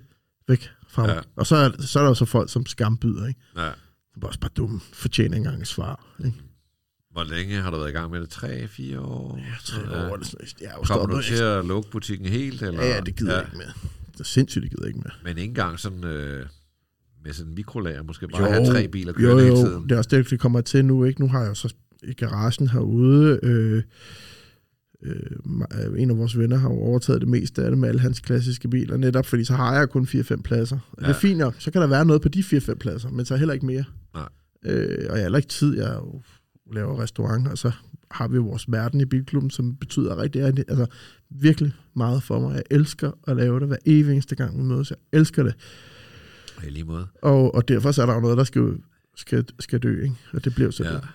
væk 0.47 0.69
fra 0.87 1.01
mig. 1.05 1.15
Ja. 1.15 1.21
Og 1.35 1.47
så 1.47 1.55
er, 1.55 1.69
så 1.79 1.99
er 1.99 2.03
der 2.03 2.09
jo 2.09 2.13
så 2.15 2.25
folk, 2.25 2.51
som 2.51 2.65
skambyder, 2.65 3.27
ikke? 3.27 3.39
Ja. 3.55 3.61
Det 4.15 4.23
er 4.23 4.27
også 4.27 4.39
bare 4.39 4.51
dumme, 4.57 4.79
fortjener 4.93 5.35
ikke 5.35 5.45
engang 5.45 5.61
et 5.61 5.67
svar. 5.67 6.15
Ikke? 6.25 6.37
Hvor 7.11 7.23
længe 7.23 7.55
har 7.55 7.71
du 7.71 7.77
været 7.77 7.89
i 7.89 7.93
gang 7.93 8.11
med 8.11 8.21
det? 8.21 8.29
Tre, 8.29 8.67
fire 8.67 8.99
år? 8.99 9.37
Jeg 9.37 9.45
tror, 9.65 9.97
Ja. 9.97 10.03
ja. 10.07 10.15
det, 10.15 10.55
jeg 10.61 10.67
er 10.67 10.73
jo 10.77 10.83
Kommer 10.83 11.15
du 11.15 11.21
til 11.21 11.43
at 11.43 11.65
lukke 11.65 11.89
butikken 11.91 12.25
helt? 12.27 12.61
Eller? 12.61 12.83
Ja, 12.83 12.95
ja, 12.95 12.99
det 13.01 13.15
gider 13.15 13.31
ja. 13.31 13.37
jeg 13.37 13.45
ikke 13.47 13.57
med. 13.57 13.65
Det 14.13 14.19
er 14.19 14.23
sindssygt, 14.23 14.61
det 14.63 14.71
gider 14.71 14.83
jeg 14.83 14.87
ikke 14.87 14.99
med. 14.99 15.11
Men 15.23 15.37
ikke 15.37 15.49
engang 15.49 15.79
sådan 15.79 16.03
øh, 16.03 16.45
med 17.23 17.33
sådan 17.33 17.49
en 17.51 17.55
mikrolager, 17.55 18.03
måske 18.03 18.27
bare 18.27 18.51
have 18.51 18.65
tre 18.65 18.87
biler 18.87 19.13
jo, 19.13 19.19
kørende 19.19 19.43
hele 19.43 19.59
jo, 19.59 19.65
tiden. 19.65 19.83
det 19.83 19.91
er 19.91 19.97
også 19.97 20.09
det, 20.09 20.29
det 20.29 20.39
kommer 20.39 20.61
til 20.61 20.85
nu. 20.85 21.03
Ikke? 21.03 21.21
Nu 21.21 21.27
har 21.27 21.39
jeg 21.39 21.49
jo 21.49 21.53
så 21.53 21.73
i 22.03 22.13
garagen 22.13 22.67
herude, 22.67 23.39
øh, 23.43 23.83
øh, 25.03 26.01
en 26.01 26.09
af 26.11 26.17
vores 26.17 26.37
venner 26.37 26.57
har 26.57 26.69
jo 26.69 26.75
overtaget 26.75 27.21
det 27.21 27.29
meste 27.29 27.63
af 27.63 27.69
det 27.71 27.77
med 27.79 27.89
alle 27.89 28.01
hans 28.01 28.19
klassiske 28.19 28.67
biler, 28.69 28.97
netop 28.97 29.25
fordi 29.25 29.43
så 29.43 29.53
har 29.53 29.75
jeg 29.77 29.89
kun 29.89 30.05
4-5 30.07 30.41
pladser. 30.41 30.79
Og 30.91 30.97
ja. 31.01 31.07
det 31.07 31.07
Ja. 31.11 31.15
er 31.15 31.19
fint 31.19 31.37
nok, 31.37 31.55
så 31.59 31.71
kan 31.71 31.81
der 31.81 31.87
være 31.87 32.05
noget 32.05 32.21
på 32.21 32.29
de 32.29 32.39
4-5 32.39 32.73
pladser, 32.73 33.09
men 33.09 33.25
så 33.25 33.35
heller 33.35 33.53
ikke 33.53 33.65
mere. 33.65 33.83
Nej. 34.13 34.29
Øh, 34.65 34.97
og 34.99 35.03
jeg 35.05 35.11
har 35.15 35.21
heller 35.21 35.37
ikke 35.37 35.49
tid, 35.49 35.77
jeg 35.77 35.93
jo 35.95 36.21
laver 36.71 37.01
restaurant, 37.01 37.47
og 37.47 37.57
så 37.57 37.71
har 38.11 38.27
vi 38.27 38.37
vores 38.37 38.71
verden 38.71 39.01
i 39.01 39.05
bilklubben, 39.05 39.49
som 39.49 39.75
betyder 39.75 40.17
rigtig, 40.21 40.45
rigtig 40.45 40.65
altså, 40.67 40.85
virkelig 41.29 41.73
meget 41.93 42.23
for 42.23 42.39
mig. 42.39 42.53
Jeg 42.55 42.63
elsker 42.71 43.11
at 43.27 43.37
lave 43.37 43.59
det 43.59 43.67
hver 43.67 43.77
evig 43.85 44.11
eneste 44.13 44.35
gang, 44.35 44.57
vi 44.57 44.63
mødes. 44.63 44.89
Jeg 44.89 44.97
elsker 45.19 45.43
det. 45.43 45.55
I 46.63 46.69
lige 46.69 46.83
måde. 46.83 47.07
Og, 47.21 47.55
og 47.55 47.67
derfor 47.67 47.91
så 47.91 48.01
er 48.01 48.05
der 48.05 48.13
jo 48.13 48.19
noget, 48.19 48.37
der 48.37 48.43
skal, 48.43 48.77
skal, 49.15 49.45
skal 49.59 49.79
dø, 49.79 50.03
ikke? 50.03 50.15
Og 50.33 50.45
det 50.45 50.55
bliver 50.55 50.71
så 50.71 50.83
Ja. 50.83 50.93
det. 50.93 51.07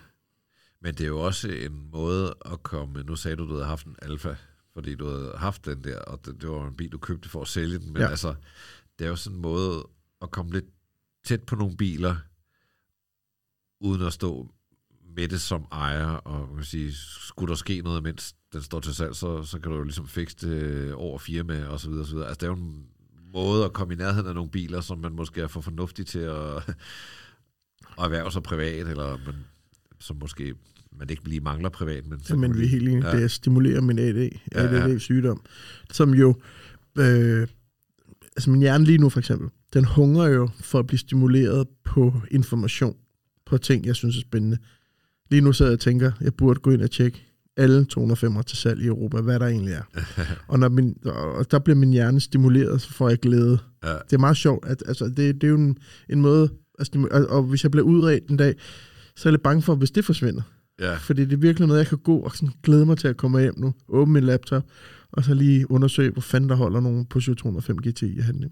Men 0.81 0.95
det 0.95 1.01
er 1.01 1.09
jo 1.09 1.21
også 1.21 1.49
en 1.49 1.89
måde 1.93 2.35
at 2.53 2.63
komme... 2.63 3.03
Nu 3.03 3.17
sagde 3.17 3.37
du, 3.37 3.47
du 3.49 3.53
havde 3.53 3.67
haft 3.67 3.87
en 3.87 3.97
Alfa, 4.03 4.35
fordi 4.75 4.95
du 4.95 5.07
havde 5.07 5.33
haft 5.37 5.67
den 5.67 5.85
der, 5.85 5.99
og 5.99 6.21
det, 6.27 6.41
det 6.41 6.51
var 6.51 6.69
en 6.69 6.75
bil, 6.75 6.93
du 6.93 6.99
købte 6.99 7.29
for 7.29 7.43
at 7.43 7.49
sælge 7.49 7.79
den. 7.79 7.93
Men 7.93 8.03
ja. 8.03 8.09
altså, 8.09 8.35
det 8.99 9.05
er 9.05 9.09
jo 9.09 9.17
sådan 9.17 9.37
en 9.37 9.43
måde 9.43 9.89
at 10.23 10.31
komme 10.31 10.53
lidt 10.53 10.65
tæt 11.25 11.43
på 11.43 11.57
nogle 11.57 11.77
biler, 11.77 12.17
uden 13.81 14.03
at 14.03 14.13
stå 14.13 14.51
med 15.17 15.29
det 15.29 15.41
som 15.41 15.65
ejer, 15.73 16.07
og 16.07 16.49
man 16.49 16.57
kan 16.57 16.65
sige, 16.65 16.93
skulle 17.21 17.51
der 17.51 17.57
ske 17.57 17.81
noget, 17.81 18.03
mens 18.03 18.35
den 18.53 18.63
står 18.63 18.81
til 18.81 18.95
salg, 18.95 19.15
så, 19.17 19.45
så 19.45 19.59
kan 19.59 19.71
du 19.71 19.77
jo 19.77 19.83
ligesom 19.83 20.09
fikse 20.09 20.37
det 20.49 20.95
over 20.95 21.19
firma 21.19 21.65
og 21.65 21.81
så 21.81 21.89
videre, 21.89 22.03
og 22.03 22.07
så 22.07 22.15
videre. 22.15 22.29
Altså, 22.29 22.41
det 22.41 22.47
er 22.47 22.59
jo 22.59 22.65
en 22.65 22.87
måde 23.33 23.65
at 23.65 23.73
komme 23.73 23.95
i 23.95 23.97
nærheden 23.97 24.27
af 24.29 24.35
nogle 24.35 24.51
biler, 24.51 24.81
som 24.81 24.99
man 24.99 25.13
måske 25.13 25.41
er 25.41 25.47
for 25.47 25.61
fornuftig 25.61 26.07
til 26.07 26.19
at, 26.19 26.57
at 26.57 26.75
erhverve 27.99 28.33
sig 28.33 28.43
privat, 28.43 28.89
eller 28.89 29.19
man, 29.27 29.35
som 29.99 30.17
måske 30.21 30.55
man 30.99 31.11
ikke 31.11 31.29
lige 31.29 31.41
mangler 31.41 31.69
privat, 31.69 32.07
men 32.07 32.21
Jamen, 32.31 32.51
kunne 32.51 32.59
vi 32.61 32.65
er 32.65 32.69
helt 32.69 32.89
enige. 32.89 33.07
Ja. 33.07 33.17
Ja. 33.17 33.23
Det 33.23 33.31
stimulerer 33.31 33.81
min 33.81 33.99
AD, 33.99 34.31
Ja, 34.55 34.65
ja. 34.65 34.85
ADD-sygdom, 34.85 35.43
som 35.93 36.15
jo... 36.15 36.41
Øh, 36.99 37.49
altså 38.37 38.51
min 38.51 38.61
hjerne 38.61 38.85
lige 38.85 38.99
nu 38.99 39.09
for 39.09 39.19
eksempel, 39.19 39.49
den 39.73 39.85
hungrer 39.85 40.29
jo 40.29 40.49
for 40.61 40.79
at 40.79 40.87
blive 40.87 40.99
stimuleret 40.99 41.67
på 41.85 42.15
information, 42.31 42.97
på 43.47 43.59
ting, 43.59 43.87
jeg 43.87 43.97
synes 43.97 44.17
er 44.17 44.21
spændende. 44.21 44.59
Lige 45.31 45.41
nu 45.41 45.53
sidder 45.53 45.71
jeg 45.71 45.77
og 45.77 45.81
tænker, 45.81 46.13
jeg 46.21 46.35
burde 46.35 46.61
gå 46.61 46.71
ind 46.71 46.83
og 46.83 46.91
tjekke 46.91 47.27
alle 47.57 47.87
205'ere 47.99 48.43
til 48.43 48.59
salg 48.59 48.83
i 48.83 48.87
Europa, 48.87 49.21
hvad 49.21 49.41
der 49.41 49.47
egentlig 49.47 49.75
er. 49.75 49.83
og, 50.49 50.59
når 50.59 50.69
min, 50.69 50.97
og 51.05 51.51
der 51.51 51.59
bliver 51.59 51.77
min 51.77 51.91
hjerne 51.91 52.21
stimuleret, 52.21 52.81
så 52.81 52.93
får 52.93 53.09
jeg 53.09 53.19
glæde. 53.19 53.59
Ja. 53.85 53.93
Det 53.93 54.13
er 54.13 54.19
meget 54.19 54.37
sjovt. 54.37 54.67
At, 54.67 54.83
altså, 54.87 55.05
det, 55.05 55.17
det 55.17 55.45
er 55.45 55.49
jo 55.49 55.57
en, 55.57 55.79
en 56.11 56.21
måde 56.21 56.49
stimulere, 56.83 57.27
og, 57.27 57.37
og 57.37 57.43
hvis 57.43 57.63
jeg 57.63 57.71
bliver 57.71 57.85
udredt 57.85 58.29
en 58.29 58.37
dag, 58.37 58.55
så 59.17 59.29
er 59.29 59.31
jeg 59.31 59.33
lidt 59.33 59.43
bange 59.43 59.63
for, 59.63 59.75
hvis 59.75 59.91
det 59.91 60.05
forsvinder. 60.05 60.43
Ja, 60.81 60.95
Fordi 60.95 61.25
det 61.25 61.33
er 61.33 61.37
virkelig 61.37 61.69
noget, 61.69 61.81
jeg 61.81 61.87
kan 61.87 61.99
gå 61.99 62.19
og 62.19 62.37
sådan 62.37 62.55
glæde 62.63 62.87
mig 62.87 62.99
til 62.99 63.09
at 63.09 63.17
komme 63.17 63.41
hjem 63.41 63.55
nu, 63.59 63.75
åbne 63.89 64.13
min 64.13 64.25
laptop, 64.25 64.63
og 65.13 65.25
så 65.25 65.35
lige 65.35 65.71
undersøge, 65.71 66.11
hvor 66.11 66.21
fanden 66.21 66.51
der 66.51 66.57
holder 66.57 66.81
nogle 66.81 67.07
Peugeot 67.07 67.37
205 67.37 67.77
GTI 67.77 68.21
henne. 68.21 68.51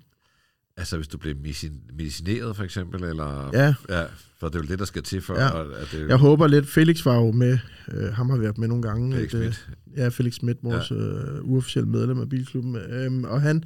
Altså 0.76 0.96
hvis 0.96 1.08
du 1.08 1.18
bliver 1.18 1.34
medicin- 1.36 1.94
medicineret 1.96 2.56
for 2.56 2.64
eksempel, 2.64 3.04
eller... 3.04 3.50
Ja, 3.52 3.74
ja 3.88 4.04
for 4.40 4.48
det 4.48 4.54
er 4.54 4.62
jo 4.62 4.66
det, 4.68 4.78
der 4.78 4.84
skal 4.84 5.02
til 5.02 5.20
for, 5.22 5.34
Ja. 5.40 5.62
at 5.80 5.88
det 5.92 6.08
jeg 6.08 6.16
håber 6.16 6.46
lidt, 6.46 6.66
Felix 6.68 7.04
var 7.04 7.14
jo 7.14 7.32
med, 7.32 7.58
øh, 7.92 8.12
ham 8.12 8.30
har 8.30 8.36
været 8.36 8.58
med 8.58 8.68
nogle 8.68 8.82
gange. 8.82 9.14
Felix 9.16 9.34
at, 9.34 9.40
øh, 9.46 9.52
Schmidt. 9.52 9.68
Ja, 9.96 10.08
Felix 10.08 10.34
Schmidt, 10.34 10.58
vores 10.62 10.90
ja. 10.90 10.96
øh, 10.96 11.44
uofficielle 11.44 11.88
medlem 11.90 12.20
af 12.20 12.28
Bilklubben. 12.28 12.76
Øhm, 12.76 13.24
og 13.24 13.40
han, 13.42 13.64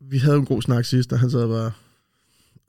vi 0.00 0.18
havde 0.18 0.36
en 0.36 0.44
god 0.44 0.62
snak 0.62 0.84
sidst, 0.84 1.12
og 1.12 1.18
han 1.20 1.30
sad 1.30 1.48
bare 1.48 1.72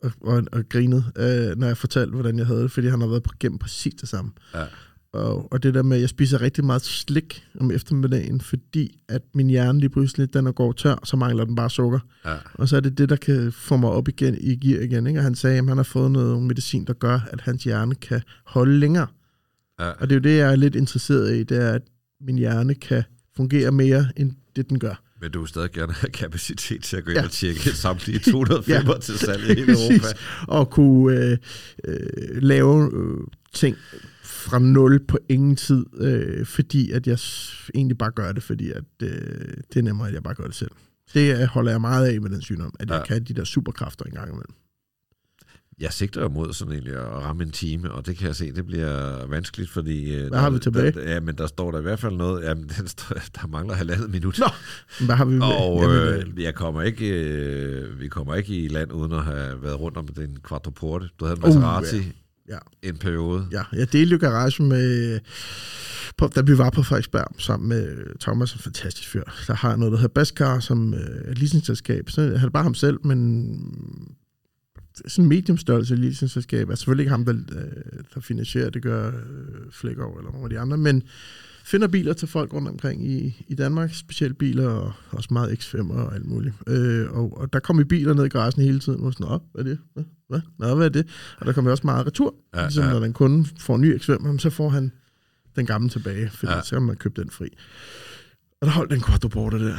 og, 0.01 0.11
og, 0.21 0.43
og 0.51 0.69
grinede, 0.69 1.03
øh, 1.15 1.57
når 1.57 1.67
jeg 1.67 1.77
fortalte, 1.77 2.11
hvordan 2.13 2.37
jeg 2.39 2.47
havde 2.47 2.61
det, 2.63 2.71
fordi 2.71 2.87
han 2.87 3.01
har 3.01 3.07
været 3.07 3.23
på- 3.23 3.33
gennem 3.39 3.59
præcis 3.59 3.93
det 3.93 4.09
samme. 4.09 4.31
Ja. 4.53 4.65
Og, 5.13 5.53
og 5.53 5.63
det 5.63 5.73
der 5.73 5.83
med, 5.83 5.97
at 5.97 6.01
jeg 6.01 6.09
spiser 6.09 6.41
rigtig 6.41 6.65
meget 6.65 6.81
slik 6.81 7.43
om 7.59 7.71
eftermiddagen, 7.71 8.41
fordi 8.41 8.99
at 9.09 9.21
min 9.33 9.49
hjerne 9.49 9.79
lige 9.79 9.89
pludselig, 9.89 10.33
den 10.33 10.47
er 10.47 10.51
går 10.51 10.71
tør, 10.71 10.95
så 11.03 11.17
mangler 11.17 11.45
den 11.45 11.55
bare 11.55 11.69
sukker. 11.69 11.99
Ja. 12.25 12.35
Og 12.53 12.69
så 12.69 12.75
er 12.75 12.79
det 12.79 12.97
det, 12.97 13.09
der 13.09 13.15
kan 13.15 13.51
få 13.51 13.77
mig 13.77 13.89
op 13.89 14.07
igen 14.07 14.37
i 14.41 14.55
gear 14.55 14.81
igen. 14.81 15.07
Ikke? 15.07 15.19
Og 15.19 15.23
han 15.23 15.35
sagde, 15.35 15.57
at 15.57 15.67
han 15.67 15.77
har 15.77 15.83
fået 15.83 16.11
noget 16.11 16.41
medicin, 16.43 16.85
der 16.85 16.93
gør, 16.93 17.19
at 17.31 17.41
hans 17.41 17.63
hjerne 17.63 17.95
kan 17.95 18.21
holde 18.45 18.79
længere. 18.79 19.07
Ja. 19.79 19.89
Og 19.89 20.09
det 20.09 20.11
er 20.11 20.15
jo 20.15 20.21
det, 20.21 20.37
jeg 20.37 20.51
er 20.51 20.55
lidt 20.55 20.75
interesseret 20.75 21.35
i, 21.35 21.43
det 21.43 21.57
er, 21.57 21.71
at 21.71 21.81
min 22.21 22.37
hjerne 22.37 22.75
kan 22.75 23.03
fungere 23.35 23.71
mere, 23.71 24.07
end 24.17 24.31
det 24.55 24.69
den 24.69 24.79
gør. 24.79 25.01
Men 25.21 25.31
du 25.31 25.39
vil 25.39 25.47
stadig 25.49 25.71
gerne 25.71 25.93
have 25.93 26.09
kapacitet 26.11 26.83
til 26.83 26.97
at 26.97 27.03
gå 27.05 27.11
ind 27.11 27.19
Ja. 27.19 27.25
og 27.25 27.31
tjekke 27.31 27.59
samtlige 27.59 28.19
205 28.19 28.85
Ja. 28.87 28.97
til 29.01 29.17
salg 29.17 29.43
i 29.43 29.47
hele. 29.47 29.71
Europa. 29.73 30.07
Og 30.47 30.69
kunne 30.69 31.17
øh, 31.25 31.37
øh, 31.83 31.97
lave 32.41 32.91
øh, 32.93 33.17
ting 33.53 33.75
fra 34.23 34.59
nul 34.59 35.05
på 35.07 35.17
ingen 35.29 35.55
tid, 35.55 35.85
øh, 35.97 36.45
fordi 36.45 36.91
at 36.91 37.07
jeg 37.07 37.17
egentlig 37.75 37.97
bare 37.97 38.11
gør 38.11 38.31
det, 38.31 38.43
fordi 38.43 38.69
at, 38.71 38.83
øh, 39.01 39.09
det 39.73 39.79
er 39.79 39.81
nemmere, 39.81 40.07
at 40.07 40.13
jeg 40.13 40.23
bare 40.23 40.33
gør 40.35 40.45
det 40.45 40.55
selv. 40.55 40.71
Det 41.13 41.41
øh, 41.41 41.43
holder 41.47 41.71
jeg 41.71 41.81
meget 41.81 42.07
af 42.07 42.21
med 42.21 42.29
den 42.29 42.41
sygdom, 42.41 42.73
at 42.79 42.89
jeg 42.89 42.97
Ja. 43.09 43.13
kan 43.13 43.23
de 43.23 43.33
der 43.33 43.43
superkræfter 43.43 44.05
engang 44.05 44.27
imellem. 44.27 44.53
Jeg 45.79 45.93
sigter 45.93 46.21
jo 46.21 46.29
mod 46.29 46.53
sådan 46.53 46.71
egentlig 46.73 46.93
at 46.95 47.07
ramme 47.07 47.43
en 47.43 47.51
time, 47.51 47.91
og 47.91 48.05
det 48.05 48.17
kan 48.17 48.27
jeg 48.27 48.35
se, 48.35 48.51
det 48.51 48.65
bliver 48.65 49.25
vanskeligt, 49.27 49.69
fordi... 49.69 50.15
øh, 50.15 50.27
Hvad 50.29 50.39
har 50.39 50.45
der- 50.49 50.53
vi 50.53 50.59
tilbage? 50.59 50.91
Der, 50.91 51.11
ja, 51.13 51.19
men 51.19 51.35
der 51.37 51.47
står 51.47 51.71
der 51.71 51.79
i 51.79 51.81
hvert 51.81 51.99
fald 51.99 52.15
noget... 52.15 52.43
Jamen, 52.43 52.69
den 52.79 52.87
står, 52.87 53.15
der 53.41 53.47
mangler 53.47 53.73
halvandet 53.75 54.09
minut. 54.09 54.39
Nå, 54.39 54.45
Hvad 55.05 55.15
har 55.15 55.25
vi 55.25 55.33
med? 55.33 55.47
Og 55.47 55.93
øh, 55.95 56.43
jeg 56.43 56.55
kommer 56.55 56.81
ikke, 56.81 57.09
øh, 57.09 57.99
vi 57.99 58.07
kommer 58.07 58.35
ikke 58.35 58.55
i 58.55 58.67
land 58.67 58.91
uden 58.91 59.11
at 59.11 59.23
have 59.23 59.63
været 59.63 59.79
rundt 59.79 59.97
om 59.97 60.07
den 60.07 60.37
quattroporte. 60.49 61.09
Du 61.19 61.25
havde 61.25 61.37
en 61.37 61.41
Maserati 61.41 61.97
Uh, 61.97 62.01
uh, 62.05 62.11
ja. 62.49 62.57
en 62.81 62.97
periode. 62.97 63.47
Ja, 63.51 63.63
jeg 63.73 63.93
delte 63.93 64.13
jo 64.13 64.19
garage 64.19 64.63
med, 64.63 65.19
på, 66.17 66.27
da 66.27 66.41
vi 66.41 66.57
var 66.57 66.69
på 66.69 66.83
Frederiksberg, 66.83 67.27
sammen 67.37 67.69
med 67.69 68.19
Thomas, 68.19 68.53
en 68.53 68.59
fantastisk 68.59 69.09
fyr. 69.09 69.23
Der 69.47 69.53
har 69.53 69.75
noget, 69.75 69.91
der 69.91 69.97
hedder 69.97 70.13
Baskar, 70.13 70.59
som 70.59 70.93
øh, 70.93 70.99
er 70.99 71.33
leasingselskab. 71.33 72.09
Så 72.09 72.21
han 72.21 72.47
er 72.47 72.49
bare 72.49 72.63
ham 72.63 72.75
selv, 72.75 73.05
men 73.05 73.47
sådan 74.95 75.25
en 75.25 75.29
mediumstørrelse 75.29 75.95
leasingselskab. 75.95 76.69
Er 76.69 76.75
selvfølgelig 76.75 77.03
ikke 77.03 77.11
ham, 77.11 77.25
der, 77.25 77.33
øh, 77.33 78.03
der 78.13 78.21
finansierer, 78.21 78.69
det 78.69 78.81
gør 78.81 79.07
øh, 79.07 79.71
Flækov 79.71 80.17
eller 80.17 80.31
nogle 80.31 80.45
af 80.45 80.49
de 80.49 80.59
andre, 80.59 80.77
men 80.77 81.03
finder 81.63 81.87
biler 81.87 82.13
til 82.13 82.27
folk 82.27 82.53
rundt 82.53 82.67
omkring 82.69 83.07
i, 83.07 83.45
i 83.47 83.55
Danmark, 83.55 83.93
specielt 83.93 84.37
biler 84.37 84.69
og 84.69 84.93
også 85.11 85.29
meget 85.31 85.49
X5 85.63 85.93
og 85.93 86.15
alt 86.15 86.25
muligt. 86.25 86.55
Øh, 86.67 87.11
og, 87.11 87.37
og 87.37 87.53
der 87.53 87.59
kom 87.59 87.77
vi 87.77 87.83
biler 87.83 88.13
ned 88.13 88.25
i 88.25 88.29
garagen 88.29 88.63
hele 88.63 88.79
tiden, 88.79 89.03
og 89.03 89.13
sådan, 89.13 89.27
Nå, 89.27 89.39
hvad 89.53 89.63
er 89.65 89.69
det? 89.69 89.79
Hvad? 89.93 90.03
Hvad? 90.29 90.41
Nå, 90.59 90.75
hvad 90.75 90.85
er 90.85 90.89
det? 90.89 91.07
Og 91.39 91.45
der 91.45 91.53
kom 91.53 91.65
jo 91.65 91.71
også 91.71 91.87
meget 91.87 92.05
retur. 92.07 92.35
Ja, 92.55 92.61
ligesom 92.61 92.83
ja. 92.85 92.91
når 92.91 92.99
den 92.99 93.13
kunde 93.13 93.45
får 93.59 93.75
en 93.75 93.81
ny 93.81 93.97
X5, 93.97 94.11
jamen, 94.11 94.39
så 94.39 94.49
får 94.49 94.69
han 94.69 94.91
den 95.55 95.65
gamle 95.65 95.89
tilbage, 95.89 96.29
fordi 96.29 96.51
Ja. 96.53 96.61
så 96.61 96.75
kan 96.75 96.81
man 96.81 96.95
købe 96.95 97.21
den 97.21 97.29
fri. 97.29 97.47
Og 98.61 98.67
der 98.67 98.73
holdt 98.73 98.91
den 98.91 99.01
quadruporter 99.03 99.57
der, 99.57 99.75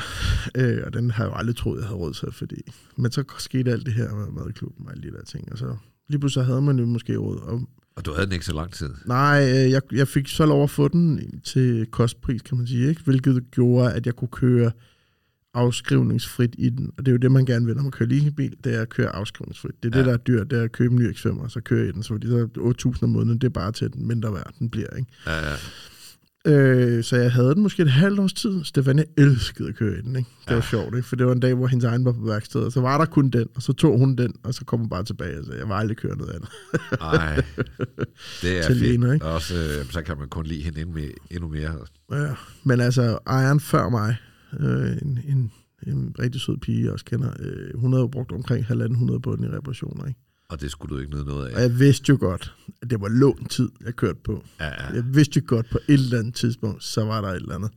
øh, 0.54 0.82
og 0.86 0.92
den 0.92 1.10
har 1.10 1.24
jeg 1.24 1.30
jo 1.30 1.36
aldrig 1.36 1.56
troet, 1.56 1.78
jeg 1.78 1.86
havde 1.86 1.98
råd 1.98 2.12
til, 2.14 2.32
fordi... 2.32 2.56
Men 2.96 3.12
så 3.12 3.24
skete 3.38 3.70
alt 3.72 3.86
det 3.86 3.94
her 3.94 4.14
med 4.14 4.26
madklubben 4.44 4.86
og 4.86 4.92
alle 4.92 5.02
de 5.10 5.16
der 5.16 5.22
ting, 5.24 5.52
og 5.52 5.58
så 5.58 5.76
lige 6.08 6.20
pludselig 6.20 6.46
havde 6.46 6.62
man 6.62 6.78
jo 6.78 6.86
måske 6.86 7.16
råd. 7.16 7.38
Og, 7.38 7.62
Og 7.96 8.04
du 8.04 8.12
havde 8.12 8.26
den 8.26 8.32
ikke 8.32 8.46
så 8.46 8.54
lang 8.54 8.72
tid. 8.72 8.90
nej, 9.06 9.42
øh, 9.42 9.70
jeg, 9.70 9.82
jeg 9.92 10.08
fik 10.08 10.28
så 10.28 10.46
lov 10.46 10.62
at 10.62 10.70
få 10.70 10.88
den 10.88 11.40
til 11.40 11.86
kostpris, 11.86 12.42
kan 12.42 12.58
man 12.58 12.66
sige, 12.66 12.88
ikke? 12.88 13.02
hvilket 13.04 13.50
gjorde, 13.50 13.92
at 13.92 14.06
jeg 14.06 14.16
kunne 14.16 14.28
køre 14.28 14.70
afskrivningsfrit 15.54 16.54
i 16.58 16.70
den. 16.70 16.90
Og 16.98 17.06
det 17.06 17.08
er 17.08 17.12
jo 17.12 17.18
det, 17.18 17.32
man 17.32 17.44
gerne 17.44 17.66
vil, 17.66 17.74
når 17.74 17.82
man 17.82 17.92
kører 17.92 18.08
leasingbil, 18.08 18.56
det 18.64 18.74
er 18.74 18.82
at 18.82 18.88
køre 18.88 19.08
afskrivningsfrit. 19.08 19.82
Det 19.82 19.94
er 19.94 19.98
ja. 19.98 19.98
Det, 19.98 20.06
der 20.06 20.12
er 20.12 20.16
dyrt, 20.16 20.50
det 20.50 20.58
er 20.58 20.62
at 20.62 20.72
købe 20.72 20.94
en 20.94 21.00
ny 21.00 21.12
X5, 21.12 21.40
og 21.40 21.50
så 21.50 21.60
køre 21.60 21.88
i 21.88 21.92
den. 21.92 22.02
Så 22.02 22.08
fordi 22.08 22.26
så 22.26 22.48
8.000 22.86 23.02
om 23.02 23.08
måneden, 23.08 23.38
det 23.38 23.46
er 23.46 23.50
bare 23.50 23.72
til 23.72 23.92
den 23.92 24.08
mindre 24.08 24.32
værd, 24.32 24.54
den 24.58 24.70
bliver. 24.70 24.96
Ikke? 24.96 25.10
Ja, 25.26 25.50
ja. 25.50 25.56
Øh, 26.46 27.04
så 27.04 27.16
jeg 27.16 27.32
havde 27.32 27.54
den 27.54 27.62
måske 27.62 27.82
et 27.82 27.90
halvt 27.90 28.20
års 28.20 28.32
tid. 28.32 28.64
Stefan, 28.64 28.98
jeg 28.98 29.06
elskede 29.18 29.68
at 29.68 29.74
køre 29.74 29.98
i 29.98 30.02
den. 30.02 30.16
Ikke? 30.16 30.28
Det 30.44 30.50
var 30.50 30.54
Ja. 30.54 30.60
sjovt, 30.70 30.96
ikke? 30.96 31.08
for 31.08 31.16
det 31.16 31.26
var 31.26 31.32
en 31.32 31.40
dag, 31.40 31.54
hvor 31.54 31.66
hendes 31.66 31.84
egen 31.84 32.04
var 32.04 32.12
på 32.12 32.20
værkstedet, 32.26 32.66
og 32.66 32.72
så 32.72 32.80
var 32.80 32.98
der 32.98 33.04
kun 33.04 33.30
den, 33.30 33.46
og 33.54 33.62
så 33.62 33.72
tog 33.72 33.98
hun 33.98 34.16
den, 34.16 34.34
og 34.42 34.54
så 34.54 34.64
kom 34.64 34.78
hun 34.80 34.88
bare 34.88 35.04
tilbage 35.04 35.38
og 35.38 35.44
sagde, 35.44 35.60
jeg 35.60 35.68
var 35.68 35.74
aldrig 35.74 35.96
køre 35.96 36.16
noget 36.16 36.32
andet. 36.32 36.48
Ej, 37.00 37.42
det 38.42 38.58
er 38.58 38.62
Til 38.66 38.76
Lena, 38.76 39.06
fedt. 39.06 39.14
ikke? 39.14 39.26
Også, 39.26 39.54
øh, 39.54 39.90
så 39.90 40.02
kan 40.02 40.18
man 40.18 40.28
kun 40.28 40.46
lide 40.46 40.62
hende 40.62 40.80
endnu 40.80 40.94
mere. 40.94 41.10
Endnu 41.30 41.48
mere. 41.48 41.72
Ja, 42.12 42.34
men 42.64 42.80
altså, 42.80 43.18
ejeren 43.26 43.60
før 43.60 43.88
mig, 43.88 44.16
øh, 44.60 44.92
en, 45.02 45.18
en, 45.28 45.52
en 45.86 46.14
rigtig 46.18 46.40
sød 46.40 46.56
pige, 46.56 46.84
jeg 46.84 46.92
også 46.92 47.04
kender, 47.04 47.30
øh, 47.40 47.80
hun 47.80 47.92
havde 47.92 48.02
jo 48.02 48.06
brugt 48.08 48.32
omkring 48.32 48.64
1.500 48.64 49.18
på 49.18 49.36
den 49.36 49.44
i 49.44 49.48
reparationer, 49.48 50.06
ikke? 50.06 50.20
Og 50.54 50.60
det 50.60 50.70
skulle 50.70 50.96
du 50.96 51.00
ikke 51.00 51.14
nyde 51.14 51.24
noget 51.24 51.52
Og 51.54 51.58
af. 51.58 51.62
jeg 51.62 51.78
vidste 51.78 52.10
jo 52.10 52.16
godt, 52.20 52.54
at 52.82 52.90
det 52.90 53.00
var 53.00 53.08
lånt 53.08 53.50
tid, 53.50 53.68
jeg 53.84 53.96
kørte 53.96 54.18
på. 54.24 54.44
Ja, 54.60 54.66
ja. 54.66 54.94
Jeg 54.94 55.14
vidste 55.14 55.40
jo 55.40 55.44
godt, 55.46 55.66
på 55.70 55.78
et 55.88 55.94
eller 55.94 56.18
andet 56.18 56.34
tidspunkt, 56.34 56.84
så 56.84 57.04
var 57.04 57.20
der 57.20 57.28
et 57.28 57.36
eller 57.36 57.54
andet. 57.54 57.70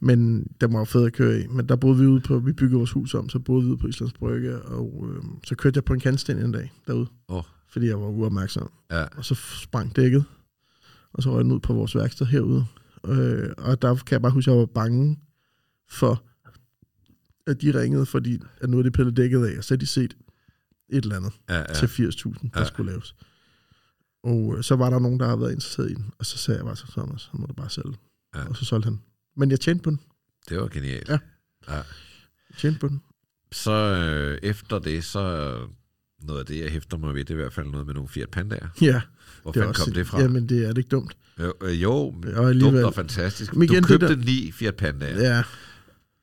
Men 0.00 0.46
det 0.60 0.72
var 0.72 0.84
fedt 0.84 1.06
at 1.06 1.12
køre 1.12 1.40
i. 1.40 1.46
Men 1.46 1.68
der 1.68 1.76
boede 1.76 1.98
vi 1.98 2.06
ude 2.06 2.20
på, 2.20 2.38
vi 2.38 2.52
byggede 2.52 2.76
vores 2.76 2.90
hus 2.92 3.14
om, 3.14 3.28
så 3.28 3.38
boede 3.38 3.64
vi 3.64 3.70
ude 3.70 3.78
på 3.78 3.86
Islands 3.86 4.12
Brygge, 4.12 4.62
og 4.62 5.06
øh, 5.08 5.22
så 5.44 5.54
kørte 5.54 5.76
jeg 5.76 5.84
på 5.84 5.92
en 5.94 6.00
kantsten 6.00 6.38
en 6.38 6.52
dag 6.52 6.72
derude, 6.86 7.06
Åh. 7.28 7.42
fordi 7.68 7.86
jeg 7.86 8.00
var 8.00 8.06
uopmærksom. 8.06 8.70
ja. 8.90 9.04
Og 9.16 9.24
så 9.24 9.34
sprang 9.34 9.96
dækket, 9.96 10.24
og 11.12 11.22
så 11.22 11.30
røg 11.32 11.44
den 11.44 11.52
ud 11.52 11.60
på 11.60 11.72
vores 11.74 11.96
værksted 11.96 12.26
herude. 12.26 12.64
Øh, 13.08 13.48
og 13.58 13.82
der 13.82 13.94
kan 13.94 14.12
jeg 14.12 14.22
bare 14.22 14.32
huske, 14.32 14.50
at 14.50 14.54
jeg 14.54 14.60
var 14.60 14.66
bange 14.66 15.18
for, 15.90 16.22
at 17.46 17.62
de 17.62 17.80
ringede, 17.80 18.06
fordi 18.06 18.38
at 18.60 18.70
nu 18.70 18.78
er 18.78 18.82
det 18.82 18.92
pillet 18.92 19.16
dækket 19.16 19.46
af, 19.46 19.58
og 19.58 19.64
så 19.64 19.74
har 19.74 19.78
de 19.78 19.86
set 19.86 20.16
et 20.92 21.02
eller 21.04 21.16
andet 21.16 21.32
Ja, 21.48 21.58
ja. 21.58 21.64
til 21.74 21.86
80.000, 21.86 22.48
der 22.54 22.60
Ja. 22.60 22.64
skulle 22.66 22.90
laves. 22.92 23.14
Og 24.24 24.54
øh, 24.58 24.64
så 24.64 24.76
var 24.76 24.90
der 24.90 24.98
nogen, 24.98 25.20
der 25.20 25.26
havde 25.26 25.40
været 25.40 25.52
interesseret 25.52 25.90
i 25.90 25.94
den, 25.94 26.10
og 26.18 26.26
så 26.26 26.38
sagde 26.38 26.58
jeg 26.58 26.64
bare 26.66 26.76
til 26.76 26.88
Thomas, 26.88 27.20
så 27.20 27.28
må 27.32 27.46
du 27.46 27.52
bare 27.52 27.70
sælge. 27.70 27.94
Ja. 28.34 28.44
Og 28.48 28.56
så 28.56 28.64
solgte 28.64 28.84
han. 28.86 29.00
Men 29.36 29.50
jeg 29.50 29.60
tjente 29.60 29.82
på 29.82 29.90
den. 29.90 30.00
Det 30.48 30.56
var 30.58 30.68
genialt. 30.68 31.08
Ja. 31.08 31.18
ja. 31.68 31.74
Jeg 31.74 32.56
tjente 32.58 32.78
på 32.80 32.88
den. 32.88 33.02
Så 33.52 33.70
øh, 33.72 34.38
efter 34.42 34.78
det, 34.78 35.04
så 35.04 35.18
øh, 35.20 35.68
noget 36.26 36.40
af 36.40 36.46
det, 36.46 36.58
jeg 36.58 36.70
hæfter 36.70 36.96
mig 36.98 37.14
ved, 37.14 37.20
det 37.24 37.30
er 37.30 37.34
i 37.38 37.42
hvert 37.42 37.52
fald 37.52 37.66
noget 37.66 37.86
med 37.86 37.94
nogle 37.94 38.08
Fiat 38.08 38.30
Pandaer. 38.30 38.68
Ja, 38.82 39.00
Hvor 39.42 39.52
det 39.52 39.60
fanden 39.60 39.74
kom 39.74 39.92
det 39.92 40.06
fra? 40.06 40.20
Jamen, 40.20 40.48
det 40.48 40.62
er 40.64 40.68
det 40.68 40.78
ikke 40.78 40.88
dumt. 40.88 41.16
Jo, 41.40 41.52
øh, 41.62 41.82
jo 41.82 41.92
Og 42.36 42.54
dumt 42.60 42.76
og 42.78 42.94
fantastisk. 42.94 43.54
Men 43.56 43.62
igen, 43.62 43.82
du 43.82 43.88
det 43.92 44.00
købte 44.00 44.06
der- 44.16 44.24
ni 44.24 44.52
Fiat 44.52 44.76
Pandaer. 44.76 45.22
Ja, 45.36 45.42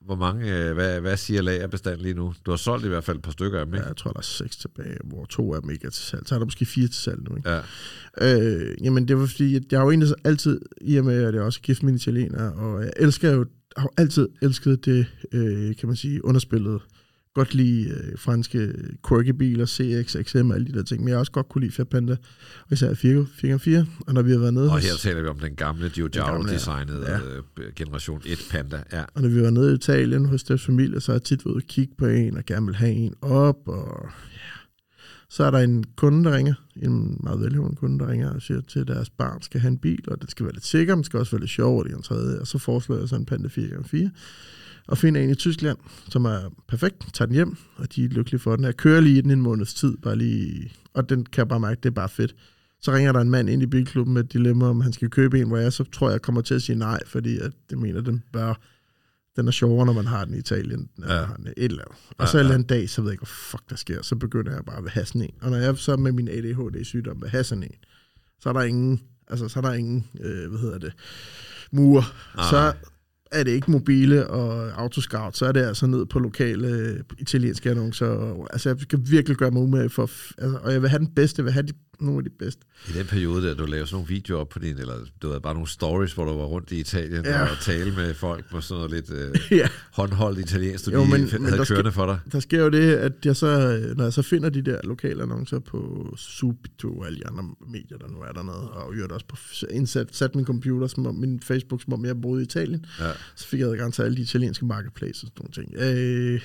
Hvor 0.08 0.16
mange, 0.16 0.58
øh, 0.58 0.74
hvad, 0.74 1.02
hvad 1.02 1.18
siger 1.18 1.42
lagerbestand 1.42 2.02
lige 2.02 2.14
nu? 2.14 2.34
Du 2.46 2.52
har 2.52 2.58
solgt 2.58 2.86
i 2.86 2.88
hvert 2.88 3.04
fald 3.04 3.18
et 3.18 3.24
par 3.24 3.32
stykker 3.32 3.60
af 3.60 3.66
dem, 3.66 3.74
ja, 3.74 3.80
ikke? 3.80 3.88
jeg 3.88 3.98
tror, 3.98 4.12
der 4.12 4.20
er 4.20 4.24
seks 4.24 4.58
tilbage, 4.58 4.98
hvor 5.04 5.26
to 5.26 5.54
af 5.54 5.62
dem 5.62 5.70
ikke 5.70 5.88
er 5.88 5.90
til 5.90 6.04
salg. 6.04 6.28
Så 6.28 6.36
er 6.36 6.40
der 6.40 6.46
måske 6.46 6.66
fire 6.66 6.88
til 6.88 6.96
salg 6.96 7.30
nu, 7.30 7.36
ikke? 7.36 7.50
Ja. 7.50 7.62
Øh, 8.22 8.76
jamen, 8.84 9.08
det 9.08 9.20
var 9.20 9.26
fordi, 9.26 9.56
at 9.56 9.64
jeg 9.72 9.80
har 9.80 9.86
jo 9.86 9.92
egentlig 9.92 10.16
altid, 10.24 10.62
i 10.82 10.98
og 10.98 11.06
med, 11.06 11.24
at 11.24 11.36
jeg 11.36 11.44
også 11.44 11.60
er 11.64 11.66
gift 11.66 11.84
med 11.84 11.92
en 11.92 11.96
italiener, 11.96 12.50
og 12.50 12.82
jeg 12.82 12.92
elsker 12.98 13.32
jo, 13.32 13.46
har 13.78 13.84
jo 13.84 13.90
altid 13.98 14.28
elsket 14.42 14.86
det, 14.86 15.06
øh, 15.32 15.76
kan 15.76 15.88
man 15.88 15.96
sige, 15.96 16.26
underspillet. 16.26 16.82
Godt 17.38 17.54
lide 17.54 17.90
øh, 17.90 18.18
franske 18.18 18.74
quirky 19.08 19.30
biler, 19.30 19.66
CX, 19.66 20.16
XM, 20.24 20.52
alle 20.52 20.68
de 20.68 20.74
der 20.74 20.84
ting, 20.84 21.02
men 21.02 21.08
jeg 21.08 21.16
har 21.16 21.20
også 21.20 21.32
godt 21.32 21.50
kunne 21.50 21.62
lide 21.62 21.72
Fiat 21.72 21.90
Panda, 21.90 22.16
og 22.66 22.72
især 22.72 22.94
4x4, 22.94 23.86
og 24.08 24.14
når 24.14 24.22
vi 24.22 24.32
har 24.32 24.40
været 24.40 24.54
nede 24.54 24.66
Og 24.66 24.72
hos, 24.72 24.84
her 24.84 24.98
taler 24.98 25.22
vi 25.22 25.28
om 25.28 25.40
den 25.40 25.56
gamle 25.56 25.90
Giugiaro 25.90 26.32
gamle, 26.32 26.52
ja. 27.08 27.20
øh, 27.60 27.74
generation 27.76 28.22
1 28.26 28.40
Panda. 28.52 28.84
Ja. 28.94 29.04
og 29.14 29.22
når 29.22 29.30
vi 29.30 29.42
var 29.42 29.50
nede 29.50 29.72
i 29.72 29.76
Italien 29.76 30.26
hos 30.26 30.44
deres 30.44 30.66
familie, 30.66 31.02
så 31.02 31.12
har 31.12 31.16
jeg 31.18 31.24
tit 31.24 31.46
været 31.46 31.54
ude 31.54 31.64
og 31.64 31.68
kigge 31.68 31.94
på 31.98 32.06
en, 32.06 32.38
og 32.38 32.46
gerne 32.46 32.66
vil 32.66 32.76
have 32.76 32.94
en 32.94 33.14
op, 33.22 33.68
og 33.68 34.10
ja. 34.34 34.58
Så 35.30 35.44
er 35.44 35.52
der 35.52 35.60
en 35.60 35.84
kunde, 35.96 36.24
der 36.24 36.36
ringer, 36.36 36.54
en 36.76 37.18
meget 37.24 37.42
velhævende 37.42 37.76
kunde, 37.76 38.00
der 38.00 38.12
ringer 38.12 38.34
og 38.34 38.42
siger 38.42 38.62
til, 38.62 38.80
at 38.80 38.88
deres 38.88 39.10
barn 39.10 39.42
skal 39.42 39.62
have 39.62 39.72
en 39.72 39.78
bil, 39.78 40.04
og 40.08 40.22
det 40.22 40.32
skal 40.32 40.46
være 40.46 40.54
lidt 40.54 40.66
sikker, 40.66 40.96
men 40.96 41.04
skal 41.04 41.20
også 41.20 41.32
være 41.32 41.42
lidt 41.42 41.52
sjov, 41.52 41.80
og 41.80 41.86
det 41.86 41.94
er 41.94 41.98
en 41.98 42.04
tredje. 42.04 42.40
Og 42.40 42.48
så 42.48 42.58
foreslår 42.58 42.98
jeg 42.98 43.10
så 43.10 43.16
en 43.16 43.26
Panda 43.26 43.48
4x4, 43.48 44.10
og 44.88 44.98
finder 44.98 45.22
en 45.22 45.30
i 45.30 45.36
Tyskland, 45.36 45.78
som 46.10 46.26
er 46.26 46.40
perfekt, 46.68 47.14
tager 47.14 47.26
den 47.26 47.36
hjem, 47.36 47.58
og 47.76 47.96
de 47.96 48.04
er 48.06 48.10
lykkelige 48.10 48.40
for 48.40 48.56
den. 48.56 48.66
Jeg 48.66 48.78
kører 48.78 49.02
lige 49.02 49.18
i 49.18 49.22
den 49.22 49.32
en 49.32 49.42
måneds 49.42 49.74
tid, 49.74 49.98
bare 49.98 50.16
lige, 50.16 50.72
og 50.94 51.10
den 51.10 51.26
kan 51.26 51.42
jeg 51.42 51.48
bare 51.48 51.60
mærke, 51.60 51.80
det 51.84 51.90
er 51.90 51.94
bare 51.94 52.10
fedt. 52.10 52.36
Så 52.82 52.92
ringer 52.92 53.12
der 53.12 53.20
en 53.22 53.30
mand 53.30 53.50
ind 53.50 53.64
i 53.64 53.66
bilklubben 53.66 54.14
med 54.14 54.24
et 54.24 54.34
dilemma, 54.34 54.66
om 54.66 54.82
han 54.82 54.94
skal 54.94 55.10
købe 55.10 55.40
en, 55.42 55.48
hvor 55.48 55.58
jeg 55.58 55.74
så 55.74 55.84
tror, 55.84 56.10
jeg 56.10 56.22
kommer 56.22 56.42
til 56.42 56.54
at 56.54 56.62
sige 56.62 56.76
nej, 56.76 57.00
fordi 57.08 57.38
at 57.38 57.52
jeg 57.72 57.80
mener, 57.80 58.02
den 58.02 58.24
bør 58.34 58.54
den 59.36 59.48
er 59.48 59.52
sjovere, 59.52 59.86
når 59.86 59.94
man 59.94 60.06
har 60.06 60.26
den 60.26 60.34
i 60.34 60.38
Italien, 60.38 60.90
når 60.98 61.14
Ja. 61.14 61.20
man 61.20 61.28
har 61.28 61.36
den 61.36 61.48
et 61.48 61.54
eller 61.58 61.82
andet. 61.84 61.98
Og 62.10 62.16
Ja, 62.20 62.26
så 62.26 62.40
en 62.40 62.46
ja. 62.46 62.54
anden 62.54 62.68
dag, 62.68 62.90
så 62.90 63.02
ved 63.02 63.10
jeg 63.10 63.14
ikke, 63.14 63.22
hvad 63.22 63.28
fuck 63.28 63.70
der 63.70 63.76
sker. 63.76 64.02
Så 64.02 64.16
begynder 64.16 64.54
jeg 64.54 64.66
bare 64.66 64.78
at 64.86 64.90
have 64.92 65.06
sådan 65.06 65.22
en. 65.22 65.30
Og 65.42 65.50
når 65.52 65.58
jeg 65.58 65.78
så 65.78 65.96
med 65.98 66.12
min 66.12 66.28
ADHD-sygdom 66.28 67.22
vil 67.22 67.30
have 67.30 67.44
sådan 67.44 67.64
en, 67.64 67.72
så 68.40 68.50
er 68.50 68.54
der 68.54 68.62
ingen, 68.62 69.02
altså 69.28 69.48
så 69.48 69.60
er 69.60 69.62
der 69.62 69.74
ingen, 69.74 70.08
øh, 70.20 70.50
hvad 70.50 70.60
hedder 70.60 70.78
det, 70.78 70.94
mur. 71.72 72.04
Nej. 72.36 72.46
Så 72.50 72.74
er 73.32 73.44
det 73.44 73.52
ikke 73.52 73.72
mobile 73.72 74.28
og 74.28 74.82
autoscout, 74.82 75.38
så 75.38 75.46
er 75.46 75.52
det 75.52 75.62
altså 75.62 75.88
ned 75.88 76.06
på 76.06 76.20
lokale 76.20 76.68
øh, 76.68 77.00
italienske 77.20 77.70
annoncer. 77.70 78.08
Og, 78.08 78.48
altså 78.54 78.70
jeg 78.70 78.78
skal 78.80 79.00
virkelig 79.10 79.38
gøre 79.38 79.52
mig 79.52 79.62
umage 79.62 79.90
for, 79.90 80.10
altså, 80.38 80.60
og 80.64 80.74
jeg 80.74 80.82
vil 80.82 80.90
have 80.90 81.00
den 81.00 81.14
bedste, 81.16 81.40
jeg 81.40 81.46
vil 81.46 81.54
have 81.54 81.66
de, 81.68 81.74
nogle 82.00 82.18
af 82.20 82.24
de 82.24 82.30
bedste. 82.30 82.62
I 82.90 82.92
den 82.98 83.06
periode 83.06 83.48
der, 83.48 83.54
du 83.56 83.66
lavede 83.66 83.88
sådan 83.88 83.96
nogle 83.96 84.08
videoer 84.08 84.42
op 84.42 84.50
på 84.50 84.60
din, 84.60 84.78
eller 84.78 84.96
du 85.22 85.28
havde 85.28 85.42
bare 85.42 85.54
nogle 85.54 85.68
stories, 85.68 86.14
hvor 86.14 86.26
du 86.26 86.32
var 86.34 86.46
rundt 86.46 86.72
i 86.72 86.80
Italien 86.80 87.26
Ja. 87.26 87.42
og 87.42 87.58
tale 87.62 87.92
med 87.96 88.14
folk 88.14 88.50
på 88.52 88.62
sådan 88.62 88.78
noget 88.84 88.92
lidt 88.92 89.12
øh, 89.12 89.36
ja. 89.60 89.68
håndholdt 89.94 90.40
italiensk, 90.40 90.86
du 90.86 90.92
Jo, 90.92 90.98
lige 91.00 91.12
men- 91.12 91.22
men, 91.22 91.30
men 91.34 91.44
havde 91.46 91.58
der 91.58 91.64
skal- 91.64 91.76
kørende 91.76 91.92
for 91.92 92.06
dig. 92.06 92.20
Der 92.32 92.40
sker 92.40 92.64
jo 92.64 92.70
det, 92.70 92.94
at 92.96 93.14
jeg 93.26 93.36
så, 93.36 93.48
når 93.98 94.04
jeg 94.04 94.14
så 94.14 94.22
finder 94.22 94.50
de 94.50 94.62
der 94.62 94.80
lokale 94.84 95.24
annoncer 95.24 95.60
på 95.60 96.08
Subito 96.18 96.98
og 96.98 97.06
alle 97.06 97.20
de 97.20 97.28
andre 97.28 97.44
medier, 97.68 97.98
der 97.98 98.08
nu 98.08 98.18
er 98.20 98.32
dernede, 98.32 98.72
og 98.72 98.94
gjorde 98.94 99.14
også 99.14 99.26
på 99.28 99.36
indsat, 99.72 100.16
sat 100.16 100.36
min 100.36 100.46
computer, 100.46 100.88
som 100.88 101.06
om, 101.08 101.16
min 101.16 101.40
Facebook, 101.40 101.82
som 101.84 101.94
om 101.94 102.06
jeg 102.06 102.22
boede 102.22 102.42
i 102.42 102.46
Italien, 102.46 102.86
Ja. 103.00 103.12
så 103.36 103.48
fik 103.48 103.60
jeg 103.60 103.70
adgang 103.70 103.94
til 103.94 104.02
alle 104.02 104.18
de 104.18 104.22
italienske 104.22 104.66
marketplaces 104.66 105.24
og 105.24 105.30
sådan 105.38 105.66
nogle 105.76 105.88
ting. 105.88 105.98
Øh, 105.98 106.42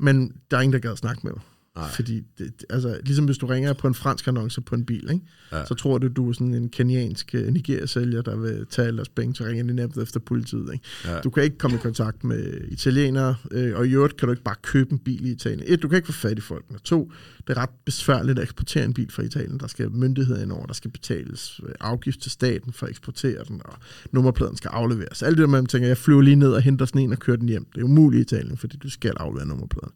men 0.00 0.32
der 0.50 0.56
er 0.56 0.60
ingen, 0.60 0.72
der 0.72 0.78
gad 0.78 0.90
at 0.92 0.98
snakke 0.98 1.20
med 1.24 1.32
mig. 1.32 1.42
Nej. 1.76 1.88
Fordi, 1.88 2.22
det, 2.38 2.64
altså, 2.70 3.00
ligesom 3.04 3.24
hvis 3.24 3.38
du 3.38 3.46
ringer 3.46 3.72
på 3.72 3.88
en 3.88 3.94
fransk 3.94 4.28
annonce 4.28 4.60
på 4.60 4.74
en 4.74 4.84
bil, 4.84 5.10
ikke? 5.12 5.24
Ja. 5.52 5.64
Så 5.64 5.74
tror 5.74 5.98
du, 5.98 6.08
du 6.08 6.28
er 6.28 6.32
sådan 6.32 6.54
en 6.54 6.68
kenyansk 6.68 7.34
øh, 7.34 7.52
Nigeria-sælger, 7.52 8.22
der 8.22 8.36
vil 8.36 8.66
tage 8.70 8.88
alle 8.88 8.96
deres 8.96 9.08
penge, 9.08 9.34
så 9.34 9.44
ringer 9.44 9.64
de 9.64 9.74
nemt 9.74 9.96
efter 9.96 10.20
politiet. 10.20 10.72
Ikke? 10.72 10.84
Ja. 11.04 11.20
Du 11.20 11.30
kan 11.30 11.42
ikke 11.42 11.58
komme 11.58 11.76
i 11.76 11.80
kontakt 11.80 12.24
med 12.24 12.60
italienere, 12.68 13.36
øh, 13.50 13.76
og 13.76 13.86
i 13.86 13.90
øvrigt 13.90 14.16
kan 14.16 14.28
du 14.28 14.32
ikke 14.32 14.42
bare 14.42 14.54
købe 14.62 14.92
en 14.92 14.98
bil 14.98 15.26
i 15.26 15.30
Italien. 15.30 15.62
Et, 15.66 15.82
du 15.82 15.88
kan 15.88 15.96
ikke 15.96 16.06
få 16.06 16.12
fat 16.12 16.38
i 16.38 16.40
folkene. 16.40 16.78
To, 16.78 17.12
det 17.48 17.56
er 17.56 17.62
ret 17.62 17.70
besværligt 17.84 18.38
at 18.38 18.42
eksportere 18.42 18.84
en 18.84 18.94
bil 18.94 19.10
fra 19.10 19.22
Italien. 19.22 19.60
Der 19.60 19.66
skal 19.66 19.90
myndigheder 19.90 20.42
ind 20.42 20.52
over, 20.52 20.66
der 20.66 20.74
skal 20.74 20.90
betales 20.90 21.60
øh, 21.66 21.74
afgift 21.80 22.20
til 22.20 22.30
staten 22.30 22.72
for 22.72 22.86
at 22.86 22.90
eksportere 22.90 23.44
den, 23.48 23.60
og 23.64 23.74
nummerpladen 24.12 24.56
skal 24.56 24.68
afleveres. 24.68 25.22
Alt 25.22 25.36
det 25.36 25.42
der, 25.42 25.48
man 25.48 25.66
tænker, 25.66 25.88
jeg 25.88 25.98
flyver 25.98 26.22
lige 26.22 26.36
ned 26.36 26.52
og 26.52 26.62
henter 26.62 26.84
sådan 26.84 27.00
en 27.00 27.12
og 27.12 27.18
kører 27.18 27.36
den 27.36 27.48
hjem. 27.48 27.66
Det 27.74 27.80
er 27.80 27.84
umuligt 27.84 28.32
i 28.32 28.36
Italien, 28.36 28.56
fordi 28.56 28.76
du 28.76 28.90
skal 28.90 29.12
aflevere 29.16 29.46
nummerpladen. 29.46 29.92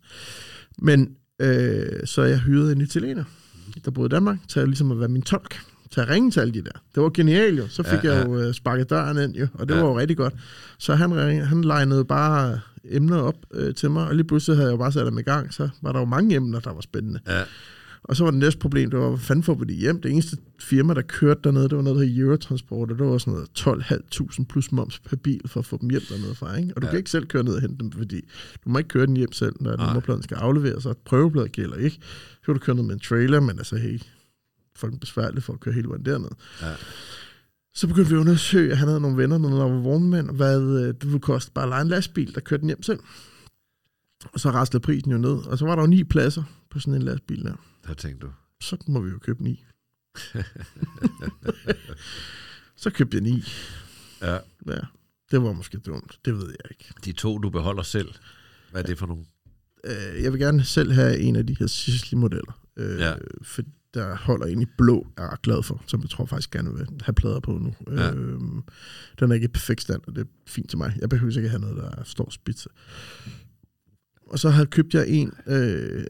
Men 0.78 1.16
øh, 1.40 2.06
så 2.06 2.22
jeg 2.22 2.38
hyrede 2.38 2.72
en 2.72 2.80
italiener, 2.80 3.24
der 3.84 3.90
boede 3.90 4.06
i 4.06 4.14
Danmark, 4.14 4.36
til 4.48 4.60
at 4.60 4.68
ligesom 4.68 4.92
at 4.92 5.00
være 5.00 5.08
min 5.08 5.22
tolk 5.22 5.60
til 5.90 6.00
at 6.00 6.08
ringe 6.08 6.30
til 6.30 6.40
alle 6.40 6.54
de 6.54 6.62
der. 6.64 6.70
Det 6.94 7.02
var 7.02 7.08
genialt 7.08 7.58
jo. 7.58 7.68
Så 7.68 7.82
fik 7.82 8.04
Ja, 8.04 8.08
ja, 8.12 8.16
jeg 8.18 8.26
jo 8.26 8.38
øh, 8.40 8.54
sparket 8.54 8.90
døren 8.90 9.18
ind 9.18 9.34
jo, 9.36 9.46
og 9.54 9.68
det 9.68 9.74
Ja. 9.74 9.80
var 9.80 9.88
jo 9.88 9.98
rigtig 9.98 10.16
godt. 10.16 10.34
Så 10.78 10.94
han, 10.94 11.10
han 11.44 11.64
legnede 11.64 12.04
bare 12.04 12.60
emner 12.90 13.16
op 13.18 13.34
øh, 13.54 13.74
til 13.74 13.90
mig, 13.90 14.08
og 14.08 14.14
lige 14.14 14.26
pludselig 14.26 14.56
havde 14.56 14.68
jeg 14.68 14.72
jo 14.72 14.76
bare 14.78 14.92
sat 14.92 15.06
dem 15.06 15.18
i 15.18 15.22
gang, 15.22 15.54
så 15.54 15.68
var 15.82 15.92
der 15.92 15.98
jo 15.98 16.04
mange 16.04 16.36
emner, 16.36 16.60
der 16.60 16.72
var 16.72 16.80
spændende. 16.80 17.20
Ja. 17.26 17.42
Og 18.04 18.16
så 18.16 18.24
var 18.24 18.30
det 18.30 18.40
næste 18.40 18.58
problem, 18.60 18.90
det 18.90 18.98
var, 19.00 19.08
hvad 19.08 19.18
fanden 19.18 19.42
får 19.42 19.54
vi 19.54 19.64
det 19.64 19.76
hjem? 19.76 20.00
Det 20.00 20.10
eneste 20.10 20.36
firma, 20.60 20.94
der 20.94 21.02
kørte 21.02 21.40
dernede, 21.44 21.68
det 21.68 21.76
var 21.76 21.82
noget, 21.82 21.98
der 21.98 22.04
hed 22.06 22.18
Eurotransport, 22.18 22.90
og 22.92 22.98
det 22.98 23.06
var 23.06 23.18
sådan 23.18 23.32
noget 23.32 23.48
12.500 24.40 24.44
plus 24.44 24.72
moms 24.72 24.98
per 24.98 25.16
bil 25.16 25.40
for 25.46 25.60
at 25.60 25.66
få 25.66 25.78
dem 25.80 25.90
hjem 25.90 26.02
dernede 26.08 26.34
fra. 26.34 26.56
Ikke? 26.56 26.72
Og 26.76 26.82
du 26.82 26.86
Ja. 26.86 26.90
kan 26.90 26.98
ikke 26.98 27.10
selv 27.10 27.26
køre 27.26 27.44
ned 27.44 27.54
og 27.54 27.60
hente 27.60 27.76
dem, 27.78 27.92
fordi 27.92 28.20
du 28.64 28.70
må 28.70 28.78
ikke 28.78 28.88
køre 28.88 29.06
den 29.06 29.16
hjem 29.16 29.32
selv, 29.32 29.52
når 29.60 29.76
nummerpladen 29.76 30.22
skal 30.22 30.34
afleveres, 30.36 30.86
og 30.86 30.96
prøvebladet 31.04 31.52
gælder 31.52 31.76
ikke. 31.76 31.96
Så 32.32 32.40
kan 32.44 32.54
du 32.54 32.60
køre 32.60 32.76
ned 32.76 32.84
med 32.84 32.94
en 32.94 33.00
trailer, 33.00 33.40
men 33.40 33.58
altså 33.58 33.76
hey, 33.76 34.00
folk 34.76 35.00
besværligt 35.00 35.44
for 35.44 35.52
at 35.52 35.60
køre 35.60 35.74
hele 35.74 35.88
vejen 35.88 36.04
derned. 36.04 36.30
Ja. 36.62 36.72
Så 37.74 37.86
begyndte 37.86 38.10
vi 38.10 38.16
at 38.16 38.20
undersøge, 38.20 38.70
at 38.72 38.78
han 38.78 38.88
havde 38.88 39.00
nogle 39.00 39.16
venner, 39.16 39.38
der 39.38 39.48
var 39.68 39.80
vognmænd, 39.80 40.30
hvad 40.30 40.62
øh, 40.62 40.86
det 40.86 41.04
ville 41.04 41.20
koste 41.20 41.52
bare 41.52 41.64
at 41.64 41.68
lege 41.68 41.82
en 41.82 41.88
lastbil, 41.88 42.34
der 42.34 42.40
kørte 42.40 42.60
den 42.60 42.68
hjem 42.68 42.82
selv. 42.82 42.98
Og 44.32 44.40
så 44.40 44.50
raslede 44.50 44.82
prisen 44.82 45.10
jo 45.12 45.18
ned, 45.18 45.30
og 45.46 45.58
så 45.58 45.64
var 45.64 45.74
der 45.74 45.82
jo 45.82 45.86
ni 45.86 46.04
pladser 46.04 46.42
på 46.70 46.78
sådan 46.80 46.94
en 46.94 47.02
lastbil 47.02 47.44
der. 47.44 47.54
Der 47.86 47.94
tænkte 47.94 48.26
du. 48.26 48.32
Så 48.60 48.76
må 48.88 49.00
vi 49.00 49.10
jo 49.10 49.18
købe 49.18 49.42
ni. 49.42 49.64
så 52.76 52.90
købte 52.90 53.16
jeg 53.16 53.22
ni. 53.22 53.44
Ja. 54.22 54.38
Ja, 54.66 54.78
det 55.30 55.42
var 55.42 55.52
måske 55.52 55.78
dumt. 55.78 56.18
Det 56.24 56.34
ved 56.34 56.46
jeg 56.46 56.70
ikke. 56.70 56.94
De 57.04 57.12
to, 57.12 57.38
du 57.38 57.50
beholder 57.50 57.82
selv. 57.82 58.08
Hvad 58.70 58.82
er 58.82 58.86
det 58.86 58.98
for 58.98 59.06
nogle? 59.06 59.24
Øh, 59.84 60.22
jeg 60.22 60.32
vil 60.32 60.40
gerne 60.40 60.64
selv 60.64 60.92
have 60.92 61.18
en 61.18 61.36
af 61.36 61.46
de 61.46 61.56
her 61.58 61.66
Sisley-modeller. 61.66 62.60
Øh, 62.76 62.98
Ja. 62.98 63.08
ja. 63.08 63.14
For 63.42 63.62
der 63.94 64.16
holder 64.16 64.46
en 64.46 64.62
i 64.62 64.66
blå, 64.78 65.06
jeg 65.16 65.24
er 65.24 65.36
glad 65.36 65.62
for, 65.62 65.82
som 65.86 66.00
jeg 66.02 66.10
tror 66.10 66.26
faktisk 66.26 66.50
gerne 66.50 66.74
vil 66.74 66.86
have 67.02 67.14
plader 67.14 67.40
på 67.40 67.52
nu. 67.58 67.74
Ja. 67.90 68.12
Øh, 68.14 68.40
den 69.20 69.30
er 69.30 69.34
ikke 69.34 69.44
i 69.44 69.48
perfekt 69.48 69.82
stand, 69.82 70.02
og 70.06 70.14
det 70.14 70.20
er 70.20 70.28
fint 70.46 70.68
til 70.68 70.78
mig. 70.78 70.96
Jeg 71.00 71.08
behøver 71.08 71.36
ikke 71.36 71.48
have 71.48 71.60
noget, 71.60 71.76
der 71.76 72.04
står 72.04 72.30
spidse. 72.30 72.68
Og 74.26 74.38
så 74.38 74.50
havde 74.50 74.66
købt 74.66 74.94
jeg 74.94 75.08
en, 75.08 75.32
øh, 75.46 76.04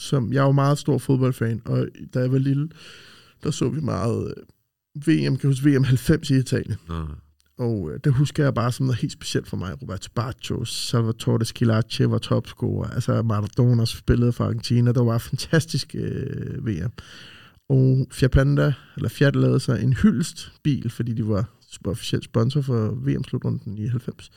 som 0.00 0.32
jeg 0.32 0.40
er 0.40 0.46
jo 0.46 0.52
meget 0.52 0.78
stor 0.78 0.98
fodboldfan, 0.98 1.62
og 1.64 1.86
da 2.14 2.18
jeg 2.18 2.32
var 2.32 2.38
lille, 2.38 2.68
der 3.42 3.50
så 3.50 3.68
vi 3.68 3.80
meget 3.80 4.34
øh, 4.36 4.42
VM, 5.06 5.36
kan 5.36 5.50
huske 5.50 5.70
VM 5.70 5.84
90 5.84 6.30
i 6.30 6.36
Italien. 6.36 6.76
Nå. 6.88 6.94
Og 7.58 7.90
øh, 7.90 8.00
det 8.04 8.12
husker 8.12 8.42
jeg 8.42 8.54
bare 8.54 8.72
som 8.72 8.86
noget 8.86 9.00
helt 9.00 9.12
specielt 9.12 9.48
for 9.48 9.56
mig. 9.56 9.82
Roberto 9.82 10.10
Baggio, 10.14 10.64
Salvatore 10.64 11.44
Schillaci 11.44 12.04
var 12.04 12.18
topscorer. 12.18 12.90
Altså 12.90 13.22
Maradona 13.22 13.84
spillede 13.84 14.32
for 14.32 14.44
Argentina. 14.44 14.92
Det 14.92 15.00
var 15.00 15.06
bare 15.06 15.20
fantastisk 15.20 15.94
øh, 15.98 16.66
VM. 16.66 16.92
Og 17.68 18.06
Fiat 18.10 18.30
Panda, 18.30 18.72
eller 18.96 19.08
Fiat 19.08 19.36
lavede 19.36 19.60
sig 19.60 19.82
en 19.82 19.92
hyldest 19.92 20.52
bil, 20.62 20.90
fordi 20.90 21.12
de 21.12 21.28
var 21.28 21.44
officiel 21.84 22.22
sponsor 22.22 22.60
for 22.60 22.98
VM-slutrunden 23.06 23.78
i 23.78 23.86
90. 23.86 24.30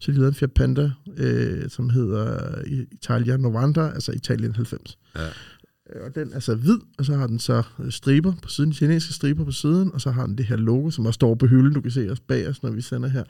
Så 0.00 0.12
de 0.12 0.16
lavede 0.16 0.28
en 0.28 0.34
Fiat 0.34 0.52
Panda, 0.52 0.90
øh, 1.16 1.70
som 1.70 1.90
hedder 1.90 2.54
Italia 2.92 3.36
90, 3.36 3.94
altså 3.94 4.12
Italien 4.12 4.54
90. 4.54 4.98
Ja. 5.16 5.26
Øh, 5.26 6.04
Og 6.06 6.14
den 6.14 6.32
er 6.32 6.40
så 6.40 6.54
hvid, 6.54 6.78
og 6.98 7.04
så 7.04 7.14
har 7.16 7.26
den 7.26 7.38
så 7.38 7.62
øh, 7.78 7.90
striber 7.92 8.32
på 8.42 8.48
siden, 8.48 8.72
kinesiske 8.72 9.12
striber 9.14 9.44
på 9.44 9.52
siden, 9.52 9.90
og 9.94 10.00
så 10.00 10.10
har 10.10 10.26
den 10.26 10.38
det 10.38 10.46
her 10.46 10.56
logo, 10.56 10.90
som 10.90 11.06
også 11.06 11.14
står 11.14 11.34
på 11.34 11.46
hylden, 11.46 11.74
du 11.74 11.80
kan 11.80 11.90
se 11.90 12.08
os 12.10 12.20
bag 12.20 12.48
os, 12.48 12.62
når 12.62 12.70
vi 12.70 12.80
sender 12.80 13.08
her, 13.08 13.24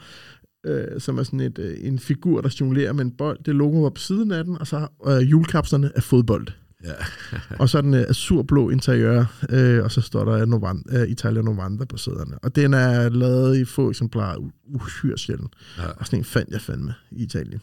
øh, 0.67 1.01
som 1.01 1.19
er 1.19 1.23
sådan 1.23 1.41
et, 1.41 1.59
øh, 1.59 1.77
en 1.81 1.99
figur, 1.99 2.41
der 2.41 2.57
jonglerer 2.61 2.93
med 2.93 3.05
en 3.05 3.11
bold. 3.11 3.39
Det 3.45 3.55
logo 3.55 3.83
var 3.83 3.91
på 3.91 4.01
siden 4.01 4.31
af 4.33 4.45
den, 4.45 4.59
og 4.59 4.67
så 4.67 4.89
øh, 5.07 5.31
julekapslerne 5.31 5.91
er 5.95 6.01
fodbold. 6.01 6.47
Ja. 6.85 6.93
og 7.61 7.69
så 7.69 7.79
er 7.79 7.83
den 7.83 7.95
øh, 7.95 8.05
azurblå 8.09 8.71
interiør, 8.71 9.25
øh, 9.51 9.85
og 9.85 9.93
så 9.93 10.01
står 10.01 10.25
der 10.25 10.45
Novanda, 10.47 11.03
øh, 11.03 11.09
Italia 11.09 11.43
Novanda 11.43 11.85
på 11.85 11.97
sæderne. 11.97 12.39
Og 12.39 12.57
den 12.57 12.75
er 12.75 13.09
lavet 13.09 13.59
i 13.59 13.65
få 13.65 13.91
eksemplarer, 13.91 14.51
uhyre 14.65 15.19
sjældent. 15.19 15.53
ja. 15.79 15.87
Og 15.89 16.07
sådan 16.07 16.19
en 16.19 16.25
fandt 16.25 16.51
jeg 16.51 16.61
fandme 16.61 16.95
i 17.11 17.23
Italien. 17.23 17.61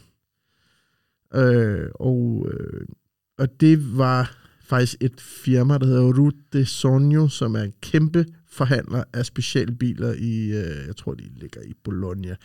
Øh, 1.35 1.87
og, 1.95 2.47
øh, 2.53 2.81
og 3.37 3.61
det 3.61 3.97
var 3.97 4.37
faktisk 4.67 4.95
et 5.01 5.21
firma, 5.21 5.77
der 5.77 5.85
hedder 5.85 6.13
Rute 6.19 6.65
Sonio, 6.65 7.27
som 7.27 7.55
er 7.55 7.61
en 7.61 7.73
kæmpe 7.81 8.25
forhandler 8.49 9.03
af 9.13 9.25
specialbiler 9.25 10.13
i, 10.13 10.45
øh, 10.45 10.87
jeg 10.87 10.95
tror, 10.95 11.13
de 11.13 11.23
ligger 11.35 11.61
i 11.61 11.73
Bologna. 11.83 12.35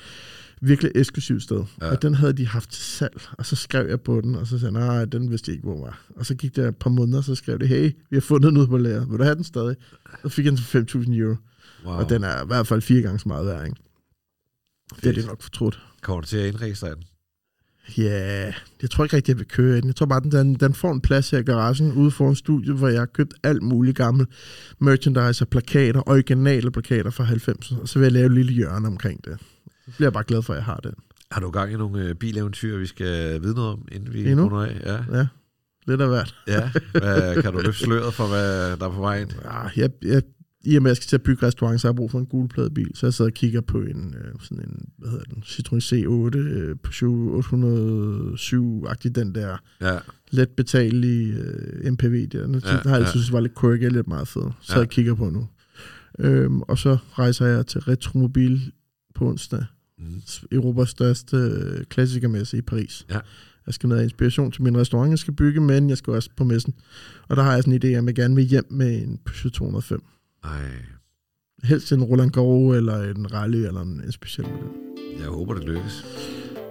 Virkelig 0.61 0.93
eksklusivt 0.95 1.43
sted. 1.43 1.65
Ja. 1.81 1.91
Og 1.91 2.03
den 2.03 2.15
havde 2.15 2.33
de 2.33 2.47
haft 2.47 2.71
til 2.71 2.83
salg, 2.83 3.21
og 3.33 3.47
så 3.47 3.57
skrev 3.57 3.89
jeg 3.89 4.01
på 4.01 4.21
den, 4.21 4.35
og 4.35 4.47
så 4.47 4.59
sagde 4.59 4.79
jeg, 4.79 4.87
nej, 4.87 5.05
den 5.05 5.31
vidste 5.31 5.51
jeg 5.51 5.55
ikke, 5.55 5.69
hvor 5.69 5.81
var. 5.81 6.07
Og 6.17 6.27
så 6.27 6.35
gik 6.35 6.57
der 6.57 6.69
et 6.69 6.77
par 6.77 6.91
måneder, 6.91 7.23
så 7.23 7.35
skrev 7.35 7.59
det, 7.59 7.69
hey, 7.69 7.91
vi 8.11 8.17
har 8.17 8.21
fundet 8.21 8.49
den 8.49 8.57
ude 8.57 8.67
på 8.67 8.77
lager. 8.79 9.07
Vil 9.07 9.19
du 9.19 9.25
have 9.25 9.35
den 9.35 9.45
stadig? 9.45 9.77
Så 10.23 10.29
fik 10.29 10.45
jeg 10.45 10.53
den 10.53 10.85
til 10.85 10.99
5.000 10.99 11.15
euro. 11.15 11.37
Wow. 11.85 11.95
Og 11.95 12.09
den 12.11 12.25
er 12.25 12.43
i 12.43 12.47
hvert 12.47 12.67
fald 12.67 12.81
fire 12.81 13.03
gange 13.03 13.19
så 13.19 13.29
meget 13.29 13.47
værd, 13.47 13.65
ikke? 13.65 13.77
Det 14.97 15.07
er 15.07 15.13
det 15.13 15.27
nok 15.27 15.43
fortrudt. 15.43 15.83
Kommer 16.03 16.21
du 16.21 16.27
til 16.27 16.37
at 16.37 16.47
indregistrere 16.47 16.95
den? 16.95 17.05
Ja, 17.99 18.03
yeah, 18.45 18.55
jeg 18.83 18.91
tror 18.91 19.05
ikke 19.05 19.17
rigtig, 19.17 19.33
jeg 19.33 19.39
vil 19.39 19.49
køre 19.49 19.77
den. 19.77 19.87
Jeg 19.87 19.97
tror 19.97 20.07
bare, 20.07 20.21
den, 20.21 20.55
den, 20.55 20.75
får 20.75 20.93
en 20.93 21.01
plads 21.01 21.31
her 21.31 21.39
i 21.39 21.43
garagen 21.43 21.93
ude 21.93 22.11
foran 22.11 22.35
studiet, 22.35 22.77
hvor 22.77 22.89
jeg 22.89 23.01
har 23.01 23.07
købt 23.07 23.35
alt 23.43 23.63
muligt 23.63 23.97
gammel 23.97 24.27
merchandise 24.79 25.45
og 25.45 25.49
plakater, 25.49 26.09
originale 26.09 26.71
plakater 26.71 27.11
fra 27.11 27.25
90'erne, 27.25 27.81
og 27.81 27.89
så 27.89 27.99
vil 27.99 28.05
jeg 28.07 28.13
lave 28.13 28.27
et 28.27 28.33
lille 28.33 28.53
hjørne 28.53 28.87
omkring 28.89 29.25
det. 29.25 29.39
Så 29.85 29.97
bliver 29.97 30.07
jeg 30.07 30.13
bare 30.13 30.25
glad 30.25 30.43
for, 30.43 30.53
at 30.53 30.57
jeg 30.57 30.65
har 30.65 30.77
den. 30.77 30.93
Har 31.31 31.41
du 31.41 31.51
gang 31.51 31.73
i 31.73 31.77
nogle 31.77 32.05
øh, 32.09 32.15
bileventyr, 32.15 32.77
vi 32.79 32.87
skal 32.87 33.43
vide 33.43 33.55
noget 33.55 33.71
om, 33.73 33.89
inden 33.93 34.13
vi 34.13 34.31
Endnu? 34.31 34.45
runder 34.45 34.61
af? 34.67 34.81
Ja. 34.87 35.19
Ja, 35.19 35.27
lidt 35.87 36.01
af 36.01 36.09
hvert. 36.09 36.35
ja. 36.49 36.71
Hvad, 36.93 37.43
kan 37.43 37.53
du 37.53 37.59
løfte 37.67 37.85
sløret 37.85 38.15
for, 38.15 38.27
hvad 38.27 38.77
der 38.77 38.87
er 38.87 38.91
på 38.91 39.01
vej 39.01 39.21
ind? 39.21 39.31
Ah, 39.45 39.71
jeg, 39.77 39.91
jeg, 40.03 40.23
I 40.65 40.77
og 40.77 40.83
med, 40.83 40.91
at 40.91 40.93
jeg 40.93 40.97
skal 40.97 41.09
til 41.09 41.17
at 41.17 41.23
bygge 41.23 41.47
restaurant, 41.47 41.81
så 41.81 41.87
har 41.87 41.93
jeg 41.93 41.97
brug 41.97 42.11
for 42.11 42.19
en 42.19 42.27
gulpladebil. 42.27 42.91
Så 42.95 43.07
jeg 43.07 43.15
sidder 43.15 43.31
og 43.31 43.35
kigger 43.35 43.61
på 43.61 43.79
en, 43.79 44.15
øh, 44.19 44.35
sådan 44.41 44.59
en 44.65 44.89
hvad 44.99 45.11
hedder 45.11 45.25
den, 45.25 45.43
Citroën 45.43 45.81
C8, 45.81 46.37
øh, 46.39 46.77
Peugeot 46.77 47.45
807-agtig, 47.45 49.15
den 49.15 49.35
der 49.35 49.57
Ja. 49.81 49.99
let 50.31 50.49
betalige 50.49 51.35
øh, 51.35 51.93
MPV 51.93 52.27
der. 52.29 52.47
Den 52.47 52.55
Ja, 52.65 52.71
har 52.71 52.97
jeg 52.97 53.01
ja. 53.05 53.11
synes 53.11 53.33
var 53.33 53.41
lidt 53.41 53.59
quirky 53.61 53.89
lidt 53.93 54.09
meget 54.09 54.29
fed. 54.29 54.43
Så 54.61 54.73
Ja. 54.75 54.79
jeg 54.79 54.89
kigger 54.89 55.15
på 55.15 55.31
nu. 55.31 55.49
Øhm, 56.19 56.61
og 56.63 56.79
så 56.79 56.97
rejser 57.13 57.47
jeg 57.47 57.67
til 57.67 57.81
Retromobil 57.81 58.73
på 59.15 59.29
onsdag. 59.29 59.65
Mm. 59.99 60.23
Europas 60.53 60.89
største 60.89 61.37
øh, 61.37 61.85
klassikermesse 61.85 62.59
i 62.59 62.63
Paris. 62.63 63.07
Ja. 63.11 63.19
Jeg 63.67 63.75
skal 63.75 63.93
af 63.93 64.03
inspiration 64.03 64.53
til 64.53 64.63
min 64.63 64.77
restaurant, 64.77 65.11
jeg 65.11 65.19
skal 65.19 65.35
bygge, 65.35 65.61
men 65.61 65.89
jeg 65.91 65.99
skal 65.99 66.13
også 66.13 66.31
på 66.37 66.45
messen. 66.45 66.75
Og 67.29 67.37
der 67.37 67.43
har 67.43 67.53
jeg 67.55 67.63
sådan 67.63 67.73
en 67.73 67.83
idé, 67.83 67.87
at 67.87 68.05
jeg 68.05 68.15
gerne 68.15 68.35
vil 68.35 68.45
hjem 68.45 68.67
med 68.71 69.03
en 69.03 69.19
Peugeot 69.25 69.53
205. 69.53 70.03
Ej, 70.45 70.51
Helst 71.65 71.93
en 71.93 72.03
Roland 72.03 72.31
Garros, 72.31 72.77
eller 72.77 73.03
en 73.03 73.33
Rally, 73.35 73.67
eller 73.67 73.81
en, 73.83 74.03
en 74.07 74.13
speciel 74.13 74.47
model. 74.47 74.69
jeg 75.21 75.29
håber, 75.29 75.55
det 75.55 75.65
lykkes. 75.65 76.05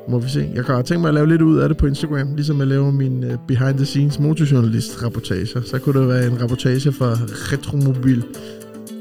Må 0.10 0.20
vi 0.20 0.30
se. 0.30 0.52
Jeg 0.56 0.66
kan 0.66 0.84
tænke 0.84 1.02
mig 1.02 1.08
at 1.08 1.14
lave 1.14 1.28
lidt 1.28 1.42
ud 1.42 1.58
af 1.58 1.70
det 1.70 1.78
på 1.78 1.88
Instagram, 1.88 2.36
ligesom 2.36 2.60
jeg 2.60 2.68
laver 2.68 2.92
min 2.92 3.24
uh, 3.24 3.48
behind 3.48 3.78
the 3.78 3.86
scenes 3.86 4.20
motorjournalist-rapportager. 4.20 5.62
Så 5.62 5.80
kunne 5.84 6.00
det 6.02 6.08
være 6.08 6.28
en 6.28 6.42
rapportage 6.42 6.92
fra 6.92 7.12
Retromobil. 7.52 8.24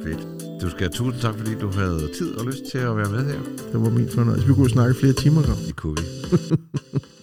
Fedt. 0.05 0.27
Du 0.62 0.71
skal 0.71 0.81
have 0.81 0.91
tusind 0.91 1.23
tak, 1.23 1.35
fordi 1.35 1.55
du 1.55 1.71
havde 1.71 2.09
tid 2.18 2.31
og 2.35 2.47
lyst 2.47 2.64
til 2.71 2.79
at 2.79 2.97
være 2.97 3.11
med 3.11 3.25
her. 3.25 3.41
Det 3.73 3.81
var 3.81 3.91
min 3.91 4.09
fornøjelse. 4.09 4.47
Vi 4.47 4.55
kunne 4.55 4.71
snakke 4.71 4.95
flere 4.95 5.12
timer. 5.12 5.43
Det 5.66 5.77
kunne 5.77 5.97
vi. 5.97 6.07